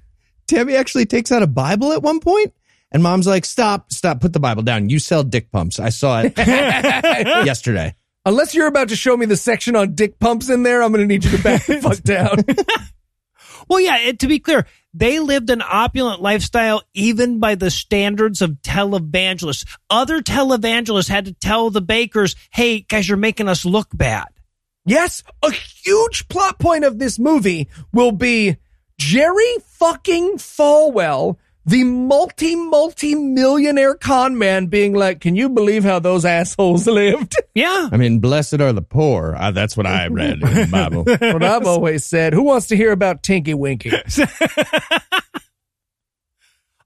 Tammy 0.50 0.76
actually 0.76 1.06
takes 1.06 1.32
out 1.32 1.42
a 1.42 1.46
Bible 1.46 1.92
at 1.92 2.02
one 2.02 2.20
point, 2.20 2.52
and 2.92 3.02
mom's 3.02 3.26
like, 3.26 3.44
"Stop, 3.44 3.92
stop, 3.92 4.20
put 4.20 4.32
the 4.32 4.40
Bible 4.40 4.62
down. 4.62 4.90
You 4.90 4.98
sell 4.98 5.22
dick 5.22 5.50
pumps. 5.50 5.80
I 5.80 5.90
saw 5.90 6.22
it 6.22 6.36
yesterday." 6.38 7.94
Unless 8.26 8.54
you're 8.54 8.66
about 8.66 8.90
to 8.90 8.96
show 8.96 9.16
me 9.16 9.24
the 9.24 9.36
section 9.36 9.74
on 9.76 9.94
dick 9.94 10.18
pumps 10.18 10.50
in 10.50 10.62
there, 10.62 10.82
I'm 10.82 10.92
going 10.92 11.00
to 11.00 11.06
need 11.06 11.24
you 11.24 11.30
to 11.30 11.42
back 11.42 11.64
the 11.64 11.80
fuck 11.80 12.02
down. 12.02 12.44
Well, 13.68 13.80
yeah, 13.80 13.98
it, 13.98 14.18
to 14.20 14.26
be 14.26 14.40
clear, 14.40 14.66
they 14.94 15.20
lived 15.20 15.48
an 15.48 15.62
opulent 15.62 16.20
lifestyle 16.20 16.82
even 16.92 17.38
by 17.38 17.54
the 17.54 17.70
standards 17.70 18.42
of 18.42 18.62
televangelists. 18.62 19.64
Other 19.88 20.20
televangelists 20.22 21.08
had 21.08 21.26
to 21.26 21.32
tell 21.34 21.70
the 21.70 21.80
Bakkers, 21.80 22.34
hey, 22.50 22.80
guys, 22.80 23.08
you're 23.08 23.16
making 23.16 23.48
us 23.48 23.64
look 23.64 23.86
bad. 23.94 24.26
Yes, 24.84 25.22
a 25.44 25.52
huge 25.52 26.26
plot 26.26 26.58
point 26.58 26.82
of 26.82 26.98
this 26.98 27.16
movie 27.16 27.68
will 27.92 28.10
be 28.10 28.56
Jerry 29.00 29.56
fucking 29.64 30.36
Falwell, 30.36 31.38
the 31.64 31.84
multi 31.84 32.54
multi 32.54 33.14
millionaire 33.14 33.94
con 33.94 34.36
man, 34.36 34.66
being 34.66 34.92
like, 34.92 35.20
"Can 35.22 35.34
you 35.34 35.48
believe 35.48 35.84
how 35.84 36.00
those 36.00 36.26
assholes 36.26 36.86
lived?" 36.86 37.34
Yeah. 37.54 37.88
I 37.90 37.96
mean, 37.96 38.18
blessed 38.18 38.60
are 38.60 38.74
the 38.74 38.82
poor. 38.82 39.34
Uh, 39.34 39.52
that's 39.52 39.74
what 39.74 39.86
I 39.86 40.08
read 40.08 40.42
in 40.42 40.54
the 40.54 40.68
Bible. 40.70 41.04
what 41.18 41.42
I've 41.42 41.66
always 41.66 42.04
said. 42.04 42.34
Who 42.34 42.42
wants 42.42 42.66
to 42.66 42.76
hear 42.76 42.92
about 42.92 43.22
Tinky 43.22 43.54
Winky? 43.54 43.90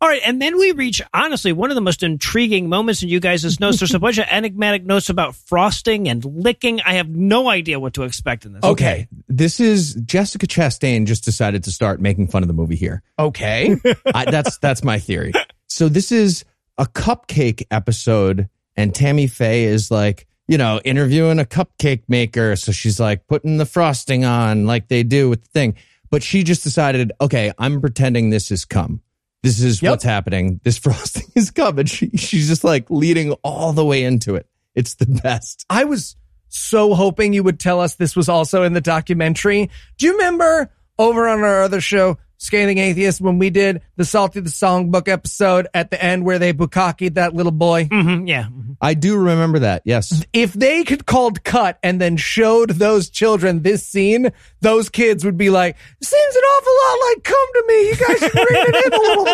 All 0.00 0.08
right, 0.08 0.20
and 0.24 0.42
then 0.42 0.58
we 0.58 0.72
reach 0.72 1.00
honestly 1.14 1.52
one 1.52 1.70
of 1.70 1.76
the 1.76 1.80
most 1.80 2.02
intriguing 2.02 2.68
moments 2.68 3.02
in 3.02 3.08
you 3.08 3.20
guys' 3.20 3.58
notes. 3.60 3.78
There's 3.78 3.94
a 3.94 3.98
bunch 3.98 4.18
of 4.18 4.26
enigmatic 4.30 4.84
notes 4.84 5.08
about 5.08 5.34
frosting 5.34 6.08
and 6.08 6.24
licking. 6.24 6.80
I 6.82 6.94
have 6.94 7.08
no 7.08 7.48
idea 7.48 7.78
what 7.80 7.94
to 7.94 8.02
expect 8.02 8.44
in 8.44 8.52
this. 8.52 8.64
Okay, 8.64 9.08
this 9.28 9.60
is 9.60 9.94
Jessica 9.94 10.46
Chastain 10.46 11.06
just 11.06 11.24
decided 11.24 11.64
to 11.64 11.72
start 11.72 12.00
making 12.00 12.28
fun 12.28 12.42
of 12.42 12.48
the 12.48 12.54
movie 12.54 12.76
here. 12.76 13.02
Okay, 13.18 13.76
I, 14.14 14.30
that's 14.30 14.58
that's 14.58 14.82
my 14.84 14.98
theory. 14.98 15.32
So 15.68 15.88
this 15.88 16.12
is 16.12 16.44
a 16.76 16.86
cupcake 16.86 17.64
episode, 17.70 18.48
and 18.76 18.94
Tammy 18.94 19.26
Faye 19.26 19.64
is 19.64 19.90
like, 19.90 20.26
you 20.48 20.58
know, 20.58 20.80
interviewing 20.84 21.38
a 21.38 21.44
cupcake 21.44 22.02
maker. 22.08 22.56
So 22.56 22.72
she's 22.72 22.98
like 22.98 23.26
putting 23.26 23.56
the 23.56 23.66
frosting 23.66 24.24
on, 24.24 24.66
like 24.66 24.88
they 24.88 25.02
do 25.02 25.30
with 25.30 25.42
the 25.42 25.48
thing. 25.48 25.76
But 26.10 26.22
she 26.22 26.42
just 26.42 26.62
decided, 26.62 27.12
okay, 27.20 27.52
I'm 27.58 27.80
pretending 27.80 28.30
this 28.30 28.50
is 28.50 28.64
cum. 28.64 29.00
This 29.44 29.60
is 29.62 29.80
Yep. 29.82 29.90
what's 29.90 30.04
happening. 30.04 30.60
This 30.64 30.78
frosting 30.84 31.26
is 31.36 31.50
coming. 31.52 31.86
she, 31.86 32.10
she's 32.16 32.48
just 32.48 32.64
like 32.64 32.90
leading 32.90 33.32
all 33.44 33.72
the 33.72 33.84
way 33.84 34.02
into 34.02 34.34
it. 34.34 34.48
It's 34.74 34.94
the 34.94 35.06
best. 35.06 35.64
I 35.70 35.84
was 35.84 36.16
so 36.48 36.94
hoping 36.94 37.32
you 37.32 37.42
would 37.44 37.60
tell 37.60 37.80
us 37.80 37.94
this 37.96 38.16
was 38.16 38.28
also 38.28 38.62
in 38.64 38.72
the 38.72 38.80
documentary. 38.80 39.70
Do 39.98 40.06
you 40.06 40.12
remember 40.12 40.72
over 40.98 41.28
on 41.28 41.40
our 41.44 41.62
other 41.62 41.80
show, 41.80 42.18
Scathing 42.38 42.78
Atheist, 42.78 43.20
when 43.20 43.38
we 43.38 43.50
did 43.50 43.82
the 43.96 44.04
Salty 44.04 44.40
the 44.40 44.50
Songbook 44.50 45.08
episode 45.08 45.66
at 45.74 45.90
the 45.90 46.02
end 46.02 46.24
where 46.24 46.38
they 46.38 46.52
bukakied 46.52 47.14
that 47.14 47.34
little 47.34 47.52
boy? 47.52 47.84
Mhm, 47.86 48.28
yeah. 48.28 48.46
I 48.84 48.92
do 48.92 49.16
remember 49.16 49.60
that. 49.60 49.80
Yes. 49.86 50.22
if 50.34 50.52
they 50.52 50.84
could 50.84 51.06
called 51.06 51.42
cut 51.42 51.78
and 51.82 51.98
then 51.98 52.18
showed 52.18 52.68
those 52.70 53.08
children 53.08 53.62
this 53.62 53.86
scene, 53.86 54.30
those 54.60 54.90
kids 54.90 55.24
would 55.24 55.38
be 55.38 55.48
like, 55.48 55.76
seems 56.02 56.36
an 56.36 56.42
awful 56.42 56.72
lot 56.84 56.98
like 57.08 57.24
come 57.24 57.48
to 57.54 57.64
me. 57.66 57.88
You 57.88 57.96
guys 57.96 58.18
should 58.18 58.34
read 58.34 58.66
it 58.68 58.84
in 58.84 58.92
a 58.92 59.00
little 59.00 59.24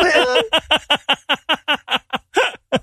bit. 2.70 2.82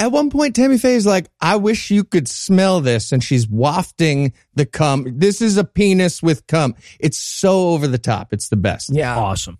at 0.00 0.10
one 0.10 0.30
point, 0.30 0.56
Tammy 0.56 0.78
Faye 0.78 0.96
is 0.96 1.06
like, 1.06 1.28
I 1.40 1.54
wish 1.54 1.92
you 1.92 2.02
could 2.02 2.26
smell 2.26 2.80
this. 2.80 3.12
And 3.12 3.22
she's 3.22 3.48
wafting 3.48 4.32
the 4.56 4.66
cum. 4.66 5.06
This 5.16 5.40
is 5.40 5.56
a 5.58 5.64
penis 5.64 6.20
with 6.24 6.44
cum. 6.48 6.74
It's 6.98 7.18
so 7.18 7.68
over 7.68 7.86
the 7.86 7.98
top. 7.98 8.32
It's 8.32 8.48
the 8.48 8.56
best. 8.56 8.90
Yeah. 8.92 9.16
Awesome. 9.16 9.58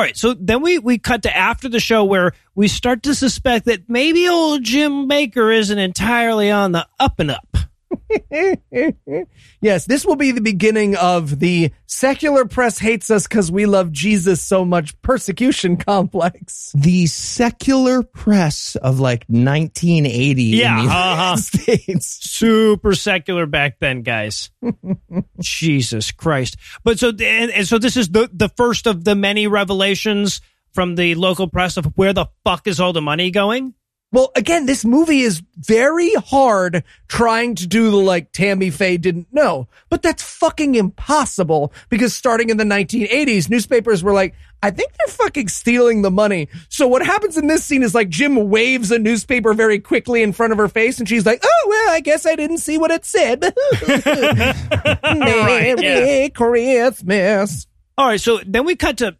All 0.00 0.06
right, 0.06 0.16
so 0.16 0.32
then 0.32 0.62
we 0.62 0.78
we 0.78 0.96
cut 0.96 1.24
to 1.24 1.36
after 1.36 1.68
the 1.68 1.78
show 1.78 2.04
where 2.04 2.32
we 2.54 2.68
start 2.68 3.02
to 3.02 3.14
suspect 3.14 3.66
that 3.66 3.90
maybe 3.90 4.26
old 4.26 4.62
Jim 4.62 5.06
Bakker 5.06 5.54
isn't 5.54 5.78
entirely 5.78 6.50
on 6.50 6.72
the 6.72 6.86
up 6.98 7.20
and 7.20 7.30
up. 7.30 7.49
yes, 9.60 9.84
this 9.86 10.04
will 10.04 10.16
be 10.16 10.32
the 10.32 10.40
beginning 10.40 10.96
of 10.96 11.38
the 11.38 11.72
secular 11.86 12.44
press 12.44 12.78
hates 12.78 13.10
us 13.10 13.26
because 13.26 13.50
we 13.52 13.66
love 13.66 13.92
Jesus 13.92 14.42
so 14.42 14.64
much 14.64 15.00
persecution 15.02 15.76
complex. 15.78 16.72
The 16.74 17.06
secular 17.06 18.02
press 18.02 18.76
of 18.76 19.00
like 19.00 19.24
1980 19.28 20.42
Yeah, 20.42 20.80
in 20.80 20.86
the 20.86 20.92
uh-huh. 20.92 21.36
States. 21.36 22.18
Super 22.30 22.94
secular 22.94 23.46
back 23.46 23.78
then, 23.78 24.02
guys. 24.02 24.50
Jesus 25.40 26.10
Christ! 26.12 26.56
But 26.84 26.98
so 26.98 27.08
and, 27.08 27.50
and 27.50 27.66
so 27.66 27.78
this 27.78 27.96
is 27.96 28.08
the 28.08 28.28
the 28.32 28.48
first 28.48 28.86
of 28.86 29.04
the 29.04 29.14
many 29.14 29.46
revelations 29.46 30.40
from 30.72 30.94
the 30.94 31.14
local 31.14 31.48
press 31.48 31.76
of 31.76 31.86
where 31.96 32.12
the 32.12 32.26
fuck 32.44 32.66
is 32.66 32.80
all 32.80 32.92
the 32.92 33.02
money 33.02 33.30
going. 33.30 33.74
Well, 34.12 34.32
again, 34.34 34.66
this 34.66 34.84
movie 34.84 35.20
is 35.20 35.40
very 35.56 36.12
hard 36.14 36.82
trying 37.06 37.54
to 37.56 37.66
do 37.66 37.92
the 37.92 37.96
like 37.96 38.32
Tammy 38.32 38.70
Faye 38.70 38.96
didn't 38.96 39.32
know, 39.32 39.68
but 39.88 40.02
that's 40.02 40.22
fucking 40.22 40.74
impossible 40.74 41.72
because 41.90 42.12
starting 42.12 42.50
in 42.50 42.56
the 42.56 42.64
1980s, 42.64 43.48
newspapers 43.48 44.02
were 44.02 44.12
like, 44.12 44.34
I 44.64 44.72
think 44.72 44.90
they're 44.92 45.14
fucking 45.14 45.46
stealing 45.46 46.02
the 46.02 46.10
money. 46.10 46.48
So 46.68 46.88
what 46.88 47.06
happens 47.06 47.38
in 47.38 47.46
this 47.46 47.64
scene 47.64 47.84
is 47.84 47.94
like 47.94 48.08
Jim 48.08 48.50
waves 48.50 48.90
a 48.90 48.98
newspaper 48.98 49.54
very 49.54 49.78
quickly 49.78 50.22
in 50.22 50.32
front 50.32 50.52
of 50.52 50.58
her 50.58 50.68
face 50.68 50.98
and 50.98 51.08
she's 51.08 51.24
like, 51.24 51.40
oh, 51.44 51.66
well, 51.68 51.94
I 51.94 52.00
guess 52.00 52.26
I 52.26 52.34
didn't 52.34 52.58
see 52.58 52.78
what 52.78 52.90
it 52.90 53.04
said. 53.04 53.40
Merry 55.04 55.74
yeah. 55.80 56.28
Christmas. 56.30 57.68
All 57.96 58.08
right, 58.08 58.20
so 58.20 58.40
then 58.44 58.64
we 58.64 58.74
cut 58.74 58.98
to 58.98 59.16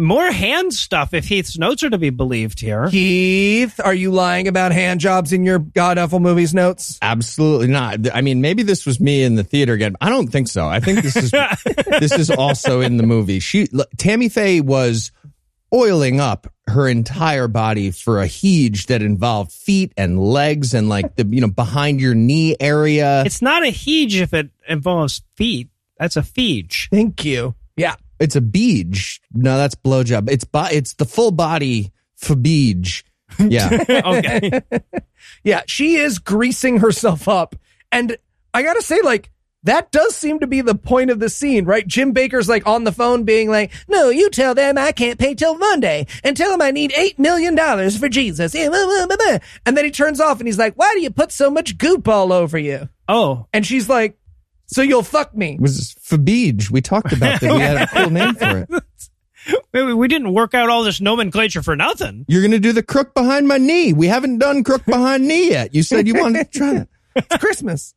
more 0.00 0.30
hand 0.30 0.72
stuff 0.72 1.14
if 1.14 1.26
Heath's 1.26 1.58
notes 1.58 1.82
are 1.82 1.90
to 1.90 1.98
be 1.98 2.10
believed 2.10 2.60
here. 2.60 2.88
Heath, 2.88 3.80
are 3.82 3.94
you 3.94 4.10
lying 4.10 4.48
about 4.48 4.72
hand 4.72 5.00
jobs 5.00 5.32
in 5.32 5.44
your 5.44 5.58
God 5.58 5.98
Awful 5.98 6.20
Movies 6.20 6.54
notes? 6.54 6.98
Absolutely 7.02 7.68
not. 7.68 8.14
I 8.14 8.20
mean, 8.20 8.40
maybe 8.40 8.62
this 8.62 8.86
was 8.86 9.00
me 9.00 9.22
in 9.22 9.34
the 9.34 9.44
theater 9.44 9.72
again. 9.72 9.96
I 10.00 10.08
don't 10.08 10.28
think 10.28 10.48
so. 10.48 10.66
I 10.66 10.80
think 10.80 11.02
this 11.02 11.16
is 11.16 11.30
this 12.00 12.12
is 12.12 12.30
also 12.30 12.80
in 12.80 12.96
the 12.96 13.02
movie. 13.04 13.40
She 13.40 13.68
Tammy 13.96 14.28
Faye 14.28 14.60
was 14.60 15.12
oiling 15.72 16.20
up 16.20 16.52
her 16.66 16.88
entire 16.88 17.48
body 17.48 17.90
for 17.90 18.20
a 18.20 18.26
heege 18.26 18.86
that 18.86 19.02
involved 19.02 19.52
feet 19.52 19.92
and 19.96 20.20
legs 20.20 20.74
and 20.74 20.88
like 20.88 21.16
the 21.16 21.26
you 21.26 21.40
know 21.40 21.50
behind 21.50 22.00
your 22.00 22.14
knee 22.14 22.56
area. 22.60 23.22
It's 23.24 23.42
not 23.42 23.62
a 23.62 23.70
hege 23.70 24.20
if 24.20 24.32
it 24.34 24.50
involves 24.68 25.22
feet. 25.36 25.68
That's 25.98 26.16
a 26.16 26.22
feege. 26.22 26.88
Thank 26.90 27.24
you. 27.24 27.54
Yeah. 27.76 27.96
It's 28.20 28.36
a 28.36 28.40
beej. 28.40 29.18
No, 29.32 29.56
that's 29.56 29.74
blowjob. 29.74 30.30
It's 30.30 30.44
bo- 30.44 30.68
it's 30.70 30.94
the 30.94 31.04
full 31.06 31.30
body 31.32 31.90
fabeej. 32.20 33.02
Yeah. 33.38 33.84
Okay. 34.04 34.60
Yeah, 35.44 35.62
she 35.66 35.96
is 35.96 36.18
greasing 36.18 36.78
herself 36.78 37.28
up. 37.28 37.54
And 37.92 38.16
I 38.52 38.62
gotta 38.62 38.82
say, 38.82 39.00
like, 39.02 39.30
that 39.62 39.90
does 39.92 40.16
seem 40.16 40.40
to 40.40 40.46
be 40.46 40.60
the 40.62 40.74
point 40.74 41.10
of 41.10 41.18
the 41.20 41.28
scene, 41.28 41.64
right? 41.66 41.86
Jim 41.86 42.12
Bakker's 42.14 42.48
like 42.48 42.66
on 42.66 42.84
the 42.84 42.92
phone 42.92 43.24
being 43.24 43.48
like, 43.50 43.70
no, 43.88 44.08
you 44.08 44.30
tell 44.30 44.54
them 44.54 44.76
I 44.78 44.92
can't 44.92 45.18
pay 45.18 45.34
till 45.34 45.56
Monday 45.58 46.06
and 46.24 46.36
tell 46.36 46.50
them 46.50 46.62
I 46.62 46.70
need 46.70 46.90
$8 46.92 47.18
million 47.18 47.56
for 47.90 48.08
Jesus. 48.08 48.54
And 48.54 49.76
then 49.76 49.84
he 49.84 49.90
turns 49.90 50.20
off 50.20 50.38
and 50.40 50.48
he's 50.48 50.58
like, 50.58 50.74
why 50.74 50.92
do 50.94 51.00
you 51.02 51.10
put 51.10 51.30
so 51.32 51.50
much 51.50 51.76
goop 51.78 52.08
all 52.08 52.32
over 52.32 52.58
you? 52.58 52.88
oh, 53.08 53.46
And 53.52 53.66
she's 53.66 53.88
like, 53.88 54.16
so 54.72 54.82
you'll 54.82 55.02
fuck 55.02 55.36
me. 55.36 55.54
It 55.54 55.60
was 55.60 55.94
fabeej. 56.00 56.70
We 56.70 56.80
talked 56.80 57.12
about 57.12 57.40
that. 57.40 57.52
We 57.52 57.60
had 57.60 57.76
a 57.76 57.86
cool 57.88 58.10
name 58.10 58.34
for 58.34 58.58
it. 58.58 58.84
we, 59.72 59.94
we 59.94 60.08
didn't 60.08 60.32
work 60.32 60.54
out 60.54 60.68
all 60.68 60.84
this 60.84 61.00
nomenclature 61.00 61.62
for 61.62 61.74
nothing. 61.74 62.24
You're 62.28 62.42
going 62.42 62.52
to 62.52 62.60
do 62.60 62.72
the 62.72 62.82
crook 62.82 63.14
behind 63.14 63.48
my 63.48 63.58
knee. 63.58 63.92
We 63.92 64.06
haven't 64.06 64.38
done 64.38 64.62
crook 64.62 64.84
behind 64.84 65.26
knee 65.26 65.50
yet. 65.50 65.74
You 65.74 65.82
said 65.82 66.06
you 66.06 66.14
wanted 66.14 66.52
to 66.52 66.58
try 66.58 66.72
that. 66.74 66.88
It's 67.16 67.36
Christmas. 67.38 67.94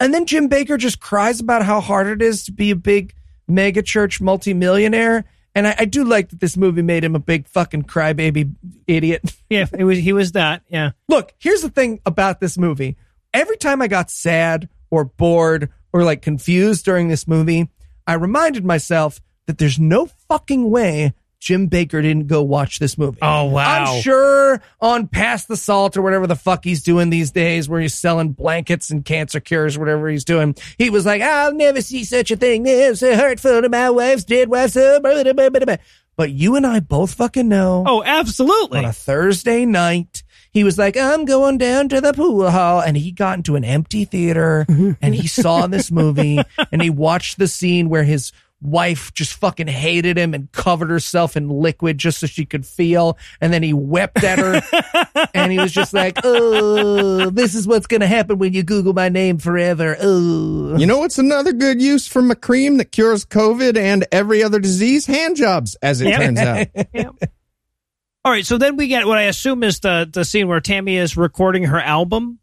And 0.00 0.14
then 0.14 0.24
Jim 0.24 0.48
Bakker 0.48 0.78
just 0.78 0.98
cries 0.98 1.38
about 1.38 1.64
how 1.66 1.80
hard 1.80 2.06
it 2.06 2.22
is 2.22 2.44
to 2.44 2.52
be 2.52 2.70
a 2.70 2.76
big 2.76 3.14
mega 3.46 3.82
church 3.82 4.22
multimillionaire. 4.22 5.26
And 5.54 5.68
I, 5.68 5.74
I 5.80 5.84
do 5.84 6.02
like 6.02 6.30
that 6.30 6.40
this 6.40 6.56
movie 6.56 6.80
made 6.80 7.04
him 7.04 7.14
a 7.14 7.20
big 7.20 7.46
fucking 7.46 7.84
crybaby 7.84 8.54
idiot. 8.86 9.36
Yeah, 9.50 9.66
it 9.78 9.84
was. 9.84 9.98
He 9.98 10.12
was 10.12 10.32
that. 10.32 10.62
Yeah. 10.68 10.92
Look, 11.06 11.32
here's 11.38 11.60
the 11.60 11.68
thing 11.68 12.00
about 12.06 12.40
this 12.40 12.58
movie. 12.58 12.96
Every 13.32 13.56
time 13.56 13.80
I 13.82 13.86
got 13.86 14.10
sad 14.10 14.68
or 14.90 15.04
bored 15.04 15.70
or 15.94 16.04
like 16.04 16.20
confused 16.20 16.84
during 16.84 17.08
this 17.08 17.26
movie, 17.26 17.70
I 18.06 18.14
reminded 18.14 18.64
myself 18.66 19.20
that 19.46 19.56
there's 19.58 19.78
no 19.78 20.06
fucking 20.28 20.68
way 20.70 21.14
Jim 21.38 21.68
Bakker 21.68 22.00
didn't 22.02 22.26
go 22.26 22.42
watch 22.42 22.78
this 22.78 22.96
movie. 22.98 23.18
Oh, 23.20 23.44
wow. 23.44 23.94
I'm 23.94 24.00
sure 24.02 24.62
on 24.80 25.06
Past 25.08 25.46
the 25.46 25.56
Salt 25.58 25.94
or 25.96 26.00
whatever 26.02 26.26
the 26.26 26.34
fuck 26.36 26.64
he's 26.64 26.82
doing 26.82 27.10
these 27.10 27.30
days, 27.30 27.68
where 27.68 27.80
he's 27.82 27.92
selling 27.94 28.32
blankets 28.32 28.90
and 28.90 29.04
cancer 29.04 29.40
cures, 29.40 29.76
whatever 29.78 30.08
he's 30.08 30.24
doing. 30.24 30.56
He 30.78 30.88
was 30.90 31.04
like, 31.06 31.20
I'll 31.22 31.52
never 31.54 31.80
see 31.82 32.02
such 32.04 32.30
a 32.30 32.36
thing. 32.36 32.64
It's 32.66 33.00
so 33.00 33.14
hurtful 33.14 33.60
to 33.62 33.68
my 33.68 33.90
wife's 33.90 34.24
dead 34.24 34.48
wife. 34.48 34.70
So 34.72 35.00
blah, 35.00 35.22
blah, 35.22 35.32
blah, 35.32 35.50
blah, 35.50 35.64
blah. 35.64 35.76
But 36.16 36.30
you 36.32 36.56
and 36.56 36.66
I 36.66 36.80
both 36.80 37.14
fucking 37.14 37.48
know 37.48 37.84
Oh, 37.86 38.02
absolutely. 38.02 38.78
on 38.78 38.84
a 38.86 38.92
Thursday 38.92 39.64
night. 39.66 40.23
He 40.54 40.64
was 40.64 40.78
like, 40.78 40.96
I'm 40.96 41.24
going 41.24 41.58
down 41.58 41.88
to 41.90 42.00
the 42.00 42.12
pool 42.14 42.48
hall. 42.50 42.80
And 42.80 42.96
he 42.96 43.10
got 43.12 43.36
into 43.38 43.56
an 43.56 43.64
empty 43.64 44.04
theater 44.06 44.64
and 45.02 45.14
he 45.14 45.26
saw 45.26 45.66
this 45.66 45.90
movie 45.90 46.38
and 46.72 46.80
he 46.80 46.88
watched 46.90 47.38
the 47.38 47.48
scene 47.48 47.88
where 47.88 48.04
his 48.04 48.30
wife 48.62 49.12
just 49.12 49.34
fucking 49.34 49.66
hated 49.66 50.16
him 50.16 50.32
and 50.32 50.50
covered 50.52 50.88
herself 50.88 51.36
in 51.36 51.50
liquid 51.50 51.98
just 51.98 52.18
so 52.20 52.26
she 52.26 52.46
could 52.46 52.64
feel. 52.64 53.18
And 53.40 53.52
then 53.52 53.62
he 53.62 53.74
wept 53.74 54.24
at 54.24 54.38
her 54.38 54.62
and 55.34 55.52
he 55.52 55.58
was 55.58 55.72
just 55.72 55.92
like, 55.92 56.18
Oh, 56.24 57.28
this 57.30 57.54
is 57.54 57.66
what's 57.66 57.86
going 57.88 58.00
to 58.00 58.06
happen 58.06 58.38
when 58.38 58.54
you 58.54 58.62
Google 58.62 58.94
my 58.94 59.08
name 59.10 59.36
forever. 59.38 59.96
Oh, 60.00 60.76
You 60.78 60.86
know 60.86 60.98
what's 60.98 61.18
another 61.18 61.52
good 61.52 61.82
use 61.82 62.06
for 62.08 62.26
a 62.30 62.34
cream 62.36 62.78
that 62.78 62.92
cures 62.92 63.26
COVID 63.26 63.76
and 63.76 64.06
every 64.12 64.42
other 64.42 64.60
disease? 64.60 65.04
Hand 65.04 65.36
jobs, 65.36 65.74
as 65.82 66.00
it 66.00 66.08
Yep. 66.08 66.20
turns 66.20 66.38
out. 66.40 66.66
Yeah. 66.94 67.10
All 68.24 68.32
right, 68.32 68.46
so 68.46 68.56
then 68.56 68.76
we 68.76 68.86
get 68.86 69.06
what 69.06 69.18
I 69.18 69.22
assume 69.22 69.62
is 69.62 69.80
the 69.80 70.08
the 70.10 70.24
scene 70.24 70.48
where 70.48 70.60
Tammy 70.60 70.96
is 70.96 71.16
recording 71.16 71.64
her 71.64 71.80
album. 71.80 72.38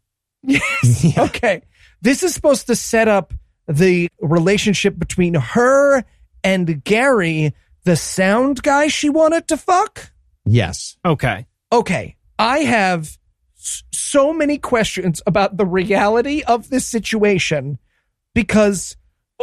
okay. 1.18 1.62
This 2.00 2.22
is 2.22 2.34
supposed 2.34 2.68
to 2.68 2.76
set 2.76 3.08
up 3.08 3.32
the 3.66 4.08
relationship 4.20 4.98
between 4.98 5.34
her 5.34 6.04
and 6.44 6.82
Gary, 6.84 7.54
the 7.84 7.96
sound 7.96 8.62
guy 8.62 8.88
she 8.88 9.08
wanted 9.08 9.48
to 9.48 9.56
fuck. 9.56 10.12
Yes. 10.44 10.96
Okay. 11.04 11.46
Okay. 11.72 12.16
I 12.38 12.60
have 12.60 13.18
so 13.54 14.32
many 14.32 14.58
questions 14.58 15.22
about 15.26 15.56
the 15.56 15.66
reality 15.66 16.42
of 16.42 16.70
this 16.70 16.86
situation 16.86 17.78
because 18.34 18.96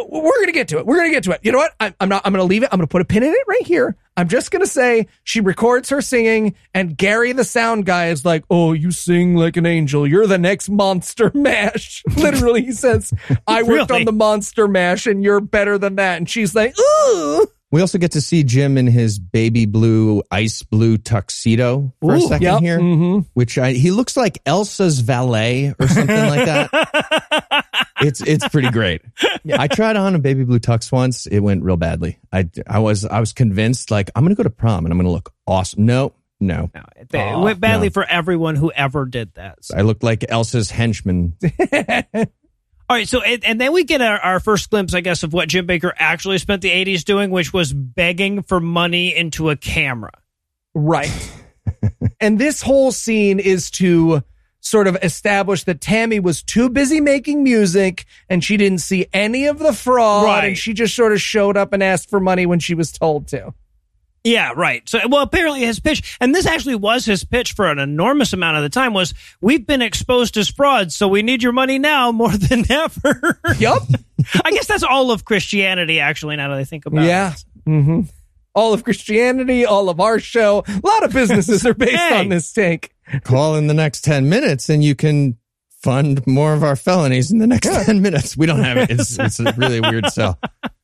we're 0.10 0.36
going 0.36 0.45
to 0.47 0.52
get 0.52 0.68
to 0.70 0.78
it. 0.80 0.86
We're 0.86 0.97
going 0.97 1.10
to 1.10 1.14
get 1.14 1.24
to 1.24 1.32
it. 1.32 1.39
You 1.43 1.52
know 1.52 1.58
what? 1.58 1.74
I, 1.80 1.93
I'm 2.00 2.10
not, 2.10 2.22
I'm 2.26 2.32
going 2.34 2.41
to 2.41 2.47
leave 2.47 2.64
it. 2.64 2.70
I'm 2.72 2.78
going 2.78 2.88
to 2.88 2.91
put 2.91 3.02
a 3.02 3.06
pin 3.06 3.24
in 3.24 3.32
it 3.34 3.43
right 3.47 3.66
here. 3.66 3.95
I'm 4.16 4.28
just 4.28 4.52
going 4.52 4.62
to 4.62 4.68
say 4.68 5.08
she 5.24 5.39
records 5.41 5.89
her 5.89 6.02
singing 6.02 6.56
and 6.74 6.97
Gary, 6.97 7.32
the 7.32 7.43
sound 7.45 7.86
guy 7.86 8.08
is 8.10 8.26
like, 8.26 8.43
Oh, 8.50 8.74
you 8.74 8.91
sing 8.91 9.36
like 9.36 9.56
an 9.58 9.66
angel. 9.66 10.06
You're 10.06 10.28
the 10.28 10.38
next 10.38 10.70
monster 10.70 11.32
mash. 11.36 12.04
Literally, 12.18 12.66
he 12.66 12.72
says, 12.72 13.14
I 13.47 13.64
worked 13.64 13.89
Really? 13.91 14.02
on 14.02 14.06
the 14.06 14.12
monster 14.12 14.68
mash 14.68 15.06
and 15.08 15.24
you're 15.24 15.39
better 15.41 15.78
than 15.78 15.95
that. 15.95 16.18
And 16.18 16.30
she's 16.30 16.54
like, 16.54 16.76
Ooh. 16.80 17.47
We 17.72 17.82
also 17.82 17.99
get 17.99 18.13
to 18.13 18.22
see 18.22 18.43
Jim 18.43 18.78
in 18.78 18.88
his 18.88 19.20
baby 19.20 19.65
blue, 19.67 20.24
ice 20.32 20.63
blue 20.63 20.97
tuxedo 20.97 21.93
for 22.01 22.15
a 22.15 22.22
second 22.22 22.41
yep, 22.41 22.61
here, 22.61 22.80
mhm. 22.80 23.28
which 23.34 23.59
I, 23.59 23.74
he 23.74 23.91
looks 23.91 24.17
like 24.17 24.39
Elsa's 24.45 25.01
valet 25.01 25.76
or 25.80 25.88
something 25.88 26.28
like 26.28 26.45
that. 26.45 27.65
It's 28.01 28.22
it's 28.22 28.47
pretty 28.47 28.70
great. 28.72 29.01
I 29.51 29.67
tried 29.67 29.97
on 29.97 30.15
a 30.15 30.20
baby 30.20 30.45
blue 30.45 30.59
tux 30.59 30.89
once. 30.89 31.26
It 31.26 31.39
went 31.39 31.63
real 31.63 31.76
badly. 31.76 32.17
I 32.32 32.49
I 32.65 32.80
was 32.80 33.03
I 33.03 33.20
was 33.20 33.34
convinced 33.34 33.91
like 33.91 34.09
I'm 34.15 34.24
gonna 34.24 34.36
go 34.36 34.43
to 34.43 34.49
prom 34.49 34.86
and 34.86 34.93
I'm 34.93 34.97
gonna 34.97 35.11
look 35.11 35.34
awesome. 35.45 35.86
No, 35.86 36.13
no, 36.39 36.70
No, 36.74 36.84
it, 36.95 37.13
it 37.13 37.39
went 37.39 37.59
badly 37.59 37.89
for 37.89 38.05
everyone 38.05 38.55
who 38.55 38.72
ever 38.72 39.05
did 39.05 39.34
that. 39.34 39.65
So- 39.65 39.78
I 39.78 39.82
looked 39.82 40.03
like 40.03 40.24
Elsa's 40.30 40.72
henchman. 40.72 41.36
All 42.90 42.96
right, 42.96 43.08
so 43.08 43.22
and, 43.22 43.44
and 43.46 43.62
then 43.62 43.72
we 43.72 43.84
get 43.84 44.02
our, 44.02 44.18
our 44.20 44.40
first 44.40 44.72
glimpse, 44.72 44.96
I 44.96 45.02
guess, 45.02 45.22
of 45.22 45.32
what 45.32 45.48
Jim 45.48 45.68
Bakker 45.68 45.94
actually 45.96 46.40
spent 46.40 46.64
the 46.64 46.72
'80s 46.72 47.04
doing, 47.04 47.30
which 47.30 47.54
was 47.54 47.72
begging 47.72 48.42
for 48.42 48.60
money 48.60 49.16
into 49.16 49.52
a 49.52 49.56
camera. 49.56 50.12
Right. 50.74 51.32
and 52.20 52.40
this 52.40 52.64
whole 52.64 52.92
scene 52.92 53.40
is 53.40 53.70
to 53.72 54.24
sort 54.62 54.88
of 54.88 54.98
establish 55.04 55.64
that 55.66 55.82
Tammy 55.82 56.20
was 56.20 56.42
too 56.44 56.68
busy 56.70 57.00
making 57.00 57.44
music 57.44 58.06
and 58.28 58.44
she 58.44 58.58
didn't 58.58 58.80
see 58.80 59.06
any 59.14 59.46
of 59.46 59.58
the 59.60 59.72
fraud 59.72 60.26
Right. 60.26 60.48
and 60.50 60.58
she 60.58 60.74
just 60.74 60.96
sort 60.96 61.14
of 61.14 61.22
showed 61.22 61.56
up 61.56 61.72
and 61.72 61.82
asked 61.82 62.10
for 62.10 62.20
money 62.20 62.46
when 62.46 62.60
she 62.60 62.74
was 62.74 62.92
told 62.92 63.28
to. 63.30 63.54
Yeah, 64.24 64.51
right. 64.55 64.88
So, 64.88 64.99
well, 65.07 65.22
apparently 65.22 65.61
his 65.61 65.80
pitch, 65.80 66.17
and 66.20 66.36
this 66.36 66.45
actually 66.45 66.76
was 66.76 67.05
his 67.05 67.24
pitch 67.24 67.53
for 67.53 67.67
an 67.72 67.80
enormous 67.80 68.34
amount 68.34 68.57
of 68.57 68.63
the 68.63 68.70
time, 68.70 68.93
was 68.93 69.13
we've 69.41 69.65
been 69.65 69.82
exposed 69.82 70.36
as 70.38 70.49
frauds, 70.49 70.95
so 70.95 71.07
we 71.07 71.22
need 71.22 71.41
your 71.41 71.53
money 71.53 71.80
now 71.80 72.11
more 72.13 72.32
than 72.36 72.70
ever. 72.70 73.39
Yup. 73.57 73.84
I 74.43 74.51
guess 74.51 74.67
that's 74.67 74.84
all 74.84 75.11
of 75.11 75.24
Christianity, 75.26 75.99
actually, 76.01 76.36
now 76.36 76.49
that 76.49 76.57
I 76.57 76.63
think 76.65 76.86
about 76.86 77.05
Yeah. 77.05 77.32
it. 77.34 77.43
hmm 77.65 78.01
All 78.53 78.74
of 78.74 78.84
Christianity, 78.84 79.65
all 79.65 79.89
of 79.89 79.99
our 80.01 80.20
show, 80.20 80.63
a 80.67 80.82
lot 80.86 81.03
of 81.03 81.13
businesses 81.13 81.65
are 81.65 81.74
based 81.74 81.95
Hey. 81.95 82.20
on 82.20 82.28
this 82.30 82.51
take. 82.51 82.91
Call 83.24 83.55
in 83.55 83.67
the 83.67 83.74
next 83.74 84.01
10 84.03 84.28
minutes 84.28 84.67
and 84.70 84.84
you 84.84 84.95
can 84.95 85.38
fund 85.82 86.28
more 86.28 86.53
of 86.53 86.61
our 86.63 86.76
felonies 86.76 87.32
in 87.32 87.38
the 87.38 87.47
next 87.47 87.67
10 87.86 88.01
minutes. 88.01 88.36
We 88.36 88.45
don't 88.45 88.59
have 88.63 88.76
it. 88.78 88.91
It's, 88.91 89.17
it's 89.17 89.39
a 89.39 89.53
really 89.53 89.80
weird 89.80 90.07
sell. 90.11 90.38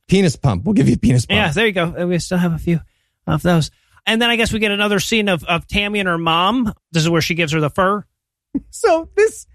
Penis 0.08 0.36
pump. 0.36 0.64
We'll 0.64 0.72
give 0.72 0.88
you 0.88 0.94
a 0.94 0.98
penis 0.98 1.26
pump. 1.26 1.36
Yeah, 1.36 1.52
there 1.52 1.66
you 1.66 1.72
go. 1.72 2.06
We 2.06 2.18
still 2.18 2.38
have 2.38 2.52
a 2.54 2.58
few 2.58 2.80
of 3.26 3.42
those. 3.42 3.70
And 4.06 4.22
then 4.22 4.30
I 4.30 4.36
guess 4.36 4.52
we 4.52 4.58
get 4.58 4.70
another 4.70 5.00
scene 5.00 5.28
of, 5.28 5.44
of 5.44 5.66
Tammy 5.66 5.98
and 5.98 6.08
her 6.08 6.18
mom. 6.18 6.72
This 6.92 7.02
is 7.02 7.10
where 7.10 7.22
she 7.22 7.34
gives 7.34 7.52
her 7.52 7.60
the 7.60 7.70
fur. 7.70 8.04
So 8.70 9.10
this, 9.14 9.46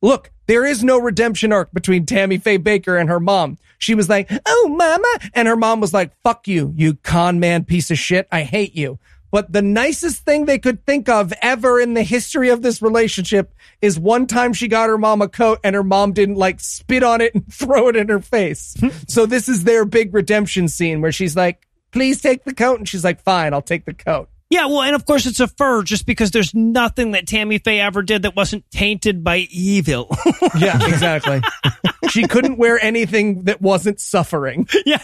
look, 0.00 0.30
there 0.46 0.64
is 0.64 0.82
no 0.82 0.98
redemption 0.98 1.52
arc 1.52 1.70
between 1.72 2.06
Tammy 2.06 2.38
Faye 2.38 2.58
Bakker 2.58 2.98
and 2.98 3.10
her 3.10 3.20
mom. 3.20 3.58
She 3.76 3.94
was 3.94 4.08
like, 4.08 4.30
"Oh, 4.46 4.74
mama," 4.74 5.30
and 5.34 5.46
her 5.46 5.54
mom 5.54 5.80
was 5.80 5.92
like, 5.92 6.18
"Fuck 6.22 6.48
you, 6.48 6.72
you 6.74 6.94
con 6.94 7.40
man 7.40 7.64
piece 7.64 7.90
of 7.90 7.98
shit. 7.98 8.26
I 8.32 8.44
hate 8.44 8.74
you." 8.74 8.98
But 9.30 9.52
the 9.52 9.62
nicest 9.62 10.24
thing 10.24 10.46
they 10.46 10.58
could 10.58 10.84
think 10.86 11.08
of 11.08 11.32
ever 11.42 11.78
in 11.78 11.94
the 11.94 12.02
history 12.02 12.48
of 12.48 12.62
this 12.62 12.80
relationship 12.80 13.54
is 13.82 13.98
one 13.98 14.26
time 14.26 14.52
she 14.52 14.68
got 14.68 14.88
her 14.88 14.96
mom 14.96 15.20
a 15.20 15.28
coat 15.28 15.60
and 15.62 15.76
her 15.76 15.84
mom 15.84 16.12
didn't 16.12 16.36
like 16.36 16.60
spit 16.60 17.02
on 17.02 17.20
it 17.20 17.34
and 17.34 17.46
throw 17.52 17.88
it 17.88 17.96
in 17.96 18.08
her 18.08 18.20
face. 18.20 18.74
so 19.08 19.26
this 19.26 19.48
is 19.48 19.64
their 19.64 19.84
big 19.84 20.14
redemption 20.14 20.68
scene 20.68 21.02
where 21.02 21.12
she's 21.12 21.36
like, 21.36 21.67
"Please 21.92 22.20
take 22.20 22.44
the 22.44 22.54
coat," 22.54 22.78
and 22.78 22.88
she's 22.88 23.04
like, 23.04 23.22
"Fine, 23.22 23.52
I'll 23.54 23.62
take 23.62 23.84
the 23.84 23.94
coat." 23.94 24.28
Yeah, 24.50 24.66
well, 24.66 24.80
and 24.82 24.94
of 24.94 25.04
course 25.04 25.26
it's 25.26 25.40
a 25.40 25.46
fur 25.46 25.82
just 25.82 26.06
because 26.06 26.30
there's 26.30 26.54
nothing 26.54 27.10
that 27.10 27.26
Tammy 27.26 27.58
Faye 27.58 27.80
ever 27.80 28.00
did 28.02 28.22
that 28.22 28.34
wasn't 28.34 28.64
tainted 28.70 29.22
by 29.22 29.46
evil. 29.50 30.14
Yeah, 30.58 30.78
exactly. 30.88 31.42
she 32.10 32.26
couldn't 32.26 32.56
wear 32.56 32.82
anything 32.82 33.44
that 33.44 33.60
wasn't 33.60 34.00
suffering. 34.00 34.66
Yeah. 34.86 35.02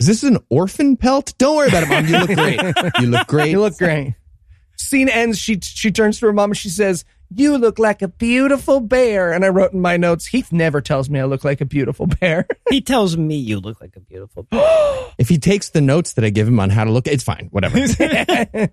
Is 0.00 0.06
this 0.06 0.22
an 0.22 0.38
orphan 0.48 0.96
pelt? 0.96 1.34
Don't 1.38 1.56
worry 1.56 1.68
about 1.68 1.84
it, 1.84 1.88
mom. 1.88 2.06
You 2.06 2.18
look 2.18 2.34
great. 2.34 2.92
You 3.00 3.06
look 3.08 3.26
great. 3.28 3.50
You 3.50 3.60
look 3.60 3.76
great. 3.78 4.14
Scene 4.76 5.08
ends. 5.08 5.38
She 5.38 5.60
she 5.60 5.92
turns 5.92 6.18
to 6.20 6.26
her 6.26 6.32
mom 6.32 6.50
and 6.50 6.56
she 6.56 6.68
says, 6.68 7.04
"You 7.30 7.58
look 7.58 7.78
like 7.78 8.02
a 8.02 8.08
beautiful 8.08 8.80
bear." 8.80 9.32
And 9.32 9.44
I 9.44 9.48
wrote 9.48 9.72
in 9.72 9.80
my 9.80 9.96
notes, 9.96 10.26
Heath 10.26 10.52
never 10.52 10.80
tells 10.80 11.08
me 11.08 11.20
I 11.20 11.24
look 11.24 11.44
like 11.44 11.60
a 11.60 11.64
beautiful 11.64 12.06
bear. 12.06 12.46
he 12.70 12.80
tells 12.80 13.16
me 13.16 13.36
you 13.36 13.60
look 13.60 13.80
like 13.80 13.96
a 13.96 14.00
beautiful 14.00 14.44
bear. 14.44 15.10
If 15.18 15.28
he 15.28 15.38
takes 15.38 15.68
the 15.68 15.80
notes 15.80 16.14
that 16.14 16.24
I 16.24 16.30
give 16.30 16.48
him 16.48 16.58
on 16.58 16.70
how 16.70 16.82
to 16.82 16.90
look, 16.90 17.06
it's 17.06 17.22
fine. 17.22 17.48
Whatever. 17.52 17.78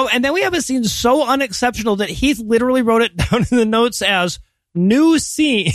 Oh, 0.00 0.08
and 0.10 0.24
then 0.24 0.32
we 0.32 0.40
have 0.40 0.54
a 0.54 0.62
scene 0.62 0.84
so 0.84 1.28
unexceptional 1.28 1.96
that 1.96 2.08
Heath 2.08 2.38
literally 2.38 2.80
wrote 2.80 3.02
it 3.02 3.16
down 3.30 3.44
in 3.50 3.58
the 3.58 3.66
notes 3.66 4.00
as 4.00 4.38
new 4.74 5.18
scene. 5.18 5.72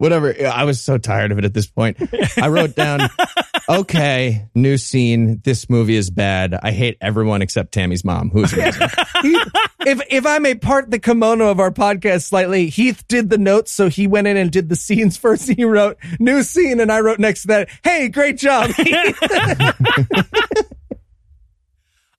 Whatever. 0.00 0.34
I 0.46 0.64
was 0.64 0.80
so 0.80 0.96
tired 0.96 1.30
of 1.30 1.36
it 1.36 1.44
at 1.44 1.52
this 1.52 1.66
point. 1.66 1.98
I 2.38 2.48
wrote 2.48 2.74
down, 2.74 3.00
okay, 3.68 4.48
new 4.54 4.78
scene. 4.78 5.42
This 5.44 5.68
movie 5.68 5.96
is 5.96 6.08
bad. 6.08 6.54
I 6.62 6.70
hate 6.70 6.96
everyone 7.02 7.42
except 7.42 7.72
Tammy's 7.72 8.02
mom, 8.02 8.30
who's 8.30 8.50
amazing. 8.54 8.80
Heath, 9.22 9.52
if 9.80 10.00
if 10.08 10.24
I 10.24 10.38
may 10.38 10.54
part 10.54 10.90
the 10.90 10.98
kimono 10.98 11.50
of 11.50 11.60
our 11.60 11.70
podcast 11.70 12.22
slightly, 12.22 12.70
Heath 12.70 13.06
did 13.08 13.28
the 13.28 13.36
notes, 13.36 13.72
so 13.72 13.90
he 13.90 14.06
went 14.06 14.26
in 14.26 14.38
and 14.38 14.50
did 14.50 14.70
the 14.70 14.76
scenes 14.76 15.18
first. 15.18 15.50
He 15.50 15.64
wrote 15.64 15.98
new 16.18 16.42
scene, 16.44 16.80
and 16.80 16.90
I 16.90 17.00
wrote 17.00 17.18
next 17.18 17.42
to 17.42 17.48
that, 17.48 17.68
"Hey, 17.84 18.08
great 18.08 18.38
job." 18.38 18.70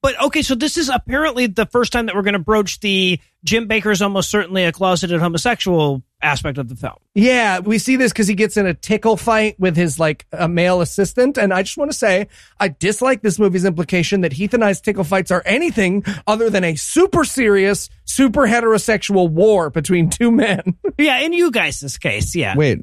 But 0.04 0.20
okay, 0.20 0.42
so 0.42 0.56
this 0.56 0.78
is 0.78 0.90
apparently 0.90 1.46
the 1.46 1.68
first 1.68 1.94
time 1.94 2.08
that 2.08 2.16
we're 2.16 2.24
going 2.24 2.34
to 2.34 2.40
broach 2.40 2.80
the 2.80 3.20
Jim 3.44 3.68
Bakker 3.68 3.92
is 3.92 4.02
almost 4.02 4.32
certainly 4.32 4.64
a 4.64 4.72
closeted 4.72 5.20
homosexual 5.20 6.02
aspect 6.24 6.58
of 6.58 6.70
the 6.70 6.76
film. 6.76 6.96
Yeah, 7.14 7.60
we 7.60 7.78
see 7.78 7.98
this 7.98 8.12
because 8.12 8.28
he 8.28 8.34
gets 8.34 8.58
in 8.58 8.66
a 8.66 8.74
tickle 8.74 9.16
fight 9.16 9.60
with 9.60 9.76
his 9.76 10.00
like 10.00 10.26
a 10.32 10.48
male 10.48 10.82
assistant, 10.82 11.38
and 11.38 11.54
I 11.54 11.62
just 11.62 11.78
want 11.78 11.92
to 11.92 11.98
say 11.98 12.30
I 12.60 12.70
dislike 12.70 13.22
this 13.22 13.38
movie's 13.38 13.64
implication 13.66 14.22
that 14.22 14.34
Heath 14.34 14.56
and 14.56 14.64
I's 14.64 14.82
tickle 14.82 15.04
fights 15.04 15.30
are 15.30 15.44
anything 15.46 16.04
other 16.26 16.50
than 16.50 16.64
a 16.64 16.76
super 16.76 17.24
serious, 17.24 17.88
super 18.04 18.48
heterosexual 18.48 19.30
war 19.30 19.70
between 19.70 20.10
two 20.10 20.32
men. 20.32 20.78
Yeah, 20.98 21.20
in 21.20 21.34
you 21.34 21.52
guys' 21.52 21.98
case, 21.98 22.36
yeah. 22.36 22.56
Wait, 22.56 22.80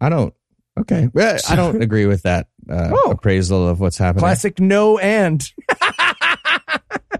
I 0.00 0.08
don't. 0.08 0.32
Okay, 0.78 1.08
I 1.18 1.38
don't 1.56 1.82
agree 1.82 2.06
with 2.06 2.22
that 2.22 2.48
uh, 2.70 2.90
Oh. 2.94 3.10
appraisal 3.10 3.68
of 3.68 3.80
what's 3.80 3.98
happening. 3.98 4.20
Classic 4.20 4.58
no 4.60 4.98
and. 4.98 5.42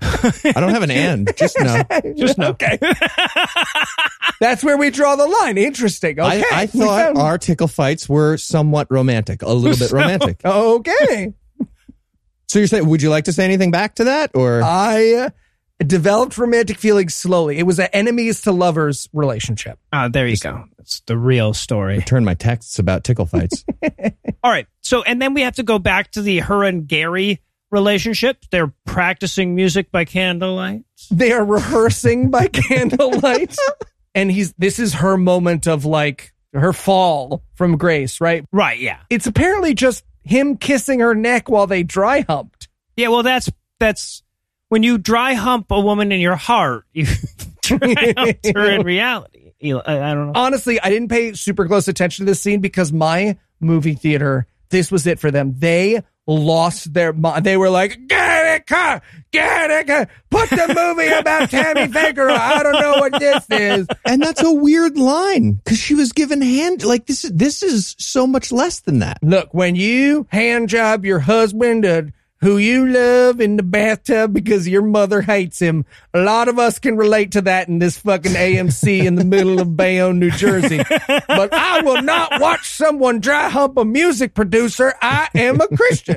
I 0.02 0.52
don't 0.56 0.70
have 0.70 0.82
an 0.82 0.90
and. 0.90 1.30
Just 1.36 1.56
no. 1.58 1.82
Just 2.16 2.38
no. 2.38 2.48
Okay. 2.48 2.78
That's 4.40 4.64
where 4.64 4.76
we 4.78 4.90
draw 4.90 5.16
the 5.16 5.26
line. 5.26 5.58
Interesting. 5.58 6.18
Okay. 6.18 6.42
I, 6.50 6.62
I 6.62 6.70
we 6.72 6.80
thought 6.80 7.04
found- 7.04 7.18
our 7.18 7.38
tickle 7.38 7.68
fights 7.68 8.08
were 8.08 8.36
somewhat 8.36 8.86
romantic, 8.90 9.42
a 9.42 9.52
little 9.52 9.78
bit 9.78 9.92
romantic. 9.92 10.40
Okay. 10.44 11.34
So 12.48 12.58
you're 12.58 12.68
saying, 12.68 12.88
would 12.88 13.02
you 13.02 13.10
like 13.10 13.24
to 13.24 13.32
say 13.32 13.44
anything 13.44 13.70
back 13.70 13.96
to 13.96 14.04
that, 14.04 14.32
or 14.34 14.62
I 14.64 15.12
uh, 15.12 15.30
developed 15.86 16.36
romantic 16.36 16.78
feelings 16.78 17.14
slowly. 17.14 17.58
It 17.58 17.62
was 17.64 17.78
an 17.78 17.88
enemies 17.92 18.40
to 18.42 18.52
lovers 18.52 19.08
relationship. 19.12 19.78
Ah, 19.92 20.08
there 20.08 20.26
you 20.26 20.36
go. 20.36 20.64
That's 20.78 21.00
the 21.06 21.16
real 21.16 21.54
story. 21.54 21.98
return 21.98 22.24
my 22.24 22.34
texts 22.34 22.78
about 22.78 23.04
tickle 23.04 23.26
fights? 23.26 23.64
All 24.42 24.50
right. 24.50 24.66
So, 24.80 25.02
and 25.02 25.22
then 25.22 25.34
we 25.34 25.42
have 25.42 25.56
to 25.56 25.62
go 25.62 25.78
back 25.78 26.10
to 26.12 26.22
the 26.22 26.40
her 26.40 26.64
and 26.64 26.88
Gary 26.88 27.40
relationship. 27.70 28.44
They're 28.50 28.72
practicing 28.86 29.54
music 29.54 29.90
by 29.90 30.04
candlelight. 30.04 30.84
they 31.10 31.32
are 31.32 31.44
rehearsing 31.44 32.30
by 32.30 32.46
candlelight 32.52 33.56
and 34.14 34.30
he's 34.30 34.52
this 34.58 34.78
is 34.78 34.94
her 34.94 35.16
moment 35.16 35.66
of 35.68 35.84
like 35.84 36.32
her 36.52 36.72
fall 36.72 37.42
from 37.54 37.76
grace 37.76 38.20
right 38.20 38.44
Right. 38.52 38.78
Yeah. 38.80 38.98
it's 39.08 39.26
apparently 39.26 39.72
just 39.74 40.04
him 40.24 40.56
kissing 40.56 41.00
her 41.00 41.14
neck 41.14 41.48
while 41.48 41.66
they 41.66 41.82
dry 41.82 42.20
humped 42.28 42.68
Yeah. 42.96 43.08
Well, 43.08 43.22
that's, 43.22 43.48
that's 43.78 44.22
when 44.68 44.82
you 44.82 44.98
dry 44.98 45.34
hump 45.34 45.70
a 45.70 45.80
woman 45.80 46.12
in 46.12 46.20
your 46.20 46.36
heart, 46.36 46.84
you 46.92 47.06
dry 47.62 48.14
humped 48.16 48.46
her 48.54 48.70
in 48.70 48.82
reality. 48.82 49.52
I, 49.62 49.78
I 49.86 50.14
don't 50.14 50.28
know. 50.28 50.32
honestly 50.34 50.80
i 50.80 50.88
didn't 50.88 51.08
pay 51.08 51.34
super 51.34 51.66
close 51.66 51.86
attention 51.86 52.24
to 52.24 52.30
this 52.30 52.40
scene 52.40 52.60
because 52.60 52.92
my 52.92 53.36
movie 53.60 53.94
theater 53.94 54.46
this 54.70 54.90
was 54.90 55.06
it 55.06 55.18
for 55.18 55.30
them 55.30 55.54
they 55.58 56.02
lost 56.26 56.92
their 56.92 57.12
mind 57.12 57.44
they 57.44 57.56
were 57.56 57.70
like 57.70 57.98
get 58.06 58.56
it 58.56 58.66
car 58.66 59.02
get 59.32 59.70
it 59.70 59.86
car. 59.86 60.08
put 60.30 60.48
the 60.50 60.68
movie 60.74 61.12
about 61.12 61.50
tammy 61.50 61.88
faker 61.92 62.30
i 62.30 62.62
don't 62.62 62.80
know 62.80 63.00
what 63.00 63.18
this 63.18 63.44
is 63.50 63.86
and 64.04 64.22
that's 64.22 64.42
a 64.42 64.52
weird 64.52 64.96
line 64.96 65.52
because 65.52 65.78
she 65.78 65.94
was 65.94 66.12
given 66.12 66.42
hand. 66.42 66.84
Like 66.84 67.06
this 67.06 67.24
is 67.24 67.32
this 67.32 67.62
is 67.62 67.94
so 67.98 68.26
much 68.26 68.52
less 68.52 68.80
than 68.80 69.00
that. 69.00 69.18
Look, 69.22 69.52
when 69.52 69.76
you 69.76 70.26
hand 70.30 70.68
job 70.68 71.04
your 71.04 71.20
husband 71.20 71.84
who 72.40 72.56
you 72.56 72.86
love 72.88 73.40
in 73.40 73.56
the 73.56 73.62
bathtub 73.62 74.32
because 74.32 74.66
your 74.66 74.82
mother 74.82 75.20
hates 75.20 75.58
him, 75.58 75.84
a 76.14 76.20
lot 76.20 76.48
of 76.48 76.58
us 76.58 76.78
can 76.78 76.96
relate 76.96 77.32
to 77.32 77.42
that 77.42 77.68
in 77.68 77.78
this 77.78 77.98
fucking 77.98 78.32
AMC 78.32 79.04
in 79.04 79.16
the 79.16 79.24
middle 79.24 79.60
of 79.60 79.76
Bayonne, 79.76 80.18
New 80.18 80.30
Jersey. 80.30 80.78
But 81.28 81.52
I 81.52 81.82
will 81.82 82.02
not 82.02 82.40
watch 82.40 82.68
someone 82.70 83.20
dry 83.20 83.48
hump 83.50 83.76
a 83.76 83.84
music 83.84 84.34
producer. 84.34 84.94
I 85.02 85.28
am 85.34 85.60
a 85.60 85.68
Christian. 85.68 86.16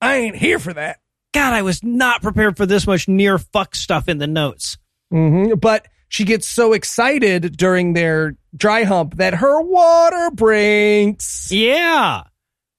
I 0.00 0.16
ain't 0.16 0.36
here 0.36 0.58
for 0.58 0.72
that. 0.74 0.98
God, 1.34 1.52
I 1.52 1.62
was 1.62 1.82
not 1.84 2.22
prepared 2.22 2.56
for 2.56 2.66
this 2.66 2.86
much 2.86 3.08
near 3.08 3.38
fuck 3.38 3.74
stuff 3.74 4.08
in 4.08 4.18
the 4.18 4.26
notes. 4.26 4.76
hmm 5.10 5.52
But 5.60 5.86
she 6.08 6.24
gets 6.24 6.48
so 6.48 6.72
excited 6.72 7.56
during 7.56 7.92
their 7.92 8.34
dry 8.56 8.84
hump 8.84 9.16
that 9.16 9.34
her 9.34 9.60
water 9.60 10.30
breaks. 10.32 11.50
Yeah. 11.52 12.22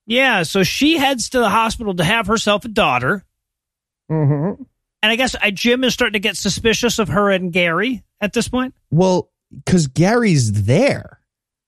Yeah. 0.10 0.44
So 0.44 0.64
she 0.64 0.98
heads 0.98 1.30
to 1.30 1.40
the 1.40 1.50
hospital 1.50 1.94
to 1.96 2.04
have 2.04 2.28
herself 2.28 2.66
a 2.66 2.70
daughter. 2.70 3.24
hmm 4.10 4.54
And 5.02 5.12
I 5.12 5.16
guess 5.16 5.36
I, 5.42 5.52
Jim 5.52 5.84
is 5.84 5.94
starting 5.94 6.14
to 6.14 6.20
get 6.20 6.36
suspicious 6.36 7.00
of 7.00 7.08
her 7.10 7.30
and 7.30 7.54
Gary 7.54 8.04
at 8.20 8.34
this 8.34 8.50
point. 8.50 8.74
Well, 8.90 9.30
because 9.64 9.88
Gary's 9.88 10.64
there. 10.64 11.20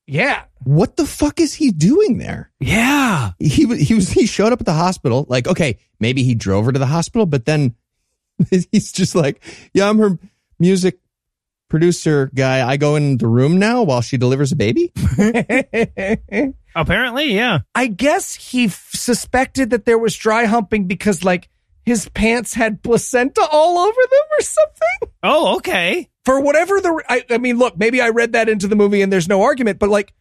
Yeah. 0.07 0.43
What 0.63 0.97
the 0.97 1.05
fuck 1.05 1.39
is 1.39 1.53
he 1.53 1.71
doing 1.71 2.17
there? 2.17 2.51
Yeah. 2.59 3.31
He 3.39 3.65
he 3.77 3.93
was 3.93 4.09
he 4.09 4.25
showed 4.25 4.51
up 4.51 4.59
at 4.59 4.65
the 4.65 4.73
hospital. 4.73 5.25
Like, 5.29 5.47
okay, 5.47 5.79
maybe 5.99 6.23
he 6.23 6.35
drove 6.35 6.65
her 6.65 6.71
to 6.71 6.79
the 6.79 6.85
hospital, 6.85 7.25
but 7.25 7.45
then 7.45 7.75
he's 8.49 8.91
just 8.91 9.15
like, 9.15 9.41
yeah, 9.73 9.87
I'm 9.87 9.97
her 9.99 10.17
music 10.59 10.99
producer 11.71 12.29
guy. 12.35 12.67
I 12.67 12.77
go 12.77 12.95
in 12.97 13.17
the 13.17 13.27
room 13.27 13.57
now 13.57 13.81
while 13.81 14.01
she 14.01 14.17
delivers 14.17 14.51
a 14.51 14.55
baby. 14.55 14.91
Apparently, 16.75 17.33
yeah. 17.33 17.59
I 17.73 17.87
guess 17.87 18.35
he 18.35 18.65
f- 18.65 18.91
suspected 18.93 19.71
that 19.71 19.85
there 19.85 19.97
was 19.97 20.15
dry 20.15 20.45
humping 20.45 20.85
because, 20.85 21.23
like, 21.23 21.49
his 21.83 22.07
pants 22.09 22.53
had 22.53 22.83
placenta 22.83 23.41
all 23.51 23.79
over 23.79 23.99
them 23.99 24.37
or 24.37 24.41
something. 24.41 25.15
Oh, 25.23 25.55
okay. 25.57 26.09
For 26.25 26.39
whatever 26.39 26.79
the, 26.79 27.03
I, 27.09 27.25
I 27.29 27.37
mean, 27.39 27.57
look, 27.57 27.77
maybe 27.77 28.01
I 28.01 28.09
read 28.09 28.33
that 28.33 28.49
into 28.49 28.67
the 28.67 28.75
movie 28.75 29.01
and 29.01 29.11
there's 29.11 29.27
no 29.27 29.41
argument, 29.41 29.79
but 29.79 29.89
like, 29.89 30.13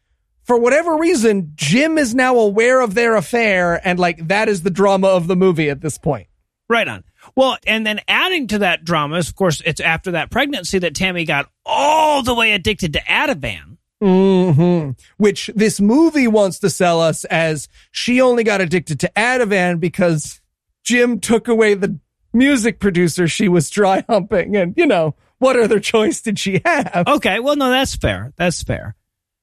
for 0.44 0.58
whatever 0.58 0.96
reason, 0.96 1.52
Jim 1.56 1.98
is 1.98 2.14
now 2.14 2.38
aware 2.38 2.80
of 2.80 2.94
their 2.94 3.14
affair, 3.14 3.80
and 3.86 3.98
like 3.98 4.28
that 4.28 4.48
is 4.48 4.62
the 4.62 4.70
drama 4.70 5.08
of 5.08 5.26
the 5.26 5.36
movie 5.36 5.68
at 5.68 5.80
this 5.80 5.98
point. 5.98 6.28
Right 6.68 6.88
on. 6.88 7.04
Well, 7.36 7.56
and 7.66 7.86
then 7.86 8.00
adding 8.08 8.46
to 8.48 8.58
that 8.58 8.84
drama 8.84 9.16
is, 9.16 9.28
of 9.28 9.36
course, 9.36 9.62
it's 9.64 9.80
after 9.80 10.12
that 10.12 10.30
pregnancy 10.30 10.78
that 10.78 10.94
Tammy 10.94 11.24
got 11.24 11.50
all 11.64 12.22
the 12.22 12.34
way 12.34 12.52
addicted 12.52 12.92
to 12.94 13.00
Ativan. 13.00 13.76
hmm 14.00 14.90
Which 15.16 15.50
this 15.54 15.80
movie 15.80 16.28
wants 16.28 16.58
to 16.60 16.70
sell 16.70 17.00
us 17.00 17.24
as 17.24 17.68
she 17.90 18.20
only 18.20 18.44
got 18.44 18.60
addicted 18.60 19.00
to 19.00 19.12
Ativan 19.16 19.80
because 19.80 20.40
Jim 20.84 21.20
took 21.20 21.48
away 21.48 21.74
the 21.74 21.98
music 22.32 22.80
producer 22.80 23.28
she 23.28 23.48
was 23.48 23.70
dry 23.70 24.04
humping. 24.08 24.56
And, 24.56 24.74
you 24.76 24.86
know, 24.86 25.14
what 25.38 25.58
other 25.58 25.80
choice 25.80 26.20
did 26.20 26.38
she 26.38 26.60
have? 26.64 27.04
Okay, 27.06 27.40
well, 27.40 27.56
no, 27.56 27.70
that's 27.70 27.94
fair. 27.94 28.32
That's 28.36 28.62
fair. 28.62 28.94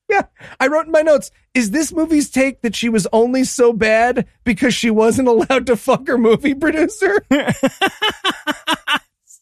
Yeah. 0.09 0.21
I 0.57 0.67
wrote 0.67 0.85
in 0.85 0.93
my 0.93 1.01
notes, 1.01 1.31
is 1.53 1.71
this 1.71 1.91
movie's 1.91 2.29
take 2.29 2.61
that 2.61 2.77
she 2.77 2.87
was 2.87 3.07
only 3.11 3.43
so 3.43 3.73
bad 3.73 4.25
because 4.45 4.73
she 4.73 4.89
wasn't 4.89 5.27
allowed 5.49 5.67
to 5.67 5.75
fuck 5.75 6.07
her 6.07 6.17
movie 6.17 6.55
producer? 6.55 7.21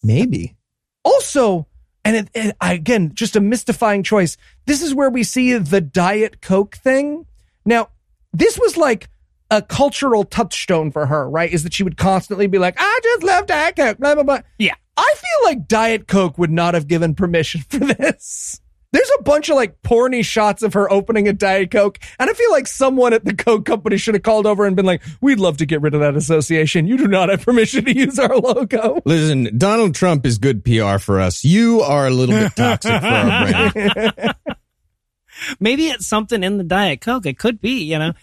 Maybe. 0.03 0.55
also, 1.03 1.67
and 2.03 2.15
it, 2.15 2.29
it, 2.33 2.55
again, 2.61 3.11
just 3.13 3.35
a 3.35 3.41
mystifying 3.41 4.01
choice. 4.01 4.37
This 4.65 4.81
is 4.81 4.93
where 4.93 5.09
we 5.09 5.23
see 5.23 5.55
the 5.57 5.81
Diet 5.81 6.41
Coke 6.41 6.77
thing. 6.77 7.25
Now, 7.63 7.89
this 8.33 8.57
was 8.59 8.75
like 8.75 9.09
a 9.51 9.61
cultural 9.61 10.23
touchstone 10.23 10.91
for 10.91 11.05
her, 11.05 11.29
right? 11.29 11.51
Is 11.51 11.63
that 11.63 11.73
she 11.73 11.83
would 11.83 11.97
constantly 11.97 12.47
be 12.47 12.57
like, 12.57 12.75
I 12.79 12.99
just 13.03 13.23
love 13.23 13.45
Diet 13.45 13.75
Coke, 13.75 13.97
blah, 13.99 14.15
blah, 14.15 14.23
blah. 14.23 14.39
Yeah. 14.57 14.75
I 14.97 15.13
feel 15.15 15.49
like 15.49 15.67
Diet 15.67 16.07
Coke 16.07 16.37
would 16.37 16.51
not 16.51 16.73
have 16.73 16.87
given 16.87 17.15
permission 17.15 17.61
for 17.69 17.79
this. 17.79 18.61
There's 18.91 19.11
a 19.19 19.23
bunch 19.23 19.49
of 19.49 19.55
like 19.55 19.81
porny 19.81 20.23
shots 20.23 20.63
of 20.63 20.73
her 20.73 20.91
opening 20.91 21.27
a 21.27 21.33
Diet 21.33 21.71
Coke, 21.71 21.99
and 22.17 22.29
I 22.29 22.33
feel 22.33 22.51
like 22.51 22.67
someone 22.67 23.13
at 23.13 23.25
the 23.25 23.33
Coke 23.35 23.65
company 23.65 23.97
should 23.97 24.15
have 24.15 24.23
called 24.23 24.45
over 24.45 24.65
and 24.65 24.75
been 24.75 24.85
like, 24.85 25.03
"We'd 25.21 25.39
love 25.39 25.57
to 25.57 25.65
get 25.65 25.81
rid 25.81 25.93
of 25.93 25.99
that 25.99 26.15
association. 26.15 26.87
You 26.87 26.97
do 26.97 27.07
not 27.07 27.29
have 27.29 27.43
permission 27.43 27.85
to 27.85 27.95
use 27.95 28.17
our 28.19 28.37
logo." 28.37 29.01
Listen, 29.05 29.57
Donald 29.57 29.95
Trump 29.95 30.25
is 30.25 30.37
good 30.37 30.63
PR 30.63 30.97
for 30.97 31.19
us. 31.19 31.43
You 31.43 31.81
are 31.81 32.07
a 32.07 32.11
little 32.11 32.35
bit 32.35 32.55
toxic 32.55 33.01
for 33.01 33.07
our 33.07 33.71
brand. 33.71 34.35
Maybe 35.59 35.87
it's 35.87 36.07
something 36.07 36.43
in 36.43 36.57
the 36.57 36.63
Diet 36.63 37.01
Coke. 37.01 37.25
It 37.25 37.37
could 37.37 37.59
be, 37.59 37.83
you 37.83 37.99
know. 37.99 38.13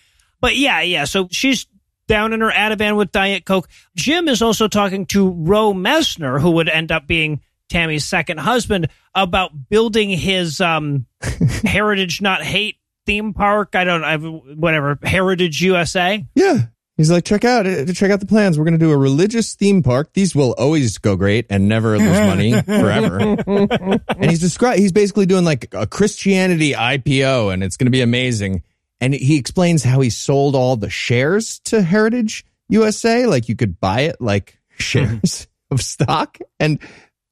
But 0.41 0.57
yeah, 0.57 0.81
yeah. 0.81 1.05
So 1.05 1.29
she's 1.31 1.67
down 2.09 2.33
in 2.33 2.41
her 2.41 2.51
Ativan 2.51 2.97
with 2.97 3.13
Diet 3.13 3.45
Coke. 3.45 3.69
Jim 3.97 4.29
is 4.29 4.43
also 4.43 4.69
talking 4.69 5.07
to 5.07 5.31
Roe 5.31 5.73
Messner, 5.73 6.41
who 6.41 6.53
would 6.53 6.69
end 6.69 6.91
up 6.91 7.07
being 7.07 7.41
Tammy's 7.73 8.05
second 8.05 8.39
husband, 8.39 8.89
about 9.15 9.51
building 9.69 10.11
his 10.11 10.61
um, 10.61 11.07
Heritage 11.65 12.21
Not 12.21 12.43
Hate 12.43 12.77
theme 13.07 13.35
park. 13.35 13.75
I 13.75 13.85
don't 13.85 14.01
know, 14.01 14.43
whatever, 14.55 14.99
Heritage 15.03 15.61
USA. 15.63 16.25
Yeah. 16.35 16.59
He's 16.99 17.11
like, 17.11 17.25
check 17.25 17.45
out. 17.45 17.65
Check 17.65 18.11
out 18.11 18.21
the 18.21 18.27
plans. 18.27 18.59
We're 18.59 18.65
going 18.65 18.79
to 18.79 18.85
do 18.85 18.93
a 18.93 18.97
religious 18.97 19.55
theme 19.55 19.83
park. 19.83 20.13
These 20.13 20.35
will 20.35 20.55
always 20.59 20.99
go 20.99 21.17
great 21.17 21.47
and 21.49 21.67
never 21.67 21.99
lose 21.99 22.11
money 22.13 22.53
forever. 22.63 23.19
and 23.19 24.31
he's 24.31 24.41
described. 24.41 24.79
He's 24.79 24.93
basically 24.93 25.27
doing 25.27 25.45
like 25.45 25.73
a 25.73 25.87
Christianity 25.87 26.75
IPO, 26.75 27.53
and 27.53 27.65
it's 27.65 27.79
going 27.79 27.87
to 27.87 27.91
be 27.91 28.03
amazing. 28.03 28.63
And 29.01 29.15
he 29.15 29.39
explains 29.39 29.83
how 29.83 30.01
he 30.01 30.11
sold 30.11 30.55
all 30.55 30.77
the 30.77 30.91
shares 30.91 31.59
to 31.65 31.83
Heritage 31.83 32.45
USA. 32.69 33.27
Like 33.27 33.49
you 33.49 33.57
could 33.57 33.81
buy 33.81 34.03
it 34.03 34.21
like 34.21 34.61
shares 34.79 35.49
of 35.71 35.81
stock. 35.81 36.39
And 36.61 36.79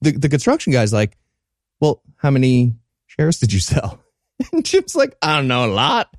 the 0.01 0.11
the 0.11 0.29
construction 0.29 0.73
guy's 0.73 0.91
like, 0.93 1.17
well, 1.79 2.01
how 2.17 2.29
many 2.31 2.75
shares 3.07 3.39
did 3.39 3.53
you 3.53 3.59
sell? 3.59 3.99
And 4.51 4.65
Jim's 4.65 4.95
like, 4.95 5.15
I 5.21 5.35
don't 5.35 5.47
know, 5.47 5.65
a 5.65 5.71
lot. 5.71 6.09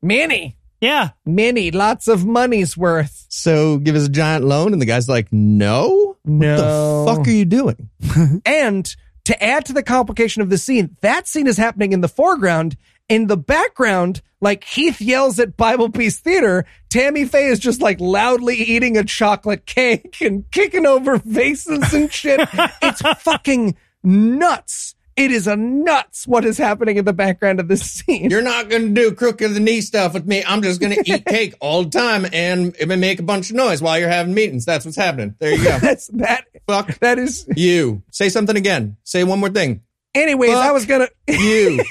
Many, 0.00 0.56
Yeah. 0.80 1.10
many, 1.26 1.72
lots 1.72 2.06
of 2.06 2.24
money's 2.24 2.76
worth. 2.76 3.26
So 3.30 3.78
give 3.78 3.96
us 3.96 4.06
a 4.06 4.08
giant 4.08 4.44
loan. 4.44 4.72
And 4.72 4.80
the 4.80 4.86
guy's 4.86 5.08
like, 5.08 5.32
no. 5.32 6.16
No. 6.24 7.04
What 7.04 7.10
the 7.10 7.16
fuck 7.16 7.26
are 7.26 7.30
you 7.32 7.44
doing? 7.44 7.90
And 8.46 8.94
to 9.24 9.42
add 9.42 9.64
to 9.64 9.72
the 9.72 9.82
complication 9.82 10.40
of 10.42 10.50
the 10.50 10.58
scene, 10.58 10.96
that 11.00 11.26
scene 11.26 11.46
is 11.48 11.56
happening 11.56 11.92
in 11.92 12.00
the 12.00 12.08
foreground. 12.08 12.76
In 13.08 13.26
the 13.26 13.36
background, 13.36 14.22
like 14.40 14.64
Heath 14.64 15.00
yells 15.00 15.38
at 15.38 15.56
Bible 15.56 15.90
Peace 15.90 16.18
Theater, 16.18 16.64
Tammy 16.88 17.24
Faye 17.26 17.46
is 17.48 17.58
just 17.58 17.82
like 17.82 18.00
loudly 18.00 18.56
eating 18.56 18.96
a 18.96 19.04
chocolate 19.04 19.66
cake 19.66 20.16
and 20.20 20.50
kicking 20.50 20.86
over 20.86 21.18
vases 21.18 21.92
and 21.92 22.12
shit. 22.12 22.40
it's 22.82 23.02
fucking 23.22 23.76
nuts. 24.02 24.94
It 25.16 25.30
is 25.30 25.46
a 25.46 25.54
nuts 25.54 26.26
what 26.26 26.44
is 26.44 26.58
happening 26.58 26.96
in 26.96 27.04
the 27.04 27.12
background 27.12 27.60
of 27.60 27.68
this 27.68 27.82
scene. 27.88 28.30
You're 28.30 28.42
not 28.42 28.68
going 28.68 28.94
to 28.94 29.00
do 29.00 29.14
crook 29.14 29.42
of 29.42 29.54
the 29.54 29.60
knee 29.60 29.80
stuff 29.80 30.14
with 30.14 30.26
me. 30.26 30.42
I'm 30.44 30.60
just 30.62 30.80
going 30.80 30.94
to 30.94 31.12
eat 31.12 31.24
cake 31.26 31.54
all 31.60 31.84
the 31.84 31.90
time 31.90 32.26
and 32.32 32.74
make 32.88 33.20
a 33.20 33.22
bunch 33.22 33.50
of 33.50 33.56
noise 33.56 33.80
while 33.80 33.98
you're 33.98 34.08
having 34.08 34.34
meetings. 34.34 34.64
That's 34.64 34.84
what's 34.84 34.96
happening. 34.96 35.36
There 35.38 35.52
you 35.52 35.62
go. 35.62 35.78
That's 35.80 36.08
that. 36.08 36.46
Fuck 36.66 36.98
That 36.98 37.18
is. 37.18 37.46
you. 37.54 38.02
Say 38.10 38.28
something 38.28 38.56
again. 38.56 38.96
Say 39.04 39.22
one 39.22 39.38
more 39.38 39.50
thing. 39.50 39.82
Anyways, 40.14 40.54
I 40.54 40.70
was 40.72 40.86
gonna. 40.86 41.08
You. 41.28 41.82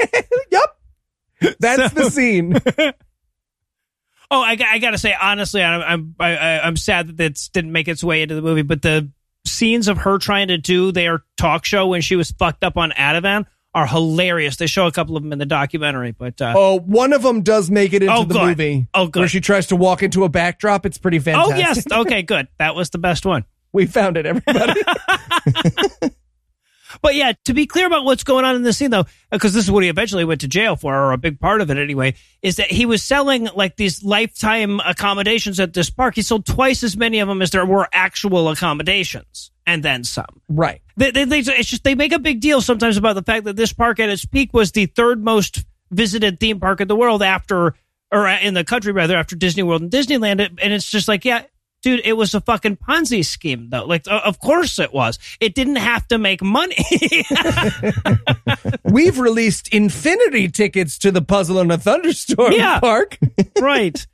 yep. 0.52 0.73
That's 1.60 1.94
the 1.94 2.10
scene. 2.10 2.58
Oh, 4.32 4.42
I, 4.42 4.58
I 4.68 4.80
got 4.80 4.92
to 4.92 4.98
say 4.98 5.14
honestly, 5.20 5.62
I'm 5.62 5.82
I'm 5.82 6.16
I, 6.20 6.36
I- 6.36 6.66
I'm 6.68 6.76
sad 6.76 7.08
that 7.08 7.18
this 7.18 7.50
didn't 7.50 7.72
make 7.72 7.88
its 7.88 8.04
way 8.04 8.24
into 8.24 8.34
the 8.34 8.42
movie, 8.42 8.64
but 8.64 8.82
the 8.82 9.12
scenes 9.46 9.88
of 9.88 10.00
her 10.00 10.18
trying 10.18 10.48
to 10.48 10.58
do 10.58 10.92
their 10.92 11.22
talk 11.38 11.66
show 11.66 11.86
when 11.88 12.02
she 12.02 12.16
was 12.16 12.32
fucked 12.32 12.64
up 12.64 12.76
on 12.76 12.90
Ativan 12.92 13.46
are 13.76 13.86
hilarious. 13.86 14.56
They 14.56 14.66
show 14.66 14.88
a 14.88 14.92
couple 14.92 15.16
of 15.18 15.22
them 15.22 15.34
in 15.34 15.38
the 15.40 15.46
documentary, 15.46 16.14
but 16.14 16.42
uh, 16.42 16.54
Oh, 16.58 16.80
one 16.80 17.14
of 17.14 17.22
them 17.22 17.42
does 17.44 17.70
make 17.70 17.94
it 17.94 18.02
into 18.02 18.16
Oh, 18.16 18.24
the 18.24 18.34
good. 18.34 18.58
movie. 18.58 18.88
Oh, 18.96 19.06
good. 19.06 19.20
Where 19.20 19.28
she 19.28 19.40
tries 19.42 19.68
to 19.68 19.76
walk 19.76 20.02
into 20.02 20.24
a 20.24 20.30
backdrop. 20.30 20.88
It's 20.88 20.98
pretty 20.98 21.20
fantastic. 21.20 21.56
oh 21.56 21.58
yes, 21.60 21.86
okay, 22.08 22.24
good. 22.24 22.48
That 22.58 22.74
was 22.74 22.90
the 22.90 22.98
best 22.98 23.28
one. 23.28 23.46
We 23.72 23.86
found 23.86 24.18
it, 24.18 24.26
everybody. 24.26 24.82
But 27.04 27.16
yeah, 27.16 27.34
to 27.44 27.54
be 27.54 27.68
clear 27.68 27.86
about 27.86 28.06
what's 28.06 28.24
going 28.24 28.46
on 28.46 28.56
in 28.56 28.64
this 28.64 28.78
scene, 28.78 28.90
though, 28.90 29.06
because 29.30 29.54
this 29.54 29.66
is 29.66 29.70
what 29.70 29.84
he 29.84 29.90
eventually 29.90 30.24
went 30.24 30.40
to 30.42 30.48
jail 30.48 30.78
for, 30.78 30.96
or 30.96 31.12
a 31.12 31.18
big 31.18 31.38
part 31.38 31.60
of 31.60 31.70
it 31.70 31.78
anyway, 31.78 32.16
is 32.42 32.56
that 32.56 32.72
he 32.72 32.86
was 32.86 33.04
selling 33.04 33.50
like 33.54 33.76
these 33.76 34.06
lifetime 34.06 34.80
accommodations 34.80 35.60
at 35.60 35.74
this 35.74 35.90
park. 35.90 36.16
He 36.16 36.22
sold 36.22 36.46
twice 36.46 36.82
as 36.82 36.96
many 36.96 37.20
of 37.20 37.28
them 37.28 37.42
as 37.42 37.52
there 37.52 37.66
were 37.66 37.90
actual 37.92 38.48
accommodations, 38.48 39.52
and 39.68 39.84
then 39.84 40.06
some. 40.06 40.42
right. 40.48 40.82
They, 40.96 41.12
they, 41.12 41.26
they, 41.26 41.40
it's 41.40 41.70
just 41.70 41.84
they 41.84 41.96
make 41.96 42.14
a 42.14 42.20
big 42.20 42.40
deal 42.40 42.62
sometimes 42.62 42.96
about 42.96 43.16
the 43.16 43.24
fact 43.24 43.44
that 43.46 43.58
this 43.58 43.74
park 43.74 44.00
at 44.00 44.08
its 44.08 44.24
peak 44.24 44.54
was 44.54 44.72
the 44.72 44.86
third 44.86 45.22
most 45.22 45.66
visited 45.92 46.40
theme 46.40 46.62
park 46.62 46.80
in 46.80 46.88
the 46.88 46.96
world 46.96 47.22
after, 47.22 47.76
or 48.14 48.30
in 48.30 48.54
the 48.54 48.64
country 48.64 48.94
rather, 48.94 49.18
after 49.18 49.36
Disney 49.36 49.64
World 49.64 49.82
and 49.82 49.92
Disneyland. 49.92 50.40
And 50.40 50.72
it's 50.72 50.90
just 50.90 51.10
like, 51.10 51.26
yeah, 51.26 51.44
dude, 51.84 52.02
it 52.04 52.14
was 52.14 52.34
a 52.34 52.42
fucking 52.42 52.78
Ponzi 52.78 53.24
scheme 53.24 53.70
though. 53.70 53.86
Like, 53.86 54.06
of 54.10 54.40
course 54.40 54.80
it 54.80 54.92
was. 54.92 55.20
It 55.40 55.54
didn't 55.54 55.76
have 55.76 56.08
to 56.08 56.18
make 56.18 56.42
money. 56.42 56.84
We've 58.84 59.20
released 59.20 59.68
infinity 59.68 60.50
tickets 60.50 60.98
to 61.00 61.12
the 61.12 61.22
Puzzle 61.22 61.60
in 61.60 61.70
a 61.70 61.78
Thunderstorm 61.78 62.54
Yeah. 62.54 62.80
park. 62.80 63.20
right. 63.62 64.08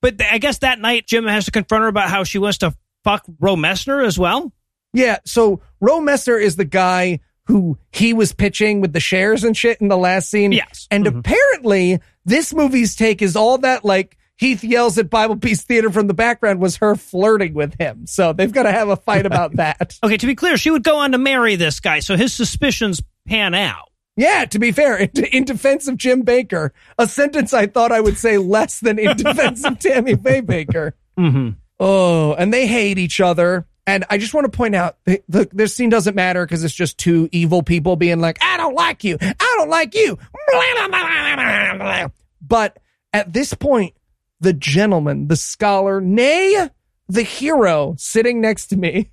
But 0.00 0.20
I 0.20 0.38
guess 0.38 0.58
that 0.58 0.80
night 0.80 1.06
Jim 1.06 1.26
has 1.26 1.44
to 1.44 1.52
confront 1.52 1.82
her 1.82 1.88
about 1.88 2.10
how 2.10 2.24
she 2.24 2.38
wants 2.38 2.58
to 2.58 2.74
fuck 3.04 3.24
Roe 3.38 3.56
Messner 3.56 4.04
as 4.04 4.18
well. 4.18 4.52
Yeah. 4.92 5.18
So 5.24 5.60
Roe 5.80 6.00
Messner 6.00 6.42
is 6.42 6.56
the 6.56 6.64
guy 6.64 7.20
who 7.46 7.78
he 7.90 8.12
was 8.12 8.32
pitching 8.32 8.80
with 8.80 8.92
the 8.92 9.00
shares 9.00 9.44
and 9.44 9.56
shit 9.56 9.80
in 9.80 9.88
the 9.88 9.96
last 9.96 10.30
scene. 10.30 10.52
Yes. 10.52 10.88
And 10.90 11.04
mm-hmm. 11.04 11.18
apparently 11.18 12.00
this 12.24 12.54
movie's 12.54 12.96
take 12.96 13.20
is 13.20 13.36
all 13.36 13.58
that 13.58 13.84
like 13.84 14.16
Heath 14.42 14.64
yells 14.64 14.98
at 14.98 15.08
Bible 15.08 15.36
Peace 15.36 15.62
Theater 15.62 15.88
from 15.88 16.08
the 16.08 16.14
background 16.14 16.58
was 16.58 16.78
her 16.78 16.96
flirting 16.96 17.54
with 17.54 17.78
him. 17.78 18.08
So 18.08 18.32
they've 18.32 18.50
got 18.50 18.64
to 18.64 18.72
have 18.72 18.88
a 18.88 18.96
fight 18.96 19.24
about 19.24 19.54
that. 19.56 19.96
Okay, 20.02 20.16
to 20.16 20.26
be 20.26 20.34
clear, 20.34 20.56
she 20.56 20.72
would 20.72 20.82
go 20.82 20.98
on 20.98 21.12
to 21.12 21.18
marry 21.18 21.54
this 21.54 21.78
guy, 21.78 22.00
so 22.00 22.16
his 22.16 22.32
suspicions 22.34 23.00
pan 23.28 23.54
out. 23.54 23.92
Yeah, 24.16 24.44
to 24.46 24.58
be 24.58 24.72
fair, 24.72 24.96
in, 24.96 25.10
in 25.32 25.44
defense 25.44 25.86
of 25.86 25.96
Jim 25.96 26.24
Bakker, 26.24 26.70
a 26.98 27.06
sentence 27.06 27.54
I 27.54 27.68
thought 27.68 27.92
I 27.92 28.00
would 28.00 28.18
say 28.18 28.36
less 28.36 28.80
than 28.80 28.98
in 28.98 29.16
defense 29.16 29.64
of 29.64 29.78
Tammy 29.78 30.16
Faye 30.16 30.42
Bakker. 30.42 30.94
Mm-hmm. 31.16 31.50
Oh, 31.78 32.34
and 32.34 32.52
they 32.52 32.66
hate 32.66 32.98
each 32.98 33.20
other. 33.20 33.68
And 33.86 34.04
I 34.10 34.18
just 34.18 34.34
want 34.34 34.50
to 34.50 34.56
point 34.56 34.74
out 34.74 34.96
the, 35.04 35.48
this 35.52 35.76
scene 35.76 35.88
doesn't 35.88 36.16
matter 36.16 36.44
because 36.44 36.64
it's 36.64 36.74
just 36.74 36.98
two 36.98 37.28
evil 37.30 37.62
people 37.62 37.94
being 37.94 38.18
like, 38.20 38.38
I 38.42 38.56
don't 38.56 38.74
like 38.74 39.04
you. 39.04 39.18
I 39.20 39.54
don't 39.56 39.70
like 39.70 39.94
you. 39.94 40.18
But 42.44 42.78
at 43.12 43.32
this 43.32 43.54
point, 43.54 43.94
the 44.42 44.52
gentleman, 44.52 45.28
the 45.28 45.36
scholar, 45.36 46.00
nay, 46.00 46.68
the 47.08 47.22
hero 47.22 47.94
sitting 47.96 48.40
next 48.40 48.66
to 48.66 48.76
me, 48.76 49.10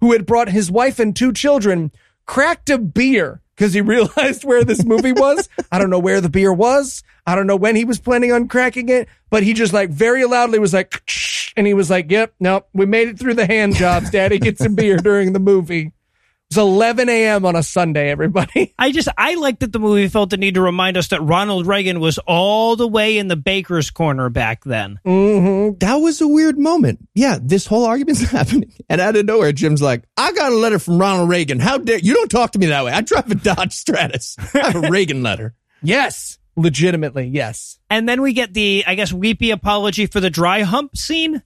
who 0.00 0.12
had 0.12 0.26
brought 0.26 0.48
his 0.48 0.70
wife 0.70 0.98
and 0.98 1.14
two 1.14 1.32
children, 1.32 1.92
cracked 2.26 2.70
a 2.70 2.78
beer 2.78 3.42
because 3.56 3.74
he 3.74 3.80
realized 3.82 4.44
where 4.44 4.64
this 4.64 4.84
movie 4.84 5.12
was. 5.12 5.48
I 5.70 5.78
don't 5.78 5.90
know 5.90 5.98
where 5.98 6.20
the 6.20 6.28
beer 6.28 6.52
was. 6.52 7.02
I 7.26 7.34
don't 7.34 7.46
know 7.46 7.56
when 7.56 7.76
he 7.76 7.84
was 7.84 7.98
planning 7.98 8.32
on 8.32 8.48
cracking 8.48 8.88
it, 8.88 9.08
but 9.30 9.42
he 9.42 9.52
just 9.52 9.72
like 9.72 9.90
very 9.90 10.24
loudly 10.24 10.58
was 10.58 10.72
like, 10.72 11.02
and 11.56 11.66
he 11.66 11.74
was 11.74 11.90
like, 11.90 12.10
yep, 12.10 12.32
nope, 12.40 12.68
we 12.72 12.86
made 12.86 13.08
it 13.08 13.18
through 13.18 13.34
the 13.34 13.46
hand 13.46 13.74
jobs. 13.74 14.10
Daddy 14.10 14.38
gets 14.38 14.62
some 14.62 14.74
beer 14.74 14.96
during 14.96 15.32
the 15.32 15.40
movie. 15.40 15.92
It's 16.50 16.56
11 16.56 17.10
a.m. 17.10 17.44
on 17.44 17.56
a 17.56 17.62
Sunday, 17.62 18.08
everybody. 18.10 18.72
I 18.78 18.90
just 18.90 19.08
I 19.18 19.34
like 19.34 19.58
that 19.58 19.70
the 19.70 19.78
movie 19.78 20.08
felt 20.08 20.30
the 20.30 20.38
need 20.38 20.54
to 20.54 20.62
remind 20.62 20.96
us 20.96 21.08
that 21.08 21.20
Ronald 21.20 21.66
Reagan 21.66 22.00
was 22.00 22.16
all 22.26 22.74
the 22.74 22.88
way 22.88 23.18
in 23.18 23.28
the 23.28 23.36
Bakker's 23.36 23.90
corner 23.90 24.30
back 24.30 24.64
then. 24.64 24.98
Mm-hmm. 25.04 25.76
That 25.80 25.96
was 25.96 26.22
a 26.22 26.26
weird 26.28 26.58
moment. 26.58 27.06
Yeah, 27.14 27.38
this 27.38 27.66
whole 27.66 27.84
argument's 27.84 28.22
happening. 28.30 28.72
And 28.88 28.98
out 28.98 29.14
of 29.16 29.26
nowhere, 29.26 29.52
Jim's 29.52 29.82
like, 29.82 30.04
I 30.16 30.32
got 30.32 30.50
a 30.52 30.56
letter 30.56 30.78
from 30.78 30.98
Ronald 30.98 31.28
Reagan. 31.28 31.60
How 31.60 31.76
dare 31.76 31.98
you 31.98 32.14
don't 32.14 32.30
talk 32.30 32.52
to 32.52 32.58
me 32.58 32.66
that 32.66 32.82
way. 32.82 32.92
I 32.92 33.02
drive 33.02 33.30
a 33.30 33.34
Dodge 33.34 33.74
Stratus. 33.74 34.34
I 34.54 34.70
have 34.70 34.84
a 34.84 34.90
Reagan 34.90 35.22
letter. 35.22 35.54
Yes. 35.82 36.38
Legitimately, 36.56 37.26
yes. 37.26 37.78
And 37.90 38.08
then 38.08 38.22
we 38.22 38.32
get 38.32 38.54
the 38.54 38.84
I 38.86 38.94
guess 38.94 39.12
weepy 39.12 39.50
apology 39.50 40.06
for 40.06 40.18
the 40.20 40.30
dry 40.30 40.62
hump 40.62 40.96
scene. 40.96 41.42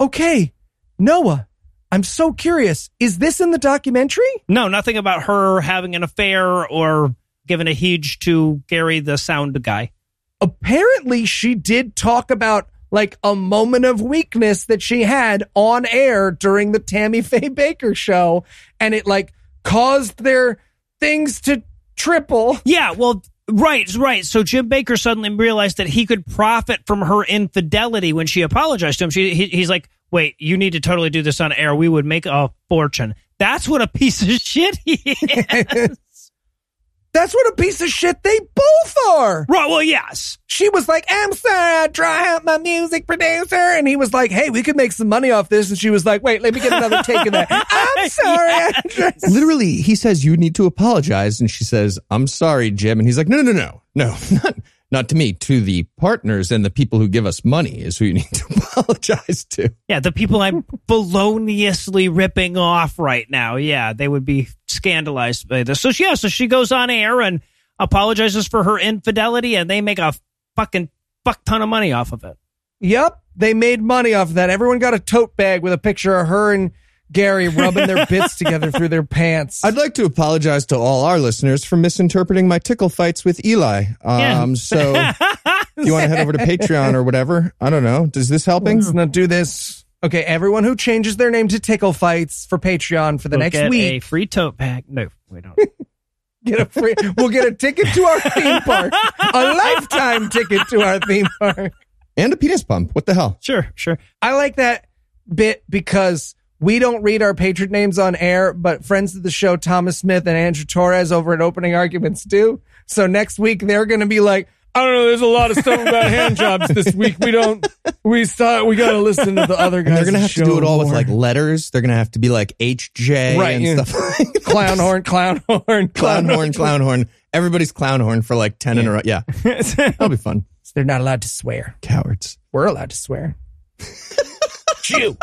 Okay. 0.00 0.54
Noah, 0.96 1.48
I'm 1.94 2.02
so 2.02 2.32
curious. 2.32 2.90
Is 2.98 3.18
this 3.18 3.40
in 3.40 3.52
the 3.52 3.58
documentary? 3.58 4.26
No, 4.48 4.66
nothing 4.66 4.96
about 4.96 5.22
her 5.22 5.60
having 5.60 5.94
an 5.94 6.02
affair 6.02 6.66
or 6.66 7.14
giving 7.46 7.68
a 7.68 7.72
heed 7.72 8.04
to 8.22 8.60
Gary 8.66 8.98
the 8.98 9.16
sound 9.16 9.62
guy. 9.62 9.92
Apparently, 10.40 11.24
she 11.24 11.54
did 11.54 11.94
talk 11.94 12.32
about 12.32 12.68
like 12.90 13.16
a 13.22 13.36
moment 13.36 13.84
of 13.84 14.00
weakness 14.00 14.64
that 14.64 14.82
she 14.82 15.02
had 15.02 15.44
on 15.54 15.86
air 15.86 16.32
during 16.32 16.72
the 16.72 16.80
Tammy 16.80 17.22
Faye 17.22 17.48
Bakker 17.48 17.96
show, 17.96 18.42
and 18.80 18.92
it 18.92 19.06
like 19.06 19.32
caused 19.62 20.18
their 20.18 20.58
things 20.98 21.42
to 21.42 21.62
triple. 21.94 22.58
Yeah, 22.64 22.90
well, 22.90 23.22
right, 23.48 23.88
right. 23.94 24.26
So 24.26 24.42
Jim 24.42 24.68
Bakker 24.68 24.98
suddenly 24.98 25.30
realized 25.30 25.76
that 25.76 25.86
he 25.86 26.06
could 26.06 26.26
profit 26.26 26.80
from 26.88 27.02
her 27.02 27.22
infidelity 27.22 28.12
when 28.12 28.26
she 28.26 28.42
apologized 28.42 28.98
to 28.98 29.04
him. 29.04 29.10
She, 29.10 29.32
he, 29.36 29.46
he's 29.46 29.70
like, 29.70 29.88
"Wait, 30.14 30.36
you 30.38 30.56
need 30.56 30.72
to 30.74 30.80
totally 30.80 31.10
do 31.10 31.20
this 31.22 31.40
on 31.40 31.52
air. 31.52 31.74
We 31.74 31.88
would 31.88 32.06
make 32.06 32.24
a 32.24 32.50
fortune." 32.68 33.14
That's 33.38 33.68
what 33.68 33.82
a 33.82 33.88
piece 33.88 34.22
of 34.22 34.28
shit 34.28 34.78
he 34.84 34.92
is. 35.04 35.98
That's 37.12 37.32
what 37.32 37.46
a 37.46 37.52
piece 37.56 37.80
of 37.80 37.88
shit 37.88 38.22
they 38.24 38.38
both 38.40 38.94
are. 39.10 39.46
right. 39.48 39.68
Well, 39.70 39.82
yes. 39.84 40.36
She 40.46 40.68
was 40.68 40.88
like, 40.88 41.04
I'm 41.08 41.32
sorry, 41.32 41.84
I 41.84 41.86
dry 41.86 42.28
out 42.34 42.44
my 42.44 42.58
music 42.58 43.06
producer. 43.06 43.54
And 43.54 43.86
he 43.86 43.94
was 43.94 44.12
like, 44.12 44.32
hey, 44.32 44.50
we 44.50 44.64
could 44.64 44.74
make 44.76 44.90
some 44.90 45.08
money 45.08 45.30
off 45.30 45.48
this. 45.48 45.68
And 45.70 45.78
she 45.78 45.90
was 45.90 46.04
like, 46.04 46.24
wait, 46.24 46.42
let 46.42 46.54
me 46.54 46.60
get 46.60 46.72
another 46.72 47.02
take 47.04 47.24
of 47.24 47.32
that. 47.32 47.46
I'm 47.96 48.08
sorry. 48.08 48.50
I 48.50 48.72
dry- 48.88 49.12
Literally, 49.30 49.76
he 49.76 49.94
says, 49.94 50.24
You 50.24 50.36
need 50.36 50.56
to 50.56 50.66
apologize. 50.66 51.40
And 51.40 51.48
she 51.48 51.62
says, 51.62 52.00
I'm 52.10 52.26
sorry, 52.26 52.72
Jim. 52.72 52.98
And 52.98 53.06
he's 53.06 53.16
like, 53.18 53.28
No, 53.28 53.42
no, 53.42 53.52
no, 53.52 53.82
no, 53.94 54.16
not, 54.42 54.56
not 54.94 55.08
to 55.08 55.16
me, 55.16 55.32
to 55.32 55.60
the 55.60 55.82
partners 55.98 56.52
and 56.52 56.64
the 56.64 56.70
people 56.70 56.98
who 56.98 57.08
give 57.08 57.26
us 57.26 57.44
money 57.44 57.80
is 57.80 57.98
who 57.98 58.06
you 58.06 58.14
need 58.14 58.28
to 58.32 58.44
apologize 58.56 59.44
to. 59.50 59.74
Yeah, 59.88 60.00
the 60.00 60.12
people 60.12 60.40
I'm 60.40 60.64
feloniously 60.88 62.08
ripping 62.08 62.56
off 62.56 62.98
right 62.98 63.28
now. 63.28 63.56
Yeah, 63.56 63.92
they 63.92 64.08
would 64.08 64.24
be 64.24 64.48
scandalized 64.68 65.48
by 65.48 65.64
this. 65.64 65.80
So 65.80 65.90
yeah, 65.98 66.14
so 66.14 66.28
she 66.28 66.46
goes 66.46 66.72
on 66.72 66.90
air 66.90 67.20
and 67.20 67.42
apologizes 67.78 68.46
for 68.46 68.62
her 68.62 68.78
infidelity, 68.78 69.56
and 69.56 69.68
they 69.68 69.80
make 69.80 69.98
a 69.98 70.14
fucking 70.56 70.88
fuck 71.24 71.44
ton 71.44 71.60
of 71.60 71.68
money 71.68 71.92
off 71.92 72.12
of 72.12 72.22
it. 72.24 72.38
Yep. 72.80 73.20
They 73.36 73.52
made 73.52 73.82
money 73.82 74.14
off 74.14 74.28
of 74.28 74.34
that. 74.34 74.48
Everyone 74.48 74.78
got 74.78 74.94
a 74.94 75.00
tote 75.00 75.36
bag 75.36 75.62
with 75.62 75.72
a 75.72 75.78
picture 75.78 76.16
of 76.18 76.28
her 76.28 76.54
and 76.54 76.70
Gary 77.12 77.48
rubbing 77.48 77.86
their 77.86 78.06
bits 78.06 78.34
together 78.38 78.70
through 78.70 78.88
their 78.88 79.02
pants. 79.02 79.64
I'd 79.64 79.76
like 79.76 79.94
to 79.94 80.04
apologize 80.04 80.66
to 80.66 80.76
all 80.76 81.04
our 81.04 81.18
listeners 81.18 81.64
for 81.64 81.76
misinterpreting 81.76 82.48
my 82.48 82.58
tickle 82.58 82.88
fights 82.88 83.24
with 83.24 83.44
Eli. 83.44 83.84
Um, 84.02 84.18
Yeah. 84.20 84.54
so 84.54 84.92
you 85.76 85.92
want 85.92 86.04
to 86.04 86.08
head 86.08 86.20
over 86.20 86.32
to 86.32 86.38
Patreon 86.38 86.94
or 86.94 87.02
whatever? 87.02 87.52
I 87.60 87.70
don't 87.70 87.84
know. 87.84 88.06
Does 88.06 88.28
this 88.28 88.44
helping? 88.44 88.78
Let's 88.80 88.92
not 88.92 89.12
do 89.12 89.26
this. 89.26 89.84
Okay, 90.02 90.22
everyone 90.22 90.64
who 90.64 90.76
changes 90.76 91.16
their 91.16 91.30
name 91.30 91.48
to 91.48 91.58
Tickle 91.60 91.92
Fights 91.94 92.44
for 92.46 92.58
Patreon 92.58 93.20
for 93.20 93.28
the 93.28 93.36
We'll 93.36 93.44
next 93.44 93.52
get 93.56 93.66
a 93.66 93.70
week, 93.70 94.02
free 94.02 94.26
tote 94.26 94.56
bag. 94.56 94.84
No, 94.88 95.08
we 95.30 95.40
don't. 95.40 95.58
get 96.44 96.60
a 96.60 96.66
free. 96.66 96.94
we'll 97.16 97.30
get 97.30 97.46
a 97.46 97.52
ticket 97.54 97.86
to 97.94 98.02
our 98.04 98.20
theme 98.20 98.60
park, 98.62 98.92
a 99.32 99.54
lifetime 99.54 100.28
ticket 100.28 100.60
to 100.68 100.82
our 100.82 100.98
theme 101.00 101.26
park. 101.38 101.72
And 102.18 102.32
a 102.32 102.36
penis 102.36 102.62
pump. 102.62 102.90
What 102.94 103.06
the 103.06 103.14
hell? 103.14 103.38
sure, 103.40 103.68
sure. 103.74 103.98
I 104.20 104.34
like 104.34 104.56
that 104.56 104.86
bit 105.32 105.64
because 105.70 106.34
we 106.60 106.78
don't 106.78 107.02
read 107.02 107.22
our 107.22 107.34
patron 107.34 107.70
names 107.70 107.98
on 107.98 108.16
air, 108.16 108.52
but 108.52 108.84
friends 108.84 109.14
of 109.16 109.22
the 109.22 109.30
show, 109.30 109.56
Thomas 109.56 109.98
Smith 109.98 110.26
and 110.26 110.36
Andrew 110.36 110.64
Torrez 110.64 111.12
over 111.12 111.32
at 111.34 111.40
Opening 111.40 111.74
Arguments 111.74 112.24
do. 112.24 112.60
So 112.86 113.06
next 113.06 113.38
week 113.38 113.60
they're 113.62 113.86
going 113.86 114.00
to 114.00 114.06
be 114.06 114.20
like, 114.20 114.48
I 114.76 114.82
don't 114.84 114.92
know. 114.94 115.04
There's 115.06 115.20
a 115.20 115.26
lot 115.26 115.52
of 115.52 115.56
stuff 115.58 115.80
about 115.80 116.06
hand 116.10 116.36
jobs 116.36 116.66
this 116.66 116.92
week. 116.96 117.16
We 117.20 117.30
don't. 117.30 117.64
We 118.02 118.24
start. 118.24 118.66
We 118.66 118.74
got 118.74 118.90
to 118.90 118.98
listen 118.98 119.36
to 119.36 119.46
the 119.46 119.56
other 119.56 119.82
guys. 119.82 119.88
And 119.90 119.96
they're 119.96 120.04
gonna 120.04 120.18
have 120.18 120.34
to 120.34 120.44
do 120.44 120.58
it 120.58 120.64
all 120.64 120.80
with 120.80 120.88
like 120.88 121.06
letters. 121.06 121.70
They're 121.70 121.80
gonna 121.80 121.94
have 121.94 122.10
to 122.10 122.18
be 122.18 122.28
like 122.28 122.58
HJ 122.58 123.38
Right, 123.38 123.50
and 123.52 123.62
yeah. 123.62 123.84
stuff. 123.84 124.18
like 124.18 124.34
clown 124.44 124.78
horn, 124.80 125.04
clown 125.04 125.42
horn, 125.48 125.86
clown 125.90 126.28
horn, 126.28 126.52
clown 126.52 126.80
horn. 126.80 127.08
Everybody's 127.32 127.70
clown 127.70 128.00
horn 128.00 128.22
for 128.22 128.34
like 128.34 128.58
ten 128.58 128.78
in 128.78 128.88
a 128.88 128.90
row. 128.94 129.00
Yeah, 129.04 129.20
that'll 129.44 130.08
be 130.08 130.16
fun. 130.16 130.44
They're 130.74 130.82
not 130.82 131.00
allowed 131.00 131.22
to 131.22 131.28
swear. 131.28 131.76
Cowards. 131.80 132.36
We're 132.50 132.66
allowed 132.66 132.90
to 132.90 132.96
swear. 132.96 133.36
Jew. 134.82 135.16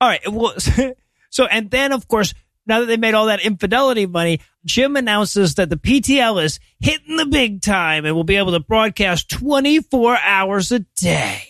All 0.00 0.08
right. 0.08 0.20
Well, 0.30 0.54
so 1.30 1.44
and 1.46 1.70
then 1.70 1.92
of 1.92 2.08
course, 2.08 2.34
now 2.66 2.80
that 2.80 2.86
they 2.86 2.96
made 2.96 3.14
all 3.14 3.26
that 3.26 3.40
infidelity 3.44 4.06
money, 4.06 4.40
Jim 4.64 4.96
announces 4.96 5.54
that 5.56 5.70
the 5.70 5.76
PTL 5.76 6.42
is 6.42 6.60
hitting 6.78 7.16
the 7.16 7.26
big 7.26 7.62
time 7.62 8.04
and 8.04 8.14
will 8.14 8.24
be 8.24 8.36
able 8.36 8.52
to 8.52 8.60
broadcast 8.60 9.28
24 9.30 10.18
hours 10.22 10.70
a 10.72 10.80
day. 10.96 11.42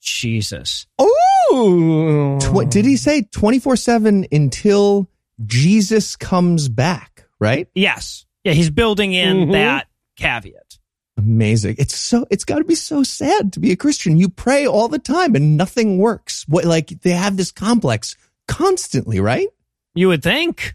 Jesus. 0.00 0.86
Ooh. 1.00 2.38
Tw- 2.40 2.68
did 2.70 2.84
he 2.84 2.96
say 2.96 3.22
twenty 3.22 3.58
four 3.58 3.74
seven 3.76 4.26
until 4.30 5.08
Jesus 5.46 6.14
comes 6.16 6.68
back? 6.68 7.26
Right. 7.40 7.68
Yes. 7.74 8.26
Yeah, 8.44 8.52
he's 8.52 8.70
building 8.70 9.12
in 9.14 9.48
Mhm. 9.48 9.52
that 9.52 9.86
caveat. 10.16 10.78
Amazing. 11.16 11.76
It's 11.78 11.94
so 11.94 12.26
it's 12.30 12.44
got 12.44 12.58
to 12.58 12.64
be 12.64 12.74
so 12.74 13.02
sad 13.02 13.52
to 13.52 13.60
be 13.60 13.70
a 13.70 13.76
Christian. 13.76 14.16
You 14.16 14.28
pray 14.28 14.66
all 14.66 14.88
the 14.88 14.98
time 14.98 15.34
and 15.34 15.56
nothing 15.56 15.98
works. 15.98 16.44
What 16.48 16.64
like 16.64 16.88
they 16.88 17.10
have 17.10 17.36
this 17.36 17.52
complex 17.52 18.16
constantly, 18.48 19.20
right? 19.20 19.48
You 19.94 20.08
would 20.08 20.22
think. 20.22 20.74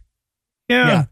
Yeah. 0.70 0.88
Yeah. 0.88 1.06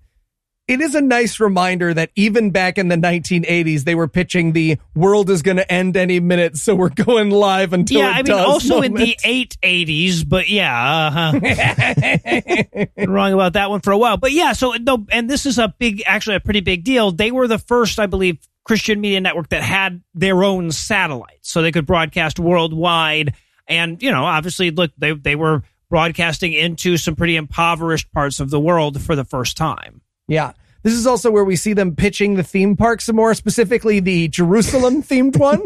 It 0.67 0.81
is 0.81 0.95
a 0.95 1.01
nice 1.01 1.39
reminder 1.39 1.93
that 1.93 2.11
even 2.17 2.51
back 2.51 2.77
in 2.77 2.89
the 2.89 2.97
1980s, 2.97 3.85
they 3.85 3.95
were 3.95 4.09
pitching 4.09 4.51
the 4.51 4.77
world 4.95 5.29
is 5.29 5.41
going 5.41 5.55
to 5.55 5.71
end 5.71 5.95
any 5.95 6.19
minute, 6.19 6.57
so 6.57 6.75
we're 6.75 6.89
going 6.89 7.29
live 7.29 7.71
until 7.71 8.01
Yeah, 8.01 8.09
it 8.09 8.13
I 8.13 8.17
mean, 8.17 8.25
does 8.25 8.45
also 8.45 8.81
in 8.81 8.93
the 8.93 8.99
moment. 8.99 9.17
880s, 9.23 10.27
but 10.27 10.49
yeah, 10.49 11.07
uh-huh. 11.07 12.85
Wrong 13.07 13.31
about 13.31 13.53
that 13.53 13.69
one 13.69 13.79
for 13.79 13.91
a 13.91 13.97
while. 13.97 14.17
But 14.17 14.33
yeah, 14.33 14.51
so 14.51 14.73
no, 14.73 15.05
and 15.09 15.29
this 15.29 15.45
is 15.45 15.57
a 15.57 15.73
big, 15.79 16.03
actually 16.05 16.35
a 16.35 16.41
pretty 16.41 16.59
big 16.59 16.83
deal. 16.83 17.13
They 17.13 17.31
were 17.31 17.47
the 17.47 17.59
first, 17.59 17.97
I 17.97 18.05
believe, 18.05 18.37
Christian 18.67 18.99
media 18.99 19.21
network 19.21 19.47
that 19.49 19.63
had 19.63 20.03
their 20.13 20.43
own 20.43 20.71
satellite, 20.71 21.39
so 21.41 21.61
they 21.61 21.71
could 21.71 21.85
broadcast 21.85 22.37
worldwide. 22.37 23.33
And 23.65 24.03
you 24.03 24.11
know, 24.11 24.25
obviously, 24.25 24.71
look, 24.71 24.91
they 24.97 25.13
they 25.13 25.35
were 25.35 25.63
broadcasting 25.89 26.51
into 26.51 26.97
some 26.97 27.15
pretty 27.15 27.37
impoverished 27.37 28.11
parts 28.11 28.41
of 28.41 28.49
the 28.49 28.59
world 28.59 29.01
for 29.01 29.15
the 29.15 29.23
first 29.23 29.55
time. 29.55 30.01
Yeah. 30.27 30.51
This 30.83 30.93
is 30.93 31.07
also 31.07 31.31
where 31.31 31.45
we 31.45 31.55
see 31.55 31.71
them 31.71 31.95
pitching 31.95 32.35
the 32.35 32.43
theme 32.43 32.75
park 32.75 32.99
some 32.99 33.15
more, 33.15 33.33
specifically 33.33 34.01
the 34.01 34.27
Jerusalem 34.27 35.01
themed 35.03 35.37
one. 35.37 35.65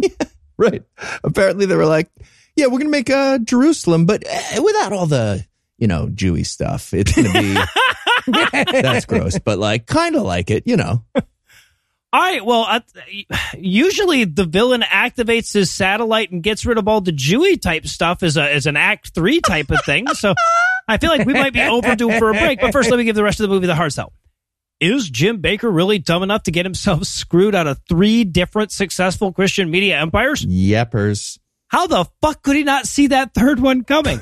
Right. 0.58 0.84
Apparently 1.24 1.66
they 1.66 1.76
were 1.76 1.88
like, 1.88 2.10
yeah, 2.56 2.68
we're 2.68 2.80
going 2.80 2.86
to 2.86 2.90
make 2.90 3.10
uh, 3.10 3.40
Jerusalem, 3.40 4.06
but 4.06 4.24
uh, 4.28 4.62
without 4.62 4.94
all 4.94 5.08
the, 5.08 5.44
you 5.80 5.88
know, 5.88 6.08
Jewy 6.08 6.46
stuff. 6.46 6.94
It's 6.94 7.16
going 7.16 7.32
to 7.32 7.34
be, 7.34 7.58
that's 8.82 9.06
gross, 9.06 9.40
but 9.40 9.58
like 9.58 9.88
kind 9.88 10.16
of 10.16 10.22
like 10.22 10.52
it, 10.52 10.68
you 10.68 10.78
know. 10.78 11.04
All 12.14 12.20
right. 12.20 12.46
Well, 12.46 12.66
uh, 12.68 12.82
usually 13.58 14.26
the 14.26 14.44
villain 14.46 14.82
activates 14.82 15.54
his 15.54 15.72
satellite 15.72 16.32
and 16.32 16.44
gets 16.44 16.66
rid 16.66 16.78
of 16.78 16.88
all 16.88 17.00
the 17.00 17.14
Jewy 17.14 17.60
type 17.62 17.88
stuff 17.88 18.22
as 18.22 18.36
a 18.36 18.54
as 18.54 18.66
an 18.66 18.76
Act 18.76 19.14
Three 19.16 19.40
type 19.40 19.72
of 19.72 19.84
thing. 19.86 20.08
So 20.08 20.34
I 20.88 20.98
feel 20.98 21.10
like 21.10 21.26
we 21.26 21.34
might 21.34 21.54
be 21.54 21.62
overdue 21.62 22.12
for 22.20 22.30
a 22.30 22.34
break. 22.34 22.60
But 22.60 22.74
first, 22.74 22.90
let 22.90 22.98
me 22.98 23.06
give 23.06 23.16
the 23.16 23.24
rest 23.24 23.40
of 23.40 23.50
the 23.50 23.56
movie 23.56 23.68
the 23.68 23.76
hard 23.76 23.94
sell. 23.94 24.12
Is 24.82 25.10
Jim 25.10 25.42
Bakker 25.42 25.74
really 25.74 26.00
dumb 26.00 26.24
enough 26.24 26.44
to 26.44 26.52
get 26.52 26.66
himself 26.66 27.04
screwed 27.06 27.56
out 27.56 27.68
of 27.68 27.80
three 27.88 28.24
different 28.24 28.72
successful 28.72 29.32
Christian 29.32 29.70
media 29.72 30.00
empires? 30.00 30.46
Yepers. 30.46 31.40
How 31.68 31.88
the 31.88 32.06
fuck 32.22 32.42
could 32.42 32.58
he 32.58 32.64
not 32.64 32.88
see 32.88 33.08
that 33.08 33.34
third 33.34 33.60
one 33.60 33.84
coming? 33.84 34.20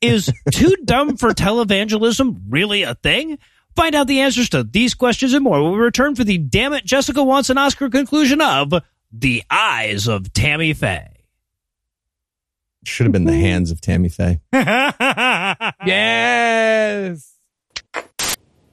Is 0.00 0.30
too 0.52 0.76
dumb 0.84 1.16
for 1.16 1.30
televangelism 1.30 2.42
really 2.48 2.82
a 2.82 2.94
thing? 2.94 3.38
Find 3.76 3.94
out 3.94 4.06
the 4.06 4.20
answers 4.20 4.48
to 4.50 4.62
these 4.62 4.94
questions 4.94 5.32
and 5.34 5.42
more 5.42 5.62
when 5.62 5.72
we 5.72 5.78
return 5.78 6.14
for 6.14 6.24
the 6.24 6.38
damn 6.38 6.72
it 6.72 6.84
Jessica 6.84 7.22
wants 7.22 7.50
an 7.50 7.58
Oscar 7.58 7.90
conclusion 7.90 8.40
of 8.40 8.72
The 9.12 9.42
Eyes 9.50 10.06
of 10.06 10.32
Tammy 10.32 10.72
Faye. 10.74 11.08
Should 12.84 13.06
have 13.06 13.12
been 13.12 13.24
the 13.24 13.32
hands 13.32 13.70
of 13.70 13.80
Tammy 13.80 14.08
Faye. 14.10 14.40
yes. 15.86 17.32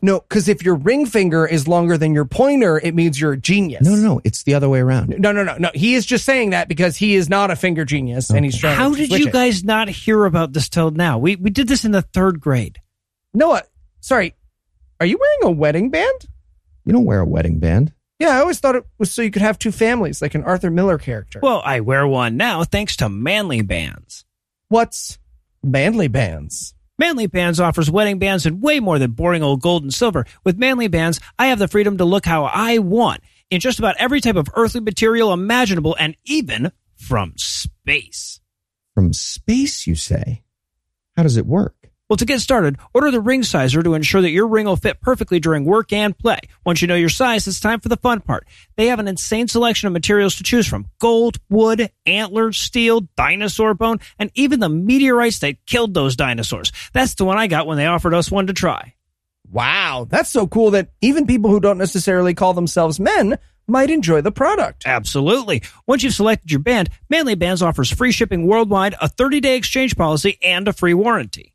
No, 0.03 0.19
because 0.19 0.47
if 0.49 0.63
your 0.65 0.75
ring 0.75 1.05
finger 1.05 1.45
is 1.45 1.67
longer 1.67 1.95
than 1.97 2.13
your 2.13 2.25
pointer, 2.25 2.79
it 2.79 2.95
means 2.95 3.21
you're 3.21 3.33
a 3.33 3.37
genius. 3.37 3.83
No, 3.85 3.95
no, 3.95 4.01
no. 4.01 4.21
It's 4.23 4.43
the 4.43 4.55
other 4.55 4.67
way 4.67 4.79
around. 4.79 5.09
No, 5.19 5.31
no, 5.31 5.43
no, 5.43 5.55
no. 5.57 5.69
He 5.75 5.93
is 5.93 6.05
just 6.07 6.25
saying 6.25 6.49
that 6.49 6.67
because 6.67 6.97
he 6.97 7.15
is 7.15 7.29
not 7.29 7.51
a 7.51 7.55
finger 7.55 7.85
genius 7.85 8.31
and 8.31 8.43
he's 8.43 8.57
trying 8.57 8.75
How 8.75 8.89
to 8.89 8.95
did 8.95 9.09
switch 9.09 9.21
you 9.21 9.27
it. 9.27 9.33
guys 9.33 9.63
not 9.63 9.87
hear 9.89 10.25
about 10.25 10.53
this 10.53 10.69
till 10.69 10.89
now? 10.91 11.19
We 11.19 11.35
we 11.35 11.51
did 11.51 11.67
this 11.67 11.85
in 11.85 11.91
the 11.91 12.01
third 12.01 12.41
grade. 12.41 12.79
Noah, 13.33 13.61
sorry, 13.99 14.33
are 15.01 15.05
you 15.05 15.17
wearing 15.19 15.55
a 15.55 15.57
wedding 15.57 15.89
band? 15.89 16.27
You 16.85 16.93
don't 16.93 17.05
wear 17.05 17.21
a 17.21 17.25
wedding 17.25 17.57
band. 17.57 17.91
Yeah, 18.19 18.37
I 18.37 18.41
always 18.41 18.59
thought 18.59 18.75
it 18.75 18.85
was 18.99 19.11
so 19.11 19.23
you 19.23 19.31
could 19.31 19.41
have 19.41 19.57
two 19.57 19.71
families, 19.71 20.21
like 20.21 20.35
an 20.35 20.43
Arthur 20.43 20.69
Miller 20.69 20.99
character. 20.99 21.39
Well, 21.41 21.59
I 21.65 21.79
wear 21.79 22.07
one 22.07 22.37
now 22.37 22.63
thanks 22.63 22.97
to 22.97 23.09
Manly 23.09 23.63
Bands. 23.63 24.25
What's 24.67 25.17
manly 25.63 26.07
bands? 26.07 26.75
Manly 26.99 27.25
Bands 27.25 27.59
offers 27.59 27.89
wedding 27.89 28.19
bands 28.19 28.45
and 28.45 28.61
way 28.61 28.79
more 28.79 28.99
than 28.99 29.13
boring 29.13 29.41
old 29.41 29.59
gold 29.59 29.81
and 29.81 29.91
silver. 29.91 30.23
With 30.43 30.59
Manly 30.59 30.87
Bands, 30.87 31.19
I 31.39 31.47
have 31.47 31.57
the 31.57 31.67
freedom 31.67 31.97
to 31.97 32.05
look 32.05 32.27
how 32.27 32.43
I 32.43 32.77
want 32.77 33.21
in 33.49 33.59
just 33.59 33.79
about 33.79 33.97
every 33.97 34.21
type 34.21 34.35
of 34.35 34.49
earthly 34.53 34.81
material 34.81 35.33
imaginable 35.33 35.95
and 35.99 36.15
even 36.25 36.71
from 36.95 37.33
space. 37.37 38.39
From 38.93 39.13
space, 39.13 39.87
you 39.87 39.95
say? 39.95 40.43
How 41.17 41.23
does 41.23 41.37
it 41.37 41.47
work? 41.47 41.80
Well, 42.11 42.17
to 42.17 42.25
get 42.25 42.41
started, 42.41 42.77
order 42.93 43.09
the 43.09 43.21
ring 43.21 43.41
sizer 43.41 43.81
to 43.81 43.93
ensure 43.93 44.21
that 44.21 44.31
your 44.31 44.45
ring 44.45 44.65
will 44.65 44.75
fit 44.75 44.99
perfectly 44.99 45.39
during 45.39 45.63
work 45.63 45.93
and 45.93 46.17
play. 46.17 46.39
Once 46.65 46.81
you 46.81 46.87
know 46.89 46.95
your 46.95 47.07
size, 47.07 47.47
it's 47.47 47.61
time 47.61 47.79
for 47.79 47.87
the 47.87 47.95
fun 47.95 48.19
part. 48.19 48.45
They 48.75 48.87
have 48.87 48.99
an 48.99 49.07
insane 49.07 49.47
selection 49.47 49.87
of 49.87 49.93
materials 49.93 50.35
to 50.35 50.43
choose 50.43 50.67
from. 50.67 50.87
Gold, 50.99 51.39
wood, 51.49 51.89
antler, 52.05 52.51
steel, 52.51 53.07
dinosaur 53.15 53.75
bone, 53.75 54.01
and 54.19 54.29
even 54.35 54.59
the 54.59 54.67
meteorites 54.67 55.39
that 55.39 55.65
killed 55.65 55.93
those 55.93 56.17
dinosaurs. 56.17 56.73
That's 56.91 57.15
the 57.15 57.23
one 57.23 57.37
I 57.37 57.47
got 57.47 57.65
when 57.65 57.77
they 57.77 57.85
offered 57.85 58.13
us 58.13 58.29
one 58.29 58.47
to 58.47 58.53
try. 58.53 58.93
Wow, 59.49 60.05
that's 60.09 60.31
so 60.31 60.47
cool 60.47 60.71
that 60.71 60.89
even 60.99 61.27
people 61.27 61.49
who 61.49 61.61
don't 61.61 61.77
necessarily 61.77 62.33
call 62.33 62.53
themselves 62.53 62.99
men 62.99 63.37
might 63.69 63.89
enjoy 63.89 64.19
the 64.19 64.33
product. 64.33 64.83
Absolutely. 64.85 65.63
Once 65.87 66.03
you've 66.03 66.13
selected 66.13 66.51
your 66.51 66.59
band, 66.59 66.89
Manly 67.09 67.35
Bands 67.35 67.61
offers 67.61 67.89
free 67.89 68.11
shipping 68.11 68.47
worldwide, 68.47 68.95
a 68.99 69.07
30-day 69.07 69.55
exchange 69.55 69.95
policy, 69.95 70.37
and 70.43 70.67
a 70.67 70.73
free 70.73 70.93
warranty. 70.93 71.50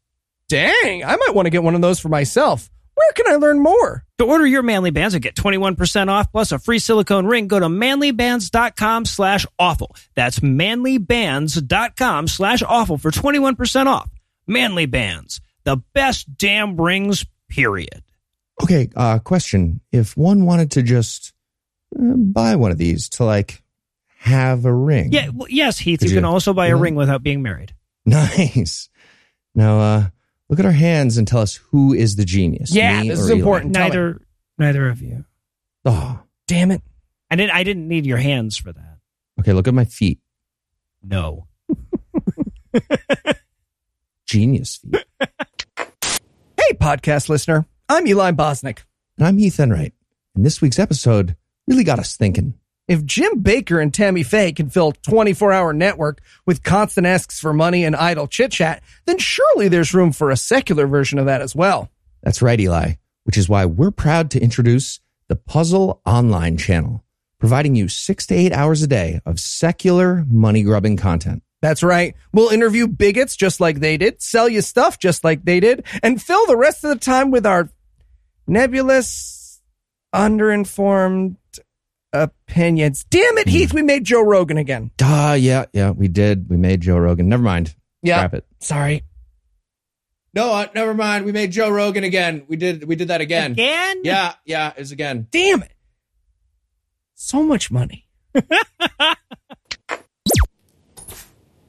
Dang, 0.48 1.04
I 1.04 1.16
might 1.16 1.34
want 1.34 1.46
to 1.46 1.50
get 1.50 1.62
one 1.62 1.74
of 1.74 1.80
those 1.80 1.98
for 2.00 2.08
myself. 2.08 2.70
Where 2.94 3.12
can 3.14 3.30
I 3.30 3.36
learn 3.36 3.60
more? 3.60 4.04
To 4.18 4.24
order 4.24 4.46
your 4.46 4.62
Manly 4.62 4.90
Bands 4.90 5.14
and 5.14 5.22
get 5.22 5.34
21% 5.34 6.08
off 6.08 6.30
plus 6.32 6.50
a 6.52 6.58
free 6.58 6.78
silicone 6.78 7.26
ring, 7.26 7.46
go 7.46 7.60
to 7.60 7.66
manlybands.com 7.66 9.04
slash 9.04 9.44
awful. 9.58 9.94
That's 10.14 10.40
manlybands.com 10.40 12.28
slash 12.28 12.62
awful 12.62 12.96
for 12.98 13.10
21% 13.10 13.86
off. 13.86 14.10
Manly 14.46 14.86
Bands, 14.86 15.40
the 15.64 15.76
best 15.92 16.38
damn 16.38 16.80
rings, 16.80 17.26
period. 17.48 18.02
Okay, 18.62 18.88
uh, 18.96 19.18
question. 19.18 19.80
If 19.92 20.16
one 20.16 20.46
wanted 20.46 20.70
to 20.72 20.82
just 20.82 21.34
uh, 21.98 22.14
buy 22.16 22.56
one 22.56 22.70
of 22.70 22.78
these 22.78 23.08
to 23.10 23.24
like 23.24 23.62
have 24.18 24.64
a 24.64 24.72
ring. 24.72 25.12
Yeah, 25.12 25.28
well, 25.34 25.48
yes, 25.50 25.78
Heath, 25.78 25.98
Could 26.00 26.08
you 26.10 26.14
you- 26.14 26.20
can 26.20 26.24
also 26.24 26.54
buy 26.54 26.68
a 26.68 26.76
ring 26.76 26.94
without 26.94 27.22
being 27.22 27.42
married. 27.42 27.74
Nice. 28.08 28.88
Now, 29.52 29.80
uh, 29.80 30.08
look 30.48 30.58
at 30.58 30.64
our 30.64 30.72
hands 30.72 31.16
and 31.18 31.26
tell 31.26 31.40
us 31.40 31.56
who 31.70 31.92
is 31.94 32.16
the 32.16 32.24
genius. 32.24 32.74
Yeah, 32.74 33.02
this 33.02 33.18
is 33.18 33.30
Eli? 33.30 33.38
important. 33.38 33.74
Tell 33.74 33.84
me. 33.84 33.88
Neither 33.90 34.20
neither 34.58 34.88
of 34.88 35.02
you. 35.02 35.24
Oh, 35.84 36.20
Damn 36.46 36.70
it. 36.70 36.82
I 37.30 37.36
didn't 37.36 37.52
I 37.54 37.64
didn't 37.64 37.88
need 37.88 38.06
your 38.06 38.18
hands 38.18 38.56
for 38.56 38.72
that. 38.72 38.98
okay, 39.40 39.52
look 39.52 39.66
at 39.68 39.74
my 39.74 39.84
feet. 39.84 40.20
No. 41.02 41.46
Genius 44.26 44.76
feet. 44.76 45.04
Hey, 46.68 46.74
podcast 46.78 47.28
listener. 47.28 47.64
I'm 47.88 48.08
Eli 48.08 48.32
Bosnick. 48.32 48.80
And 49.18 49.26
I'm 49.28 49.38
Heath 49.38 49.60
Enwright. 49.60 49.92
And 50.34 50.44
this 50.44 50.60
week's 50.60 50.80
episode 50.80 51.36
really 51.68 51.84
got 51.84 52.00
us 52.00 52.16
thinking. 52.16 52.54
If 52.88 53.04
Jim 53.04 53.42
Bakker 53.42 53.82
and 53.82 53.92
Tammy 53.92 54.22
Faye 54.22 54.52
can 54.52 54.70
fill 54.70 54.92
24 54.92 55.52
hour 55.52 55.72
network 55.72 56.20
with 56.46 56.62
constant 56.62 57.04
asks 57.04 57.40
for 57.40 57.52
money 57.52 57.84
and 57.84 57.96
idle 57.96 58.28
chit 58.28 58.52
chat, 58.52 58.80
then 59.06 59.18
surely 59.18 59.66
there's 59.66 59.92
room 59.92 60.12
for 60.12 60.30
a 60.30 60.36
secular 60.36 60.86
version 60.86 61.18
of 61.18 61.26
that 61.26 61.42
as 61.42 61.54
well. 61.56 61.90
That's 62.22 62.40
right, 62.40 62.60
Eli, 62.60 62.92
which 63.24 63.36
is 63.36 63.48
why 63.48 63.64
we're 63.64 63.90
proud 63.90 64.30
to 64.32 64.40
introduce 64.40 65.00
the 65.28 65.34
Puzzle 65.34 66.00
Online 66.06 66.56
channel, 66.56 67.02
providing 67.40 67.74
you 67.74 67.88
six 67.88 68.24
to 68.26 68.36
eight 68.36 68.52
hours 68.52 68.84
a 68.84 68.86
day 68.86 69.20
of 69.26 69.40
secular 69.40 70.24
money 70.28 70.62
grubbing 70.62 70.96
content. 70.96 71.42
That's 71.62 71.82
right. 71.82 72.14
We'll 72.32 72.50
interview 72.50 72.86
bigots 72.86 73.34
just 73.34 73.60
like 73.60 73.80
they 73.80 73.96
did, 73.96 74.22
sell 74.22 74.48
you 74.48 74.60
stuff 74.60 75.00
just 75.00 75.24
like 75.24 75.44
they 75.44 75.58
did, 75.58 75.84
and 76.04 76.22
fill 76.22 76.46
the 76.46 76.56
rest 76.56 76.84
of 76.84 76.90
the 76.90 77.04
time 77.04 77.32
with 77.32 77.46
our 77.46 77.68
nebulous, 78.46 79.60
underinformed 80.14 81.36
opinions. 82.22 83.04
Damn 83.04 83.38
it, 83.38 83.48
Heath, 83.48 83.72
we 83.72 83.82
made 83.82 84.04
Joe 84.04 84.22
Rogan 84.22 84.58
again. 84.58 84.90
Ah, 85.02 85.34
yeah, 85.34 85.66
yeah, 85.72 85.90
we 85.90 86.08
did. 86.08 86.48
We 86.48 86.56
made 86.56 86.80
Joe 86.82 86.98
Rogan. 86.98 87.28
Never 87.28 87.42
mind. 87.42 87.74
Yeah. 88.02 88.18
Scrap 88.18 88.34
it. 88.34 88.46
Sorry. 88.60 89.02
No, 90.34 90.52
uh, 90.52 90.66
never 90.74 90.94
mind. 90.94 91.24
We 91.24 91.32
made 91.32 91.52
Joe 91.52 91.70
Rogan 91.70 92.04
again. 92.04 92.44
We 92.48 92.56
did. 92.56 92.84
We 92.84 92.96
did 92.96 93.08
that 93.08 93.20
again. 93.20 93.52
Again? 93.52 94.02
Yeah, 94.04 94.34
yeah, 94.44 94.72
it's 94.76 94.90
again. 94.90 95.28
Damn 95.30 95.62
it. 95.62 95.72
So 97.14 97.42
much 97.42 97.70
money. 97.70 98.06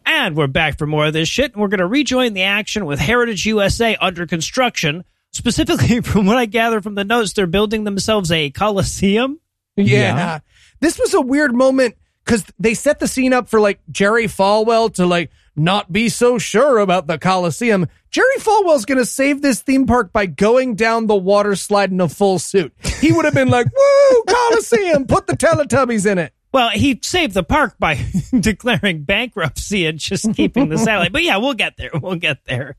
And 0.09 0.37
we're 0.37 0.47
back 0.47 0.77
for 0.77 0.87
more 0.87 1.07
of 1.07 1.13
this 1.13 1.27
shit. 1.27 1.51
And 1.51 1.61
we're 1.61 1.67
going 1.67 1.79
to 1.79 1.85
rejoin 1.85 2.33
the 2.33 2.43
action 2.43 2.85
with 2.85 2.97
Heritage 2.97 3.45
USA 3.45 3.97
under 3.97 4.25
construction. 4.25 5.03
Specifically, 5.33 5.99
from 6.01 6.25
what 6.25 6.37
I 6.37 6.45
gather 6.45 6.81
from 6.81 6.95
the 6.95 7.03
notes, 7.03 7.33
they're 7.33 7.45
building 7.45 7.83
themselves 7.83 8.31
a 8.31 8.49
coliseum. 8.49 9.41
Yeah. 9.77 10.15
Yeah. 10.15 10.39
This 10.79 10.99
was 10.99 11.13
a 11.13 11.21
weird 11.21 11.55
moment 11.55 11.95
because 12.25 12.43
they 12.59 12.73
set 12.73 12.99
the 12.99 13.07
scene 13.07 13.33
up 13.33 13.49
for 13.49 13.59
like 13.59 13.79
Jerry 13.89 14.25
Falwell 14.25 14.93
to 14.95 15.05
like 15.05 15.31
not 15.55 15.91
be 15.91 16.09
so 16.09 16.37
sure 16.37 16.77
about 16.77 17.07
the 17.07 17.17
Coliseum. 17.17 17.87
Jerry 18.11 18.37
Falwell's 18.37 18.85
going 18.85 18.99
to 18.99 19.05
save 19.05 19.41
this 19.41 19.61
theme 19.61 19.85
park 19.85 20.13
by 20.13 20.25
going 20.25 20.75
down 20.75 21.07
the 21.07 21.15
water 21.15 21.55
slide 21.55 21.91
in 21.91 21.99
a 21.99 22.07
full 22.07 22.37
suit. 22.39 22.73
He 22.99 23.11
would 23.11 23.25
have 23.25 23.33
been 23.33 23.49
like, 23.49 23.65
woo, 23.65 24.23
Coliseum, 24.27 25.07
put 25.07 25.27
the 25.27 25.33
Teletubbies 25.33 26.09
in 26.09 26.17
it. 26.17 26.33
Well, 26.53 26.69
he 26.69 26.99
saved 27.03 27.33
the 27.33 27.43
park 27.43 27.75
by 27.79 27.99
declaring 28.39 29.03
bankruptcy 29.03 29.85
and 29.85 29.99
just 29.99 30.33
keeping 30.35 30.69
the 30.69 30.77
satellite. 30.77 31.11
But 31.11 31.23
yeah, 31.23 31.37
we'll 31.37 31.53
get 31.53 31.75
there. 31.77 31.91
We'll 31.93 32.15
get 32.15 32.45
there. 32.45 32.77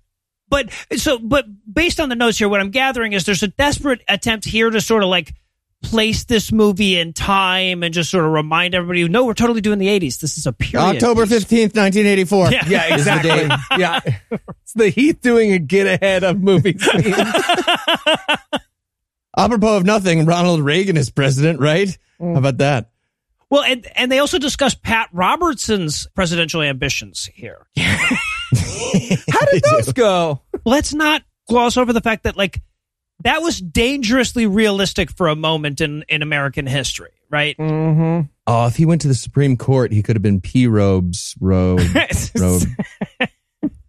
But 0.49 0.71
so, 0.97 1.19
but 1.19 1.45
based 1.71 2.01
on 2.01 2.09
the 2.09 2.17
notes 2.17 2.39
here, 2.39 2.49
what 2.49 2.61
I'm 2.61 2.71
gathering 2.71 3.13
is 3.13 3.25
there's 3.25 3.43
a 3.43 3.49
desperate 3.49 4.01
attempt 4.09 4.47
here 4.47 4.71
to 4.71 4.81
sort 4.81 5.03
of 5.03 5.11
like 5.11 5.35
place 5.83 6.25
this 6.25 6.51
movie 6.51 6.99
in 6.99 7.13
time 7.13 7.83
and 7.83 7.95
just 7.95 8.11
sort 8.11 8.25
of 8.25 8.33
remind 8.33 8.75
everybody, 8.75 9.09
no, 9.09 9.25
we're 9.25 9.35
totally 9.35 9.61
doing 9.61 9.79
the 9.79 9.87
80s. 9.87 10.21
This 10.21 10.37
is 10.37 10.47
a 10.47 10.53
period. 10.53 10.97
October 10.97 11.25
15th, 11.25 11.77
1984. 11.77 12.51
Yeah. 12.51 12.65
Yeah, 12.69 12.95
exactly. 12.95 13.49
yeah. 13.79 14.01
It's 14.63 14.73
the 14.75 14.89
Heath 14.89 15.21
doing 15.21 15.53
a 15.53 15.59
get 15.59 15.87
ahead 15.87 16.25
of 16.25 16.41
movie 16.41 16.77
scenes. 16.79 17.17
Apropos 19.37 19.77
of 19.77 19.85
nothing, 19.85 20.27
Ronald 20.27 20.61
Reagan 20.61 20.97
is 20.97 21.11
president, 21.11 21.61
right? 21.61 21.97
How 22.19 22.35
about 22.35 22.59
that? 22.59 22.91
Well, 23.51 23.63
and, 23.63 23.87
and 23.95 24.11
they 24.11 24.19
also 24.19 24.39
discuss 24.39 24.75
Pat 24.75 25.09
Robertson's 25.13 26.07
presidential 26.09 26.61
ambitions 26.61 27.31
here. 27.33 27.67
How 27.77 29.47
did 29.53 29.63
those 29.63 29.93
go? 29.93 30.43
Let's 30.65 30.93
not 30.93 31.23
gloss 31.49 31.77
over 31.77 31.93
the 31.93 32.01
fact 32.01 32.25
that 32.25 32.37
like 32.37 32.61
that 33.25 33.43
was 33.43 33.61
dangerously 33.61 34.47
realistic 34.47 35.11
for 35.11 35.29
a 35.29 35.37
moment 35.37 35.81
in, 35.81 36.05
in 36.09 36.23
American 36.23 36.67
history, 36.67 37.11
right? 37.31 37.57
Mm-hmm. 37.57 38.27
Oh, 38.47 38.67
if 38.67 38.77
he 38.77 38.87
went 38.87 39.03
to 39.03 39.09
the 39.09 39.15
Supreme 39.15 39.57
Court, 39.57 39.93
he 39.93 40.03
could 40.03 40.17
have 40.17 40.23
been 40.23 40.41
P. 40.41 40.67
Robes 40.67 41.35
Robe. 41.41 41.81
Robe. 42.39 42.63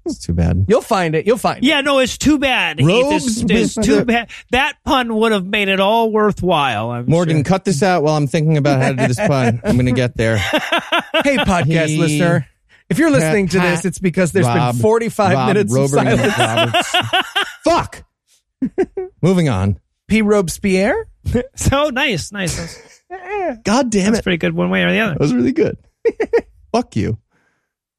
It's 0.10 0.26
too 0.26 0.34
bad. 0.34 0.65
You'll 0.68 0.81
find 0.81 1.14
it. 1.14 1.27
You'll 1.27 1.38
find 1.38 1.60
it. 1.60 1.64
Yeah, 1.64 1.81
no, 1.81 1.99
it's 1.99 2.18
too 2.18 2.39
bad. 2.39 2.80
Heath. 2.80 2.89
It's, 2.89 3.43
Robes 3.43 3.51
it's 3.51 3.76
too 3.76 4.06
bad. 4.06 4.30
That 4.49 4.77
pun 4.84 5.15
would 5.15 5.31
have 5.31 5.45
made 5.45 5.68
it 5.68 5.80
all 5.80 6.11
worthwhile. 6.11 6.89
I'm 6.89 7.06
Morgan, 7.06 7.38
sure. 7.38 7.43
cut 7.43 7.64
this 7.64 7.84
out 7.84 8.01
while 8.01 8.15
I'm 8.15 8.26
thinking 8.26 8.57
about 8.57 8.81
how 8.81 8.89
to 8.89 8.95
do 8.95 9.07
this 9.07 9.18
pun. 9.18 9.61
I'm 9.64 9.76
going 9.76 9.85
to 9.85 9.91
get 9.91 10.18
there. 10.18 10.38
Hey, 11.22 11.35
podcast 11.35 11.88
He- 11.88 11.97
listener. 11.97 12.47
If 12.89 12.97
you're 12.97 13.11
listening 13.11 13.49
to 13.49 13.60
this, 13.60 13.84
it's 13.84 13.99
because 13.99 14.31
there's 14.31 14.45
Rob- 14.47 14.73
been 14.73 14.81
45 14.81 15.34
Rob 15.34 15.47
minutes 15.49 15.76
of 15.76 15.89
silence. 15.89 16.88
Fuck. 17.64 18.03
Moving 19.22 19.49
on. 19.49 19.80
P. 20.07 20.22
Robespierre? 20.22 21.07
So 21.56 21.90
nice, 21.90 22.31
nice. 22.31 22.56
That's, 23.10 23.57
God 23.64 23.91
damn 23.91 24.02
it. 24.02 24.06
that's 24.06 24.19
it. 24.19 24.23
pretty 24.23 24.38
good 24.38 24.56
one 24.56 24.72
way 24.72 24.84
or 24.84 24.91
the 24.91 24.99
other. 24.99 25.14
That 25.14 25.19
was 25.19 25.34
really 25.34 25.52
good. 25.52 25.77
Fuck 26.73 26.95
you. 26.95 27.19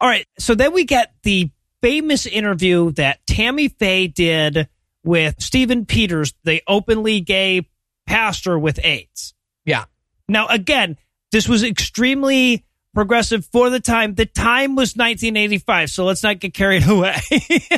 All 0.01 0.09
right. 0.09 0.27
So 0.39 0.55
then 0.57 0.73
we 0.73 0.85
get 0.85 1.15
the 1.23 1.51
famous 1.81 2.27
interview 2.27 2.91
that 2.93 3.24
Tammy 3.27 3.69
Faye 3.69 4.09
did 4.09 4.69
with 5.05 5.37
Stephen 5.41 5.87
Pieters, 5.87 6.35
the 6.43 6.62
openly 6.66 7.20
gay 7.20 7.69
pastor 8.07 8.59
with 8.59 8.81
AIDS. 8.85 9.35
Yeah. 9.65 9.85
Now, 10.28 10.49
again, 10.49 10.97
this 11.31 11.49
was 11.49 11.62
extremely 11.62 12.65
progressive 12.95 13.47
for 13.47 13.70
the 13.70 13.81
time. 13.81 14.15
The 14.15 14.27
time 14.27 14.74
was 14.74 14.97
1985, 14.97 15.91
so 15.91 16.05
let's 16.05 16.23
not 16.23 16.41
get 16.41 16.55
carried 16.55 16.89
away. 16.89 17.20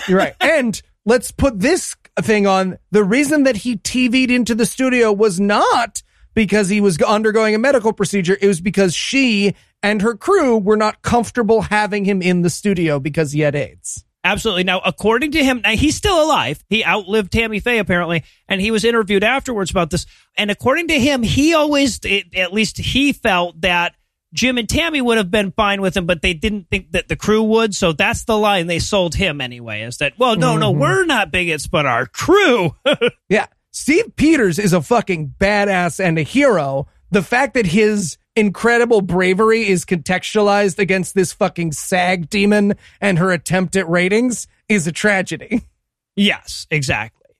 You're 0.08 0.18
right. 0.18 0.34
And 0.40 0.80
let's 1.04 1.30
put 1.32 1.58
this 1.60 1.94
thing 2.20 2.46
on. 2.46 2.78
The 2.90 3.04
reason 3.04 3.44
that 3.44 3.56
he 3.56 3.76
TV'd 3.76 4.30
into 4.30 4.54
the 4.54 4.66
studio 4.66 5.12
was 5.12 5.40
not 5.40 6.02
because 6.34 6.68
he 6.68 6.80
was 6.80 7.00
undergoing 7.00 7.54
a 7.54 7.58
medical 7.58 7.92
procedure. 7.92 8.36
It 8.40 8.46
was 8.46 8.60
because 8.60 8.94
she 8.94 9.54
and 9.82 10.02
her 10.02 10.16
crew 10.16 10.58
were 10.58 10.76
not 10.76 11.02
comfortable 11.02 11.62
having 11.62 12.04
him 12.04 12.22
in 12.22 12.42
the 12.42 12.50
studio 12.50 12.98
because 13.00 13.32
he 13.32 13.40
had 13.40 13.54
AIDS. 13.54 14.04
Absolutely. 14.24 14.62
Now, 14.62 14.80
according 14.84 15.32
to 15.32 15.42
him, 15.42 15.62
he's 15.64 15.96
still 15.96 16.22
alive. 16.22 16.62
He 16.68 16.84
outlived 16.84 17.32
Tammy 17.32 17.58
Faye 17.58 17.78
apparently, 17.78 18.22
and 18.48 18.60
he 18.60 18.70
was 18.70 18.84
interviewed 18.84 19.24
afterwards 19.24 19.72
about 19.72 19.90
this. 19.90 20.06
And 20.38 20.50
according 20.50 20.88
to 20.88 21.00
him, 21.00 21.24
he 21.24 21.54
always, 21.54 21.98
at 22.36 22.52
least 22.52 22.78
he 22.78 23.12
felt 23.12 23.60
that 23.62 23.96
Jim 24.32 24.58
and 24.58 24.68
Tammy 24.68 25.00
would 25.00 25.18
have 25.18 25.30
been 25.30 25.52
fine 25.52 25.82
with 25.82 25.96
him, 25.96 26.06
but 26.06 26.22
they 26.22 26.32
didn't 26.34 26.68
think 26.70 26.92
that 26.92 27.08
the 27.08 27.16
crew 27.16 27.42
would. 27.42 27.74
So 27.74 27.92
that's 27.92 28.24
the 28.24 28.38
line 28.38 28.66
they 28.66 28.78
sold 28.78 29.14
him 29.14 29.40
anyway. 29.40 29.82
Is 29.82 29.98
that 29.98 30.18
well, 30.18 30.36
no, 30.36 30.56
no, 30.56 30.70
we're 30.70 31.04
not 31.04 31.30
bigots, 31.30 31.66
but 31.66 31.86
our 31.86 32.06
crew. 32.06 32.74
Yeah. 33.28 33.46
Steve 33.74 34.14
Pieters 34.16 34.58
is 34.58 34.74
a 34.74 34.82
fucking 34.82 35.34
badass 35.38 35.98
and 35.98 36.18
a 36.18 36.22
hero. 36.22 36.86
The 37.10 37.22
fact 37.22 37.54
that 37.54 37.64
his 37.64 38.18
incredible 38.36 39.00
bravery 39.00 39.66
is 39.66 39.86
contextualized 39.86 40.78
against 40.78 41.14
this 41.14 41.32
fucking 41.32 41.72
SAG 41.72 42.28
demon 42.28 42.74
and 43.00 43.18
her 43.18 43.32
attempt 43.32 43.76
at 43.76 43.88
ratings 43.88 44.46
is 44.68 44.86
a 44.86 44.92
tragedy. 44.92 45.62
Yes, 46.14 46.66
exactly. 46.70 47.30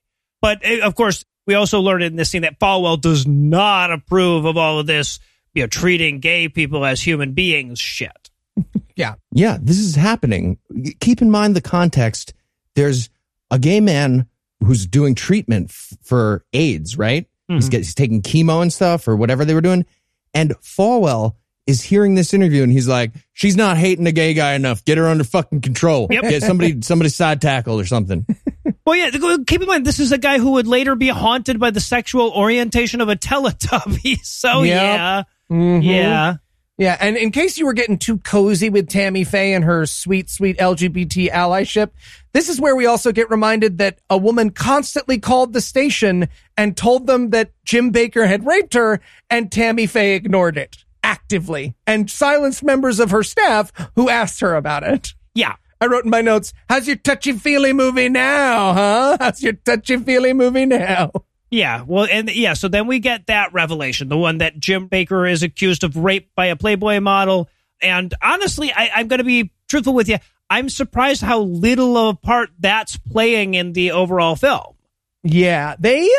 But 0.41 0.65
uh, 0.65 0.79
of 0.83 0.95
course, 0.95 1.23
we 1.45 1.53
also 1.53 1.79
learned 1.79 2.03
in 2.03 2.15
this 2.15 2.31
scene 2.31 2.41
that 2.41 2.59
Falwell 2.59 2.99
does 2.99 3.27
not 3.27 3.91
approve 3.91 4.45
of 4.45 4.57
all 4.57 4.79
of 4.79 4.87
this, 4.87 5.19
you 5.53 5.63
know, 5.63 5.67
treating 5.67 6.19
gay 6.19 6.49
people 6.49 6.85
as 6.85 7.01
human 7.01 7.33
beings 7.33 7.79
shit. 7.79 8.29
Yeah. 8.95 9.15
Yeah, 9.31 9.57
this 9.59 9.79
is 9.79 9.95
happening. 9.95 10.59
Keep 10.99 11.23
in 11.23 11.31
mind 11.31 11.55
the 11.55 11.61
context. 11.61 12.35
There's 12.75 13.09
a 13.49 13.57
gay 13.57 13.79
man 13.79 14.27
who's 14.63 14.85
doing 14.85 15.15
treatment 15.15 15.71
f- 15.71 15.97
for 16.03 16.45
AIDS, 16.53 16.95
right? 16.95 17.25
He's, 17.47 17.63
mm-hmm. 17.63 17.69
get, 17.71 17.77
he's 17.79 17.95
taking 17.95 18.21
chemo 18.21 18.61
and 18.61 18.71
stuff 18.71 19.07
or 19.07 19.15
whatever 19.15 19.45
they 19.45 19.55
were 19.55 19.61
doing. 19.61 19.87
And 20.35 20.51
Falwell 20.61 21.37
is 21.65 21.81
hearing 21.81 22.13
this 22.13 22.35
interview 22.35 22.61
and 22.61 22.71
he's 22.71 22.87
like, 22.87 23.13
she's 23.31 23.57
not 23.57 23.77
hating 23.77 24.03
the 24.03 24.11
gay 24.11 24.35
guy 24.35 24.53
enough. 24.53 24.85
Get 24.85 24.99
her 24.99 25.07
under 25.07 25.23
fucking 25.23 25.61
control. 25.61 26.07
Yep. 26.11 26.21
Get 26.23 26.43
somebody, 26.43 26.81
somebody 26.83 27.09
side 27.09 27.41
tackled 27.41 27.81
or 27.81 27.85
something. 27.85 28.27
Well, 28.85 28.95
yeah, 28.95 29.09
keep 29.47 29.61
in 29.61 29.67
mind, 29.67 29.87
this 29.87 29.99
is 29.99 30.11
a 30.11 30.17
guy 30.19 30.37
who 30.37 30.51
would 30.51 30.67
later 30.67 30.95
be 30.95 31.07
haunted 31.07 31.59
by 31.59 31.71
the 31.71 31.79
sexual 31.79 32.31
orientation 32.31 33.01
of 33.01 33.09
a 33.09 33.15
Teletubby. 33.15 34.19
So, 34.23 34.61
Yep. 34.61 34.75
yeah. 34.75 35.23
Mhm. 35.53 35.83
Yeah. 35.83 36.35
Yeah, 36.79 36.97
and 36.99 37.15
in 37.17 37.29
case 37.29 37.59
you 37.59 37.67
were 37.67 37.73
getting 37.73 37.99
too 37.99 38.17
cozy 38.17 38.71
with 38.71 38.89
Tammy 38.89 39.23
Faye 39.23 39.53
and 39.53 39.63
her 39.63 39.85
sweet, 39.85 40.27
sweet 40.27 40.57
LGBT 40.57 41.29
allyship, 41.29 41.91
this 42.33 42.49
is 42.49 42.59
where 42.59 42.75
we 42.75 42.87
also 42.87 43.11
get 43.11 43.29
reminded 43.29 43.77
that 43.77 43.99
a 44.09 44.17
woman 44.17 44.49
constantly 44.49 45.19
called 45.19 45.53
the 45.53 45.61
station 45.61 46.27
and 46.57 46.75
told 46.75 47.05
them 47.05 47.29
that 47.29 47.51
Jim 47.63 47.93
Bakker 47.93 48.27
had 48.27 48.47
raped 48.47 48.73
her, 48.73 48.99
and 49.29 49.51
Tammy 49.51 49.85
Faye 49.85 50.15
ignored 50.15 50.57
it 50.57 50.83
actively 51.03 51.75
and 51.85 52.09
silenced 52.09 52.63
members 52.63 52.99
of 52.99 53.11
her 53.11 53.21
staff 53.21 53.71
who 53.95 54.09
asked 54.09 54.39
her 54.39 54.55
about 54.55 54.81
it. 54.81 55.13
Yeah. 55.35 55.55
I 55.79 55.85
wrote 55.85 56.05
in 56.05 56.09
my 56.09 56.21
notes, 56.21 56.53
how's 56.69 56.87
your 56.87 56.95
touchy 56.95 57.33
feely 57.33 57.73
movie 57.73 58.09
now, 58.09 58.73
huh? 58.73 59.17
How's 59.19 59.43
your 59.43 59.53
touchy 59.53 59.97
feely 59.97 60.33
movie 60.33 60.65
now? 60.65 61.11
Yeah, 61.53 61.83
well, 61.85 62.07
and 62.09 62.31
yeah, 62.33 62.53
so 62.53 62.67
then 62.67 62.87
we 62.87 62.97
get 62.97 63.27
that 63.27 63.53
revelation, 63.53 64.09
the 64.09 64.17
one 64.17 64.39
that 64.39 64.59
Jim 64.59 64.89
Bakker 64.89 65.31
is 65.31 65.43
accused 65.43 65.83
of 65.83 65.95
rape 65.95 66.31
by 66.33 66.47
a 66.47 66.55
Playboy 66.55 66.99
model. 66.99 67.47
And 67.79 68.11
honestly, 68.23 68.73
I, 68.73 68.89
I'm 68.95 69.07
going 69.07 69.19
to 69.19 69.23
be 69.23 69.51
truthful 69.69 69.93
with 69.93 70.09
you. 70.09 70.17
I'm 70.49 70.67
surprised 70.67 71.21
how 71.21 71.41
little 71.41 71.95
of 71.95 72.15
a 72.15 72.17
part 72.17 72.49
that's 72.57 72.97
playing 72.97 73.53
in 73.53 73.73
the 73.73 73.91
overall 73.91 74.35
film. 74.35 74.73
Yeah, 75.21 75.75
they 75.77 76.09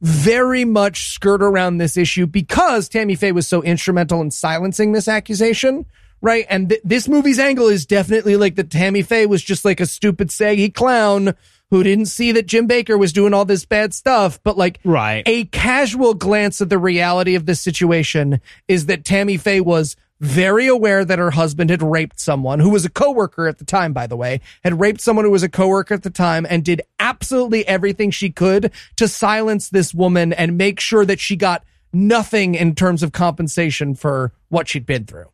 very 0.00 0.64
much 0.64 1.10
skirt 1.12 1.42
around 1.42 1.76
this 1.76 1.98
issue 1.98 2.26
because 2.26 2.88
Tammy 2.88 3.14
Faye 3.14 3.32
was 3.32 3.46
so 3.46 3.62
instrumental 3.62 4.22
in 4.22 4.30
silencing 4.30 4.92
this 4.92 5.06
accusation, 5.06 5.84
right? 6.22 6.46
And 6.48 6.70
th- 6.70 6.80
this 6.82 7.08
movie's 7.08 7.38
angle 7.38 7.68
is 7.68 7.84
definitely 7.84 8.38
like 8.38 8.54
that 8.54 8.70
Tammy 8.70 9.02
Faye 9.02 9.26
was 9.26 9.42
just 9.42 9.66
like 9.66 9.80
a 9.80 9.86
stupid 9.86 10.32
saggy 10.32 10.70
clown 10.70 11.34
who 11.70 11.82
didn't 11.82 12.06
see 12.06 12.32
that 12.32 12.46
Jim 12.46 12.66
Bakker 12.66 12.98
was 12.98 13.12
doing 13.12 13.34
all 13.34 13.44
this 13.44 13.64
bad 13.64 13.92
stuff, 13.92 14.40
but 14.42 14.56
like 14.56 14.80
Right. 14.84 15.22
a 15.26 15.44
casual 15.46 16.14
glance 16.14 16.60
at 16.60 16.70
the 16.70 16.78
reality 16.78 17.34
of 17.34 17.46
this 17.46 17.60
situation 17.60 18.40
is 18.68 18.86
that 18.86 19.04
Tammy 19.04 19.36
Faye 19.36 19.60
was 19.60 19.96
very 20.20 20.66
aware 20.66 21.04
that 21.04 21.18
her 21.20 21.30
husband 21.30 21.70
had 21.70 21.80
raped 21.82 22.18
someone 22.18 22.58
who 22.58 22.70
was 22.70 22.84
a 22.84 22.90
coworker 22.90 23.46
at 23.46 23.58
the 23.58 23.64
time, 23.64 23.92
by 23.92 24.06
the 24.06 24.16
way, 24.16 24.40
had 24.64 24.80
raped 24.80 25.00
someone 25.00 25.24
who 25.24 25.30
was 25.30 25.44
a 25.44 25.48
coworker 25.48 25.94
at 25.94 26.02
the 26.02 26.10
time 26.10 26.44
and 26.50 26.64
did 26.64 26.82
absolutely 26.98 27.64
everything 27.68 28.10
she 28.10 28.28
could 28.30 28.72
to 28.96 29.06
silence 29.06 29.68
this 29.68 29.94
woman 29.94 30.32
and 30.32 30.58
make 30.58 30.80
sure 30.80 31.04
that 31.04 31.20
she 31.20 31.36
got 31.36 31.62
nothing 31.92 32.54
in 32.56 32.74
terms 32.74 33.02
of 33.04 33.12
compensation 33.12 33.94
for 33.94 34.32
what 34.48 34.68
she'd 34.68 34.86
been 34.86 35.04
through. 35.04 35.26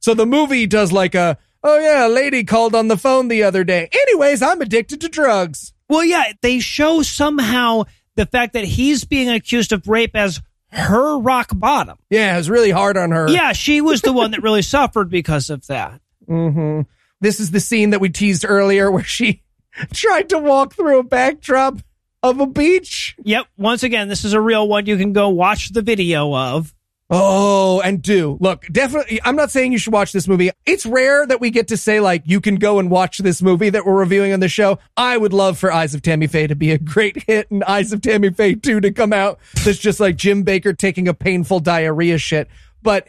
So 0.00 0.12
the 0.12 0.26
movie 0.26 0.66
does 0.66 0.92
like 0.92 1.14
a, 1.14 1.38
oh 1.64 1.78
yeah, 1.78 2.06
a 2.06 2.08
lady 2.08 2.44
called 2.44 2.74
on 2.74 2.88
the 2.88 2.96
phone 2.98 3.28
the 3.28 3.42
other 3.42 3.64
day. 3.64 3.88
Anyways, 4.18 4.42
I'm 4.42 4.60
addicted 4.60 5.00
to 5.02 5.08
drugs. 5.08 5.72
Well, 5.88 6.02
yeah, 6.04 6.32
they 6.42 6.58
show 6.58 7.02
somehow 7.02 7.84
the 8.16 8.26
fact 8.26 8.54
that 8.54 8.64
he's 8.64 9.04
being 9.04 9.28
accused 9.30 9.70
of 9.70 9.86
rape 9.86 10.16
as 10.16 10.40
her 10.70 11.16
rock 11.20 11.50
bottom. 11.54 11.98
Yeah, 12.10 12.34
it 12.34 12.38
was 12.38 12.50
really 12.50 12.72
hard 12.72 12.96
on 12.96 13.12
her. 13.12 13.28
Yeah, 13.30 13.52
she 13.52 13.80
was 13.80 14.02
the 14.02 14.12
one 14.12 14.32
that 14.32 14.42
really 14.42 14.62
suffered 14.76 15.08
because 15.08 15.50
of 15.50 15.64
that. 15.68 16.00
hmm 16.26 16.80
This 17.20 17.38
is 17.38 17.52
the 17.52 17.60
scene 17.60 17.90
that 17.90 18.00
we 18.00 18.08
teased 18.08 18.44
earlier 18.44 18.90
where 18.90 19.04
she 19.04 19.44
tried 19.94 20.30
to 20.30 20.38
walk 20.38 20.74
through 20.74 20.98
a 20.98 21.04
backdrop 21.04 21.78
of 22.20 22.40
a 22.40 22.46
beach. 22.48 23.14
Yep, 23.22 23.46
once 23.56 23.84
again, 23.84 24.08
this 24.08 24.24
is 24.24 24.32
a 24.32 24.40
real 24.40 24.66
one 24.66 24.86
you 24.86 24.96
can 24.96 25.12
go 25.12 25.28
watch 25.28 25.68
the 25.68 25.82
video 25.82 26.34
of. 26.34 26.74
Oh, 27.10 27.80
and 27.80 28.02
do 28.02 28.36
look, 28.38 28.66
definitely. 28.70 29.18
I'm 29.24 29.36
not 29.36 29.50
saying 29.50 29.72
you 29.72 29.78
should 29.78 29.94
watch 29.94 30.12
this 30.12 30.28
movie. 30.28 30.50
It's 30.66 30.84
rare 30.84 31.26
that 31.26 31.40
we 31.40 31.50
get 31.50 31.68
to 31.68 31.76
say 31.78 32.00
like 32.00 32.22
you 32.26 32.40
can 32.40 32.56
go 32.56 32.78
and 32.78 32.90
watch 32.90 33.18
this 33.18 33.40
movie 33.40 33.70
that 33.70 33.86
we're 33.86 33.98
reviewing 33.98 34.34
on 34.34 34.40
the 34.40 34.48
show. 34.48 34.78
I 34.94 35.16
would 35.16 35.32
love 35.32 35.58
for 35.58 35.72
Eyes 35.72 35.94
of 35.94 36.02
Tammy 36.02 36.26
Faye 36.26 36.46
to 36.48 36.54
be 36.54 36.70
a 36.70 36.78
great 36.78 37.22
hit 37.22 37.50
and 37.50 37.64
Eyes 37.64 37.92
of 37.94 38.02
Tammy 38.02 38.30
Faye 38.30 38.56
2 38.56 38.80
to 38.80 38.90
come 38.92 39.14
out. 39.14 39.38
That's 39.64 39.78
just 39.78 40.00
like 40.00 40.16
Jim 40.16 40.44
Bakker 40.44 40.76
taking 40.76 41.08
a 41.08 41.14
painful 41.14 41.60
diarrhea 41.60 42.18
shit. 42.18 42.48
But 42.82 43.08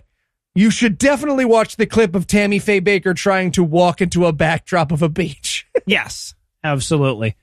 you 0.56 0.72
should 0.72 0.98
definitely 0.98 1.46
watch 1.46 1.76
the 1.76 1.86
clip 1.86 2.16
of 2.16 2.26
Tammy 2.26 2.60
Faye 2.60 2.80
Bakker 2.82 3.14
trying 3.14 3.52
to 3.52 3.64
walk 3.66 4.02
into 4.02 4.26
a 4.26 4.34
backdrop 4.34 4.92
of 4.92 5.02
a 5.02 5.10
beach. 5.10 5.66
Yes, 5.86 6.36
absolutely. 6.64 7.36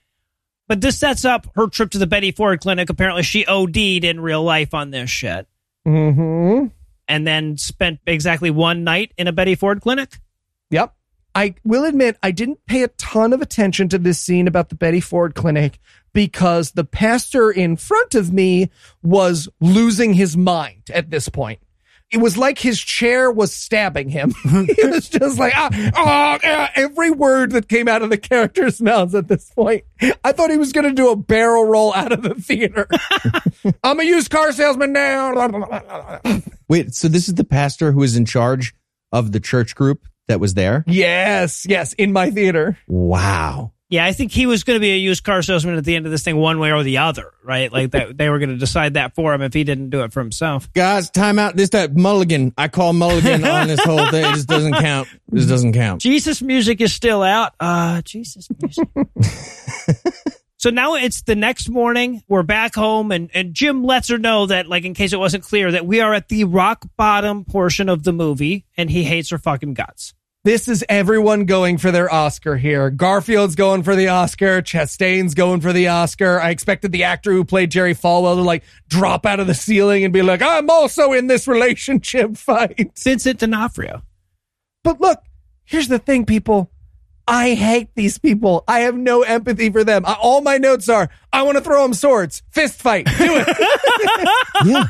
But 0.68 0.80
this 0.80 0.98
sets 0.98 1.24
up 1.24 1.48
her 1.56 1.66
trip 1.66 1.90
to 1.92 1.98
the 1.98 2.06
Betty 2.06 2.30
Ford 2.30 2.60
clinic. 2.60 2.90
Apparently, 2.90 3.24
she 3.24 3.44
OD'd 3.44 3.76
in 3.76 4.20
real 4.20 4.44
life 4.44 4.72
on 4.72 4.90
this 4.90 5.10
shit 5.10 5.48
mm-hmm. 5.86 6.66
and 7.08 7.26
then 7.26 7.56
spent 7.56 8.00
exactly 8.06 8.50
one 8.50 8.84
night 8.84 9.12
in 9.16 9.28
a 9.28 9.32
Betty 9.32 9.54
Ford 9.54 9.80
clinic. 9.80 10.18
Yep. 10.70 10.92
I 11.34 11.54
will 11.64 11.84
admit 11.84 12.16
I 12.22 12.30
didn't 12.30 12.64
pay 12.66 12.82
a 12.82 12.88
ton 12.88 13.32
of 13.32 13.42
attention 13.42 13.88
to 13.90 13.98
this 13.98 14.18
scene 14.18 14.48
about 14.48 14.70
the 14.70 14.74
Betty 14.74 15.00
Ford 15.00 15.34
clinic 15.34 15.78
because 16.14 16.72
the 16.72 16.84
pastor 16.84 17.50
in 17.50 17.76
front 17.76 18.14
of 18.14 18.32
me 18.32 18.70
was 19.02 19.48
losing 19.60 20.14
his 20.14 20.34
mind 20.34 20.84
at 20.92 21.10
this 21.10 21.28
point. 21.28 21.60
It 22.12 22.18
was 22.18 22.36
like 22.38 22.58
his 22.58 22.80
chair 22.80 23.32
was 23.32 23.52
stabbing 23.52 24.08
him. 24.08 24.32
he 24.42 24.86
was 24.86 25.08
just 25.08 25.38
like, 25.38 25.52
ah, 25.56 25.68
ah, 25.72 26.38
ah, 26.42 26.70
every 26.76 27.10
word 27.10 27.50
that 27.52 27.68
came 27.68 27.88
out 27.88 28.02
of 28.02 28.10
the 28.10 28.16
character's 28.16 28.80
mouths 28.80 29.14
at 29.14 29.26
this 29.26 29.50
point. 29.50 29.84
I 30.22 30.30
thought 30.30 30.50
he 30.50 30.56
was 30.56 30.72
going 30.72 30.86
to 30.86 30.92
do 30.92 31.10
a 31.10 31.16
barrel 31.16 31.64
roll 31.64 31.92
out 31.94 32.12
of 32.12 32.22
the 32.22 32.34
theater. 32.34 32.86
I'm 33.84 33.98
a 33.98 34.04
used 34.04 34.30
car 34.30 34.52
salesman 34.52 34.92
now. 34.92 35.32
Wait, 36.68 36.94
so 36.94 37.08
this 37.08 37.28
is 37.28 37.34
the 37.34 37.44
pastor 37.44 37.90
who 37.90 38.04
is 38.04 38.16
in 38.16 38.24
charge 38.24 38.74
of 39.10 39.32
the 39.32 39.40
church 39.40 39.74
group 39.74 40.06
that 40.28 40.38
was 40.38 40.54
there? 40.54 40.84
yes, 40.86 41.66
yes, 41.68 41.92
in 41.94 42.12
my 42.12 42.30
theater. 42.30 42.78
Wow. 42.86 43.72
Yeah, 43.88 44.04
I 44.04 44.12
think 44.12 44.32
he 44.32 44.46
was 44.46 44.64
going 44.64 44.74
to 44.74 44.80
be 44.80 44.90
a 44.90 44.96
used 44.96 45.22
car 45.22 45.42
salesman 45.42 45.76
at 45.76 45.84
the 45.84 45.94
end 45.94 46.06
of 46.06 46.12
this 46.12 46.24
thing, 46.24 46.36
one 46.36 46.58
way 46.58 46.72
or 46.72 46.82
the 46.82 46.98
other, 46.98 47.32
right? 47.44 47.70
Like 47.70 47.92
that, 47.92 48.18
they 48.18 48.28
were 48.28 48.40
going 48.40 48.48
to 48.50 48.56
decide 48.56 48.94
that 48.94 49.14
for 49.14 49.32
him 49.32 49.42
if 49.42 49.54
he 49.54 49.62
didn't 49.62 49.90
do 49.90 50.02
it 50.02 50.12
for 50.12 50.18
himself. 50.20 50.72
Guys, 50.72 51.08
time 51.08 51.38
out. 51.38 51.54
This 51.54 51.70
that 51.70 51.94
mulligan. 51.94 52.52
I 52.58 52.66
call 52.66 52.92
mulligan 52.92 53.44
on 53.44 53.68
this 53.68 53.82
whole 53.84 54.04
thing. 54.10 54.24
It 54.24 54.34
just 54.34 54.48
doesn't 54.48 54.74
count. 54.74 55.08
This 55.28 55.46
doesn't 55.46 55.72
count. 55.72 56.00
Jesus 56.00 56.42
music 56.42 56.80
is 56.80 56.92
still 56.92 57.22
out. 57.22 57.54
Uh, 57.60 58.02
Jesus 58.02 58.48
music. 58.60 58.88
so 60.58 60.70
now 60.70 60.94
it's 60.94 61.22
the 61.22 61.36
next 61.36 61.68
morning. 61.68 62.24
We're 62.26 62.42
back 62.42 62.74
home, 62.74 63.12
and, 63.12 63.30
and 63.34 63.54
Jim 63.54 63.84
lets 63.84 64.08
her 64.08 64.18
know 64.18 64.46
that, 64.46 64.66
like, 64.66 64.84
in 64.84 64.94
case 64.94 65.12
it 65.12 65.20
wasn't 65.20 65.44
clear, 65.44 65.70
that 65.70 65.86
we 65.86 66.00
are 66.00 66.12
at 66.12 66.28
the 66.28 66.42
rock 66.42 66.84
bottom 66.96 67.44
portion 67.44 67.88
of 67.88 68.02
the 68.02 68.12
movie, 68.12 68.64
and 68.76 68.90
he 68.90 69.04
hates 69.04 69.30
her 69.30 69.38
fucking 69.38 69.74
guts. 69.74 70.12
This 70.46 70.68
is 70.68 70.84
everyone 70.88 71.44
going 71.44 71.76
for 71.76 71.90
their 71.90 72.08
Oscar 72.08 72.56
here. 72.56 72.88
Garfield's 72.88 73.56
going 73.56 73.82
for 73.82 73.96
the 73.96 74.06
Oscar. 74.06 74.62
Chastain's 74.62 75.34
going 75.34 75.60
for 75.60 75.72
the 75.72 75.88
Oscar. 75.88 76.40
I 76.40 76.50
expected 76.50 76.92
the 76.92 77.02
actor 77.02 77.32
who 77.32 77.44
played 77.44 77.72
Jerry 77.72 77.96
Falwell 77.96 78.36
to 78.36 78.42
like 78.42 78.62
drop 78.88 79.26
out 79.26 79.40
of 79.40 79.48
the 79.48 79.54
ceiling 79.54 80.04
and 80.04 80.12
be 80.12 80.22
like, 80.22 80.42
I'm 80.42 80.70
also 80.70 81.12
in 81.12 81.26
this 81.26 81.48
relationship 81.48 82.36
fight. 82.36 82.92
Vincent 82.96 83.40
D'Onofrio. 83.40 84.04
But 84.84 85.00
look, 85.00 85.18
here's 85.64 85.88
the 85.88 85.98
thing, 85.98 86.24
people. 86.24 86.70
I 87.26 87.54
hate 87.54 87.88
these 87.96 88.16
people. 88.18 88.62
I 88.68 88.82
have 88.82 88.94
no 88.94 89.22
empathy 89.22 89.68
for 89.70 89.82
them. 89.82 90.06
I, 90.06 90.12
all 90.12 90.42
my 90.42 90.58
notes 90.58 90.88
are, 90.88 91.10
I 91.32 91.42
want 91.42 91.58
to 91.58 91.64
throw 91.64 91.82
them 91.82 91.92
swords. 91.92 92.44
Fist 92.52 92.80
fight. 92.80 93.06
Do 93.06 93.14
it. 93.18 93.48
Yeah. 94.64 94.84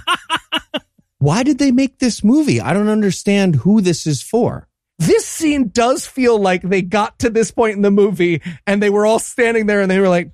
Why 1.16 1.42
did 1.42 1.56
they 1.56 1.72
make 1.72 1.98
this 1.98 2.22
movie? 2.22 2.60
I 2.60 2.74
don't 2.74 2.90
understand 2.90 3.56
who 3.56 3.80
this 3.80 4.06
is 4.06 4.20
for. 4.20 4.68
This 4.98 5.26
scene 5.26 5.68
does 5.68 6.06
feel 6.06 6.38
like 6.38 6.62
they 6.62 6.82
got 6.82 7.18
to 7.20 7.30
this 7.30 7.50
point 7.50 7.76
in 7.76 7.82
the 7.82 7.90
movie 7.90 8.40
and 8.66 8.82
they 8.82 8.90
were 8.90 9.04
all 9.06 9.18
standing 9.18 9.66
there 9.66 9.80
and 9.80 9.90
they 9.90 10.00
were 10.00 10.08
like, 10.08 10.30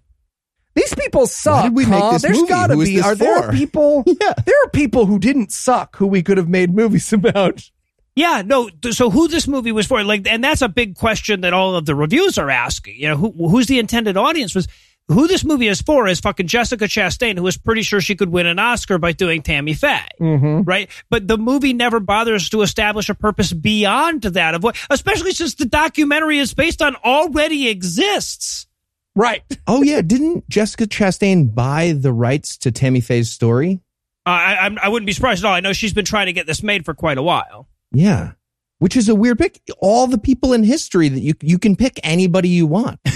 these 0.74 0.94
people 0.94 1.26
suck. 1.26 1.64
did 1.64 1.74
we 1.76 1.84
make 1.84 2.00
huh? 2.00 2.12
this 2.12 2.22
There's 2.22 2.36
movie? 2.38 2.48
gotta 2.48 2.74
Who 2.74 2.80
is 2.80 2.88
be. 2.88 2.96
this 2.96 3.04
Are 3.04 3.14
there 3.14 3.50
people? 3.52 4.04
Yeah. 4.06 4.32
There 4.46 4.54
are 4.64 4.70
people 4.70 5.06
who 5.06 5.18
didn't 5.18 5.52
suck 5.52 5.96
who 5.96 6.06
we 6.06 6.22
could 6.22 6.38
have 6.38 6.48
made 6.48 6.74
movies 6.74 7.12
about. 7.12 7.68
Yeah, 8.14 8.42
no. 8.44 8.68
So 8.90 9.10
who 9.10 9.26
this 9.28 9.48
movie 9.48 9.72
was 9.72 9.86
for? 9.86 10.02
Like, 10.04 10.26
and 10.28 10.44
that's 10.44 10.62
a 10.62 10.68
big 10.68 10.96
question 10.96 11.40
that 11.42 11.52
all 11.54 11.76
of 11.76 11.86
the 11.86 11.94
reviews 11.94 12.36
are 12.38 12.50
asking. 12.50 12.96
You 12.96 13.08
know, 13.08 13.16
who, 13.16 13.48
who's 13.48 13.66
the 13.66 13.78
intended 13.78 14.16
audience? 14.16 14.54
Was 14.54 14.68
who 15.08 15.26
this 15.28 15.44
movie 15.44 15.68
is 15.68 15.82
for? 15.82 16.06
Is 16.08 16.20
fucking 16.20 16.46
Jessica 16.46 16.84
Chastain, 16.84 17.36
who 17.36 17.42
was 17.42 17.56
pretty 17.56 17.82
sure 17.82 18.00
she 18.00 18.14
could 18.14 18.30
win 18.30 18.46
an 18.46 18.58
Oscar 18.58 18.98
by 18.98 19.12
doing 19.12 19.42
Tammy 19.42 19.74
Faye, 19.74 19.98
Mm-hmm. 20.20 20.62
right? 20.62 20.88
But 21.10 21.28
the 21.28 21.36
movie 21.38 21.72
never 21.74 22.00
bothers 22.00 22.48
to 22.50 22.62
establish 22.62 23.08
a 23.08 23.14
purpose 23.14 23.52
beyond 23.52 24.22
that 24.22 24.54
of 24.54 24.62
what, 24.62 24.76
especially 24.90 25.32
since 25.32 25.54
the 25.56 25.66
documentary 25.66 26.38
is 26.38 26.54
based 26.54 26.80
on 26.82 26.96
already 26.96 27.68
exists. 27.68 28.66
Right. 29.14 29.42
Oh 29.66 29.82
yeah, 29.82 30.00
didn't 30.00 30.48
Jessica 30.48 30.86
Chastain 30.86 31.54
buy 31.54 31.92
the 31.92 32.12
rights 32.12 32.56
to 32.58 32.70
Tammy 32.72 33.00
Faye's 33.00 33.30
story? 33.30 33.80
Uh, 34.24 34.30
I, 34.30 34.52
I'm- 34.54 34.78
I 34.82 34.88
wouldn't 34.88 35.06
be 35.06 35.12
surprised 35.12 35.44
at 35.44 35.48
all. 35.48 35.54
I 35.54 35.60
know 35.60 35.72
she's 35.74 35.92
been 35.92 36.04
trying 36.06 36.26
to 36.26 36.32
get 36.32 36.46
this 36.46 36.62
made 36.62 36.84
for 36.84 36.94
quite 36.94 37.18
a 37.18 37.22
while. 37.22 37.68
Yeah. 37.92 38.32
Which 38.78 38.96
is 38.96 39.08
a 39.08 39.14
weird 39.14 39.38
pick. 39.38 39.60
All 39.80 40.06
the 40.06 40.16
people 40.18 40.52
in 40.54 40.62
history 40.64 41.08
that 41.08 41.20
you 41.20 41.34
you 41.42 41.58
can 41.58 41.76
pick 41.76 42.00
anybody 42.02 42.48
you 42.48 42.66
want. 42.66 42.98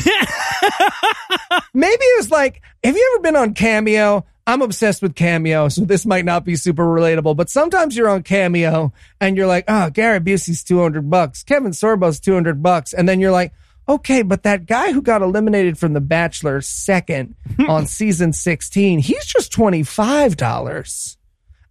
Maybe 1.77 2.03
it 2.03 2.21
was 2.21 2.31
like, 2.31 2.63
have 2.83 2.97
you 2.97 3.13
ever 3.15 3.23
been 3.23 3.37
on 3.37 3.53
Cameo? 3.53 4.25
I'm 4.47 4.63
obsessed 4.63 5.03
with 5.03 5.15
Cameo, 5.15 5.69
so 5.69 5.83
this 5.83 6.07
might 6.07 6.25
not 6.25 6.43
be 6.43 6.57
super 6.57 6.87
relatable, 6.87 7.37
but 7.37 7.51
sometimes 7.51 7.95
you're 7.95 8.09
on 8.09 8.23
Cameo 8.23 8.95
and 9.21 9.37
you're 9.37 9.47
like, 9.47 9.67
oh, 9.69 9.91
Gary 9.91 10.21
Busey's 10.21 10.65
200 10.65 11.11
bucks. 11.11 11.43
Kevin 11.43 11.73
Sorbo's 11.73 12.19
200 12.19 12.63
bucks. 12.63 12.95
And 12.95 13.07
then 13.07 13.21
you're 13.21 13.31
like, 13.31 13.53
okay, 13.87 14.23
but 14.23 14.45
that 14.45 14.65
guy 14.65 14.93
who 14.93 15.03
got 15.03 15.21
eliminated 15.21 15.77
from 15.77 15.93
The 15.93 16.01
Bachelor 16.01 16.63
second 16.63 17.35
on 17.69 17.87
season 17.87 18.33
16, 18.33 19.01
he's 19.01 19.27
just 19.27 19.53
$25. 19.53 21.16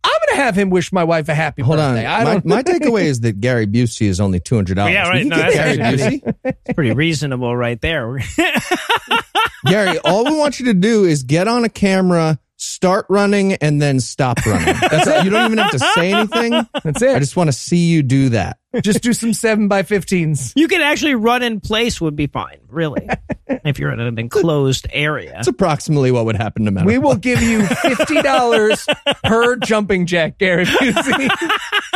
I'm 0.05 0.19
going 0.27 0.37
to 0.37 0.43
have 0.43 0.55
him 0.55 0.69
wish 0.69 0.91
my 0.91 1.03
wife 1.03 1.27
a 1.29 1.33
happy 1.35 1.61
Hold 1.63 1.79
on. 1.79 1.95
birthday. 1.95 2.05
I 2.07 2.23
My, 2.23 2.33
don't 2.33 2.45
my 2.45 2.63
takeaway 2.63 3.03
is 3.05 3.21
that 3.21 3.39
Gary 3.41 3.65
Busey 3.67 4.07
is 4.07 4.19
only 4.19 4.39
two 4.39 4.55
hundred 4.55 4.75
dollars. 4.75 4.93
Yeah, 4.93 5.07
right. 5.09 5.25
No, 5.25 5.35
Gary 5.35 5.77
Busey. 5.77 6.35
It's 6.43 6.73
pretty 6.73 6.91
reasonable 6.91 7.55
right 7.55 7.79
there. 7.81 8.19
Gary, 9.65 9.97
all 9.99 10.25
we 10.25 10.37
want 10.37 10.59
you 10.59 10.67
to 10.67 10.73
do 10.75 11.05
is 11.05 11.23
get 11.23 11.47
on 11.47 11.63
a 11.65 11.69
camera, 11.69 12.39
start 12.85 13.07
running, 13.09 13.53
and 13.53 13.81
then 13.81 13.99
stop 13.99 14.45
running. 14.45 14.75
That's 14.79 15.07
it. 15.07 15.23
You 15.23 15.31
don't 15.31 15.45
even 15.45 15.57
have 15.57 15.71
to 15.71 15.79
say 15.79 16.13
anything. 16.13 16.51
That's 16.83 17.01
it. 17.01 17.15
I 17.15 17.19
just 17.19 17.35
want 17.35 17.47
to 17.47 17.51
see 17.51 17.87
you 17.87 18.03
do 18.03 18.29
that. 18.29 18.59
just 18.83 19.01
do 19.01 19.11
some 19.11 19.33
7 19.33 19.67
by 19.67 19.81
15s. 19.81 20.53
You 20.55 20.67
can 20.67 20.81
actually 20.81 21.15
run 21.15 21.41
in 21.41 21.61
place 21.61 21.99
would 21.99 22.15
be 22.15 22.27
fine, 22.27 22.59
really, 22.69 23.09
if 23.47 23.79
you're 23.79 23.91
in 23.91 23.99
an 23.99 24.19
enclosed 24.19 24.85
area. 24.91 25.31
That's 25.31 25.47
approximately 25.47 26.11
what 26.11 26.25
would 26.25 26.35
happen 26.35 26.65
to 26.65 26.71
me. 26.71 26.83
We 26.83 26.99
will 26.99 27.15
give 27.15 27.41
you 27.41 27.61
$50 27.61 29.21
per 29.23 29.55
jumping 29.55 30.05
jack, 30.05 30.37
Gary 30.37 30.65
Busey. 30.65 31.27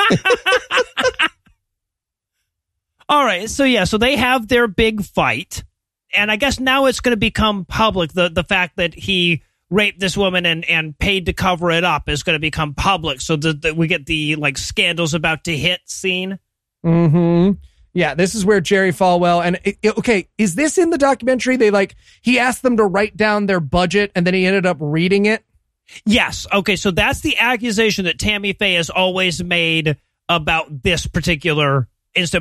All 3.10 3.24
right, 3.24 3.48
so 3.48 3.64
yeah, 3.64 3.84
so 3.84 4.00
they 4.00 4.16
have 4.16 4.48
their 4.48 4.68
big 4.68 5.04
fight, 5.04 5.64
and 6.16 6.32
I 6.32 6.36
guess 6.36 6.60
now 6.60 6.86
it's 6.88 7.00
going 7.00 7.14
to 7.14 7.18
become 7.18 7.66
public. 7.66 8.12
The 8.14 8.30
the 8.30 8.44
fact 8.44 8.78
that 8.78 8.94
he 8.96 9.44
raped 9.70 10.00
this 10.00 10.18
woman 10.18 10.46
and 10.46 10.66
and 10.66 10.98
paid 10.98 11.28
to 11.28 11.34
cover 11.34 11.70
it 11.72 11.84
up 11.84 12.10
is 12.10 12.24
going 12.24 12.36
to 12.36 12.40
become 12.40 12.74
public. 12.74 13.22
So 13.22 13.36
that 13.36 13.76
we 13.76 13.88
get 13.88 14.06
the 14.06 14.36
like 14.36 14.58
scandals 14.58 15.14
about 15.14 15.44
to 15.46 15.56
hit 15.56 15.82
scene. 15.86 16.40
hmm 16.84 17.52
Yeah, 17.94 18.14
this 18.16 18.36
is 18.36 18.46
where 18.46 18.62
Jerry 18.62 18.92
Falwell 18.92 19.44
and 19.44 19.60
it- 19.64 19.78
it- 19.82 19.98
okay, 19.98 20.28
is 20.38 20.56
this 20.56 20.78
in 20.78 20.90
the 20.90 20.98
documentary? 20.98 21.58
They 21.58 21.72
like 21.72 21.96
he 22.22 22.40
asked 22.40 22.62
them 22.64 22.78
to 22.78 22.84
write 22.86 23.18
down 23.18 23.46
their 23.46 23.60
budget 23.60 24.12
and 24.16 24.26
then 24.26 24.34
he 24.34 24.46
ended 24.46 24.66
up 24.66 24.78
reading 24.80 25.26
it. 25.26 25.44
Yes. 26.06 26.46
Okay. 26.54 26.76
So 26.76 26.92
that's 26.92 27.22
the 27.22 27.38
accusation 27.40 28.06
that 28.06 28.20
Tammy 28.20 28.54
Faye 28.54 28.76
has 28.76 28.90
always 28.90 29.44
made 29.44 29.98
about 30.30 30.84
this 30.84 31.08
particular 31.08 31.88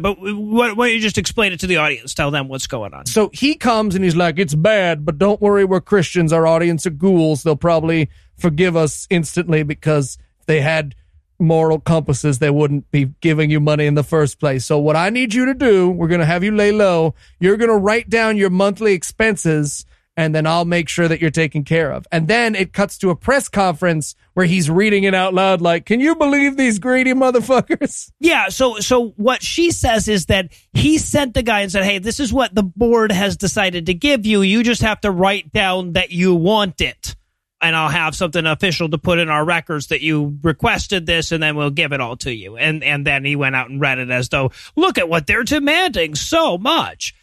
But 0.03 0.17
why, 0.21 0.75
don't 0.75 0.93
you 0.93 1.01
just 1.01 1.19
explain 1.19 1.53
it 1.53 1.61
to 1.61 1.67
the 1.67 1.77
audience? 1.77 2.15
Tell 2.15 2.31
them 2.31 2.49
what's 2.49 2.67
going 2.67 2.95
on. 2.95 3.07
So 3.07 3.31
he 3.33 3.55
comes 3.55 3.95
and 3.95 4.05
he's 4.05 4.17
like, 4.17 4.39
"It's 4.39 4.55
bad, 4.55 5.05
but 5.05 5.19
don't 5.19 5.41
worry, 5.41 5.65
we're 5.65 5.81
Christians. 5.81 6.33
Our 6.33 6.47
audience 6.47 6.87
are 6.87 6.91
ghouls. 6.91 7.43
They'll 7.43 7.57
probably 7.57 8.11
forgive 8.37 8.77
us 8.77 9.07
instantly 9.11 9.63
because 9.63 10.19
if 10.41 10.47
they 10.47 10.61
had 10.61 10.95
moral 11.39 11.79
compasses, 11.79 12.39
they 12.39 12.51
wouldn't 12.51 12.91
be 12.91 13.13
giving 13.21 13.51
you 13.51 13.61
money 13.61 13.87
in 13.87 13.95
the 13.95 14.03
first 14.03 14.41
place. 14.41 14.65
So 14.65 14.79
what 14.79 14.97
I 14.97 15.11
need 15.11 15.35
you 15.35 15.45
to 15.47 15.55
do, 15.55 15.89
we're 15.89 16.09
gonna 16.09 16.27
have 16.27 16.43
you 16.43 16.51
lay 16.51 16.73
low. 16.73 17.15
You're 17.39 17.57
gonna 17.57 17.77
write 17.77 18.09
down 18.09 18.37
your 18.37 18.51
monthly 18.51 18.93
expenses." 18.93 19.85
And 20.19 20.35
then 20.35 20.49
I'll 20.49 20.65
make 20.65 20.89
sure 20.89 21.07
that 21.07 21.21
you're 21.21 21.31
taken 21.31 21.63
care 21.63 21.93
of. 21.93 22.05
And 22.11 22.27
then 22.27 22.57
it 22.57 22.73
cuts 22.73 22.99
to 22.99 23.11
a 23.11 23.15
press 23.15 23.49
conference 23.49 24.17
where 24.35 24.47
he's 24.47 24.69
reading 24.69 25.05
it 25.05 25.15
out 25.15 25.33
loud, 25.33 25.61
like, 25.61 25.87
"Can 25.87 26.01
you 26.01 26.17
believe 26.17 26.57
these 26.57 26.81
greedy 26.81 27.13
motherfuckers?" 27.13 28.11
Yeah. 28.21 28.49
So 28.49 28.81
so 28.81 29.11
what 29.11 29.45
she 29.45 29.71
says 29.71 30.09
is 30.09 30.27
that 30.27 30.51
he 30.73 30.99
sent 30.99 31.35
the 31.35 31.45
guy 31.45 31.61
and 31.61 31.71
said, 31.71 31.85
"Hey, 31.85 32.01
this 32.01 32.19
is 32.19 32.33
what 32.33 32.53
the 32.53 32.65
board 32.65 33.13
has 33.13 33.37
decided 33.37 33.87
to 33.87 33.95
give 33.95 34.27
you. 34.27 34.43
You 34.43 34.65
just 34.65 34.83
have 34.83 35.01
to 35.03 35.13
write 35.13 35.53
down 35.53 35.93
that 35.93 36.11
you 36.11 36.35
want 36.35 36.81
it." 36.81 37.15
And 37.61 37.77
I'll 37.77 37.89
have 37.89 38.17
something 38.17 38.45
official 38.45 38.89
to 38.89 38.99
put 38.99 39.21
in 39.21 39.29
our 39.29 39.45
records 39.45 39.87
that 39.89 40.01
you 40.01 40.37
requested 40.43 41.07
this, 41.07 41.31
and 41.31 41.41
then 41.41 41.55
we'll 41.55 41.71
give 41.71 41.93
it 41.93 42.01
all 42.01 42.17
to 42.19 42.35
you. 42.35 42.57
And 42.57 42.83
and 42.83 43.07
then 43.07 43.25
he 43.25 43.37
went 43.37 43.55
out 43.55 43.71
and 43.71 43.81
read 43.81 44.01
it 44.01 44.11
as 44.11 44.29
though, 44.31 44.51
look 44.75 44.99
at 44.99 45.09
what 45.09 45.29
they're 45.29 45.45
demanding 45.45 46.17
so 46.17 46.59
much. 46.59 47.15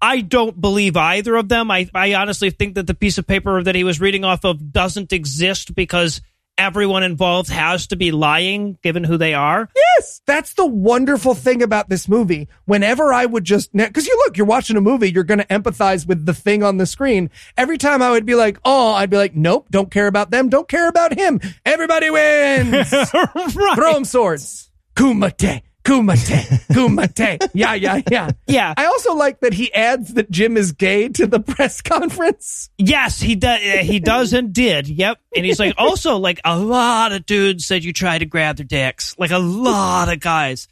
I 0.00 0.20
don't 0.20 0.60
believe 0.60 0.96
either 0.96 1.36
of 1.36 1.48
them. 1.48 1.70
I, 1.70 1.88
I 1.94 2.14
honestly 2.14 2.50
think 2.50 2.74
that 2.76 2.86
the 2.86 2.94
piece 2.94 3.18
of 3.18 3.26
paper 3.26 3.62
that 3.62 3.74
he 3.74 3.84
was 3.84 4.00
reading 4.00 4.24
off 4.24 4.44
of 4.44 4.72
doesn't 4.72 5.12
exist 5.12 5.74
because 5.74 6.20
everyone 6.56 7.04
involved 7.04 7.48
has 7.48 7.86
to 7.86 7.96
be 7.96 8.10
lying 8.10 8.76
given 8.82 9.04
who 9.04 9.16
they 9.16 9.32
are. 9.32 9.68
Yes, 9.74 10.20
that's 10.26 10.54
the 10.54 10.66
wonderful 10.66 11.34
thing 11.34 11.62
about 11.62 11.88
this 11.88 12.08
movie. 12.08 12.48
Whenever 12.64 13.12
I 13.12 13.24
would 13.24 13.44
just, 13.44 13.72
because 13.72 14.06
you 14.06 14.16
look, 14.26 14.36
you're 14.36 14.46
watching 14.46 14.76
a 14.76 14.80
movie, 14.80 15.10
you're 15.10 15.24
going 15.24 15.38
to 15.38 15.46
empathize 15.46 16.06
with 16.06 16.26
the 16.26 16.34
thing 16.34 16.62
on 16.62 16.76
the 16.76 16.86
screen. 16.86 17.30
Every 17.56 17.78
time 17.78 18.02
I 18.02 18.10
would 18.10 18.26
be 18.26 18.34
like, 18.34 18.58
oh, 18.64 18.92
I'd 18.92 19.10
be 19.10 19.16
like, 19.16 19.34
nope, 19.36 19.68
don't 19.70 19.90
care 19.90 20.08
about 20.08 20.30
them, 20.30 20.48
don't 20.48 20.68
care 20.68 20.88
about 20.88 21.16
him. 21.16 21.40
Everybody 21.64 22.10
wins. 22.10 22.92
right. 23.14 23.74
Throw 23.76 23.94
'em 23.94 24.04
swords. 24.04 24.70
Kumite, 24.96 25.62
kumite, 25.88 26.66
kumite. 26.72 27.50
Yeah, 27.54 27.74
yeah, 27.74 28.02
yeah. 28.10 28.30
Yeah. 28.46 28.74
I 28.76 28.86
also 28.86 29.14
like 29.14 29.40
that 29.40 29.54
he 29.54 29.72
adds 29.72 30.14
that 30.14 30.30
Jim 30.30 30.56
is 30.56 30.72
gay 30.72 31.08
to 31.10 31.26
the 31.26 31.40
press 31.54 31.80
conference. 31.80 32.70
Yes, 32.78 33.20
he 33.20 33.34
does. 33.34 33.60
Uh, 33.60 33.78
he 33.78 33.98
does 33.98 34.32
and 34.32 34.52
did. 34.52 34.88
Yep. 34.88 35.18
And 35.34 35.46
he's 35.46 35.58
like, 35.58 35.74
also, 35.78 36.16
like 36.16 36.40
a 36.44 36.58
lot 36.58 37.12
of 37.12 37.26
dudes 37.26 37.66
said 37.66 37.84
you 37.84 37.92
tried 37.92 38.18
to 38.18 38.26
grab 38.26 38.56
their 38.56 38.66
dicks. 38.66 39.14
Like 39.18 39.30
a 39.30 39.38
lot 39.38 40.12
of 40.12 40.20
guys, 40.20 40.68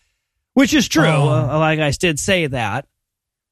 which 0.55 0.75
is 0.75 0.89
true. 0.89 1.07
Oh. 1.07 1.29
Uh, 1.29 1.47
a 1.47 1.59
lot 1.59 1.73
of 1.73 1.79
guys 1.79 1.99
did 1.99 2.21
say 2.21 2.47
that. 2.47 2.87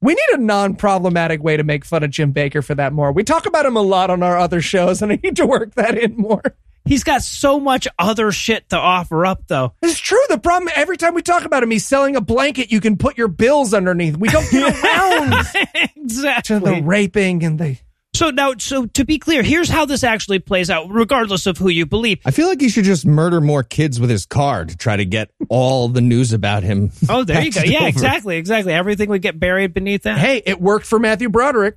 We 0.00 0.12
need 0.12 0.34
a 0.34 0.36
non-problematic 0.38 1.42
way 1.42 1.56
to 1.56 1.64
make 1.64 1.82
fun 1.86 2.02
of 2.02 2.10
Jim 2.10 2.34
Bakker 2.34 2.62
for 2.62 2.74
that 2.74 2.92
more. 2.92 3.10
We 3.10 3.24
talk 3.24 3.46
about 3.46 3.64
him 3.64 3.76
a 3.76 3.82
lot 3.82 4.10
on 4.10 4.22
our 4.22 4.36
other 4.36 4.60
shows, 4.60 5.00
and 5.00 5.10
I 5.10 5.18
need 5.22 5.36
to 5.36 5.46
work 5.46 5.76
that 5.76 5.96
in 5.96 6.14
more. 6.16 6.42
He's 6.86 7.02
got 7.04 7.22
so 7.22 7.58
much 7.58 7.88
other 7.98 8.30
shit 8.30 8.68
to 8.70 8.76
offer 8.76 9.24
up, 9.24 9.46
though. 9.46 9.72
It's 9.80 9.98
true. 9.98 10.20
The 10.28 10.38
problem 10.38 10.70
every 10.76 10.98
time 10.98 11.14
we 11.14 11.22
talk 11.22 11.44
about 11.44 11.62
him, 11.62 11.70
he's 11.70 11.86
selling 11.86 12.14
a 12.14 12.20
blanket 12.20 12.70
you 12.70 12.80
can 12.80 12.98
put 12.98 13.16
your 13.16 13.28
bills 13.28 13.72
underneath. 13.72 14.16
We 14.18 14.28
don't 14.28 14.50
get 14.50 14.84
around 14.84 15.46
exactly 15.96 16.58
to 16.58 16.64
the 16.64 16.82
raping 16.82 17.42
and 17.42 17.58
the. 17.58 17.78
So 18.14 18.30
now, 18.30 18.52
so 18.58 18.86
to 18.86 19.04
be 19.04 19.18
clear, 19.18 19.42
here's 19.42 19.68
how 19.68 19.86
this 19.86 20.04
actually 20.04 20.38
plays 20.38 20.70
out, 20.70 20.88
regardless 20.88 21.46
of 21.46 21.58
who 21.58 21.68
you 21.68 21.84
believe. 21.84 22.20
I 22.24 22.30
feel 22.30 22.46
like 22.46 22.60
he 22.60 22.68
should 22.68 22.84
just 22.84 23.04
murder 23.04 23.40
more 23.40 23.64
kids 23.64 23.98
with 23.98 24.08
his 24.08 24.24
car 24.24 24.64
to 24.64 24.76
try 24.76 24.96
to 24.96 25.04
get 25.04 25.30
all 25.48 25.88
the 25.88 26.00
news 26.00 26.32
about 26.32 26.62
him. 26.62 26.92
Oh, 27.08 27.24
there 27.24 27.42
you 27.42 27.50
go. 27.50 27.62
Yeah, 27.64 27.78
over. 27.80 27.88
exactly, 27.88 28.36
exactly. 28.36 28.72
Everything 28.72 29.08
would 29.08 29.22
get 29.22 29.40
buried 29.40 29.74
beneath 29.74 30.04
that. 30.04 30.18
Hey, 30.18 30.42
it 30.44 30.60
worked 30.60 30.86
for 30.86 30.98
Matthew 31.00 31.28
Broderick. 31.28 31.76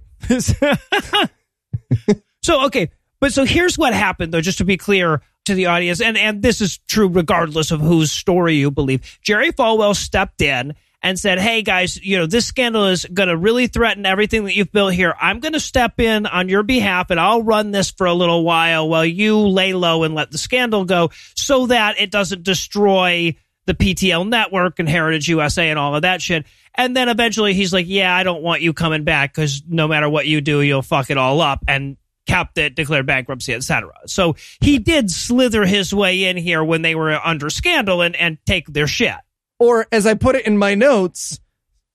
so 2.44 2.66
okay, 2.66 2.90
but 3.20 3.34
so 3.34 3.46
here's 3.46 3.78
what 3.78 3.94
happened 3.94 4.34
though, 4.34 4.42
just 4.42 4.60
to 4.60 4.66
be 4.66 4.78
clear 4.78 5.22
to 5.46 5.56
the 5.56 5.68
audience, 5.68 6.02
and 6.02 6.18
and 6.18 6.42
this 6.42 6.62
is 6.62 6.78
true 6.88 7.08
regardless 7.08 7.72
of 7.72 7.82
whose 7.82 8.12
story 8.12 8.56
you 8.56 8.70
believe. 8.70 9.20
Jerry 9.24 9.52
Falwell 9.52 9.96
stepped 9.96 10.42
in 10.42 10.76
and 11.02 11.20
said, 11.20 11.40
"Hey 11.40 11.62
guys, 11.64 11.98
you 11.98 12.18
know 12.18 12.26
this 12.26 12.46
scandal 12.46 12.86
is 12.86 13.06
going 13.06 13.30
to 13.30 13.38
really 13.38 13.68
threaten 13.68 14.06
everything 14.06 14.44
that 14.44 14.56
you've 14.56 14.72
built 14.72 14.94
here. 14.94 15.16
I'm 15.20 15.40
going 15.40 15.54
to 15.54 15.60
step 15.60 16.00
in 16.00 16.26
on 16.26 16.50
your 16.50 16.64
behalf, 16.64 17.10
and 17.10 17.20
I'll 17.20 17.42
run 17.42 17.72
this 17.72 17.92
for 17.92 18.06
a 18.06 18.14
little 18.14 18.44
while 18.44 18.88
while 18.88 19.06
you 19.06 19.38
lay 19.38 19.74
low 19.74 20.04
and 20.04 20.14
let 20.14 20.32
the 20.32 20.38
scandal 20.38 20.86
go, 20.86 21.10
so 21.36 21.68
that 21.68 22.00
it 22.00 22.12
doesn't 22.12 22.44
destroy." 22.44 23.36
The 23.66 23.74
PTL 23.74 24.26
network 24.30 24.80
and 24.80 24.88
Heritage 24.88 25.28
USA 25.28 25.70
and 25.70 25.78
all 25.78 25.94
of 25.94 26.04
that 26.04 26.22
shit. 26.22 26.46
And 26.74 26.96
then 26.96 27.10
eventually 27.10 27.54
he's 27.54 27.74
like, 27.74 27.86
Yeah, 27.86 28.16
I 28.16 28.24
don't 28.24 28.42
want 28.42 28.62
you 28.62 28.72
coming 28.72 29.04
back 29.04 29.34
because 29.34 29.62
no 29.68 29.90
matter 29.90 30.08
what 30.08 30.26
you 30.26 30.40
do, 30.40 30.62
you'll 30.62 30.82
fuck 30.82 31.10
it 31.10 31.18
all 31.18 31.42
up. 31.42 31.66
And 31.68 31.98
kept 32.28 32.58
it, 32.58 32.76
declared 32.76 33.06
bankruptcy, 33.06 33.54
etc. 33.54 33.94
So 34.06 34.36
he 34.62 34.78
did 34.78 35.10
slither 35.10 35.66
his 35.66 35.94
way 35.94 36.26
in 36.26 36.38
here 36.38 36.64
when 36.64 36.82
they 36.82 36.94
were 36.94 37.14
under 37.14 37.50
scandal 37.50 38.02
and, 38.02 38.16
and 38.16 38.38
take 38.46 38.68
their 38.68 38.88
shit. 38.88 39.16
Or 39.60 39.88
as 39.92 40.06
I 40.06 40.14
put 40.14 40.36
it 40.36 40.46
in 40.46 40.58
my 40.58 40.76
notes, 40.76 41.40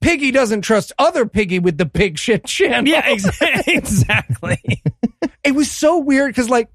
Piggy 0.01 0.33
doesn't 0.33 0.63
trust 0.63 0.93
other 0.99 1.27
Piggy 1.27 1.61
with 1.61 1.79
the 1.79 1.87
pig 1.87 2.19
shit 2.19 2.45
channel. 2.45 2.89
Yeah, 2.89 3.03
ex- 3.05 3.39
exactly. 3.69 4.83
it 5.45 5.55
was 5.55 5.71
so 5.71 5.99
weird 5.99 6.31
because 6.31 6.51
like 6.51 6.69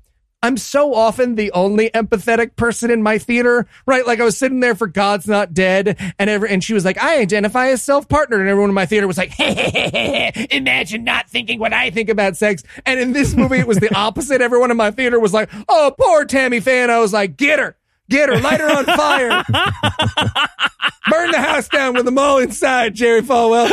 I'm 0.48 0.56
so 0.56 0.94
often 0.94 1.36
the 1.36 1.52
only 1.52 1.90
empathetic 1.90 2.56
person 2.56 2.90
in 2.90 3.04
my 3.04 3.18
theater, 3.18 3.68
right? 3.86 4.08
Like 4.08 4.22
I 4.22 4.24
was 4.24 4.38
sitting 4.38 4.62
there 4.62 4.76
for 4.76 4.88
God's 4.88 5.28
Not 5.28 5.54
Dead, 5.54 6.00
and 6.18 6.30
every, 6.30 6.50
and 6.50 6.64
she 6.64 6.74
was 6.74 6.86
like, 6.86 6.98
"I 6.98 7.20
identify 7.20 7.68
as 7.68 7.82
self 7.82 8.08
partnered," 8.08 8.40
and 8.40 8.48
everyone 8.48 8.70
in 8.70 8.74
my 8.74 8.86
theater 8.86 9.08
was 9.08 9.18
like, 9.18 9.34
"Imagine 9.40 11.04
not 11.04 11.30
thinking 11.30 11.60
what 11.60 11.74
I 11.74 11.90
think 11.90 12.08
about 12.08 12.38
sex." 12.38 12.64
And 12.86 12.98
in 12.98 13.12
this 13.12 13.36
movie, 13.36 13.60
it 13.60 13.68
was 13.68 13.80
the 13.80 13.94
opposite. 13.94 14.40
Everyone 14.40 14.72
in 14.72 14.78
my 14.78 14.90
theater 14.90 15.20
was 15.20 15.34
like, 15.34 15.50
"Oh, 15.68 15.94
poor 16.00 16.24
Tammy 16.24 16.62
Fan. 16.62 16.90
I 16.90 17.00
was 17.00 17.12
like, 17.12 17.36
"Get 17.36 17.60
her." 17.60 17.76
Get 18.10 18.30
her, 18.30 18.40
light 18.40 18.62
her 18.62 18.72
on 18.72 18.86
fire. 18.86 19.28
Burn 21.12 21.32
the 21.32 21.42
house 21.42 21.68
down 21.68 21.94
with 21.94 22.06
them 22.06 22.18
all 22.18 22.38
inside, 22.38 22.96
Jerry 22.96 23.22
Falwell. 23.22 23.70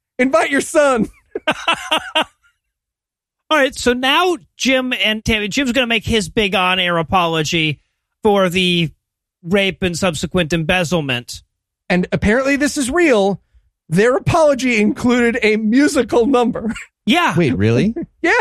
Invite 0.18 0.50
your 0.50 0.60
son. 0.60 1.08
All 3.48 3.58
right, 3.58 3.74
so 3.74 3.92
now 3.92 4.36
Jim 4.56 4.92
and 4.92 5.24
Tammy, 5.24 5.48
Jim's 5.48 5.72
going 5.72 5.84
to 5.84 5.88
make 5.88 6.04
his 6.04 6.28
big 6.28 6.54
on 6.54 6.78
air 6.80 6.98
apology 6.98 7.80
for 8.22 8.48
the 8.48 8.90
rape 9.42 9.82
and 9.82 9.96
subsequent 9.96 10.52
embezzlement. 10.52 11.42
And 11.88 12.08
apparently, 12.10 12.56
this 12.56 12.76
is 12.76 12.90
real. 12.90 13.40
Their 13.88 14.16
apology 14.16 14.80
included 14.80 15.38
a 15.42 15.56
musical 15.56 16.26
number. 16.26 16.72
Yeah. 17.08 17.38
Wait, 17.38 17.56
really? 17.56 17.94
yeah. 18.20 18.32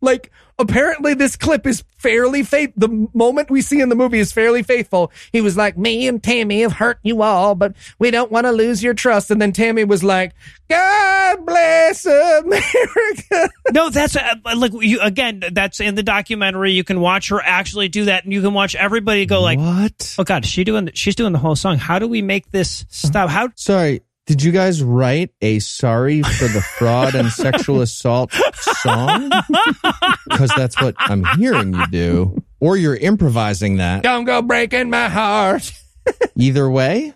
Like, 0.00 0.32
apparently, 0.58 1.14
this 1.14 1.36
clip 1.36 1.66
is 1.66 1.84
fairly 1.98 2.42
faith. 2.42 2.72
The 2.76 3.08
moment 3.14 3.50
we 3.50 3.60
see 3.62 3.80
in 3.80 3.88
the 3.88 3.94
movie 3.94 4.18
is 4.18 4.32
fairly 4.32 4.62
faithful. 4.62 5.10
He 5.32 5.40
was 5.40 5.56
like, 5.56 5.76
Me 5.76 6.08
and 6.08 6.22
Tammy 6.22 6.60
have 6.62 6.72
hurt 6.72 6.98
you 7.02 7.22
all, 7.22 7.54
but 7.54 7.74
we 7.98 8.10
don't 8.10 8.30
want 8.30 8.46
to 8.46 8.52
lose 8.52 8.82
your 8.82 8.94
trust. 8.94 9.30
And 9.30 9.40
then 9.40 9.52
Tammy 9.52 9.84
was 9.84 10.04
like, 10.04 10.32
God 10.68 11.46
bless 11.46 12.04
America. 12.04 13.50
No, 13.70 13.90
that's 13.90 14.16
uh, 14.16 14.34
like 14.56 14.72
you 14.80 14.98
again. 15.00 15.42
That's 15.52 15.78
in 15.78 15.94
the 15.94 16.02
documentary. 16.02 16.72
You 16.72 16.84
can 16.84 17.00
watch 17.00 17.28
her 17.28 17.40
actually 17.40 17.88
do 17.88 18.06
that, 18.06 18.24
and 18.24 18.32
you 18.32 18.40
can 18.40 18.54
watch 18.54 18.74
everybody 18.74 19.26
go 19.26 19.42
like, 19.42 19.58
what? 19.58 20.16
"Oh 20.18 20.24
God, 20.24 20.46
she 20.46 20.64
doing? 20.64 20.88
She's 20.94 21.14
doing 21.14 21.34
the 21.34 21.38
whole 21.38 21.54
song. 21.54 21.76
How 21.76 21.98
do 21.98 22.08
we 22.08 22.22
make 22.22 22.50
this 22.50 22.86
stop? 22.88 23.28
How 23.28 23.50
Sorry, 23.56 24.00
did 24.28 24.42
you 24.42 24.52
guys 24.52 24.82
write 24.82 25.30
a 25.40 25.58
sorry 25.58 26.22
for 26.22 26.48
the 26.48 26.60
fraud 26.60 27.14
and 27.14 27.30
sexual 27.30 27.80
assault 27.80 28.30
song? 28.52 29.30
Because 30.28 30.52
that's 30.54 30.78
what 30.82 30.94
I'm 30.98 31.24
hearing 31.38 31.72
you 31.72 31.86
do. 31.86 32.42
Or 32.60 32.76
you're 32.76 32.94
improvising 32.94 33.78
that. 33.78 34.02
Don't 34.02 34.26
go 34.26 34.42
breaking 34.42 34.90
my 34.90 35.08
heart. 35.08 35.72
Either 36.36 36.70
way, 36.70 37.14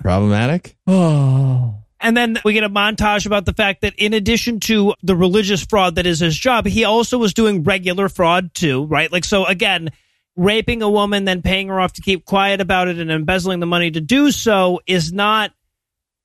problematic. 0.00 0.76
Oh. 0.88 1.76
And 2.02 2.16
then 2.16 2.38
we 2.46 2.54
get 2.54 2.64
a 2.64 2.70
montage 2.70 3.26
about 3.26 3.44
the 3.44 3.52
fact 3.52 3.82
that 3.82 3.92
in 3.98 4.14
addition 4.14 4.58
to 4.60 4.94
the 5.02 5.14
religious 5.14 5.64
fraud 5.66 5.96
that 5.96 6.06
is 6.06 6.20
his 6.20 6.34
job, 6.34 6.66
he 6.66 6.84
also 6.84 7.18
was 7.18 7.34
doing 7.34 7.62
regular 7.62 8.08
fraud 8.08 8.54
too, 8.54 8.86
right? 8.86 9.12
Like, 9.12 9.24
so 9.24 9.44
again, 9.44 9.90
raping 10.34 10.80
a 10.80 10.88
woman, 10.88 11.26
then 11.26 11.42
paying 11.42 11.68
her 11.68 11.78
off 11.78 11.92
to 11.92 12.00
keep 12.02 12.24
quiet 12.24 12.62
about 12.62 12.88
it 12.88 12.98
and 12.98 13.10
embezzling 13.10 13.60
the 13.60 13.66
money 13.66 13.90
to 13.90 14.00
do 14.00 14.30
so 14.30 14.80
is 14.86 15.12
not 15.12 15.52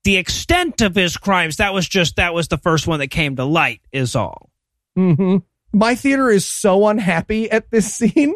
the 0.05 0.15
extent 0.15 0.79
of 0.81 0.95
his 0.95 1.17
crimes. 1.17 1.57
That 1.57 1.73
was 1.73 1.87
just, 1.87 2.15
that 2.15 2.33
was 2.33 2.47
the 2.47 2.57
first 2.57 2.87
one 2.87 2.99
that 2.99 3.07
came 3.09 3.35
to 3.35 3.43
light, 3.43 3.81
is 3.91 4.15
all. 4.15 4.49
hmm 4.95 5.37
My 5.73 5.95
theater 5.95 6.29
is 6.29 6.45
so 6.45 6.87
unhappy 6.87 7.51
at 7.51 7.69
this 7.71 7.93
scene. 7.93 8.33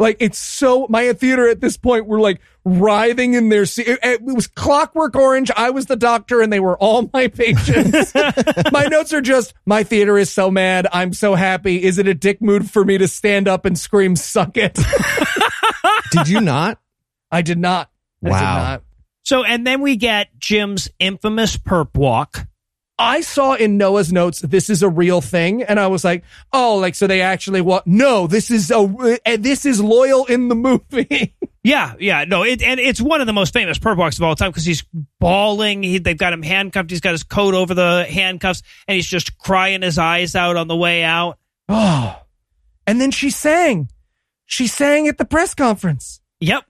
Like 0.00 0.18
it's 0.20 0.38
so 0.38 0.86
my 0.88 1.12
theater 1.14 1.48
at 1.48 1.60
this 1.60 1.76
point 1.76 2.06
were 2.06 2.20
like 2.20 2.40
writhing 2.64 3.34
in 3.34 3.48
their 3.48 3.66
seat. 3.66 3.88
It, 3.88 3.98
it 4.04 4.22
was 4.22 4.46
Clockwork 4.46 5.16
Orange. 5.16 5.50
I 5.56 5.70
was 5.70 5.86
the 5.86 5.96
doctor, 5.96 6.40
and 6.40 6.52
they 6.52 6.60
were 6.60 6.78
all 6.78 7.10
my 7.12 7.26
patients. 7.26 8.14
my 8.72 8.84
notes 8.84 9.12
are 9.12 9.20
just 9.20 9.54
my 9.66 9.82
theater 9.82 10.16
is 10.16 10.30
so 10.30 10.52
mad. 10.52 10.86
I'm 10.92 11.12
so 11.12 11.34
happy. 11.34 11.82
Is 11.82 11.98
it 11.98 12.06
a 12.06 12.14
dick 12.14 12.40
mood 12.40 12.70
for 12.70 12.84
me 12.84 12.96
to 12.98 13.08
stand 13.08 13.48
up 13.48 13.64
and 13.64 13.76
scream 13.76 14.14
"suck 14.14 14.56
it"? 14.56 14.78
Did 16.12 16.28
you 16.28 16.42
not? 16.42 16.78
I 17.32 17.42
did 17.42 17.58
not. 17.58 17.90
I 18.24 18.28
Wow. 18.30 18.38
did 18.38 18.44
not. 18.44 18.82
So, 19.28 19.44
and 19.44 19.66
then 19.66 19.82
we 19.82 19.96
get 19.96 20.38
Jim's 20.38 20.88
infamous 20.98 21.58
perp 21.58 21.94
walk. 21.94 22.46
I 22.98 23.20
saw 23.20 23.52
in 23.52 23.76
Noah's 23.76 24.10
notes 24.10 24.40
this 24.40 24.70
is 24.70 24.82
a 24.82 24.88
real 24.88 25.20
thing, 25.20 25.62
and 25.62 25.78
I 25.78 25.88
was 25.88 26.02
like, 26.02 26.24
"Oh, 26.50 26.76
like 26.76 26.94
so 26.94 27.06
they 27.06 27.20
actually 27.20 27.60
what? 27.60 27.86
No, 27.86 28.26
this 28.26 28.50
is 28.50 28.70
a 28.70 29.18
and 29.26 29.44
this 29.44 29.66
is 29.66 29.82
loyal 29.82 30.24
in 30.24 30.48
the 30.48 30.54
movie." 30.54 31.34
Yeah, 31.64 31.94
yeah, 31.98 32.24
no, 32.24 32.44
it, 32.44 32.62
and 32.62 32.80
it's 32.80 33.00
one 33.00 33.20
of 33.20 33.26
the 33.26 33.32
most 33.34 33.52
famous 33.52 33.78
perp 33.78 33.98
walks 33.98 34.16
of 34.16 34.22
all 34.22 34.34
time 34.34 34.50
because 34.50 34.64
he's 34.64 34.84
bawling. 35.20 35.82
He, 35.82 35.98
they've 35.98 36.16
got 36.16 36.32
him 36.32 36.42
handcuffed. 36.42 36.88
He's 36.88 37.00
got 37.00 37.10
his 37.10 37.24
coat 37.24 37.52
over 37.52 37.74
the 37.74 38.06
handcuffs, 38.08 38.62
and 38.86 38.94
he's 38.94 39.06
just 39.06 39.36
crying 39.36 39.82
his 39.82 39.98
eyes 39.98 40.34
out 40.34 40.56
on 40.56 40.68
the 40.68 40.76
way 40.76 41.02
out. 41.02 41.38
Oh, 41.68 42.18
and 42.86 42.98
then 42.98 43.10
she 43.10 43.28
sang. 43.28 43.90
She 44.46 44.66
sang 44.66 45.08
at 45.08 45.18
the 45.18 45.26
press 45.26 45.52
conference 45.52 46.22
Yep, 46.40 46.64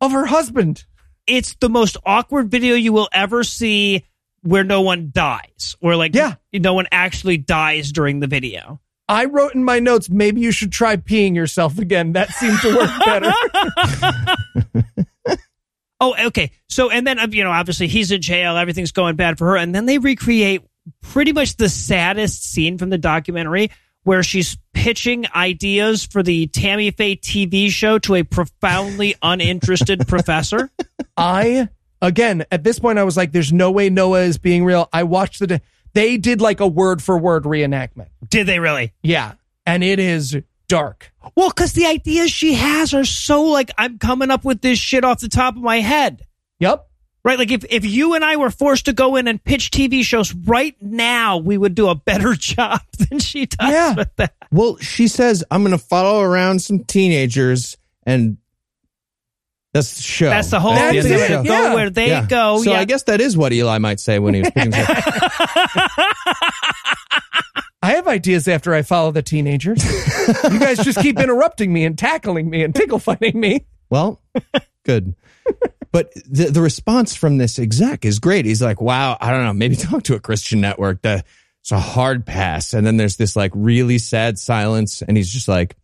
of 0.00 0.10
her 0.10 0.26
husband. 0.26 0.86
It's 1.26 1.54
the 1.60 1.68
most 1.68 1.96
awkward 2.04 2.50
video 2.50 2.74
you 2.74 2.92
will 2.92 3.08
ever 3.12 3.44
see, 3.44 4.04
where 4.42 4.64
no 4.64 4.80
one 4.80 5.10
dies, 5.12 5.76
or 5.80 5.96
like, 5.96 6.14
Yeah. 6.14 6.34
no 6.52 6.74
one 6.74 6.86
actually 6.90 7.36
dies 7.36 7.92
during 7.92 8.20
the 8.20 8.26
video. 8.26 8.80
I 9.08 9.26
wrote 9.26 9.54
in 9.54 9.62
my 9.64 9.78
notes, 9.78 10.08
maybe 10.08 10.40
you 10.40 10.52
should 10.52 10.72
try 10.72 10.96
peeing 10.96 11.34
yourself 11.34 11.78
again. 11.78 12.12
That 12.12 12.30
seemed 12.30 12.58
to 12.60 12.76
work 12.76 12.90
better. 13.04 13.32
Oh, 16.04 16.16
okay. 16.26 16.50
So, 16.68 16.90
and 16.90 17.06
then, 17.06 17.20
uh, 17.20 17.28
you 17.30 17.44
know, 17.44 17.52
obviously 17.52 17.86
he's 17.86 18.10
in 18.10 18.20
jail. 18.20 18.56
Everything's 18.56 18.90
going 18.90 19.14
bad 19.14 19.38
for 19.38 19.46
her. 19.50 19.56
And 19.56 19.72
then 19.72 19.86
they 19.86 19.98
recreate 19.98 20.62
pretty 21.00 21.32
much 21.32 21.54
the 21.56 21.68
saddest 21.68 22.42
scene 22.44 22.76
from 22.76 22.90
the 22.90 22.98
documentary 22.98 23.70
where 24.04 24.22
she's 24.22 24.56
pitching 24.72 25.26
ideas 25.34 26.04
for 26.04 26.22
the 26.22 26.46
Tammy 26.48 26.90
Faye 26.90 27.16
TV 27.16 27.68
show 27.68 27.98
to 28.00 28.16
a 28.16 28.22
profoundly 28.22 29.14
uninterested 29.22 30.06
professor. 30.08 30.70
I, 31.16 31.68
again, 32.00 32.44
at 32.50 32.64
this 32.64 32.78
point, 32.78 32.98
I 32.98 33.04
was 33.04 33.16
like, 33.16 33.32
there's 33.32 33.52
no 33.52 33.70
way 33.70 33.90
Noah 33.90 34.22
is 34.22 34.38
being 34.38 34.64
real. 34.64 34.88
I 34.92 35.04
watched 35.04 35.40
the, 35.40 35.60
they 35.94 36.16
did 36.16 36.40
like 36.40 36.60
a 36.60 36.66
word 36.66 37.02
for 37.02 37.16
word 37.18 37.44
reenactment. 37.44 38.08
Did 38.28 38.46
they 38.46 38.58
really? 38.58 38.92
Yeah. 39.02 39.34
And 39.66 39.84
it 39.84 39.98
is 39.98 40.36
dark. 40.68 41.12
Well, 41.36 41.50
because 41.50 41.74
the 41.74 41.86
ideas 41.86 42.30
she 42.30 42.54
has 42.54 42.94
are 42.94 43.04
so 43.04 43.44
like, 43.44 43.70
I'm 43.78 43.98
coming 43.98 44.30
up 44.30 44.44
with 44.44 44.62
this 44.62 44.78
shit 44.78 45.04
off 45.04 45.20
the 45.20 45.28
top 45.28 45.56
of 45.56 45.62
my 45.62 45.80
head. 45.80 46.26
Yep. 46.60 46.88
Right? 47.24 47.38
Like 47.38 47.52
if, 47.52 47.64
if 47.70 47.84
you 47.84 48.14
and 48.14 48.24
I 48.24 48.34
were 48.36 48.50
forced 48.50 48.86
to 48.86 48.92
go 48.92 49.14
in 49.16 49.28
and 49.28 49.42
pitch 49.42 49.70
TV 49.70 50.02
shows 50.02 50.34
right 50.34 50.74
now, 50.80 51.36
we 51.38 51.56
would 51.56 51.74
do 51.76 51.88
a 51.88 51.94
better 51.94 52.34
job 52.38 52.80
than 52.98 53.20
she 53.20 53.46
does 53.46 53.70
Yeah. 53.70 53.94
with 53.94 54.14
that. 54.16 54.34
Well, 54.50 54.76
she 54.78 55.06
says, 55.06 55.44
I'm 55.50 55.62
going 55.62 55.70
to 55.70 55.78
follow 55.84 56.20
around 56.20 56.60
some 56.62 56.80
teenagers 56.84 57.76
and 58.04 58.38
that's 59.72 59.94
the 59.96 60.02
show. 60.02 60.28
That's 60.30 60.50
the 60.50 60.58
whole 60.60 60.74
That's 60.74 60.96
end 60.96 61.06
thing. 61.08 61.42
the 61.42 61.48
Go 61.48 61.62
Yeah. 61.62 61.74
where 61.74 61.90
they 61.90 62.08
Yeah. 62.08 62.26
go. 62.26 62.60
So 62.62 62.72
yeah. 62.72 62.80
I 62.80 62.84
guess 62.84 63.04
that 63.04 63.20
is 63.20 63.36
what 63.36 63.52
Eli 63.52 63.78
might 63.78 64.00
say 64.00 64.18
when 64.18 64.34
he 64.34 64.40
was 64.40 64.50
picking 64.50 64.72
I 67.84 67.94
have 67.94 68.06
ideas 68.06 68.46
after 68.48 68.74
I 68.74 68.82
follow 68.82 69.10
the 69.12 69.22
teenagers. 69.22 69.82
you 70.52 70.58
guys 70.60 70.78
just 70.84 71.00
keep 71.00 71.18
interrupting 71.18 71.72
me 71.72 71.84
and 71.84 71.98
tackling 71.98 72.48
me 72.48 72.62
and 72.62 72.74
tickle 72.74 72.98
fighting 73.00 73.38
me. 73.40 73.66
Well, 73.90 74.20
good. 74.84 75.14
But 75.92 76.12
the 76.14 76.46
the 76.46 76.62
response 76.62 77.14
from 77.14 77.36
this 77.36 77.58
exec 77.58 78.04
is 78.04 78.18
great. 78.18 78.46
He's 78.46 78.62
like, 78.62 78.80
"Wow, 78.80 79.18
I 79.20 79.30
don't 79.30 79.44
know, 79.44 79.52
maybe 79.52 79.76
talk 79.76 80.02
to 80.04 80.14
a 80.14 80.20
Christian 80.20 80.60
network. 80.60 81.02
The, 81.02 81.22
it's 81.60 81.70
a 81.70 81.78
hard 81.78 82.26
pass." 82.26 82.72
And 82.72 82.86
then 82.86 82.96
there's 82.96 83.16
this 83.16 83.36
like 83.36 83.52
really 83.54 83.98
sad 83.98 84.38
silence, 84.38 85.02
and 85.02 85.16
he's 85.16 85.30
just 85.30 85.48
like, 85.48 85.76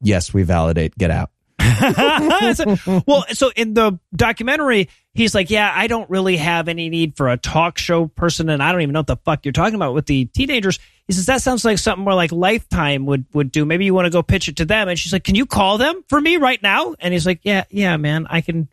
"Yes, 0.00 0.32
we 0.32 0.42
validate. 0.42 0.96
Get 0.96 1.10
out." 1.10 1.30
Well, 3.06 3.24
so 3.32 3.50
in 3.54 3.74
the 3.74 3.98
documentary, 4.14 4.88
he's 5.14 5.34
like, 5.34 5.50
"Yeah, 5.50 5.70
I 5.74 5.86
don't 5.86 6.08
really 6.10 6.36
have 6.36 6.68
any 6.68 6.88
need 6.88 7.16
for 7.16 7.28
a 7.28 7.36
talk 7.36 7.78
show 7.78 8.06
person, 8.06 8.48
and 8.48 8.62
I 8.62 8.72
don't 8.72 8.80
even 8.80 8.92
know 8.92 9.00
what 9.00 9.06
the 9.06 9.16
fuck 9.16 9.44
you're 9.44 9.52
talking 9.52 9.74
about 9.74 9.94
with 9.94 10.06
the 10.06 10.24
teenagers." 10.26 10.78
He 11.06 11.12
says 11.12 11.26
that 11.26 11.42
sounds 11.42 11.64
like 11.64 11.78
something 11.78 12.04
more 12.04 12.14
like 12.14 12.32
Lifetime 12.32 13.04
would 13.06 13.26
would 13.34 13.52
do. 13.52 13.64
Maybe 13.64 13.84
you 13.84 13.92
want 13.94 14.06
to 14.06 14.10
go 14.10 14.22
pitch 14.22 14.48
it 14.48 14.56
to 14.56 14.64
them. 14.64 14.88
And 14.88 14.98
she's 14.98 15.12
like, 15.12 15.24
"Can 15.24 15.34
you 15.34 15.44
call 15.46 15.76
them 15.78 16.04
for 16.08 16.20
me 16.20 16.36
right 16.36 16.62
now?" 16.62 16.94
And 16.98 17.12
he's 17.12 17.26
like, 17.26 17.40
"Yeah, 17.42 17.64
yeah, 17.70 17.96
man, 17.96 18.26
I 18.30 18.40
can." 18.40 18.68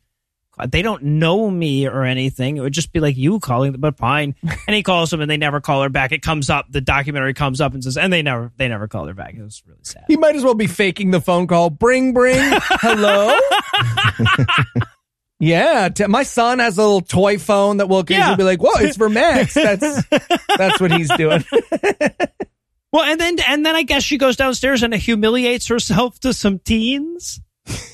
They 0.69 0.81
don't 0.81 1.03
know 1.03 1.49
me 1.51 1.87
or 1.87 2.03
anything. 2.03 2.57
It 2.57 2.61
would 2.61 2.73
just 2.73 2.91
be 2.91 2.99
like 2.99 3.15
you 3.17 3.39
calling 3.39 3.73
them, 3.73 3.81
but 3.81 3.97
fine. 3.97 4.35
And 4.67 4.75
he 4.75 4.83
calls 4.83 5.09
them, 5.11 5.21
and 5.21 5.29
they 5.31 5.37
never 5.37 5.61
call 5.61 5.83
her 5.83 5.89
back. 5.89 6.11
It 6.11 6.21
comes 6.21 6.49
up, 6.49 6.65
the 6.69 6.81
documentary 6.81 7.33
comes 7.33 7.61
up 7.61 7.73
and 7.73 7.83
says, 7.83 7.95
and 7.95 8.11
they 8.11 8.21
never, 8.21 8.51
they 8.57 8.67
never 8.67 8.87
called 8.87 9.07
her 9.07 9.13
back. 9.13 9.35
It 9.35 9.41
was 9.41 9.61
really 9.65 9.79
sad. 9.83 10.03
He 10.07 10.17
might 10.17 10.35
as 10.35 10.43
well 10.43 10.55
be 10.55 10.67
faking 10.67 11.11
the 11.11 11.21
phone 11.21 11.47
call. 11.47 11.69
Bring, 11.69 12.13
bring. 12.13 12.35
Hello. 12.61 13.37
yeah, 15.39 15.89
t- 15.89 16.07
my 16.07 16.23
son 16.23 16.59
has 16.59 16.77
a 16.77 16.81
little 16.81 17.01
toy 17.01 17.37
phone 17.37 17.77
that 17.77 17.87
will 17.87 17.99
occasionally 17.99 18.31
Yeah. 18.31 18.35
be 18.35 18.43
like, 18.43 18.61
"Whoa, 18.61 18.71
it's 18.85 18.97
for 18.97 19.09
Max." 19.09 19.53
That's 19.53 20.03
that's 20.57 20.79
what 20.81 20.91
he's 20.91 21.09
doing. 21.15 21.43
Well, 22.91 23.03
and 23.03 23.19
then 23.19 23.37
and 23.47 23.65
then 23.65 23.75
I 23.75 23.83
guess 23.83 24.03
she 24.03 24.17
goes 24.17 24.35
downstairs 24.37 24.81
and 24.83 24.93
humiliates 24.93 25.67
herself 25.67 26.19
to 26.21 26.33
some 26.33 26.59
teens. 26.59 27.39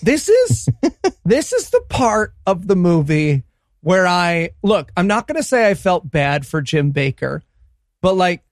This 0.02 0.30
is 0.30 0.70
this 1.26 1.54
is 1.54 1.70
the 1.70 1.82
part 1.90 2.34
of 2.46 2.68
the 2.68 2.76
movie 2.76 3.44
where 3.82 4.08
I 4.08 4.52
look, 4.62 4.92
I'm 4.96 5.08
not 5.08 5.28
going 5.28 5.38
to 5.38 5.44
say 5.44 5.70
I 5.70 5.74
felt 5.74 6.10
bad 6.10 6.46
for 6.46 6.62
Jim 6.62 6.94
Bakker, 6.94 7.42
but 8.02 8.16
like 8.16 8.44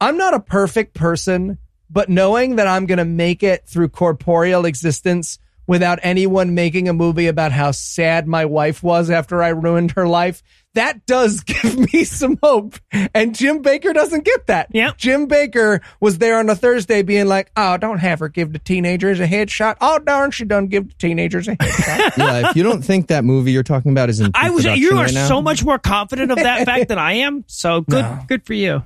I'm 0.00 0.16
not 0.16 0.34
a 0.34 0.40
perfect 0.40 0.94
person, 0.94 1.58
but 1.90 2.08
knowing 2.08 2.56
that 2.56 2.66
I'm 2.66 2.86
going 2.86 2.98
to 2.98 3.04
make 3.04 3.42
it 3.42 3.66
through 3.66 3.90
corporeal 3.90 4.64
existence 4.64 5.38
without 5.66 6.00
anyone 6.02 6.54
making 6.54 6.88
a 6.88 6.92
movie 6.92 7.26
about 7.26 7.52
how 7.52 7.70
sad 7.70 8.26
my 8.26 8.44
wife 8.44 8.82
was 8.82 9.10
after 9.10 9.42
I 9.42 9.50
ruined 9.50 9.92
her 9.92 10.08
life, 10.08 10.42
that 10.74 11.04
does 11.06 11.40
give 11.44 11.92
me 11.92 12.04
some 12.04 12.38
hope. 12.42 12.76
And 13.14 13.34
Jim 13.34 13.62
Bakker 13.62 13.92
doesn't 13.92 14.24
get 14.24 14.46
that. 14.46 14.68
Yeah. 14.72 14.92
Jim 14.96 15.26
Bakker 15.28 15.80
was 16.00 16.18
there 16.18 16.38
on 16.38 16.48
a 16.48 16.54
Thursday 16.54 17.02
being 17.02 17.26
like, 17.26 17.50
oh, 17.56 17.76
don't 17.76 17.98
have 17.98 18.20
her 18.20 18.28
give 18.28 18.52
the 18.52 18.58
teenagers 18.58 19.20
a 19.20 19.26
headshot. 19.26 19.76
Oh, 19.80 19.98
darn, 19.98 20.30
she 20.30 20.44
done 20.44 20.68
give 20.68 20.88
the 20.88 20.94
teenagers 20.94 21.48
a 21.48 21.56
headshot. 21.56 22.16
Yeah, 22.20 22.50
if 22.50 22.56
you 22.56 22.62
don't 22.62 22.82
think 22.82 23.08
that 23.08 23.24
movie 23.24 23.52
you're 23.52 23.62
talking 23.62 23.92
about 23.92 24.10
is 24.10 24.20
in 24.20 24.30
I 24.34 24.50
was. 24.50 24.64
You 24.64 24.92
are 24.98 25.04
right 25.04 25.10
so 25.10 25.40
much 25.40 25.64
more 25.64 25.78
confident 25.78 26.30
of 26.30 26.38
that 26.38 26.66
fact 26.66 26.88
than 26.88 26.98
I 26.98 27.12
am. 27.14 27.44
So 27.46 27.80
good. 27.82 28.02
No. 28.02 28.18
Good 28.26 28.44
for 28.44 28.52
you. 28.52 28.82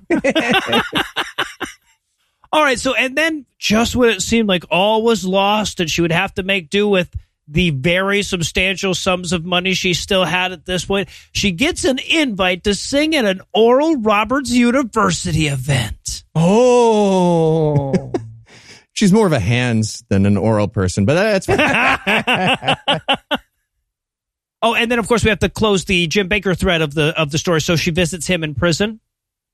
all 2.53 2.63
right. 2.63 2.79
So 2.79 2.95
and 2.95 3.17
then 3.17 3.47
just 3.59 3.97
when 3.97 4.11
it 4.11 4.23
seemed 4.23 4.49
like 4.49 4.65
all 4.71 5.03
was 5.03 5.25
lost 5.25 5.81
and 5.81 5.91
she 5.91 6.03
would 6.03 6.13
have 6.13 6.35
to 6.35 6.43
make 6.43 6.71
do 6.71 6.89
with 6.89 7.11
the 7.47 7.71
very 7.71 8.23
substantial 8.23 8.95
sums 8.95 9.33
of 9.33 9.45
money 9.45 9.75
she 9.75 9.95
still 9.95 10.25
had 10.25 10.53
at 10.53 10.65
this 10.65 10.85
point, 10.85 11.09
she 11.33 11.51
gets 11.51 11.85
an 11.85 11.99
invite 11.99 12.65
to 12.65 12.75
sing 12.75 13.15
at 13.15 13.25
an 13.25 13.41
Oral 13.53 13.97
Roberts 13.97 14.51
University 14.51 15.49
event. 15.49 16.25
oh. 16.35 18.13
she's 18.93 19.13
more 19.13 19.27
of 19.27 19.33
a 19.33 19.41
hands 19.41 20.05
than 20.09 20.25
an 20.25 20.37
oral 20.37 20.69
person, 20.69 21.05
but 21.05 21.15
that's 21.15 21.47
fine. 21.47 23.01
Oh, 24.65 24.75
and 24.75 24.91
then 24.91 24.99
of 24.99 25.07
course 25.07 25.23
we 25.23 25.29
have 25.29 25.41
to 25.41 25.51
close 25.51 25.85
the 25.85 26.07
Jim 26.07 26.27
Bakker 26.27 26.59
thread 26.59 26.81
of 26.81 26.95
the 26.95 27.13
of 27.21 27.31
the 27.31 27.37
story. 27.37 27.61
So 27.61 27.77
she 27.77 27.91
visits 27.91 28.27
him 28.27 28.43
in 28.43 28.55
prison. 28.55 28.99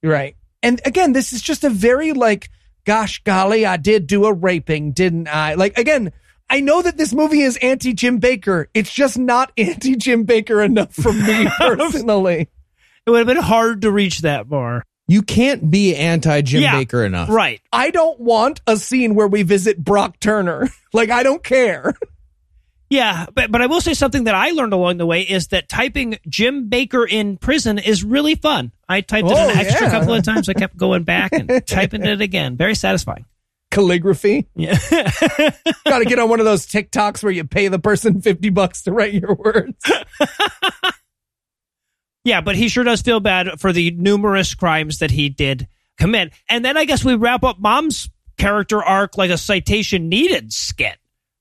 Right. 0.01 0.37
And 0.63 0.79
again, 0.85 1.11
this 1.11 1.33
is 1.33 1.41
just 1.41 1.65
a 1.65 1.69
very 1.69 2.13
like, 2.13 2.49
gosh 2.85 3.21
golly, 3.23 3.65
I 3.65 3.75
did 3.75 4.07
do 4.07 4.23
a 4.23 4.31
raping, 4.31 4.93
didn't 4.93 5.27
I? 5.27 5.55
Like, 5.55 5.77
again, 5.77 6.13
I 6.51 6.59
know 6.59 6.81
that 6.81 6.97
this 6.97 7.13
movie 7.13 7.41
is 7.41 7.57
anti 7.57 7.93
Jim 7.93 8.19
Bakker. 8.19 8.65
It's 8.73 8.91
just 8.93 9.17
not 9.17 9.51
anti 9.57 9.95
Jim 9.95 10.25
Bakker 10.25 10.63
enough 10.63 10.93
for 10.93 11.13
me 11.13 11.47
personally. 11.57 12.49
It 13.05 13.09
would 13.09 13.19
have 13.19 13.27
been 13.27 13.37
hard 13.43 13.81
to 13.83 13.91
reach 13.91 14.19
that 14.19 14.47
bar. 14.49 14.83
you 15.07 15.21
can't 15.21 15.71
be 15.71 15.95
anti 15.95 16.41
Jim 16.41 16.61
Yeah, 16.61 16.75
Bakker 16.83 17.05
enough. 17.05 17.29
Right. 17.29 17.61
I 17.73 17.89
don't 17.89 18.19
want 18.19 18.61
a 18.67 18.77
scene 18.77 19.15
where 19.15 19.27
we 19.27 19.43
visit 19.43 19.77
Brock 19.83 20.19
Turner. 20.19 20.69
like, 20.93 21.09
I 21.09 21.23
don't 21.23 21.43
care. 21.43 21.93
Yeah, 22.89 23.25
but 23.33 23.49
but 23.49 23.61
I 23.61 23.67
will 23.67 23.79
say 23.79 23.93
something 23.93 24.25
that 24.25 24.35
I 24.35 24.51
learned 24.51 24.73
along 24.73 24.97
the 24.97 25.05
way 25.05 25.21
is 25.21 25.47
that 25.47 25.69
typing 25.69 26.17
Jim 26.27 26.69
Bakker 26.69 27.07
in 27.09 27.37
prison 27.37 27.79
is 27.79 28.03
really 28.03 28.35
fun. 28.35 28.73
I 28.89 28.99
typed 28.99 29.29
it 29.29 29.33
Oh, 29.37 29.49
an 29.49 29.57
extra 29.57 29.87
yeah. 29.87 29.91
couple 29.91 30.13
of 30.13 30.23
times. 30.25 30.49
I 30.49 30.53
kept 30.53 30.75
going 30.75 31.03
back 31.03 31.31
and 31.31 31.65
typing 31.65 32.03
it 32.03 32.19
again. 32.19 32.57
Very 32.57 32.75
satisfying. 32.75 33.23
Calligraphy. 33.71 34.47
Yeah. 34.55 34.77
Got 35.85 35.99
to 35.99 36.05
get 36.05 36.19
on 36.19 36.29
one 36.29 36.39
of 36.39 36.45
those 36.45 36.67
TikToks 36.67 37.23
where 37.23 37.31
you 37.31 37.45
pay 37.45 37.69
the 37.69 37.79
person 37.79 38.21
50 38.21 38.49
bucks 38.49 38.83
to 38.83 38.91
write 38.91 39.13
your 39.13 39.33
words. 39.33 39.83
yeah, 42.23 42.41
but 42.41 42.55
he 42.55 42.67
sure 42.67 42.83
does 42.83 43.01
feel 43.01 43.19
bad 43.19 43.59
for 43.59 43.73
the 43.73 43.91
numerous 43.91 44.53
crimes 44.53 44.99
that 44.99 45.09
he 45.09 45.29
did 45.29 45.67
commit. 45.97 46.33
And 46.49 46.63
then 46.63 46.77
I 46.77 46.85
guess 46.85 47.03
we 47.03 47.15
wrap 47.15 47.43
up 47.43 47.59
mom's 47.59 48.09
character 48.37 48.83
arc 48.83 49.17
like 49.17 49.31
a 49.31 49.37
citation 49.37 50.09
needed 50.09 50.51
skit, 50.51 50.97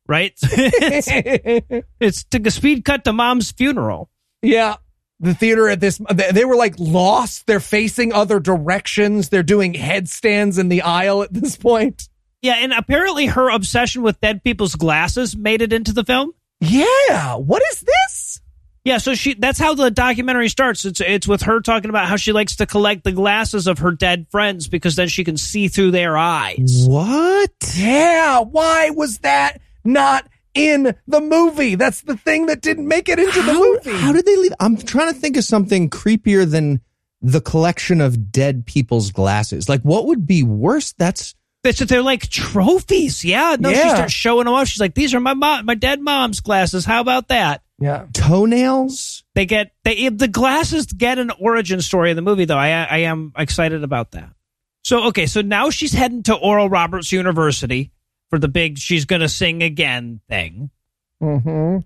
right? 0.07 0.33
it's, 0.43 1.83
it's 2.01 2.25
took 2.25 2.47
a 2.47 2.51
speed 2.51 2.85
cut 2.85 3.05
to 3.05 3.13
mom's 3.13 3.51
funeral. 3.51 4.09
Yeah. 4.41 4.77
The 5.19 5.35
theater 5.35 5.69
at 5.69 5.81
this, 5.81 6.01
they 6.15 6.31
they 6.31 6.45
were 6.47 6.57
like 6.57 6.77
lost. 6.79 7.47
They're 7.47 7.61
facing 7.61 8.15
other 8.15 8.41
directions. 8.41 9.29
They're 9.29 9.43
doing 9.43 9.75
headstands 9.75 10.57
in 10.57 10.71
the 10.71 10.81
aisle 10.81 11.23
at 11.23 11.35
this 11.35 11.57
point. 11.57 12.09
Yeah, 12.43 12.55
and 12.59 12.73
apparently 12.73 13.27
her 13.27 13.51
obsession 13.51 14.03
with 14.03 14.21
dead 14.21 14.43
people's 14.43 14.75
glasses 14.75 15.37
made 15.37 15.63
it 15.63 15.73
into 15.73 15.93
the 15.93 16.05
film. 16.05 16.33
Yeah. 16.61 17.37
What 17.37 17.63
is 17.73 17.81
this? 17.81 18.41
Yeah, 18.83 18.97
so 18.97 19.15
she 19.15 19.35
that's 19.35 19.59
how 19.59 19.75
the 19.75 19.91
documentary 19.91 20.49
starts. 20.49 20.87
It's 20.87 21.03
it's 21.03 21.29
with 21.29 21.43
her 21.43 21.61
talking 21.61 21.91
about 21.91 22.09
how 22.09 22.17
she 22.17 22.33
likes 22.33 22.57
to 22.57 22.67
collect 22.67 23.05
the 23.05 23.13
glasses 23.13 23.67
of 23.67 23.81
her 23.81 23.91
dead 23.91 24.27
friends 24.31 24.69
because 24.69 24.97
then 24.97 25.09
she 25.09 25.23
can 25.23 25.37
see 25.37 25.69
through 25.69 25.91
their 25.91 26.17
eyes. 26.17 26.87
What? 26.89 27.53
Yeah. 27.77 28.41
Why 28.41 28.89
was 28.91 29.19
that 29.19 29.61
not 29.85 30.27
in 30.55 30.95
the 31.07 31.21
movie? 31.21 31.75
That's 31.75 32.01
the 32.03 32.17
thing 32.17 32.47
that 32.47 32.63
didn't 32.63 32.89
make 32.89 33.11
it 33.11 33.19
into 33.19 33.43
the 33.43 33.53
movie. 33.53 33.99
how 33.99 34.13
did 34.13 34.25
they 34.25 34.37
leave? 34.37 34.55
I'm 34.61 34.79
trying 34.79 35.13
to 35.13 35.19
think 35.19 35.37
of 35.37 35.45
something 35.45 35.91
creepier 35.91 36.51
than 36.51 36.81
the 37.21 37.43
collection 37.43 38.01
of 38.01 38.33
dead 38.33 38.65
people's 38.65 39.11
glasses. 39.11 39.69
Like, 39.69 39.83
what 39.83 40.07
would 40.07 40.27
be 40.27 40.43
worse? 40.43 40.93
That's 40.93 41.35
It's 41.63 41.79
that 41.81 41.89
they're 41.89 42.03
like 42.03 42.29
trophies. 42.29 43.25
Yeah, 43.25 43.57
no, 43.59 43.71
she 43.73 43.89
starts 43.89 44.13
showing 44.13 44.47
them 44.47 44.55
off. 44.55 44.69
She's 44.69 44.81
like, 44.81 44.95
"These 44.95 45.15
are 45.15 45.21
my 45.21 45.35
mom, 45.35 45.67
my 45.67 45.75
dead 45.75 46.01
mom's 46.01 46.41
glasses. 46.41 46.85
How 46.85 47.01
about 47.01 47.29
that?" 47.29 47.63
yeah. 47.81 48.07
toenails. 48.13 49.25
They 49.35 49.47
get 49.47 49.73
they 49.85 50.09
the 50.11 50.29
glasses 50.29 50.87
get 50.87 51.19
an 51.19 51.33
origin 51.41 51.81
story 51.81 52.11
in 52.11 52.17
the 52.17 52.23
movie 52.23 52.45
though. 52.45 52.59
I 52.59 52.69
I 52.85 52.99
am 52.99 53.33
excited 53.37 53.83
about 53.83 54.13
that. 54.13 54.31
So 54.85 55.05
okay, 55.09 55.27
so 55.27 55.41
now 55.41 55.71
she's 55.71 55.93
heading 55.93 56.23
to 56.25 56.35
Oral 56.35 56.69
Roberts 56.69 57.11
University 57.11 57.91
for 58.29 58.39
the 58.39 58.49
big 58.49 58.79
she's 58.79 59.07
gonna 59.07 59.29
sing 59.29 59.63
again 59.63 60.21
thing. 60.29 60.71
hmm 61.21 61.79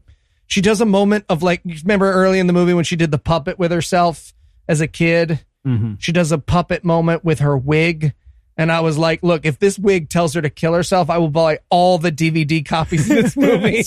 She 0.46 0.60
does 0.60 0.80
a 0.80 0.86
moment 0.86 1.24
of 1.28 1.42
like, 1.42 1.62
you 1.64 1.76
remember 1.82 2.12
early 2.12 2.38
in 2.38 2.46
the 2.48 2.52
movie 2.52 2.74
when 2.74 2.84
she 2.84 2.96
did 2.96 3.10
the 3.10 3.18
puppet 3.18 3.58
with 3.58 3.70
herself 3.70 4.34
as 4.68 4.80
a 4.80 4.88
kid? 4.88 5.44
Mm-hmm. 5.66 5.94
She 5.98 6.12
does 6.12 6.32
a 6.32 6.38
puppet 6.38 6.84
moment 6.84 7.24
with 7.24 7.38
her 7.38 7.56
wig. 7.56 8.12
And 8.56 8.70
I 8.70 8.80
was 8.80 8.96
like, 8.96 9.22
look, 9.22 9.44
if 9.46 9.58
this 9.58 9.78
wig 9.78 10.08
tells 10.08 10.34
her 10.34 10.42
to 10.42 10.50
kill 10.50 10.74
herself, 10.74 11.10
I 11.10 11.18
will 11.18 11.30
buy 11.30 11.58
all 11.70 11.98
the 11.98 12.12
DVD 12.12 12.64
copies 12.64 13.10
of 13.10 13.16
this 13.16 13.36
movie. 13.38 13.84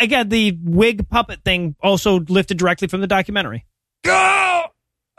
Again, 0.00 0.28
the 0.30 0.58
wig 0.62 1.08
puppet 1.08 1.44
thing 1.44 1.76
also 1.82 2.20
lifted 2.20 2.56
directly 2.56 2.88
from 2.88 3.02
the 3.02 3.06
documentary. 3.06 3.66
oh, 4.06 4.62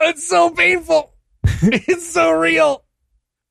it's 0.00 0.28
so 0.28 0.50
painful. 0.50 1.12
it's 1.44 2.08
so 2.08 2.30
real. 2.32 2.84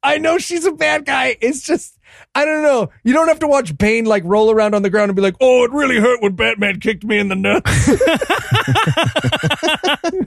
I 0.03 0.17
know 0.17 0.37
she's 0.37 0.65
a 0.65 0.71
bad 0.71 1.05
guy. 1.05 1.37
It's 1.41 1.61
just, 1.61 1.97
I 2.35 2.45
don't 2.45 2.63
know. 2.63 2.89
You 3.03 3.13
don't 3.13 3.27
have 3.27 3.39
to 3.39 3.47
watch 3.47 3.77
Bane 3.77 4.05
like 4.05 4.23
roll 4.25 4.51
around 4.51 4.75
on 4.75 4.81
the 4.81 4.89
ground 4.89 5.09
and 5.09 5.15
be 5.15 5.21
like, 5.21 5.35
oh, 5.41 5.63
it 5.63 5.71
really 5.71 5.99
hurt 5.99 6.21
when 6.21 6.35
Batman 6.35 6.79
kicked 6.79 7.03
me 7.03 7.17
in 7.17 7.29
the 7.29 7.35
nuts. 7.35 7.89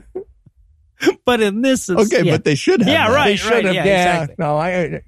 But 1.25 1.41
in 1.41 1.61
this, 1.61 1.89
it's, 1.89 2.13
Okay, 2.13 2.23
yeah. 2.25 2.33
but 2.33 2.43
they 2.43 2.55
should 2.55 2.81
have. 2.81 2.89
Yeah, 2.89 3.07
that. 3.09 3.15
right. 3.15 3.25
they 3.29 3.35
should 3.35 3.65
have. 3.65 3.73
yeah, 3.75 3.85
Yeah. 3.85 4.21
exactly. 4.23 4.35
No, 4.39 4.57
I, 4.57 5.01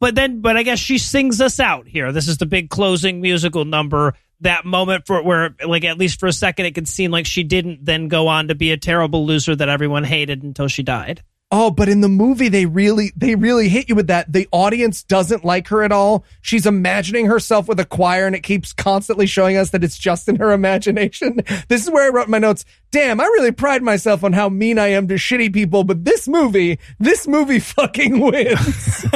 But 0.00 0.14
then, 0.14 0.40
but 0.40 0.56
I 0.56 0.62
guess 0.62 0.78
she 0.78 0.98
sings 0.98 1.40
us 1.40 1.58
out 1.60 1.86
here. 1.86 2.12
This 2.12 2.28
is 2.28 2.38
the 2.38 2.46
big 2.46 2.70
closing 2.70 3.20
musical 3.20 3.64
number. 3.64 4.14
That 4.40 4.64
moment 4.64 5.06
for 5.06 5.22
where, 5.22 5.54
like, 5.66 5.84
at 5.84 5.96
least 5.96 6.20
for 6.20 6.26
a 6.26 6.32
second, 6.32 6.66
it 6.66 6.74
could 6.74 6.88
seem 6.88 7.10
like 7.10 7.24
she 7.24 7.44
didn't 7.44 7.84
then 7.84 8.08
go 8.08 8.28
on 8.28 8.48
to 8.48 8.54
be 8.54 8.72
a 8.72 8.76
terrible 8.76 9.24
loser 9.26 9.54
that 9.56 9.68
everyone 9.68 10.04
hated 10.04 10.42
until 10.42 10.68
she 10.68 10.82
died. 10.82 11.22
Oh, 11.56 11.70
but 11.70 11.88
in 11.88 12.00
the 12.00 12.08
movie, 12.08 12.48
they 12.48 12.66
really, 12.66 13.12
they 13.16 13.36
really 13.36 13.68
hit 13.68 13.88
you 13.88 13.94
with 13.94 14.08
that. 14.08 14.32
The 14.32 14.48
audience 14.50 15.04
doesn't 15.04 15.44
like 15.44 15.68
her 15.68 15.84
at 15.84 15.92
all. 15.92 16.24
She's 16.42 16.66
imagining 16.66 17.26
herself 17.26 17.68
with 17.68 17.78
a 17.78 17.84
choir 17.84 18.26
and 18.26 18.34
it 18.34 18.42
keeps 18.42 18.72
constantly 18.72 19.26
showing 19.26 19.56
us 19.56 19.70
that 19.70 19.84
it's 19.84 19.96
just 19.96 20.28
in 20.28 20.34
her 20.36 20.50
imagination. 20.50 21.42
This 21.68 21.84
is 21.84 21.90
where 21.90 22.06
I 22.06 22.12
wrote 22.12 22.28
my 22.28 22.38
notes. 22.38 22.64
Damn, 22.90 23.20
I 23.20 23.24
really 23.24 23.52
pride 23.52 23.82
myself 23.82 24.24
on 24.24 24.32
how 24.32 24.48
mean 24.48 24.78
I 24.78 24.88
am 24.88 25.06
to 25.06 25.14
shitty 25.14 25.52
people, 25.52 25.84
but 25.84 26.04
this 26.04 26.26
movie, 26.26 26.80
this 26.98 27.28
movie 27.28 27.58
fucking 27.60 28.18
wins. 28.18 29.06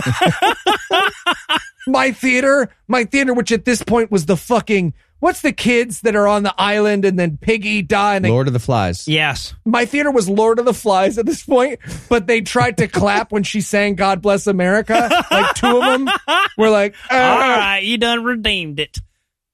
my 1.89 2.12
theater, 2.12 2.70
my 2.86 3.05
theater, 3.05 3.35
which 3.35 3.51
at 3.51 3.65
this 3.65 3.82
point 3.82 4.12
was 4.12 4.27
the 4.27 4.36
fucking, 4.36 4.94
what's 5.20 5.40
the 5.43 5.53
kids 5.53 6.01
that 6.03 6.15
are 6.16 6.27
on 6.28 6.43
the 6.43 6.55
island 6.59 7.05
and 7.05 7.19
then 7.19 7.36
Piggy 7.36 7.82
die 7.82 8.16
and 8.16 8.24
they 8.24 8.31
Lord 8.31 8.47
of 8.47 8.53
the 8.53 8.59
Flies. 8.59 9.07
Yes. 9.09 9.55
my 9.65 9.85
theater 9.85 10.11
was 10.11 10.28
Lord 10.28 10.59
of 10.59 10.65
the 10.65 10.74
Flies 10.74 11.19
at 11.19 11.27
this 11.27 11.43
point, 11.45 11.81
but 12.09 12.27
they 12.27 12.40
tried 12.40 12.78
to 12.78 12.89
clap 12.89 13.32
when 13.32 13.43
she 13.43 13.61
sang 13.61 13.95
God 13.95 14.23
Bless 14.23 14.47
America. 14.47 15.09
Like 15.31 15.55
two 15.55 15.66
of 15.66 15.82
them 15.82 16.09
were 16.57 16.70
like, 16.70 16.95
All 17.11 17.19
"Ah." 17.19 17.57
right, 17.59 17.78
you 17.82 17.99
done 17.99 18.24
redeemed 18.24 18.81
it. 18.81 18.99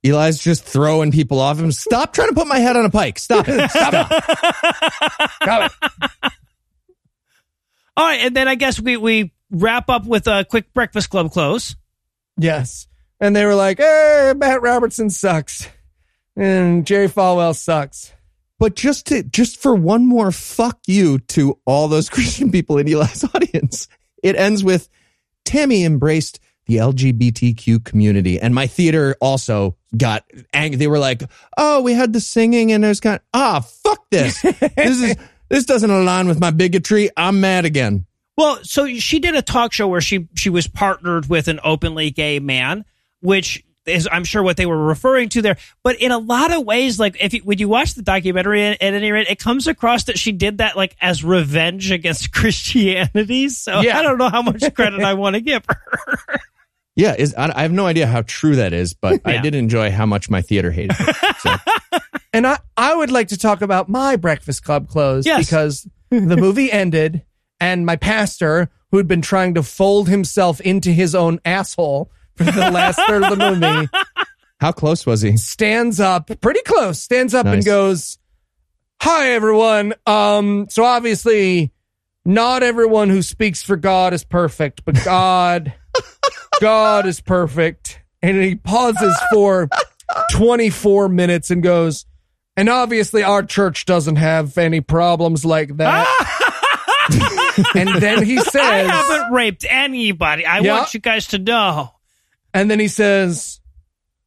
Eli's 0.03 0.39
just 0.39 0.65
throwing 0.65 1.11
people 1.13 1.41
off 1.41 1.59
him. 1.59 1.73
Stop 1.73 2.13
trying 2.13 2.29
to 2.29 2.35
put 2.35 2.47
my 2.47 2.59
head 2.59 2.77
on 2.77 2.85
a 2.85 2.91
pike. 2.91 3.19
Stop 3.19 3.47
it. 3.49 3.71
Stop 3.71 4.13
it. 5.43 5.73
All 7.97 8.05
right, 8.05 8.21
and 8.21 8.37
then 8.37 8.49
I 8.49 8.55
guess 8.57 8.81
we 8.81 8.97
we 8.97 9.33
wrap 9.51 9.89
up 9.89 10.05
with 10.05 10.27
a 10.27 10.45
quick 10.45 10.75
Breakfast 10.75 11.11
Club 11.11 11.31
close. 11.31 11.77
yes. 12.37 12.87
And 13.21 13.35
they 13.35 13.45
were 13.45 13.55
like, 13.55 13.79
hey, 13.79 14.35
Pat 14.39 14.63
Robertson 14.63 15.11
sucks. 15.11 15.69
And 16.37 16.87
Jerry 16.87 17.09
Falwell 17.09 17.55
sucks. 17.55 18.13
But 18.59 18.77
just 18.77 19.07
to 19.07 19.23
just 19.23 19.61
for 19.61 19.75
one 19.75 20.07
more 20.07 20.33
fuck 20.33 20.79
you 20.87 21.19
to 21.19 21.59
all 21.65 21.89
those 21.89 22.09
Christian 22.11 22.51
people 22.51 22.79
in 22.79 22.89
Eli's 22.89 23.25
audience, 23.35 23.89
it 24.23 24.37
ends 24.37 24.65
with 24.65 24.89
Tammy 25.45 25.85
embraced 25.85 26.41
the 26.67 26.77
LGBTQ 26.77 27.85
community. 27.85 28.41
And 28.41 28.55
my 28.55 28.67
theater 28.67 29.17
also 29.21 29.77
got 29.97 30.25
angry. 30.53 30.77
They 30.77 30.87
were 30.87 30.99
like, 30.99 31.23
"Oh, 31.57 31.83
we 31.83 31.93
had 31.93 32.13
the 32.13 32.21
singing, 32.21 32.73
and 32.73 32.83
there's 32.83 33.01
kind 33.01 33.17
of 33.17 33.23
ah, 33.35 33.61
fuck 33.61 34.09
this. 34.11 34.41
this 34.43 35.03
is 35.03 35.17
this 35.49 35.65
doesn't 35.65 35.91
align 35.91 36.27
with 36.27 36.41
my 36.41 36.51
bigotry. 36.51 37.11
I'm 37.17 37.41
mad 37.41 37.65
again." 37.65 38.07
Well, 38.37 38.59
so 38.63 38.87
she 38.95 39.21
did 39.21 39.37
a 39.37 39.43
talk 39.43 39.73
show 39.73 39.87
where 39.89 40.01
she 40.01 40.29
she 40.35 40.51
was 40.51 40.67
partnered 40.67 41.29
with 41.29 41.49
an 41.49 41.61
openly 41.63 42.11
gay 42.11 42.39
man, 42.39 42.85
which 43.25 43.65
is 43.87 44.09
I'm 44.11 44.25
sure 44.25 44.43
what 44.43 44.57
they 44.57 44.67
were 44.67 44.83
referring 44.83 45.29
to 45.31 45.43
there. 45.43 45.57
But 45.83 45.97
in 46.01 46.11
a 46.13 46.19
lot 46.19 46.53
of 46.55 46.65
ways, 46.65 46.99
like 46.99 47.17
if 47.21 47.35
you, 47.35 47.41
when 47.41 47.59
you 47.59 47.69
watch 47.69 47.95
the 47.95 48.03
documentary, 48.03 48.63
at, 48.65 48.81
at 48.81 48.95
any 48.95 49.11
rate, 49.13 49.27
it 49.29 49.39
comes 49.39 49.67
across 49.67 50.05
that 50.05 50.19
she 50.19 50.33
did 50.33 50.59
that 50.59 50.77
like 50.77 50.97
as 51.01 51.23
revenge 51.25 51.91
against 51.91 52.33
Christianity. 52.69 53.49
So 53.51 53.81
Yeah. 53.81 53.99
I 53.99 54.03
don't 54.03 54.19
know 54.19 54.31
how 54.31 54.43
much 54.43 54.63
credit 54.75 55.01
I 55.01 55.15
want 55.15 55.35
to 55.35 55.41
give 55.41 55.65
her. 55.67 56.19
Yeah, 56.97 57.17
is 57.19 57.35
I 57.35 57.51
I 57.53 57.63
have 57.63 57.73
no 57.73 57.87
idea 57.87 58.07
how 58.07 58.23
true 58.23 58.55
that 58.55 58.73
is, 58.73 58.95
but 58.95 59.21
I 59.25 59.39
did 59.39 59.57
enjoy 59.57 59.91
how 59.91 60.07
much 60.07 60.31
my 60.31 60.43
theater 60.43 60.71
hated 60.71 60.95
it. 61.01 61.37
So, 61.41 61.57
And 62.33 62.47
I, 62.47 62.59
I 62.77 62.95
would 62.95 63.11
like 63.11 63.29
to 63.29 63.37
talk 63.37 63.63
about 63.63 63.89
my 63.89 64.15
Breakfast 64.15 64.63
Club 64.65 64.89
clothes 64.89 65.27
Yes. 65.27 65.45
because 65.45 65.89
the 66.11 66.37
movie 66.37 66.71
ended 66.71 67.25
and 67.59 67.85
my 67.85 67.97
pastor, 67.97 68.71
who 68.93 68.99
had 68.99 69.09
been 69.09 69.23
trying 69.23 69.55
to 69.55 69.65
fold 69.65 70.09
himself 70.09 70.61
into 70.61 70.91
his 70.93 71.17
own 71.17 71.41
asshole 71.45 72.13
for 72.37 72.45
the 72.45 72.71
last 72.71 73.01
third 73.07 73.23
of 73.25 73.37
the 73.39 73.51
movie, 73.61 73.89
how 74.61 74.73
close 74.73 75.05
was 75.07 75.23
he? 75.23 75.37
stands 75.37 76.01
up 76.01 76.31
pretty 76.41 76.63
close, 76.63 77.01
stands 77.01 77.35
up 77.35 77.47
and 77.47 77.65
goes, 77.65 78.19
Hi 79.01 79.33
everyone. 79.33 79.95
Um, 80.07 80.67
so 80.71 80.85
obviously 80.85 81.73
not 82.25 82.63
everyone 82.63 83.11
who 83.11 83.21
speaks 83.23 83.63
for 83.63 83.77
God 83.77 84.15
is 84.15 84.25
perfect, 84.25 84.85
but 84.85 84.95
God, 85.05 85.75
God 86.61 87.07
is 87.07 87.21
perfect. 87.21 88.01
And 88.23 88.41
he 88.43 88.55
pauses 88.55 89.15
for 89.33 89.69
24 90.33 91.09
minutes 91.11 91.51
and 91.51 91.63
goes, 91.63 92.07
and 92.57 92.69
obviously 92.71 93.23
our 93.23 93.43
church 93.43 93.85
doesn't 93.85 94.17
have 94.17 94.57
any 94.57 94.81
problems 94.81 95.45
like 95.45 95.77
that. 95.77 96.07
and 97.75 97.89
then 98.01 98.23
he 98.25 98.39
says, 98.41 98.55
I 98.63 98.77
haven't 98.85 99.33
raped 99.33 99.67
anybody. 99.69 100.47
I 100.47 100.61
Yeah. 100.61 100.79
want 100.79 100.95
you 100.95 101.01
guys 101.01 101.27
to 101.29 101.39
know. 101.39 101.91
And 102.55 102.71
then 102.71 102.81
he 102.81 102.89
says, 102.89 103.61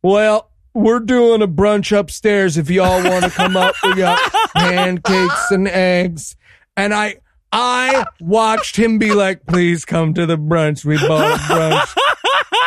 Well, 0.03 0.51
we're 0.73 0.99
doing 0.99 1.41
a 1.41 1.47
brunch 1.47 1.97
upstairs 1.97 2.57
if 2.57 2.69
y'all 2.69 3.03
want 3.03 3.23
to 3.23 3.31
come 3.31 3.57
up. 3.57 3.73
We 3.83 3.95
got 3.95 4.19
pancakes 4.55 5.49
and 5.49 5.67
eggs. 5.67 6.35
And 6.75 6.93
I 6.93 7.15
I 7.51 8.05
watched 8.19 8.75
him 8.75 8.99
be 8.99 9.13
like, 9.13 9.45
please 9.47 9.85
come 9.85 10.13
to 10.15 10.25
the 10.25 10.37
brunch. 10.37 10.85
We 10.85 10.97
bought 10.97 11.31
a 11.35 11.43
brunch 11.43 11.95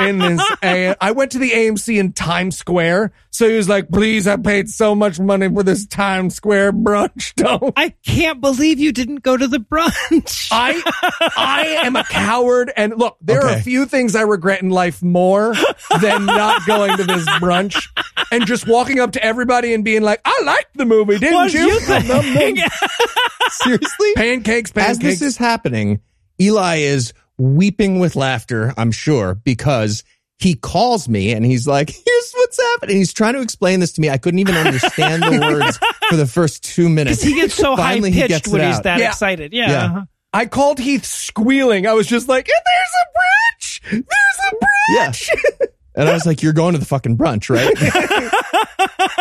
in 0.02 0.18
this. 0.18 0.42
A- 0.62 0.96
I 1.00 1.10
went 1.12 1.32
to 1.32 1.38
the 1.38 1.50
AMC 1.50 1.98
in 1.98 2.12
Times 2.12 2.56
Square. 2.56 3.12
So 3.30 3.48
he 3.48 3.56
was 3.56 3.68
like, 3.68 3.88
please, 3.90 4.26
I 4.26 4.36
paid 4.36 4.68
so 4.68 4.94
much 4.94 5.20
money 5.20 5.48
for 5.48 5.62
this 5.62 5.86
Times 5.86 6.34
Square 6.34 6.72
brunch. 6.74 7.34
Don't. 7.36 7.72
I 7.76 7.90
can't 8.04 8.40
believe 8.40 8.78
you 8.80 8.92
didn't 8.92 9.22
go 9.22 9.36
to 9.36 9.46
the 9.46 9.58
brunch. 9.58 10.48
I 10.50 10.80
I 11.36 11.66
am 11.84 11.96
a 11.96 12.04
coward, 12.04 12.72
and 12.76 12.96
look, 12.96 13.16
there 13.20 13.40
are 13.40 13.56
a 13.56 13.60
few 13.62 13.86
things 13.86 14.14
I 14.16 14.22
regret 14.22 14.62
in 14.62 14.70
life 14.70 15.02
more 15.02 15.54
than 16.00 16.26
not 16.26 16.66
going 16.66 16.96
to 16.96 17.04
this 17.04 17.26
brunch 17.38 17.80
and 18.32 18.46
just 18.46 18.66
walking 18.66 19.00
up 19.00 19.12
to 19.12 19.24
everybody 19.24 19.74
and 19.74 19.84
being 19.84 20.02
like, 20.02 20.20
"I 20.24 20.42
liked 20.44 20.76
the 20.76 20.84
movie, 20.84 21.18
didn't 21.18 21.34
What'd 21.34 21.54
you?" 21.54 21.66
you 21.66 21.80
think? 21.80 22.06
Nom, 22.08 22.34
nom, 22.34 22.54
nom. 22.54 22.68
Seriously? 23.50 24.14
Pancakes, 24.14 24.72
pancakes. 24.72 24.90
As 24.90 24.98
this 24.98 25.22
is 25.22 25.36
happening, 25.36 26.00
Eli 26.40 26.76
is 26.78 27.12
weeping 27.40 27.98
with 27.98 28.16
laughter, 28.16 28.74
I'm 28.76 28.92
sure, 28.92 29.34
because 29.34 30.04
he 30.38 30.54
calls 30.54 31.08
me 31.08 31.32
and 31.32 31.44
he's 31.44 31.66
like, 31.66 31.90
here's 31.90 32.32
what's 32.34 32.60
happening. 32.60 32.96
He's 32.96 33.12
trying 33.12 33.34
to 33.34 33.40
explain 33.40 33.80
this 33.80 33.92
to 33.92 34.00
me. 34.00 34.10
I 34.10 34.18
couldn't 34.18 34.40
even 34.40 34.54
understand 34.56 35.22
the 35.22 35.38
words 35.52 35.78
for 36.08 36.16
the 36.16 36.26
first 36.26 36.62
two 36.64 36.88
minutes. 36.88 37.20
Because 37.22 37.34
he 37.34 37.40
gets 37.40 37.54
so 37.54 37.76
high 37.76 37.96
he 37.96 38.10
pitched 38.12 38.48
when 38.48 38.60
he's 38.62 38.76
out. 38.76 38.82
that 38.84 38.98
Yeah. 39.00 39.08
excited. 39.08 39.52
Yeah. 39.52 39.70
Yeah. 39.70 39.84
uh-huh. 39.84 40.04
I 40.32 40.46
called 40.46 40.78
Heath 40.78 41.04
squealing. 41.04 41.86
I 41.88 41.92
was 41.94 42.06
just 42.06 42.28
like, 42.28 42.46
"There's 42.46 42.94
a 43.02 43.04
brunch! 43.18 43.80
There's 43.90 44.52
a 44.52 44.54
brunch. 44.56 45.28
Yeah. 45.34 45.66
And 45.96 46.08
I 46.08 46.12
was 46.14 46.24
like, 46.24 46.40
you're 46.40 46.52
going 46.52 46.74
to 46.74 46.78
the 46.78 46.84
fucking 46.86 47.18
brunch, 47.18 47.50
right? 47.50 47.74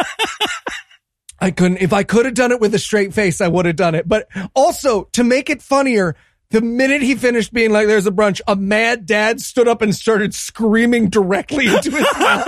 I 1.41 1.51
couldn't. 1.51 1.77
If 1.77 1.93
I 1.93 2.03
could 2.03 2.25
have 2.25 2.35
done 2.35 2.51
it 2.51 2.59
with 2.59 2.75
a 2.75 2.79
straight 2.79 3.13
face, 3.13 3.41
I 3.41 3.47
would 3.47 3.65
have 3.65 3.75
done 3.75 3.95
it. 3.95 4.07
But 4.07 4.27
also 4.53 5.05
to 5.13 5.23
make 5.23 5.49
it 5.49 5.61
funnier, 5.61 6.15
the 6.51 6.61
minute 6.61 7.01
he 7.01 7.15
finished 7.15 7.53
being 7.53 7.71
like, 7.71 7.87
"There's 7.87 8.07
a 8.07 8.11
brunch," 8.11 8.41
a 8.47 8.55
mad 8.55 9.05
dad 9.05 9.39
stood 9.39 9.67
up 9.67 9.81
and 9.81 9.93
started 9.95 10.33
screaming 10.33 11.09
directly 11.09 11.67
into 11.67 11.91
his 11.91 12.07
mouth, 12.19 12.47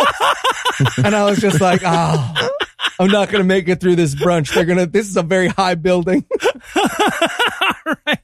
and 0.97 1.15
I 1.15 1.25
was 1.25 1.39
just 1.39 1.61
like, 1.61 1.81
"Ah, 1.85 2.49
I'm 2.99 3.11
not 3.11 3.29
gonna 3.29 3.43
make 3.43 3.67
it 3.69 3.79
through 3.79 3.95
this 3.97 4.15
brunch. 4.15 4.53
They're 4.53 4.65
gonna. 4.65 4.87
This 4.87 5.07
is 5.07 5.17
a 5.17 5.23
very 5.23 5.47
high 5.49 5.75
building." 5.75 6.25
All 6.75 7.95
right. 8.07 8.19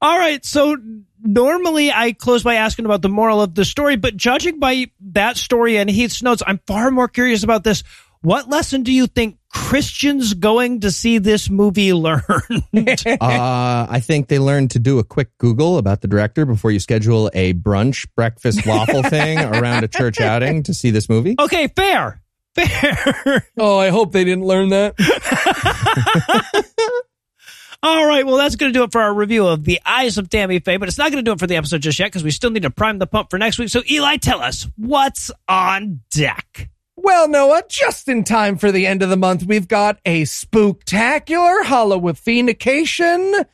All 0.00 0.18
right. 0.18 0.44
So 0.44 0.76
normally 1.20 1.90
I 1.92 2.12
close 2.12 2.42
by 2.42 2.54
asking 2.56 2.84
about 2.84 3.02
the 3.02 3.08
moral 3.08 3.42
of 3.42 3.54
the 3.54 3.64
story, 3.64 3.96
but 3.96 4.16
judging 4.16 4.58
by 4.60 4.90
that 5.12 5.36
story 5.36 5.76
and 5.76 5.90
Heath's 5.90 6.22
notes, 6.22 6.42
I'm 6.46 6.60
far 6.66 6.90
more 6.90 7.08
curious 7.08 7.42
about 7.42 7.64
this. 7.64 7.82
What 8.20 8.48
lesson 8.48 8.84
do 8.84 8.92
you 8.92 9.08
think 9.08 9.38
Christians 9.52 10.34
going 10.34 10.80
to 10.80 10.90
see 10.90 11.18
this 11.18 11.50
movie 11.50 11.92
learn? 11.92 12.22
uh, 12.30 13.16
I 13.20 14.00
think 14.02 14.28
they 14.28 14.38
learned 14.38 14.70
to 14.72 14.78
do 14.78 14.98
a 14.98 15.04
quick 15.04 15.36
Google 15.38 15.78
about 15.78 16.00
the 16.00 16.08
director 16.08 16.46
before 16.46 16.70
you 16.70 16.80
schedule 16.80 17.30
a 17.34 17.52
brunch 17.54 18.06
breakfast 18.16 18.66
waffle 18.66 19.02
thing 19.02 19.38
around 19.38 19.84
a 19.84 19.88
church 19.88 20.20
outing 20.20 20.62
to 20.64 20.74
see 20.74 20.90
this 20.90 21.08
movie. 21.08 21.36
okay, 21.38 21.68
fair. 21.68 22.20
Fair. 22.54 23.46
Oh, 23.58 23.78
I 23.78 23.90
hope 23.90 24.12
they 24.12 24.24
didn't 24.24 24.44
learn 24.44 24.70
that. 24.70 24.94
All 27.84 28.06
right, 28.06 28.24
well, 28.24 28.36
that's 28.36 28.56
going 28.56 28.72
to 28.72 28.78
do 28.78 28.84
it 28.84 28.92
for 28.92 29.00
our 29.00 29.12
review 29.12 29.46
of 29.46 29.64
The 29.64 29.80
Eyes 29.84 30.16
of 30.16 30.30
Tammy 30.30 30.60
Faye, 30.60 30.76
but 30.76 30.88
it's 30.88 30.98
not 30.98 31.10
going 31.10 31.22
to 31.24 31.28
do 31.28 31.32
it 31.32 31.40
for 31.40 31.48
the 31.48 31.56
episode 31.56 31.82
just 31.82 31.98
yet 31.98 32.06
because 32.06 32.22
we 32.22 32.30
still 32.30 32.50
need 32.50 32.62
to 32.62 32.70
prime 32.70 32.98
the 32.98 33.08
pump 33.08 33.28
for 33.28 33.38
next 33.38 33.58
week. 33.58 33.70
So, 33.70 33.82
Eli, 33.90 34.18
tell 34.18 34.40
us 34.40 34.68
what's 34.76 35.32
on 35.48 36.00
deck. 36.10 36.70
Well, 37.04 37.26
Noah, 37.26 37.64
just 37.68 38.08
in 38.08 38.22
time 38.22 38.56
for 38.56 38.70
the 38.70 38.86
end 38.86 39.02
of 39.02 39.10
the 39.10 39.16
month, 39.16 39.42
we've 39.42 39.66
got 39.66 39.98
a 40.04 40.22
spooktacular 40.22 41.62
Halloweenication, 41.64 43.44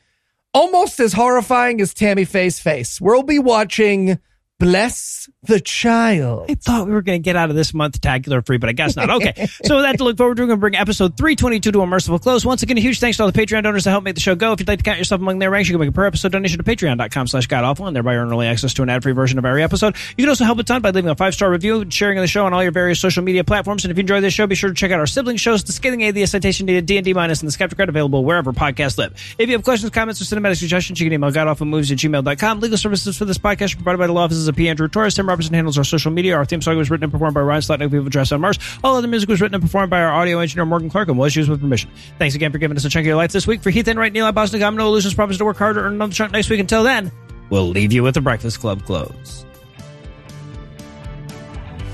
almost 0.53 0.99
as 0.99 1.13
horrifying 1.13 1.81
as 1.81 1.95
Tammy 1.95 2.25
Faye's 2.25 2.59
face. 2.59 3.01
We'll 3.01 3.23
be 3.23 3.39
watching 3.39 4.19
Bless 4.59 5.29
the 5.43 5.61
Child. 5.61 6.47
I 6.49 6.55
thought 6.55 6.85
we 6.85 6.91
were 6.91 7.01
going 7.01 7.21
to 7.21 7.23
get 7.23 7.37
out 7.37 7.49
of 7.49 7.55
this 7.55 7.73
month 7.73 8.01
tacular 8.01 8.45
free, 8.45 8.57
but 8.57 8.69
I 8.69 8.73
guess 8.73 8.97
not. 8.97 9.09
Okay. 9.09 9.47
so 9.63 9.77
with 9.77 9.85
that 9.85 9.97
to 9.97 10.03
look 10.03 10.17
forward 10.17 10.35
to, 10.35 10.43
we're 10.43 10.47
going 10.47 10.57
to 10.57 10.61
bring 10.61 10.75
episode 10.75 11.15
322 11.15 11.71
to 11.71 11.79
a 11.79 11.87
merciful 11.87 12.19
close. 12.19 12.45
Once 12.45 12.61
again, 12.61 12.77
a 12.77 12.81
huge 12.81 12.99
thanks 12.99 13.15
to 13.17 13.23
all 13.23 13.31
the 13.31 13.39
Patreon 13.39 13.63
donors 13.63 13.85
that 13.85 13.91
help 13.91 14.03
make 14.03 14.15
the 14.15 14.21
show 14.21 14.35
go. 14.35 14.51
If 14.51 14.59
you'd 14.59 14.67
like 14.67 14.79
to 14.79 14.83
count 14.83 14.97
yourself 14.97 15.21
among 15.21 15.39
their 15.39 15.49
ranks, 15.49 15.69
you 15.69 15.73
can 15.73 15.79
make 15.79 15.89
a 15.89 15.93
per 15.93 16.05
episode 16.05 16.33
donation 16.33 16.57
to 16.57 16.63
patreon.com 16.65 17.27
slash 17.27 17.47
godawful 17.47 17.87
and 17.87 17.95
thereby 17.95 18.15
earn 18.15 18.29
early 18.29 18.47
access 18.47 18.73
to 18.73 18.83
an 18.83 18.89
ad-free 18.89 19.13
version 19.13 19.39
of 19.39 19.45
every 19.45 19.63
episode. 19.63 19.95
You 20.17 20.23
can 20.25 20.29
also 20.29 20.43
help 20.43 20.59
a 20.59 20.63
ton 20.63 20.81
by 20.81 20.89
leaving 20.89 21.09
a 21.09 21.15
five-star 21.15 21.49
review 21.49 21.79
and 21.79 21.93
sharing 21.93 22.17
the 22.19 22.27
show 22.27 22.45
on 22.45 22.53
all 22.53 22.61
your 22.61 22.73
various 22.73 22.99
social 22.99 23.23
media 23.23 23.45
platforms. 23.45 23.85
And 23.85 23.91
if 23.91 23.97
you 23.97 24.01
enjoy 24.01 24.19
this 24.19 24.33
show, 24.33 24.45
be 24.45 24.55
sure 24.55 24.69
to 24.69 24.75
check 24.75 24.91
out 24.91 24.99
our 24.99 25.07
sibling 25.07 25.37
shows, 25.37 25.63
The 25.63 25.71
Scathing 25.71 26.01
A, 26.01 26.11
The 26.11 26.25
Citation 26.25 26.65
Needed, 26.65 26.85
D&D 26.85 27.13
Minus, 27.13 27.41
and 27.41 27.49
The 27.49 27.57
Skeptocrat 27.57 27.87
available 27.87 28.25
wherever 28.25 28.51
podcasts 28.51 28.97
live. 28.97 29.13
If 29.37 29.47
you 29.47 29.55
have 29.55 29.63
questions, 29.63 29.89
comments, 29.91 30.21
or 30.21 30.25
cinematic 30.25 30.57
suggestions, 30.57 30.99
you 30.99 31.05
can 31.05 31.13
email 31.13 31.31
godawfulmovies 31.31 31.93
at 31.93 31.97
gmail.com. 31.99 32.59
Legal 32.59 32.77
services 32.77 33.17
for 33.17 33.23
this 33.23 33.37
podcast 33.37 33.73
are 33.73 33.77
provided 33.77 33.99
by 33.99 34.07
the 34.07 34.13
law 34.13 34.25
offices 34.25 34.48
of 34.49 34.55
P. 34.55 34.67
Andrew 34.67 34.87
Torrez. 34.87 35.15
Tim 35.15 35.29
Robertson 35.29 35.53
handles 35.53 35.77
our 35.77 35.83
social 35.83 36.11
media. 36.11 36.35
Our 36.35 36.45
theme 36.45 36.61
song 36.61 36.77
was 36.77 36.89
written 36.91 37.05
and 37.05 37.11
performed 37.11 37.35
by 37.35 37.41
Ryan 37.41 37.61
Slatnick. 37.61 37.91
We 37.91 37.97
have 37.97 38.07
address 38.07 38.31
on 38.31 38.41
Mars. 38.41 38.59
All 38.83 38.95
other 38.95 39.07
music 39.07 39.29
was 39.29 39.39
written 39.39 39.55
and 39.55 39.63
performed 39.63 39.89
by 39.89 40.01
our 40.01 40.11
audio 40.11 40.39
engineer, 40.39 40.65
Morgan 40.65 40.89
Clark, 40.89 41.07
and 41.07 41.17
was 41.17 41.35
used 41.35 41.49
with 41.49 41.61
permission. 41.61 41.89
Thanks 42.17 42.35
again 42.35 42.51
for 42.51 42.57
giving 42.57 42.75
us 42.75 42.85
a 42.85 42.89
chunk 42.89 43.03
of 43.03 43.07
your 43.07 43.15
life 43.15 43.31
this 43.31 43.47
week. 43.47 43.61
For 43.61 43.69
Heath 43.69 43.87
Enwright, 43.87 44.11
Neil 44.11 44.31
Bosnick, 44.33 44.65
I'm 44.65 44.75
Noah 44.75 44.89
Lugeons. 44.89 45.13
Promise 45.13 45.37
to 45.37 45.45
work 45.45 45.57
harder, 45.57 45.85
earn 45.85 45.93
another 45.93 46.13
chunk 46.13 46.31
next 46.31 46.49
week. 46.49 46.59
Until 46.59 46.83
then, 46.83 47.11
we'll 47.49 47.69
leave 47.69 47.93
you 47.93 48.03
with 48.03 48.15
the 48.15 48.21
Breakfast 48.21 48.59
Club 48.59 48.83
close. 48.85 49.45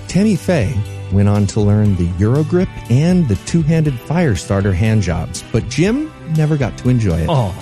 Tammy 0.07 0.35
Faye 0.35 0.73
went 1.11 1.27
on 1.27 1.45
to 1.47 1.59
learn 1.59 1.95
the 1.97 2.07
Eurogrip 2.13 2.69
and 2.89 3.27
the 3.27 3.35
two-handed 3.45 3.93
fire 4.01 4.35
starter 4.35 4.73
hand 4.73 5.01
jobs, 5.01 5.43
but 5.51 5.67
Jim 5.69 6.11
never 6.35 6.57
got 6.57 6.77
to 6.77 6.89
enjoy 6.89 7.19
it. 7.19 7.27
Oh. 7.29 7.53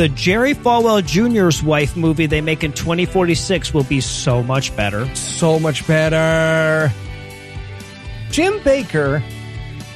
The 0.00 0.08
Jerry 0.08 0.54
Falwell 0.54 1.04
Jr.'s 1.04 1.62
wife 1.62 1.94
movie 1.94 2.24
they 2.24 2.40
make 2.40 2.64
in 2.64 2.72
2046 2.72 3.74
will 3.74 3.84
be 3.84 4.00
so 4.00 4.42
much 4.42 4.74
better. 4.74 5.14
So 5.14 5.58
much 5.58 5.86
better. 5.86 6.90
Jim 8.30 8.54
Bakker 8.60 9.22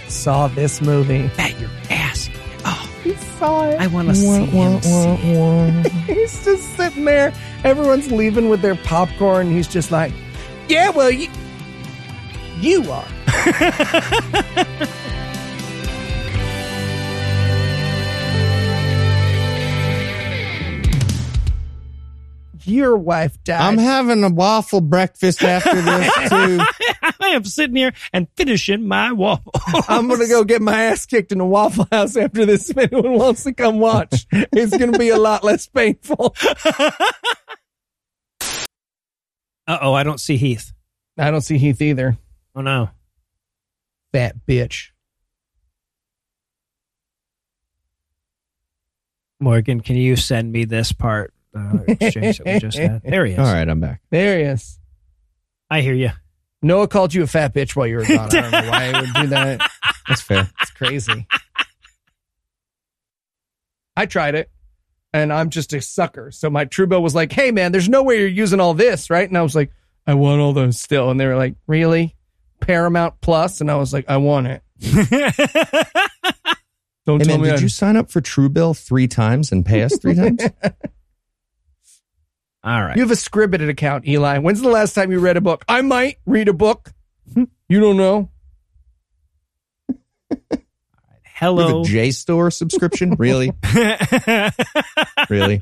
saw 0.08 0.48
this 0.48 0.82
movie. 0.82 1.30
Bet 1.38 1.58
your 1.58 1.70
ass. 1.88 2.28
Oh, 2.66 2.92
He 3.02 3.14
saw 3.14 3.70
it. 3.70 3.80
I 3.80 3.86
want 3.86 4.08
to 4.08 4.14
see 4.14 4.44
him 4.44 4.82
see 4.82 5.16
it. 5.22 5.92
He's 6.06 6.44
just 6.44 6.76
sitting 6.76 7.06
there. 7.06 7.32
Everyone's 7.64 8.12
leaving 8.12 8.50
with 8.50 8.60
their 8.60 8.74
popcorn. 8.74 9.50
He's 9.50 9.68
just 9.68 9.90
like, 9.90 10.12
yeah, 10.68 10.90
well, 10.90 11.10
you, 11.10 11.30
you 12.60 12.92
are. 12.92 13.08
your 22.66 22.96
wife 22.96 23.42
died. 23.44 23.60
I'm 23.60 23.78
having 23.78 24.22
a 24.24 24.28
waffle 24.30 24.80
breakfast 24.80 25.42
after 25.42 25.80
this 25.80 26.14
too. 26.28 26.58
I 27.20 27.28
am 27.28 27.44
sitting 27.44 27.76
here 27.76 27.92
and 28.12 28.28
finishing 28.36 28.86
my 28.86 29.12
waffle. 29.12 29.52
I'm 29.88 30.08
gonna 30.08 30.28
go 30.28 30.44
get 30.44 30.62
my 30.62 30.84
ass 30.84 31.06
kicked 31.06 31.32
in 31.32 31.40
a 31.40 31.46
Waffle 31.46 31.86
House 31.90 32.16
after 32.16 32.44
this. 32.46 32.70
If 32.70 32.78
anyone 32.78 33.14
wants 33.14 33.44
to 33.44 33.52
come 33.52 33.78
watch, 33.78 34.26
it's 34.32 34.76
gonna 34.76 34.98
be 34.98 35.08
a 35.10 35.18
lot 35.18 35.44
less 35.44 35.66
painful. 35.66 36.34
Uh 39.66 39.78
oh, 39.80 39.94
I 39.94 40.02
don't 40.02 40.20
see 40.20 40.36
Heath. 40.36 40.72
I 41.16 41.30
don't 41.30 41.40
see 41.40 41.56
Heath 41.56 41.80
either. 41.80 42.18
Oh 42.54 42.60
no. 42.60 42.90
Fat 44.12 44.36
bitch. 44.46 44.88
Morgan, 49.40 49.80
can 49.80 49.96
you 49.96 50.16
send 50.16 50.52
me 50.52 50.64
this 50.64 50.92
part 50.92 51.33
uh, 51.54 51.78
exchange 51.88 52.38
that 52.38 52.46
we 52.46 52.58
just 52.60 52.78
had? 52.78 53.02
There 53.04 53.24
he 53.26 53.32
is. 53.32 53.38
All 53.38 53.44
right, 53.44 53.68
I'm 53.68 53.80
back. 53.80 54.00
There 54.10 54.38
he 54.38 54.44
is. 54.44 54.78
I 55.70 55.80
hear 55.80 55.94
you. 55.94 56.10
Noah 56.62 56.88
called 56.88 57.12
you 57.14 57.22
a 57.22 57.26
fat 57.26 57.52
bitch 57.54 57.76
while 57.76 57.86
you 57.86 57.96
were 57.96 58.04
gone. 58.04 58.18
I 58.18 58.28
don't 58.28 58.50
know 58.50 58.70
why 58.70 58.86
he 58.86 58.92
would 59.00 59.14
do 59.14 59.26
that. 59.28 59.70
That's 60.08 60.20
fair. 60.22 60.48
It's 60.62 60.70
crazy. 60.70 61.26
I 63.96 64.06
tried 64.06 64.34
it 64.34 64.50
and 65.12 65.32
I'm 65.32 65.50
just 65.50 65.72
a 65.72 65.80
sucker. 65.80 66.30
So 66.30 66.50
my 66.50 66.64
Truebill 66.64 67.02
was 67.02 67.14
like, 67.14 67.32
hey 67.32 67.50
man, 67.50 67.70
there's 67.72 67.88
no 67.88 68.02
way 68.02 68.18
you're 68.18 68.28
using 68.28 68.60
all 68.60 68.74
this, 68.74 69.10
right? 69.10 69.28
And 69.28 69.36
I 69.38 69.42
was 69.42 69.54
like, 69.54 69.70
I 70.06 70.14
want 70.14 70.40
all 70.40 70.52
those 70.52 70.80
still. 70.80 71.10
And 71.10 71.18
they 71.20 71.26
were 71.26 71.36
like, 71.36 71.54
really? 71.66 72.16
Paramount 72.60 73.20
Plus? 73.20 73.60
And 73.60 73.70
I 73.70 73.76
was 73.76 73.92
like, 73.92 74.06
I 74.08 74.16
want 74.16 74.46
it. 74.48 74.62
Don't 77.06 77.20
Hey 77.20 77.24
tell 77.26 77.36
man, 77.36 77.42
me 77.42 77.50
did 77.50 77.58
I- 77.58 77.62
you 77.62 77.68
sign 77.68 77.96
up 77.96 78.10
for 78.10 78.20
Truebill 78.20 78.78
three 78.78 79.06
times 79.08 79.52
and 79.52 79.64
pay 79.66 79.82
us 79.82 79.96
three 79.98 80.14
times? 80.14 80.42
All 82.64 82.82
right. 82.82 82.96
You 82.96 83.02
have 83.02 83.10
a 83.10 83.14
Scribd 83.14 83.68
account, 83.68 84.08
Eli. 84.08 84.38
When's 84.38 84.62
the 84.62 84.70
last 84.70 84.94
time 84.94 85.12
you 85.12 85.20
read 85.20 85.36
a 85.36 85.40
book? 85.42 85.64
I 85.68 85.82
might 85.82 86.16
read 86.24 86.48
a 86.48 86.54
book. 86.54 86.92
Hmm, 87.34 87.44
you 87.68 87.80
don't 87.80 87.96
know. 87.96 88.30
You 90.30 91.48
have 91.50 91.56
Hello. 91.58 91.80
a 91.82 91.84
JSTOR 91.84 92.52
subscription? 92.52 93.16
Really? 93.18 93.52
Really? 95.28 95.58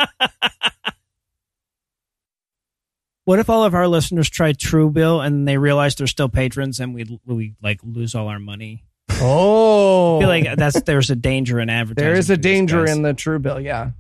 what 3.25 3.39
if 3.39 3.49
all 3.49 3.65
of 3.65 3.75
our 3.75 3.89
listeners 3.89 4.29
tried 4.29 4.59
Truebill 4.59 5.25
and 5.25 5.47
they 5.49 5.57
realize 5.57 5.95
they're 5.95 6.07
still 6.07 6.29
patrons 6.29 6.79
and 6.81 6.95
we 6.95 7.19
we 7.25 7.55
like 7.63 7.81
lose 7.85 8.15
all 8.15 8.29
our 8.29 8.39
money? 8.39 8.85
Oh, 9.21 10.19
I 10.19 10.21
feel 10.21 10.29
like 10.29 10.57
that's 10.57 10.83
there's 10.83 11.11
a 11.11 11.17
danger 11.17 11.59
in 11.61 11.71
advertising. 11.71 12.07
there 12.11 12.19
is 12.19 12.31
a 12.31 12.37
danger 12.37 12.85
in 12.87 13.03
the 13.03 13.15
Truebill. 13.15 13.63
Yeah, 13.65 13.91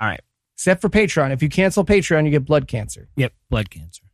All 0.00 0.08
right. 0.08 0.20
Except 0.62 0.80
for 0.80 0.88
Patreon. 0.88 1.32
If 1.32 1.42
you 1.42 1.48
cancel 1.48 1.84
Patreon, 1.84 2.24
you 2.24 2.30
get 2.30 2.44
blood 2.44 2.68
cancer. 2.68 3.08
Yep. 3.16 3.32
Blood 3.50 3.68
cancer. 3.68 4.04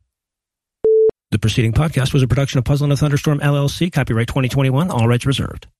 The 1.31 1.39
preceding 1.39 1.75
podcast 1.75 2.15
was 2.15 2.23
a 2.23 2.27
production 2.27 2.57
of 2.57 2.65
Puzzle 2.65 2.87
in 2.87 2.93
a 2.93 2.97
Thunderstorm 2.97 3.41
LLC. 3.41 3.93
Copyright 3.93 4.29
2021. 4.29 4.91
All 4.91 5.07
rights 5.07 5.27
reserved. 5.27 5.69